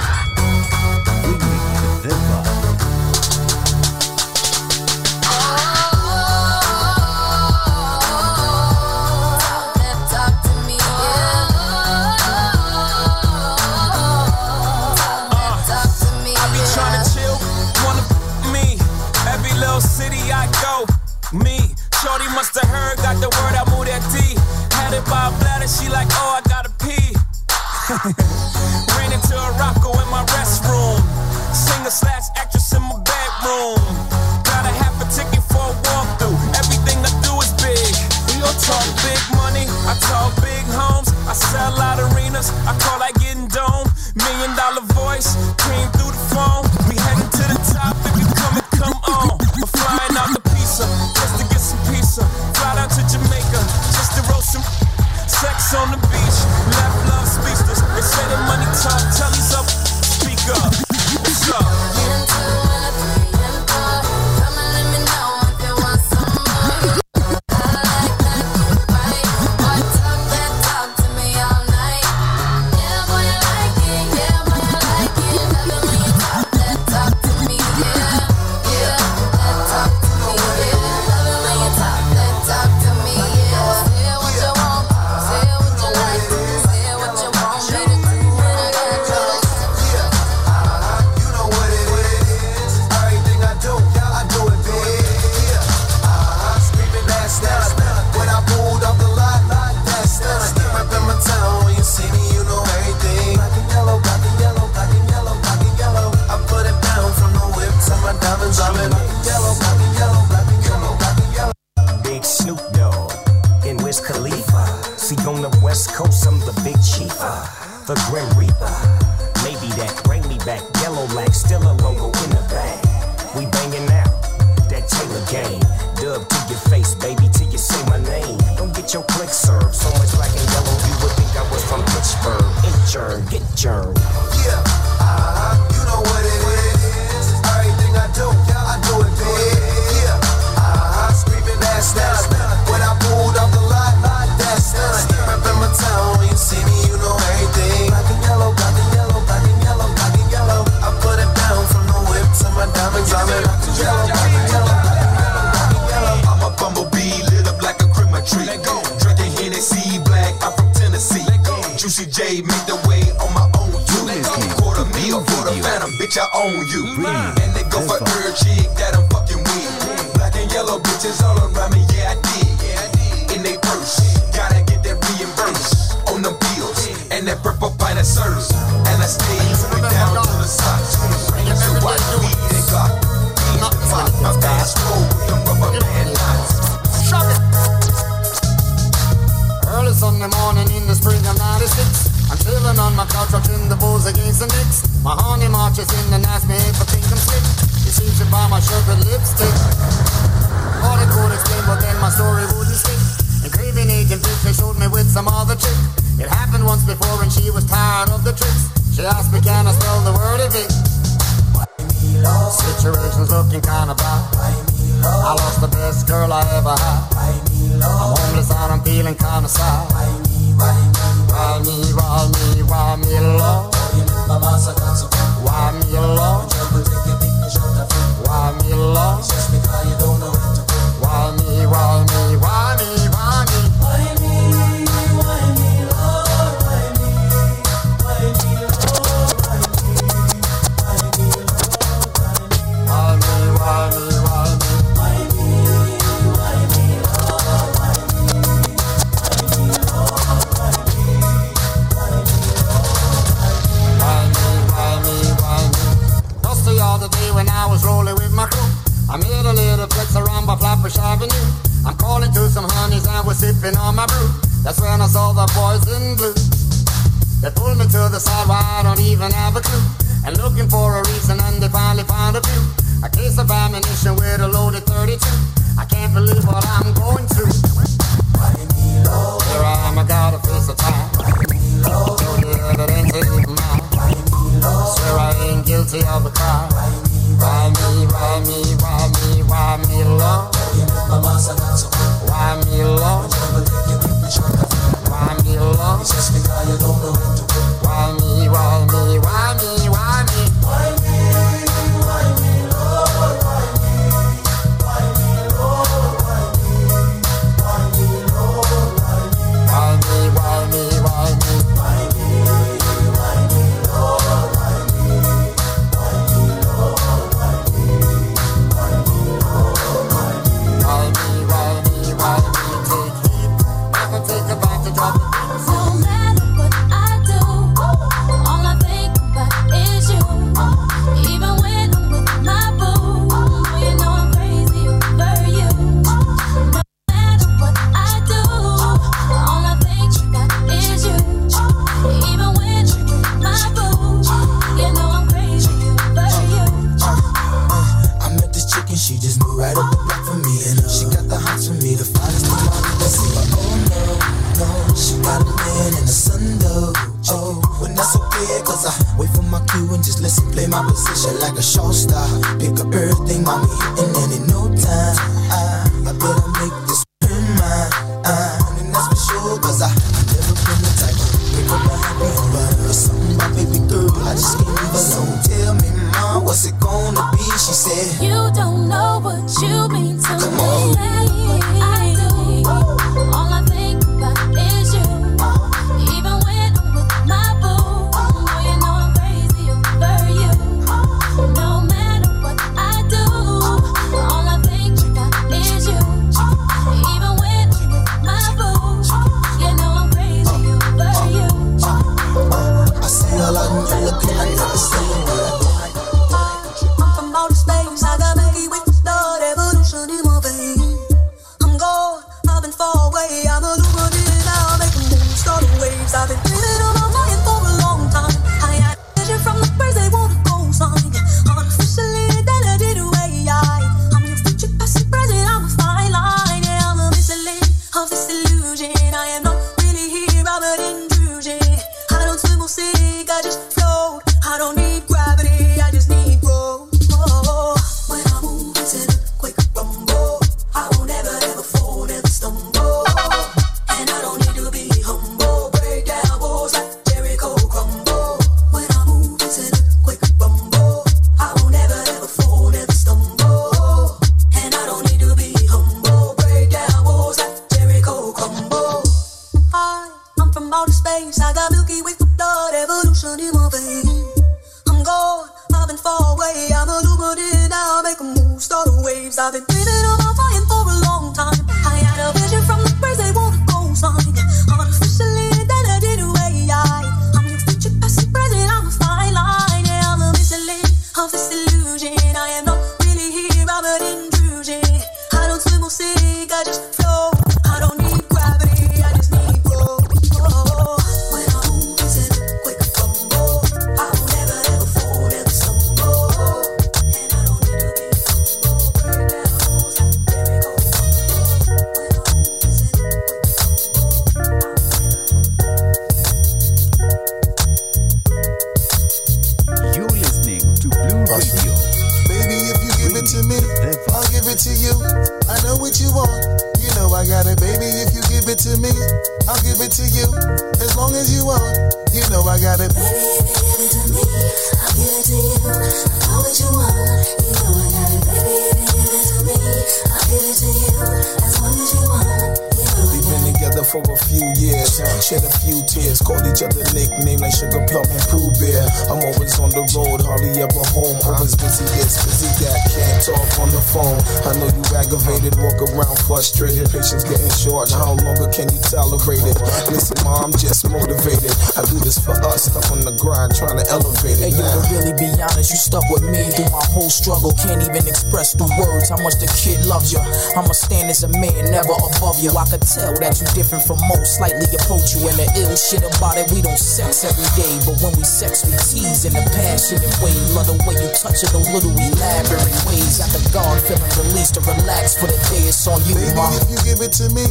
way 571.43 571.55
you 571.55 571.73
touch 571.73 571.73
it, 571.73 571.73
those 571.73 571.73
little 571.73 571.93
elaborate 571.93 572.87
ways. 572.87 573.19
Got 573.19 573.31
the 573.35 573.51
guard 573.53 573.81
feeling 573.83 574.13
released 574.27 574.55
to 574.55 574.61
relax 574.63 575.17
for 575.19 575.27
the 575.27 575.39
day. 575.51 575.67
It's 575.69 575.87
on 575.87 576.01
you, 576.07 576.15
Baby, 576.15 576.35
ma. 576.35 576.51
if 576.55 576.71
you 576.71 576.79
give 576.85 577.01
it 577.03 577.13
to 577.19 577.27
me, 577.35 577.45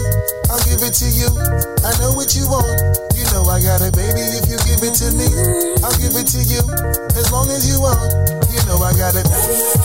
I'll 0.49 0.63
give 0.63 0.81
it 0.83 0.93
to 0.99 1.07
you. 1.07 1.27
I 1.83 1.91
know 1.99 2.11
what 2.15 2.35
you 2.35 2.47
want. 2.47 2.67
You 3.15 3.25
know 3.35 3.45
I 3.45 3.61
got 3.61 3.81
it, 3.81 3.93
baby. 3.93 4.21
If 4.23 4.47
you 4.49 4.57
give 4.65 4.81
it 4.81 4.95
to 5.03 5.07
me, 5.13 5.27
I'll 5.83 5.95
give 5.99 6.15
it 6.15 6.27
to 6.33 6.41
you. 6.41 6.61
As 7.17 7.31
long 7.31 7.49
as 7.51 7.67
you 7.67 7.81
want, 7.81 8.01
you 8.49 8.61
know 8.65 8.81
I 8.81 8.93
got 8.95 9.15
it. 9.15 9.25
Baby, 9.27 9.80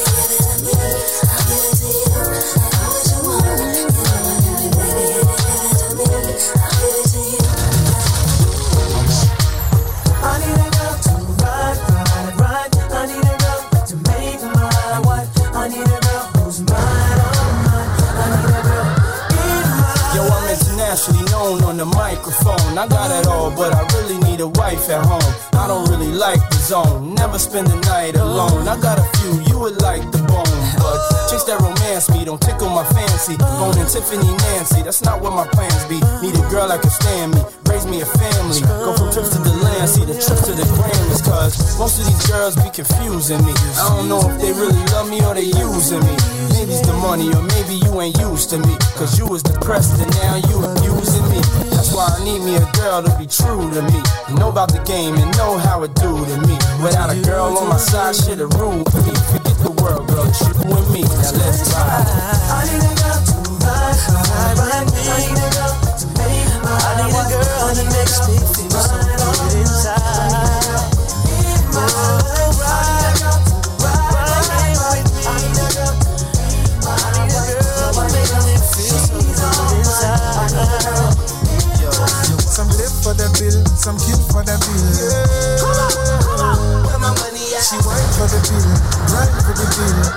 spend 27.57 27.73
the 27.73 27.89
night 27.89 28.17
alone. 28.17 28.69
I 28.69 28.77
got 28.81 28.99
a 28.99 29.07
few, 29.17 29.41
you 29.49 29.59
would 29.59 29.81
like 29.81 30.05
the 30.13 30.21
bone, 30.29 30.61
but 30.77 31.01
chicks 31.31 31.45
that 31.49 31.57
romance 31.61 32.11
me 32.13 32.25
don't 32.25 32.41
tickle 32.41 32.69
my 32.69 32.85
fancy. 32.93 33.37
Bone 33.37 33.73
and 33.81 33.89
Tiffany 33.89 34.29
Nancy, 34.45 34.83
that's 34.83 35.01
not 35.03 35.23
what 35.23 35.33
my 35.33 35.49
plans 35.57 35.85
be. 35.89 35.97
Need 36.21 36.37
a 36.37 36.45
girl 36.53 36.69
that 36.69 36.83
can 36.83 36.91
stand 36.91 37.33
me, 37.33 37.41
raise 37.73 37.87
me 37.87 38.05
a 38.05 38.09
family. 38.21 38.61
Go 38.61 38.93
from 38.93 39.09
trips 39.09 39.33
to 39.33 39.41
the 39.41 39.57
land, 39.65 39.89
see 39.89 40.05
the 40.05 40.13
trips 40.13 40.45
to 40.45 40.53
the 40.53 40.69
Grammys, 40.77 41.25
cause 41.25 41.57
most 41.79 41.97
of 42.01 42.05
these 42.05 42.27
girls 42.29 42.57
be 42.57 42.69
confusing 42.69 43.41
me. 43.41 43.55
I 43.81 43.89
don't 43.97 44.09
know 44.13 44.21
if 44.21 44.37
they 44.37 44.53
really 44.53 44.85
love 44.93 45.09
me 45.09 45.25
or 45.25 45.33
they 45.33 45.49
using 45.49 46.05
me. 46.05 46.15
Maybe 46.53 46.77
it's 46.77 46.85
the 46.85 46.93
money, 47.01 47.33
or 47.33 47.41
maybe 47.41 47.81
you 47.81 48.01
ain't 48.01 48.21
used 48.21 48.53
to 48.53 48.59
me. 48.61 48.77
Cause 49.01 49.17
you 49.17 49.25
was 49.25 49.43
depressed 49.43 49.97
and 49.97 50.13
now 50.21 50.37
you 50.45 50.57
abusing 50.61 51.25
me. 51.33 51.66
That's 51.87 51.95
why 51.95 52.19
I 52.19 52.25
need 52.25 52.43
me 52.43 52.57
a 52.57 52.67
girl 52.75 53.01
to 53.01 53.15
be 53.15 53.31
true 53.31 53.71
to 53.71 53.83
me. 53.87 54.03
Know 54.35 54.51
about 54.51 54.75
the 54.75 54.83
game 54.83 55.15
and 55.15 55.31
know 55.39 55.57
how 55.57 55.85
it 55.85 55.95
do 55.95 56.19
to 56.19 56.37
me. 56.43 56.59
Without 56.83 57.15
a 57.15 57.23
girl 57.23 57.57
on 57.57 57.69
my 57.69 57.77
side, 57.77 58.17
shit 58.17 58.41
a 58.41 58.49
rule 58.59 58.83
me. 59.07 59.15
Forget 59.31 59.55
the 59.63 59.71
world, 59.71 60.09
girl, 60.11 60.27
it's 60.27 60.43
you 60.43 60.51
and 60.67 60.89
me. 60.91 61.07
Now 61.07 61.31
let's 61.39 61.63
ride. 61.71 62.11
I 62.51 62.67
need 62.67 62.83
a 62.83 62.91
girl 62.91 63.23
to 63.23 63.39
ride, 63.63 63.95
ride, 64.03 64.59
ride. 64.67 64.83
I 64.83 65.31
need 65.31 65.39
a 65.39 65.49
girl 65.55 65.79
to 65.95 66.07
make 66.19 66.51
my 66.67 66.75
I 66.75 67.07
need 67.07 67.15
a 67.15 67.23
girl 67.31 67.71
that 67.71 67.87
makes 67.95 68.19
me 68.27 68.35
feel 68.35 68.96
some 83.87 84.03
cute 84.03 84.19
for 84.35 84.43
the 84.43 84.59
bill. 84.67 84.99
Come 85.63 85.79
on, 85.79 85.95
come 86.19 86.43
on, 86.43 86.59
where 86.91 86.99
my 86.99 87.15
money 87.23 87.55
at? 87.55 87.63
She 87.63 87.79
wine 87.87 88.03
for 88.19 88.27
the 88.27 88.43
bill, 88.43 88.67
grind 89.07 89.31
for 89.47 89.55
the 89.55 89.63
bill. 89.63 90.11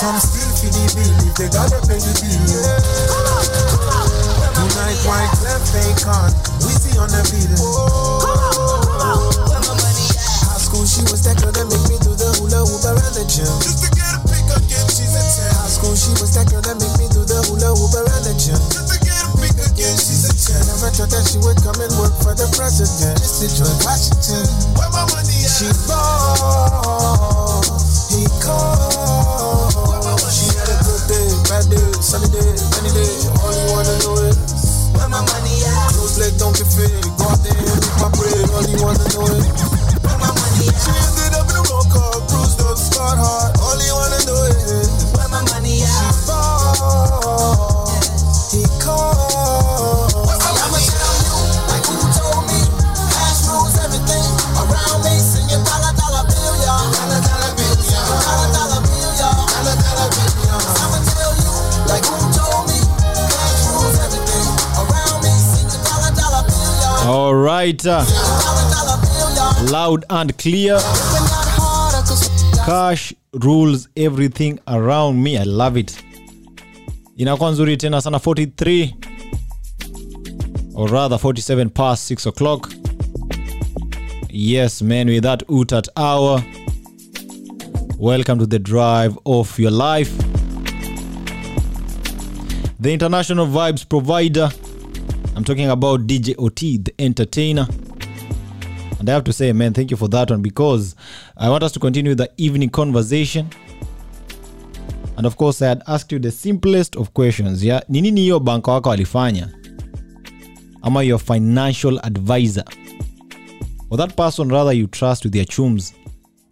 Some 0.00 0.16
steal 0.16 0.48
for 0.48 0.72
the 0.72 0.80
bill 0.96 1.20
if 1.28 1.36
they 1.36 1.52
gotta 1.52 1.76
pay 1.84 2.00
the 2.00 2.16
bill. 2.24 2.64
Tonight, 4.48 4.96
white 5.04 5.36
left 5.44 5.68
fake 5.68 6.08
on, 6.08 6.32
we 6.64 6.72
see 6.72 6.96
on 6.96 7.12
the 7.12 7.20
bill. 7.28 7.68
High 10.48 10.56
school, 10.56 10.88
she 10.88 11.04
was 11.04 11.20
that 11.28 11.36
girl 11.36 11.52
that 11.52 11.68
make 11.68 11.84
me 11.84 12.00
do 12.00 12.16
the 12.16 12.32
hula 12.40 12.64
hoop 12.64 12.80
around 12.96 13.12
the 13.12 13.28
gym. 13.28 13.44
Just 13.60 13.84
to 13.84 13.92
get 13.92 14.08
a 14.08 14.24
pick 14.24 14.48
again, 14.56 14.88
she's 14.88 15.12
a 15.12 15.20
10. 15.20 15.52
High 15.52 15.68
school, 15.68 15.92
she 15.92 16.16
was 16.16 16.32
that 16.32 16.48
girl 16.48 16.64
that 16.64 16.80
make 16.80 16.96
me 16.96 17.12
do 17.12 17.28
the 17.28 17.44
hula 17.44 17.76
hoop 17.76 17.92
around 17.92 18.24
the 18.24 18.32
gym. 18.40 18.89
She's 20.50 20.58
a 20.58 20.66
10. 20.66 20.66
Never 20.66 20.90
thought 20.90 21.10
that 21.10 21.24
she 21.30 21.38
would 21.38 21.58
come 21.62 21.78
and 21.78 21.92
work 21.98 22.14
for 22.22 22.34
the 22.34 22.46
president. 22.58 23.18
Mr. 23.22 23.46
George 23.54 23.80
Washington. 23.86 24.46
Where 24.74 24.90
my 24.90 25.04
money 25.06 25.46
at? 25.46 25.54
She 25.54 25.70
ball, 25.86 27.62
he 28.10 28.26
called. 28.42 30.18
She 30.30 30.46
had 30.54 30.70
a 30.70 30.76
good 30.82 31.02
day, 31.10 31.28
bad 31.50 31.64
day, 31.70 31.88
sunny 32.02 32.28
day, 32.30 32.50
rainy 32.74 32.90
day. 32.94 33.12
All 33.42 33.52
you 33.54 33.66
wanna 33.74 33.94
know 34.02 34.14
is 34.26 34.38
where 34.94 35.10
my 35.10 35.22
money 35.22 35.54
at? 35.66 35.94
Close 35.94 36.18
leg 36.18 36.34
don't 36.38 36.54
get 36.56 36.66
fit. 36.70 36.90
Go 37.18 37.26
out 37.30 37.40
there 37.42 37.54
and 37.54 37.78
make 37.78 37.96
my 37.98 38.08
bread. 38.14 38.46
All 38.50 38.64
you 38.66 38.78
wanna 38.82 39.06
know 39.14 39.26
is 39.30 39.46
where 40.02 40.18
my 40.18 40.30
money 40.34 40.66
at? 40.70 40.78
She 40.80 40.92
ended 40.94 41.34
up 41.38 41.46
in 41.50 41.56
a 41.58 41.62
roll 41.70 41.86
call, 41.90 42.18
bruised 42.30 42.60
up, 42.62 42.78
scarred 42.78 43.18
hard. 43.18 43.50
All 43.62 43.78
you 43.78 43.94
wanna 43.94 44.20
know 44.26 44.40
is 44.50 44.79
All 67.12 67.34
right. 67.34 67.84
uh, 67.86 68.04
loud 69.68 70.04
and 70.10 70.36
clear. 70.38 70.78
Cash 72.64 73.12
rules 73.42 73.88
everything 73.96 74.60
around 74.68 75.20
me. 75.20 75.36
I 75.36 75.42
love 75.42 75.76
it. 75.76 76.04
Inakuwa 77.16 77.50
nzuri 77.50 77.76
tena 77.76 78.00
sana 78.00 78.18
43 78.18 78.94
or 80.74 80.90
rather 80.90 81.18
47 81.18 81.70
past 81.70 82.06
6 82.12 82.26
o'clock. 82.28 82.72
Yes, 84.30 84.82
man, 84.82 85.08
with 85.08 85.22
that 85.22 85.42
utat 85.48 85.88
hour. 85.96 86.42
Welcome 87.98 88.38
to 88.38 88.46
the 88.46 88.58
drive 88.58 89.18
of 89.26 89.58
your 89.58 89.72
life. 89.72 90.12
The 92.80 92.92
international 92.92 93.46
vibes 93.46 93.84
provider. 93.88 94.50
I'm 95.40 95.44
talking 95.44 95.70
about 95.70 96.06
DJ 96.06 96.34
OT, 96.38 96.76
the 96.76 96.92
entertainer. 96.98 97.66
And 98.98 99.08
I 99.08 99.12
have 99.14 99.24
to 99.24 99.32
say, 99.32 99.50
man, 99.54 99.72
thank 99.72 99.90
you 99.90 99.96
for 99.96 100.06
that 100.08 100.28
one 100.30 100.42
because 100.42 100.94
I 101.34 101.48
want 101.48 101.62
us 101.62 101.72
to 101.72 101.80
continue 101.80 102.14
the 102.14 102.30
evening 102.36 102.68
conversation. 102.68 103.48
And 105.16 105.24
of 105.24 105.38
course, 105.38 105.62
I 105.62 105.68
had 105.68 105.82
asked 105.88 106.12
you 106.12 106.18
the 106.18 106.30
simplest 106.30 106.94
of 106.94 107.14
questions. 107.14 107.64
Yeah, 107.64 107.80
ni 107.88 108.00
nini 108.00 108.20
hiyo 108.20 108.40
banka 108.40 108.72
wako 108.72 108.88
walifanya? 108.88 109.48
Ama 110.82 111.02
your 111.02 111.18
financial 111.20 111.98
advisor? 112.02 112.64
Or 113.90 113.96
that 113.96 114.14
person 114.16 114.50
rather 114.50 114.72
you 114.76 114.86
trust 114.88 115.24
with 115.24 115.32
their 115.32 115.46
chums 115.46 115.94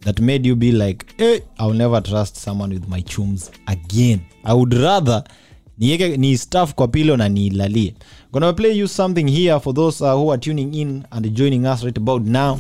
that 0.00 0.18
made 0.20 0.46
you 0.48 0.56
be 0.56 0.72
like, 0.72 1.04
hey, 1.18 1.40
I'll 1.58 1.74
never 1.74 2.00
trust 2.00 2.36
someone 2.36 2.72
with 2.74 2.88
my 2.88 3.02
chums 3.02 3.50
again. 3.66 4.20
I 4.44 4.54
would 4.54 4.72
rather 4.74 5.24
nieke 5.78 6.16
ni 6.16 6.36
staff 6.38 6.74
kwa 6.74 6.88
pilo 6.88 7.16
na 7.16 7.28
niilalie 7.28 7.94
gonna 8.32 8.52
play 8.52 8.72
you 8.72 8.86
something 8.86 9.26
here 9.26 9.58
for 9.60 9.72
those 9.72 10.02
uh, 10.02 10.14
who 10.16 10.28
are 10.30 10.38
tuning 10.38 10.74
in 10.74 11.06
and 11.12 11.34
joining 11.34 11.66
us 11.66 11.84
right 11.84 11.96
about 11.96 12.22
now 12.22 12.54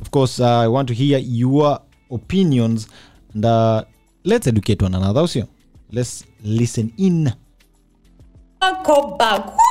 of 0.00 0.10
course 0.10 0.40
uh, 0.40 0.60
i 0.60 0.68
want 0.68 0.88
to 0.88 0.94
hear 0.94 1.18
your 1.18 1.80
opinions 2.10 2.88
and 3.34 3.44
uh, 3.44 3.84
let's 4.24 4.46
educate 4.46 4.80
one 4.82 4.94
another 4.94 5.22
sio? 5.22 5.48
let's 5.90 6.24
listen 6.42 6.92
in 6.98 7.32
back. 9.18 9.61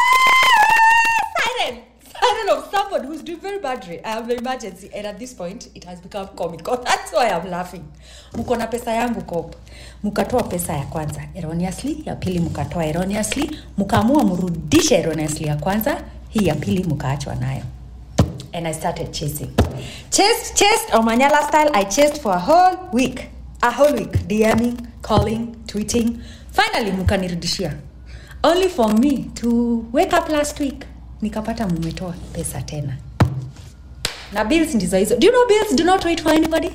Siren. 2.22 2.48
Siren 2.48 2.50
of 2.58 2.72
someone 2.72 3.04
who's 3.04 3.22
doing 3.24 3.40
very 3.40 3.60
badly. 3.60 4.04
I 4.06 4.10
have 4.10 4.30
an 4.30 4.38
emergency. 4.38 4.90
And 4.94 5.08
at 5.08 5.20
this 5.20 5.34
point, 5.34 5.70
it 5.76 5.84
has 5.86 6.00
become 6.02 6.28
comical. 6.36 6.78
That's 6.86 7.12
why 7.12 7.30
I'm 7.30 7.50
laughing. 7.50 7.84
Mko 8.34 8.56
na 8.58 8.68
pesa 8.68 8.92
yangu 8.92 9.22
kop. 9.22 9.56
Mkatoa 10.04 10.44
pesa 10.44 10.74
ya 10.74 10.86
kwanza 10.86 11.22
erroneously, 11.36 12.04
ya 12.06 12.16
pili 12.16 12.40
mkatoa 12.40 12.86
erroneously, 12.86 13.58
mkaamua 13.78 14.24
mrudishe 14.24 14.96
erroneously 14.96 15.48
ya 15.48 15.56
kwanza, 15.56 16.04
hii 16.30 16.48
ya 16.48 16.56
pili 16.56 16.84
mkaachwa 16.84 17.36
nayo. 17.36 17.64
And 18.54 18.68
I 18.68 18.74
started 18.74 19.12
chasing. 19.12 19.50
Chased, 20.10 20.56
chased, 20.56 20.94
Omanyala 20.94 21.44
style, 21.48 21.70
I 21.74 21.86
chased 21.86 22.22
for 22.22 22.34
a 22.36 22.40
whole 22.40 22.78
week. 22.94 23.22
A 23.62 23.72
whole 23.72 23.94
week. 23.94 24.12
DMing, 24.28 24.76
calling, 25.02 25.56
tweeting. 25.66 26.18
Finally 26.52 26.92
mkanirudishia. 26.92 27.74
Only 28.44 28.70
for 28.70 28.94
me 29.00 29.24
to 29.36 29.86
wake 29.94 30.14
up 30.18 30.30
last 30.30 30.60
week 30.60 30.86
nikapata 31.22 31.68
mumetoa 31.68 32.14
pesa 32.34 32.62
tena. 32.62 32.98
Na 34.34 34.46
bills 34.46 34.76
ndizo 34.76 34.98
hizo. 34.98 35.16
Do 35.18 35.28
you 35.28 35.34
know 35.34 35.48
bills? 35.48 35.76
Do 35.76 35.84
not 35.84 36.06
wait 36.06 36.22
for 36.22 36.32
anybody. 36.32 36.70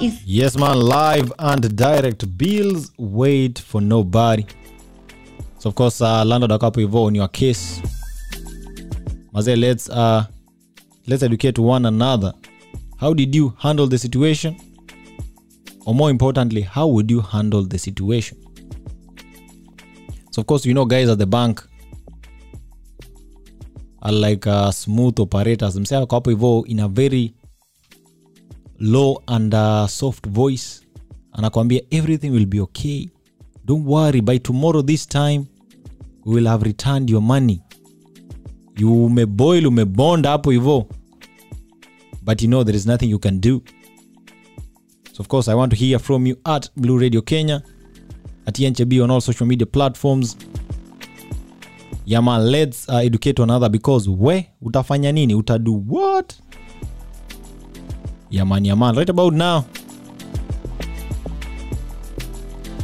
Is 0.00 0.20
yes 0.26 0.56
man 0.56 0.78
live 0.78 1.32
and 1.38 1.76
direct 1.76 2.26
bills 2.26 2.92
wait 2.98 3.58
for 3.58 3.80
nobody. 3.80 4.44
So 5.58 5.70
of 5.70 5.74
course 5.74 6.00
uh, 6.02 6.24
landlord 6.24 6.52
akapo 6.52 6.82
couple 6.82 7.04
on 7.06 7.14
your 7.14 7.28
case. 7.28 7.80
Maze 9.32 9.56
let's 9.56 9.88
uh, 9.88 10.24
let's 11.06 11.22
educate 11.22 11.58
one 11.58 11.86
another. 11.86 12.34
How 12.98 13.14
did 13.14 13.34
you 13.34 13.54
handle 13.58 13.86
the 13.86 13.98
situation? 13.98 14.56
Or 15.86 15.94
more 15.94 16.10
importantly 16.10 16.60
how 16.60 16.86
would 16.86 17.10
you 17.10 17.20
handle 17.22 17.64
the 17.64 17.78
situation? 17.78 18.36
So 20.30 20.40
of 20.42 20.46
course 20.46 20.66
you 20.66 20.74
know 20.74 20.84
guys 20.84 21.08
at 21.08 21.18
the 21.18 21.26
bank 21.26 21.65
like 24.10 24.50
uh, 24.50 24.70
smooth 24.70 25.20
operators 25.20 25.76
msee 25.76 25.96
ako 25.96 26.14
hapo 26.14 26.30
hivyo 26.30 26.64
in 26.66 26.80
a 26.80 26.88
very 26.88 27.34
low 28.78 29.22
and 29.26 29.54
uh, 29.54 29.86
soft 29.86 30.28
voice 30.28 30.80
anakwambia 31.32 31.82
everything 31.90 32.30
will 32.30 32.46
be 32.46 32.60
okay. 32.60 33.08
Don't 33.64 33.86
worry 33.86 34.20
by 34.20 34.38
tomorrow 34.38 34.82
this 34.82 35.08
time 35.08 35.44
we 36.24 36.34
will 36.34 36.46
have 36.46 36.64
returned 36.64 37.10
your 37.10 37.22
money. 37.22 37.60
You 38.78 39.04
umeboil 39.04 39.66
umebond 39.66 40.26
hapo 40.26 40.50
hivo 40.50 40.86
but 42.22 42.42
you 42.42 42.48
know 42.48 42.64
there 42.64 42.76
is 42.78 42.86
nothing 42.86 43.10
you 43.10 43.18
can 43.18 43.40
do. 43.40 43.60
So 45.12 45.20
of 45.22 45.28
course 45.28 45.48
i 45.52 45.54
want 45.54 45.70
to 45.72 45.76
hear 45.78 45.98
from 45.98 46.26
you 46.26 46.36
at 46.44 46.70
blue 46.76 46.98
radio 46.98 47.22
kenya 47.22 47.62
at 48.46 48.58
enchb 48.60 49.02
on 49.02 49.10
all 49.10 49.20
social 49.20 49.46
media 49.46 49.66
platforms 49.66 50.36
yama 52.06 52.38
let's 52.38 52.88
uh, 52.88 52.96
educate 53.04 53.38
another 53.42 53.68
because 53.68 54.08
we 54.08 54.48
utafanya 54.62 55.12
nini? 55.12 55.34
Utadu 55.34 55.82
what? 55.86 56.34
Yaman 58.30 58.64
yaman 58.64 58.96
right 58.96 59.08
about 59.10 59.32
now. 59.34 59.64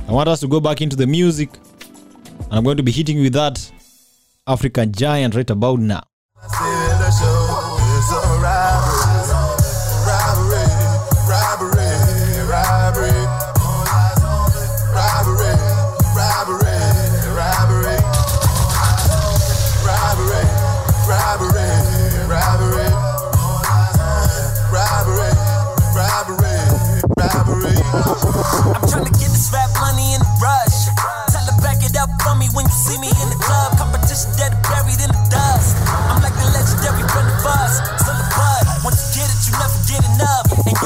I 0.08 0.12
want 0.12 0.28
us 0.28 0.40
to 0.40 0.48
go 0.48 0.60
back 0.60 0.80
into 0.82 0.96
the 0.96 1.06
music 1.06 1.48
and 2.52 2.58
i'm 2.58 2.64
going 2.64 2.76
to 2.76 2.82
be 2.82 2.92
hitting 2.92 3.16
you 3.16 3.22
with 3.22 3.32
that 3.32 3.72
african 4.46 4.92
giant 4.92 5.34
right 5.34 5.48
about 5.50 5.78
now 5.78 6.02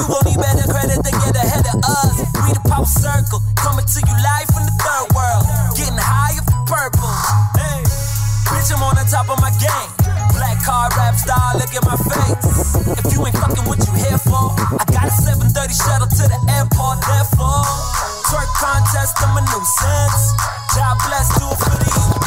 won't 0.05 0.25
need 0.29 0.37
better 0.37 0.67
credit 0.69 1.01
than 1.01 1.15
get 1.25 1.33
ahead 1.33 1.65
of 1.65 1.81
us. 1.81 2.21
We 2.45 2.53
the 2.53 2.61
power 2.69 2.85
circle. 2.85 3.41
Coming 3.57 3.85
to 3.85 3.99
you 4.05 4.15
live 4.21 4.47
from 4.53 4.69
the 4.69 4.75
third 4.77 5.07
world. 5.17 5.43
Getting 5.73 5.97
high 5.97 6.37
off 6.37 6.45
purple. 6.69 7.09
Hey. 7.57 7.81
Bitch, 8.53 8.69
I'm 8.69 8.83
on 8.85 8.95
the 8.95 9.07
top 9.09 9.27
of 9.33 9.41
my 9.41 9.49
game. 9.57 9.91
Black 10.37 10.61
car 10.61 10.87
rap 10.93 11.17
star, 11.17 11.57
look 11.57 11.73
at 11.73 11.83
my 11.83 11.97
face. 11.97 12.77
If 12.93 13.11
you 13.11 13.25
ain't 13.25 13.35
fucking 13.35 13.65
what 13.65 13.81
you 13.81 13.93
here 13.97 14.21
for, 14.21 14.53
I 14.53 14.85
got 14.93 15.09
a 15.09 15.13
730 15.17 15.73
shuttle 15.73 16.07
to 16.07 16.23
the 16.29 16.39
airport, 16.45 17.01
therefore. 17.03 17.65
Twerk 18.29 18.49
contest, 18.55 19.17
I'm 19.19 19.35
a 19.35 19.41
nuisance. 19.49 20.23
God 20.77 20.95
bless, 21.09 21.27
do 21.41 21.49
it 21.49 21.59
for 21.59 21.75
the 21.75 21.89
youth. 21.89 22.23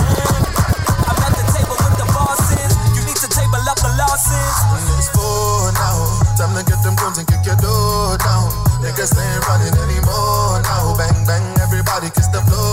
I'm 1.07 1.19
at 1.23 1.33
the 1.39 1.47
table 1.55 1.79
with 1.79 1.97
the 1.97 2.09
bosses. 2.13 2.73
You 2.99 3.03
need 3.07 3.17
to 3.23 3.29
table 3.31 3.63
up 3.65 3.79
the 3.79 3.93
losses. 3.97 4.55
It's 4.99 5.09
four 5.15 5.73
now. 5.73 6.20
Time 6.41 6.57
to 6.57 6.65
get 6.65 6.83
them 6.83 6.97
guns 6.97 7.19
and 7.19 7.29
kick 7.29 7.45
your 7.45 7.57
door 7.57 8.17
down. 8.17 8.49
Niggas 8.81 9.13
ain't 9.13 9.45
running 9.45 9.77
anymore 9.77 10.57
now. 10.65 10.97
Bang 10.97 11.21
bang, 11.29 11.45
everybody 11.61 12.09
kiss 12.17 12.29
the 12.29 12.41
floor 12.49 12.70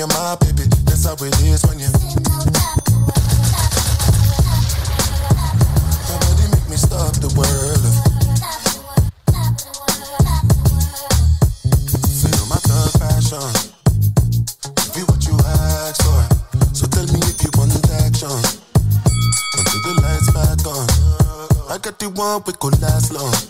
you're 0.00 0.08
my 0.08 0.34
baby. 0.40 0.64
That's 0.88 1.04
how 1.04 1.12
it 1.12 1.36
is 1.44 1.60
when 1.68 1.78
you. 1.78 1.92
Nobody 6.08 6.44
make 6.56 6.68
me 6.72 6.76
stop 6.80 7.12
the 7.20 7.28
world. 7.36 7.84
Feel 12.16 12.46
my 12.48 12.56
thug 12.64 12.92
passion. 12.96 13.52
Be 14.96 15.04
what 15.04 15.20
you 15.28 15.36
ask 15.44 16.00
for. 16.00 16.22
So 16.72 16.86
tell 16.86 17.04
me 17.12 17.20
if 17.28 17.44
you 17.44 17.50
want 17.58 17.76
action. 18.00 18.40
Until 19.52 19.80
the 19.84 19.92
lights 20.00 20.30
back 20.32 20.64
on. 20.64 20.88
I 21.68 21.76
got 21.76 21.98
the 21.98 22.08
one 22.08 22.42
we 22.46 22.54
could 22.54 22.80
last 22.80 23.12
long. 23.12 23.49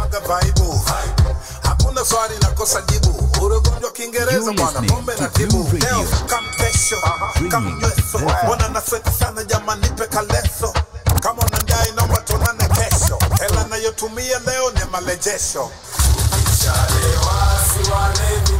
unapaga 0.00 0.20
vaibu, 0.20 0.80
hakuna 1.62 2.04
swali 2.04 2.34
la 2.42 2.48
kosa 2.48 2.80
jibu. 2.82 3.28
Ule 3.42 3.54
Kiingereza 3.92 4.52
bwana, 4.52 4.82
pombe 4.82 5.14
na 5.20 5.28
tibu. 5.28 5.68
Leo 5.72 6.04
kampesho 6.26 6.96
kamnyweso, 7.50 8.18
mbona 8.44 8.68
nasweta 8.68 9.12
sana 9.12 9.44
jamani, 9.44 9.88
kaleso. 10.10 10.72
Kama 11.22 11.42
unadai 11.42 11.92
naomba 11.96 12.16
tuonane 12.16 12.68
kesho, 12.68 13.18
hela 13.40 13.64
nayotumia 13.64 14.38
leo 14.38 14.70
ni 14.70 14.80
malejesho. 14.92 15.70
Chale 16.62 17.16
wasi 17.16 17.90
walevi 17.90 18.58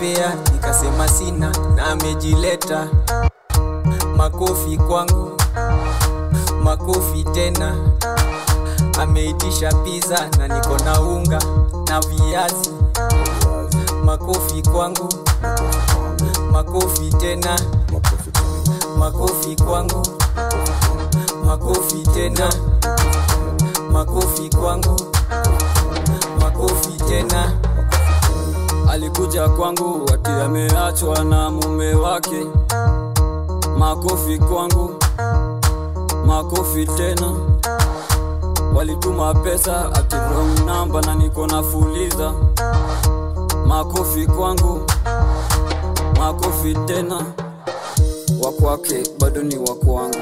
fea, 0.00 0.34
nikasema 0.52 1.08
sina 1.08 1.52
na 1.76 1.86
amejileta. 1.86 2.86
Makofi 4.16 4.76
kwangu, 4.76 5.30
makofi 6.62 7.24
tena. 7.24 7.74
Ameitisha 9.00 9.72
pizza 9.72 10.28
na 10.38 10.48
niko 10.48 10.78
na 10.84 11.00
unga 11.00 11.38
na 11.88 12.00
viazi. 12.00 12.70
Makofi 14.04 14.62
kwangu, 14.62 15.08
makofi 16.52 17.10
tena, 17.10 17.58
makofi 18.98 19.56
kwangu, 19.56 20.06
makofi 21.46 22.02
tena, 22.14 22.52
makofi 23.92 24.48
kwangu, 24.50 25.00
makofi 26.40 26.92
tena. 27.08 27.52
Alikuja 28.90 29.48
kwangu 29.48 30.04
wati 30.10 30.30
ameachwa 30.30 31.24
na 31.24 31.50
mume 31.50 31.94
wake. 31.94 32.46
Makofi 33.78 34.38
kwangu, 34.38 34.94
makofi 36.26 36.86
tena. 36.86 37.32
Walituma 38.74 39.34
pesa 39.34 39.92
ati 39.94 40.16
na 41.02 41.14
niko 41.14 41.46
nafuliza. 41.46 42.32
Makofi 43.66 44.26
kwangu, 44.26 44.80
makofi 46.18 46.74
tena. 46.86 47.24
Wakwake 48.44 49.02
bado 49.18 49.42
ni 49.42 49.56
wakwangu, 49.58 50.18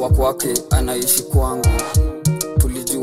wakwake 0.00 0.54
anaishi 0.70 1.22
kwangu 1.22 1.68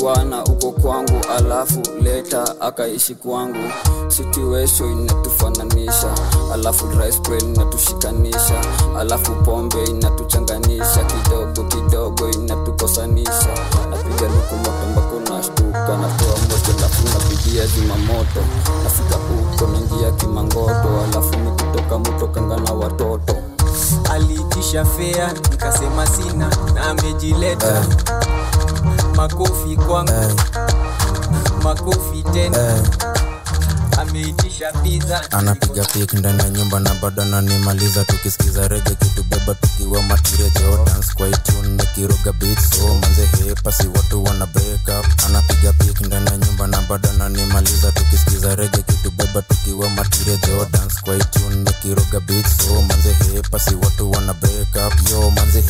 tulijuana 0.06 0.44
uko 0.44 0.72
kwangu, 0.72 1.22
alafu 1.38 1.82
leta 2.02 2.62
akaishi 2.62 3.16
kwangu. 3.16 3.72
Situation 4.08 4.92
inatufananisha, 5.02 6.14
alafu 6.54 6.88
rice 6.88 7.46
inatushikanisha, 7.46 8.62
alafu 9.00 9.32
pombe 9.36 9.84
inatuchanganisha 9.84 11.04
kidogo 11.06 11.64
kidogo, 11.64 12.30
inatukosanisha. 12.30 13.50
Napiga 13.90 14.28
lukuma 14.28 14.70
pembako 14.80 15.20
nashtuka, 15.34 15.98
natoa 15.98 16.38
moto 16.50 16.72
alafu 16.78 17.04
napigia 17.04 17.66
zimamoto, 17.68 18.42
nafika 18.84 19.16
huko 19.16 19.72
naingia 19.72 20.12
kimangoto, 20.12 20.90
alafu 21.12 21.36
nikitoka 21.40 21.98
mutokanga 22.00 22.58
na 22.58 22.74
watoto 22.74 23.36
aliitisha 24.12 24.86
fea 24.86 25.34
nikasema 25.52 26.08
sina 26.08 26.50
na 26.74 26.90
amejileta. 26.90 27.84
Makofi 29.16 29.76
kwangu 29.88 30.32
makofi 31.64 32.24
tena 32.34 32.80
anapiga 35.32 35.84
pik 35.94 36.14
ndani 36.14 36.40
ya 36.44 36.50
nyumba 36.50 36.80
na 36.80 36.94
bado 36.94 37.22
ananimaliza. 37.22 38.06
Tukisikiza 38.06 38.68
rege 38.68 38.96
kitubeba 38.96 39.56
tukiwa 39.56 40.02
matirejo 40.04 40.84
dance 40.86 41.14
kwa 41.14 41.28
itune 41.28 41.68
nikiroga 41.70 42.32
beat 42.34 42.60
so 42.60 42.88
manze 42.96 43.26
hepasi 43.48 43.88
watu 43.88 44.24
wana 44.24 44.46
breakup 44.46 45.24
anapiga 45.26 45.74
pik 45.74 46.02
ndani 46.02 46.26
ya 46.26 46.38
nyumba 46.38 46.68
na 46.68 46.82
bado 46.82 47.10
ananimaliza. 47.10 47.92
Tukisikiza 47.92 48.56
rege 48.56 48.78
kitubeba 48.82 49.42
tukiwa 49.42 49.90
matirejo 49.90 50.66
dance 50.72 50.96
kwa 51.04 51.16
itune 51.16 51.56
nikiroga 51.56 52.20
beat 52.20 52.48
so 52.48 52.82
manze 52.82 53.14
hepasi 53.34 53.76
watu 53.76 54.12
wana 54.12 54.34
breakup 54.34 55.10
yo 55.12 55.32
manze 55.32 55.62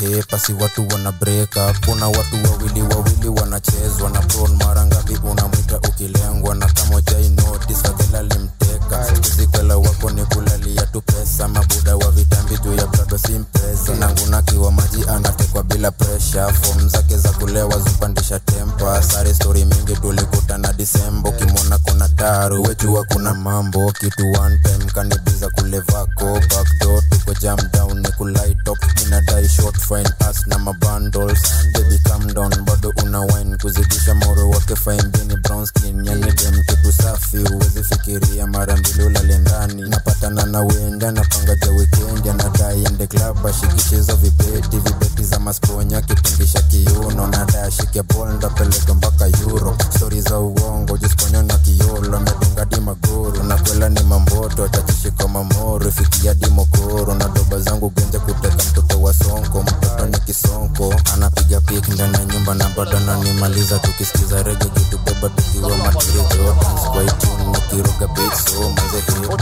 watu 0.53 0.87
wana 0.87 1.11
breakup 1.11 1.85
kuna 1.85 2.07
watu 2.07 2.35
wawili 2.51 2.81
wawili 2.81 3.27
wanachezwa 3.29 4.09
na 4.09 4.21
mara 4.65 4.85
ngapi 4.85 5.13
unamwita 5.23 5.60
ukilengwa 5.89 6.55
na 6.55 6.65
kamoja 6.67 7.17
notice 7.29 7.87
limteka 8.23 9.13
zikwela 9.35 9.77
wako 9.77 10.09
ni 10.09 10.25
kulalia 10.25 10.85
pesa. 11.01 11.47
Mabuda 11.47 11.95
wa 11.95 12.11
vitambi 12.11 12.57
juu 12.57 12.73
ya 12.75 12.87
brado 12.87 13.17
simpesa 13.17 13.95
nangunakiwa 13.99 14.71
maji 14.71 15.03
anatekwa 15.07 15.63
bila 15.63 15.91
presha 15.91 16.53
fom 16.53 16.89
zake 16.89 17.17
za 17.17 17.29
kulewa 17.29 17.79
zupandisha 17.79 18.39
tempa 18.39 19.03
sare 19.03 19.33
stori 19.33 19.65
mingi 19.65 19.95
tulikutana 19.95 20.73
disemba 20.73 21.29
ukimwona 21.29 21.77
kuna 21.77 22.09
taru. 22.09 22.63
Wejua 22.63 23.03
kuna 23.03 23.33
mambo. 23.33 23.91
Kitu 23.91 24.31
time 24.63 24.91
kanibiza 24.93 25.49
kulevako 25.49 26.25
backdoor 26.49 27.03
tuko 27.09 27.33
jam 27.41 27.57
ni 27.99 28.11
kulaitop 28.11 28.77
inadai 29.05 29.49
short 29.49 29.77
fine 29.79 30.09
pass 30.19 30.47
na 30.47 30.59
mabundles 30.59 31.39
baby 31.73 31.99
calm 31.99 32.27
bado 32.65 32.93
una 33.03 33.19
wine. 33.21 33.57
Kuzidisha 33.57 34.15
moro 34.15 34.49
wake 34.49 34.75
fine 34.75 35.03
brown 35.35 35.65
skin. 35.65 36.05
Yani 36.05 36.33
kitu 36.67 36.91
safi 37.03 37.37
uwezi 37.37 37.83
mara 38.47 38.77
mbili 38.77 39.03
ulale 39.03 39.37
napatana 39.89 40.45
na 40.45 40.59
wenda 40.61 40.90
napanga 40.99 41.55
ja 41.55 41.71
weekend 41.71 42.27
anadai 42.29 42.83
ende 42.85 43.07
club 43.07 43.45
ashikishizo 43.47 44.15
vibeti 44.15 44.77
vibeti 44.77 45.23
za 45.23 45.39
masponya 45.39 46.01
kitingisha 46.01 46.61
kiuno 46.61 47.27
nadai 47.27 47.61
ashike 47.67 48.01
bol 48.03 48.29
ndapeleka 48.33 48.93
mpaka 48.93 49.25
euro. 49.27 49.77
Stori 49.95 50.21
za 50.21 50.39
uongo 50.39 50.97
jisponya 50.97 51.43
na 51.43 51.57
kiolo 51.57 52.17
amedunga 52.17 52.65
dimagoro 52.65 53.43
na 53.43 53.57
kwela 53.57 53.89
ni 53.89 54.03
mamboto 54.03 54.67
tachishika 54.67 55.27
mamoro 55.27 55.89
ifikia 55.89 56.33
dimokoro 56.33 57.15
na 57.15 57.27
doba 57.27 57.59
zangu 57.59 57.89
genja 57.89 58.19
kuteka 58.19 58.63
mtoto 58.71 59.01
wa 59.01 59.13
sonko 59.13 59.63
mtoto 59.63 60.05
ni 60.05 60.19
kisonko. 60.19 60.93
Anapiga 61.13 61.61
pik 61.61 61.87
ndani 61.87 62.13
ya 62.13 62.25
nyumba 62.25 62.53
na 62.53 62.69
bado 62.69 62.97
ananimaliza 62.97 63.79
tukisikiza 63.79 64.43
rege 64.43 64.65
kitubeba 64.65 65.29
tukiwa 65.29 65.77
matirejo 65.77 66.53
dance 66.61 66.87
kwa 66.93 67.03
itune 67.03 67.45
nikiruga 67.51 68.07
beat 68.07 68.35
so 68.49 68.61
manze 68.61 69.01
Put 69.31 69.41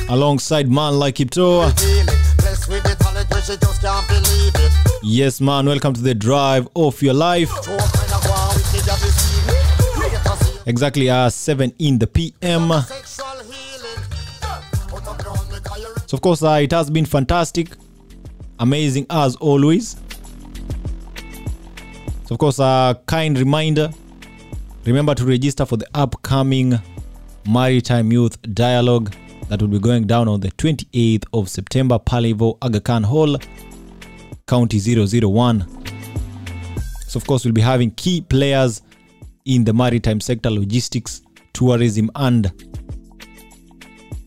alongside 0.11 0.69
Man 0.69 0.99
Like 0.99 1.15
Iptoa. 1.15 1.71
Yes, 5.01 5.39
man, 5.39 5.65
welcome 5.65 5.93
to 5.93 6.01
the 6.01 6.13
drive 6.13 6.67
of 6.75 7.01
your 7.01 7.13
life. 7.13 7.49
Exactly 10.65 11.09
uh, 11.09 11.29
7 11.29 11.73
in 11.79 11.97
the 11.97 12.07
PM. 12.07 12.71
So, 16.07 16.15
of 16.15 16.21
course, 16.21 16.43
uh, 16.43 16.59
it 16.61 16.71
has 16.73 16.89
been 16.89 17.05
fantastic, 17.05 17.69
amazing 18.59 19.05
as 19.09 19.37
always. 19.37 19.95
So, 22.25 22.33
of 22.33 22.37
course, 22.37 22.59
a 22.59 22.63
uh, 22.63 22.93
kind 23.05 23.39
reminder 23.39 23.89
remember 24.83 25.15
to 25.15 25.23
register 25.25 25.65
for 25.65 25.77
the 25.77 25.87
upcoming 25.93 26.77
Maritime 27.47 28.11
Youth 28.11 28.41
Dialogue 28.53 29.13
that 29.51 29.61
will 29.61 29.67
be 29.67 29.79
going 29.79 30.07
down 30.07 30.29
on 30.29 30.39
the 30.39 30.49
28th 30.51 31.25
of 31.33 31.49
September, 31.49 31.99
Palivo 31.99 32.57
Aga 32.61 32.79
Khan 32.79 33.03
Hall, 33.03 33.35
County 34.47 34.79
001. 34.79 35.67
So, 37.05 37.17
of 37.17 37.27
course, 37.27 37.43
we'll 37.43 37.53
be 37.53 37.59
having 37.59 37.91
key 37.91 38.21
players 38.21 38.81
in 39.43 39.65
the 39.65 39.73
maritime 39.73 40.21
sector, 40.21 40.49
logistics, 40.49 41.21
tourism, 41.51 42.09
and 42.15 42.49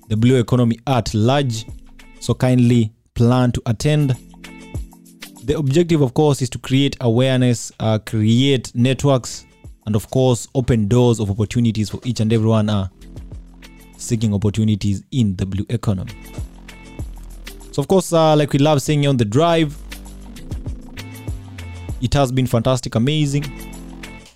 the 0.08 0.16
blue 0.18 0.38
economy 0.38 0.78
at 0.86 1.14
large. 1.14 1.64
So 2.20 2.34
kindly 2.34 2.92
plan 3.14 3.52
to 3.52 3.62
attend. 3.64 4.14
The 5.44 5.56
objective, 5.56 6.02
of 6.02 6.12
course, 6.12 6.42
is 6.42 6.50
to 6.50 6.58
create 6.58 6.98
awareness, 7.00 7.72
uh, 7.80 7.98
create 7.98 8.74
networks, 8.74 9.46
and 9.86 9.96
of 9.96 10.10
course, 10.10 10.48
open 10.54 10.86
doors 10.86 11.18
of 11.18 11.30
opportunities 11.30 11.88
for 11.88 11.98
each 12.04 12.20
and 12.20 12.30
everyone 12.30 12.68
uh, 12.68 12.88
seeking 14.04 14.34
opportunities 14.34 15.02
in 15.10 15.36
the 15.36 15.46
blue 15.46 15.66
economy. 15.68 16.12
So, 17.72 17.80
of 17.80 17.88
course, 17.88 18.12
uh, 18.12 18.36
like 18.36 18.52
we 18.52 18.58
love 18.60 18.82
saying 18.82 19.06
on 19.06 19.16
the 19.16 19.24
drive, 19.24 19.76
it 22.00 22.14
has 22.14 22.30
been 22.30 22.46
fantastic, 22.46 22.94
amazing, 22.94 23.44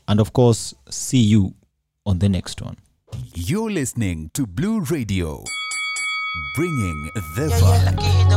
and 0.08 0.20
of 0.20 0.32
course, 0.32 0.74
see 0.90 1.18
you 1.20 1.54
on 2.06 2.18
the 2.18 2.28
next 2.28 2.62
one. 2.62 2.76
You're 3.34 3.70
listening 3.70 4.30
to 4.34 4.46
Blue 4.46 4.80
Radio, 4.80 5.44
bringing 6.56 7.10
the 7.14 7.48
Yeah, 7.48 7.92
vibe. 7.92 8.28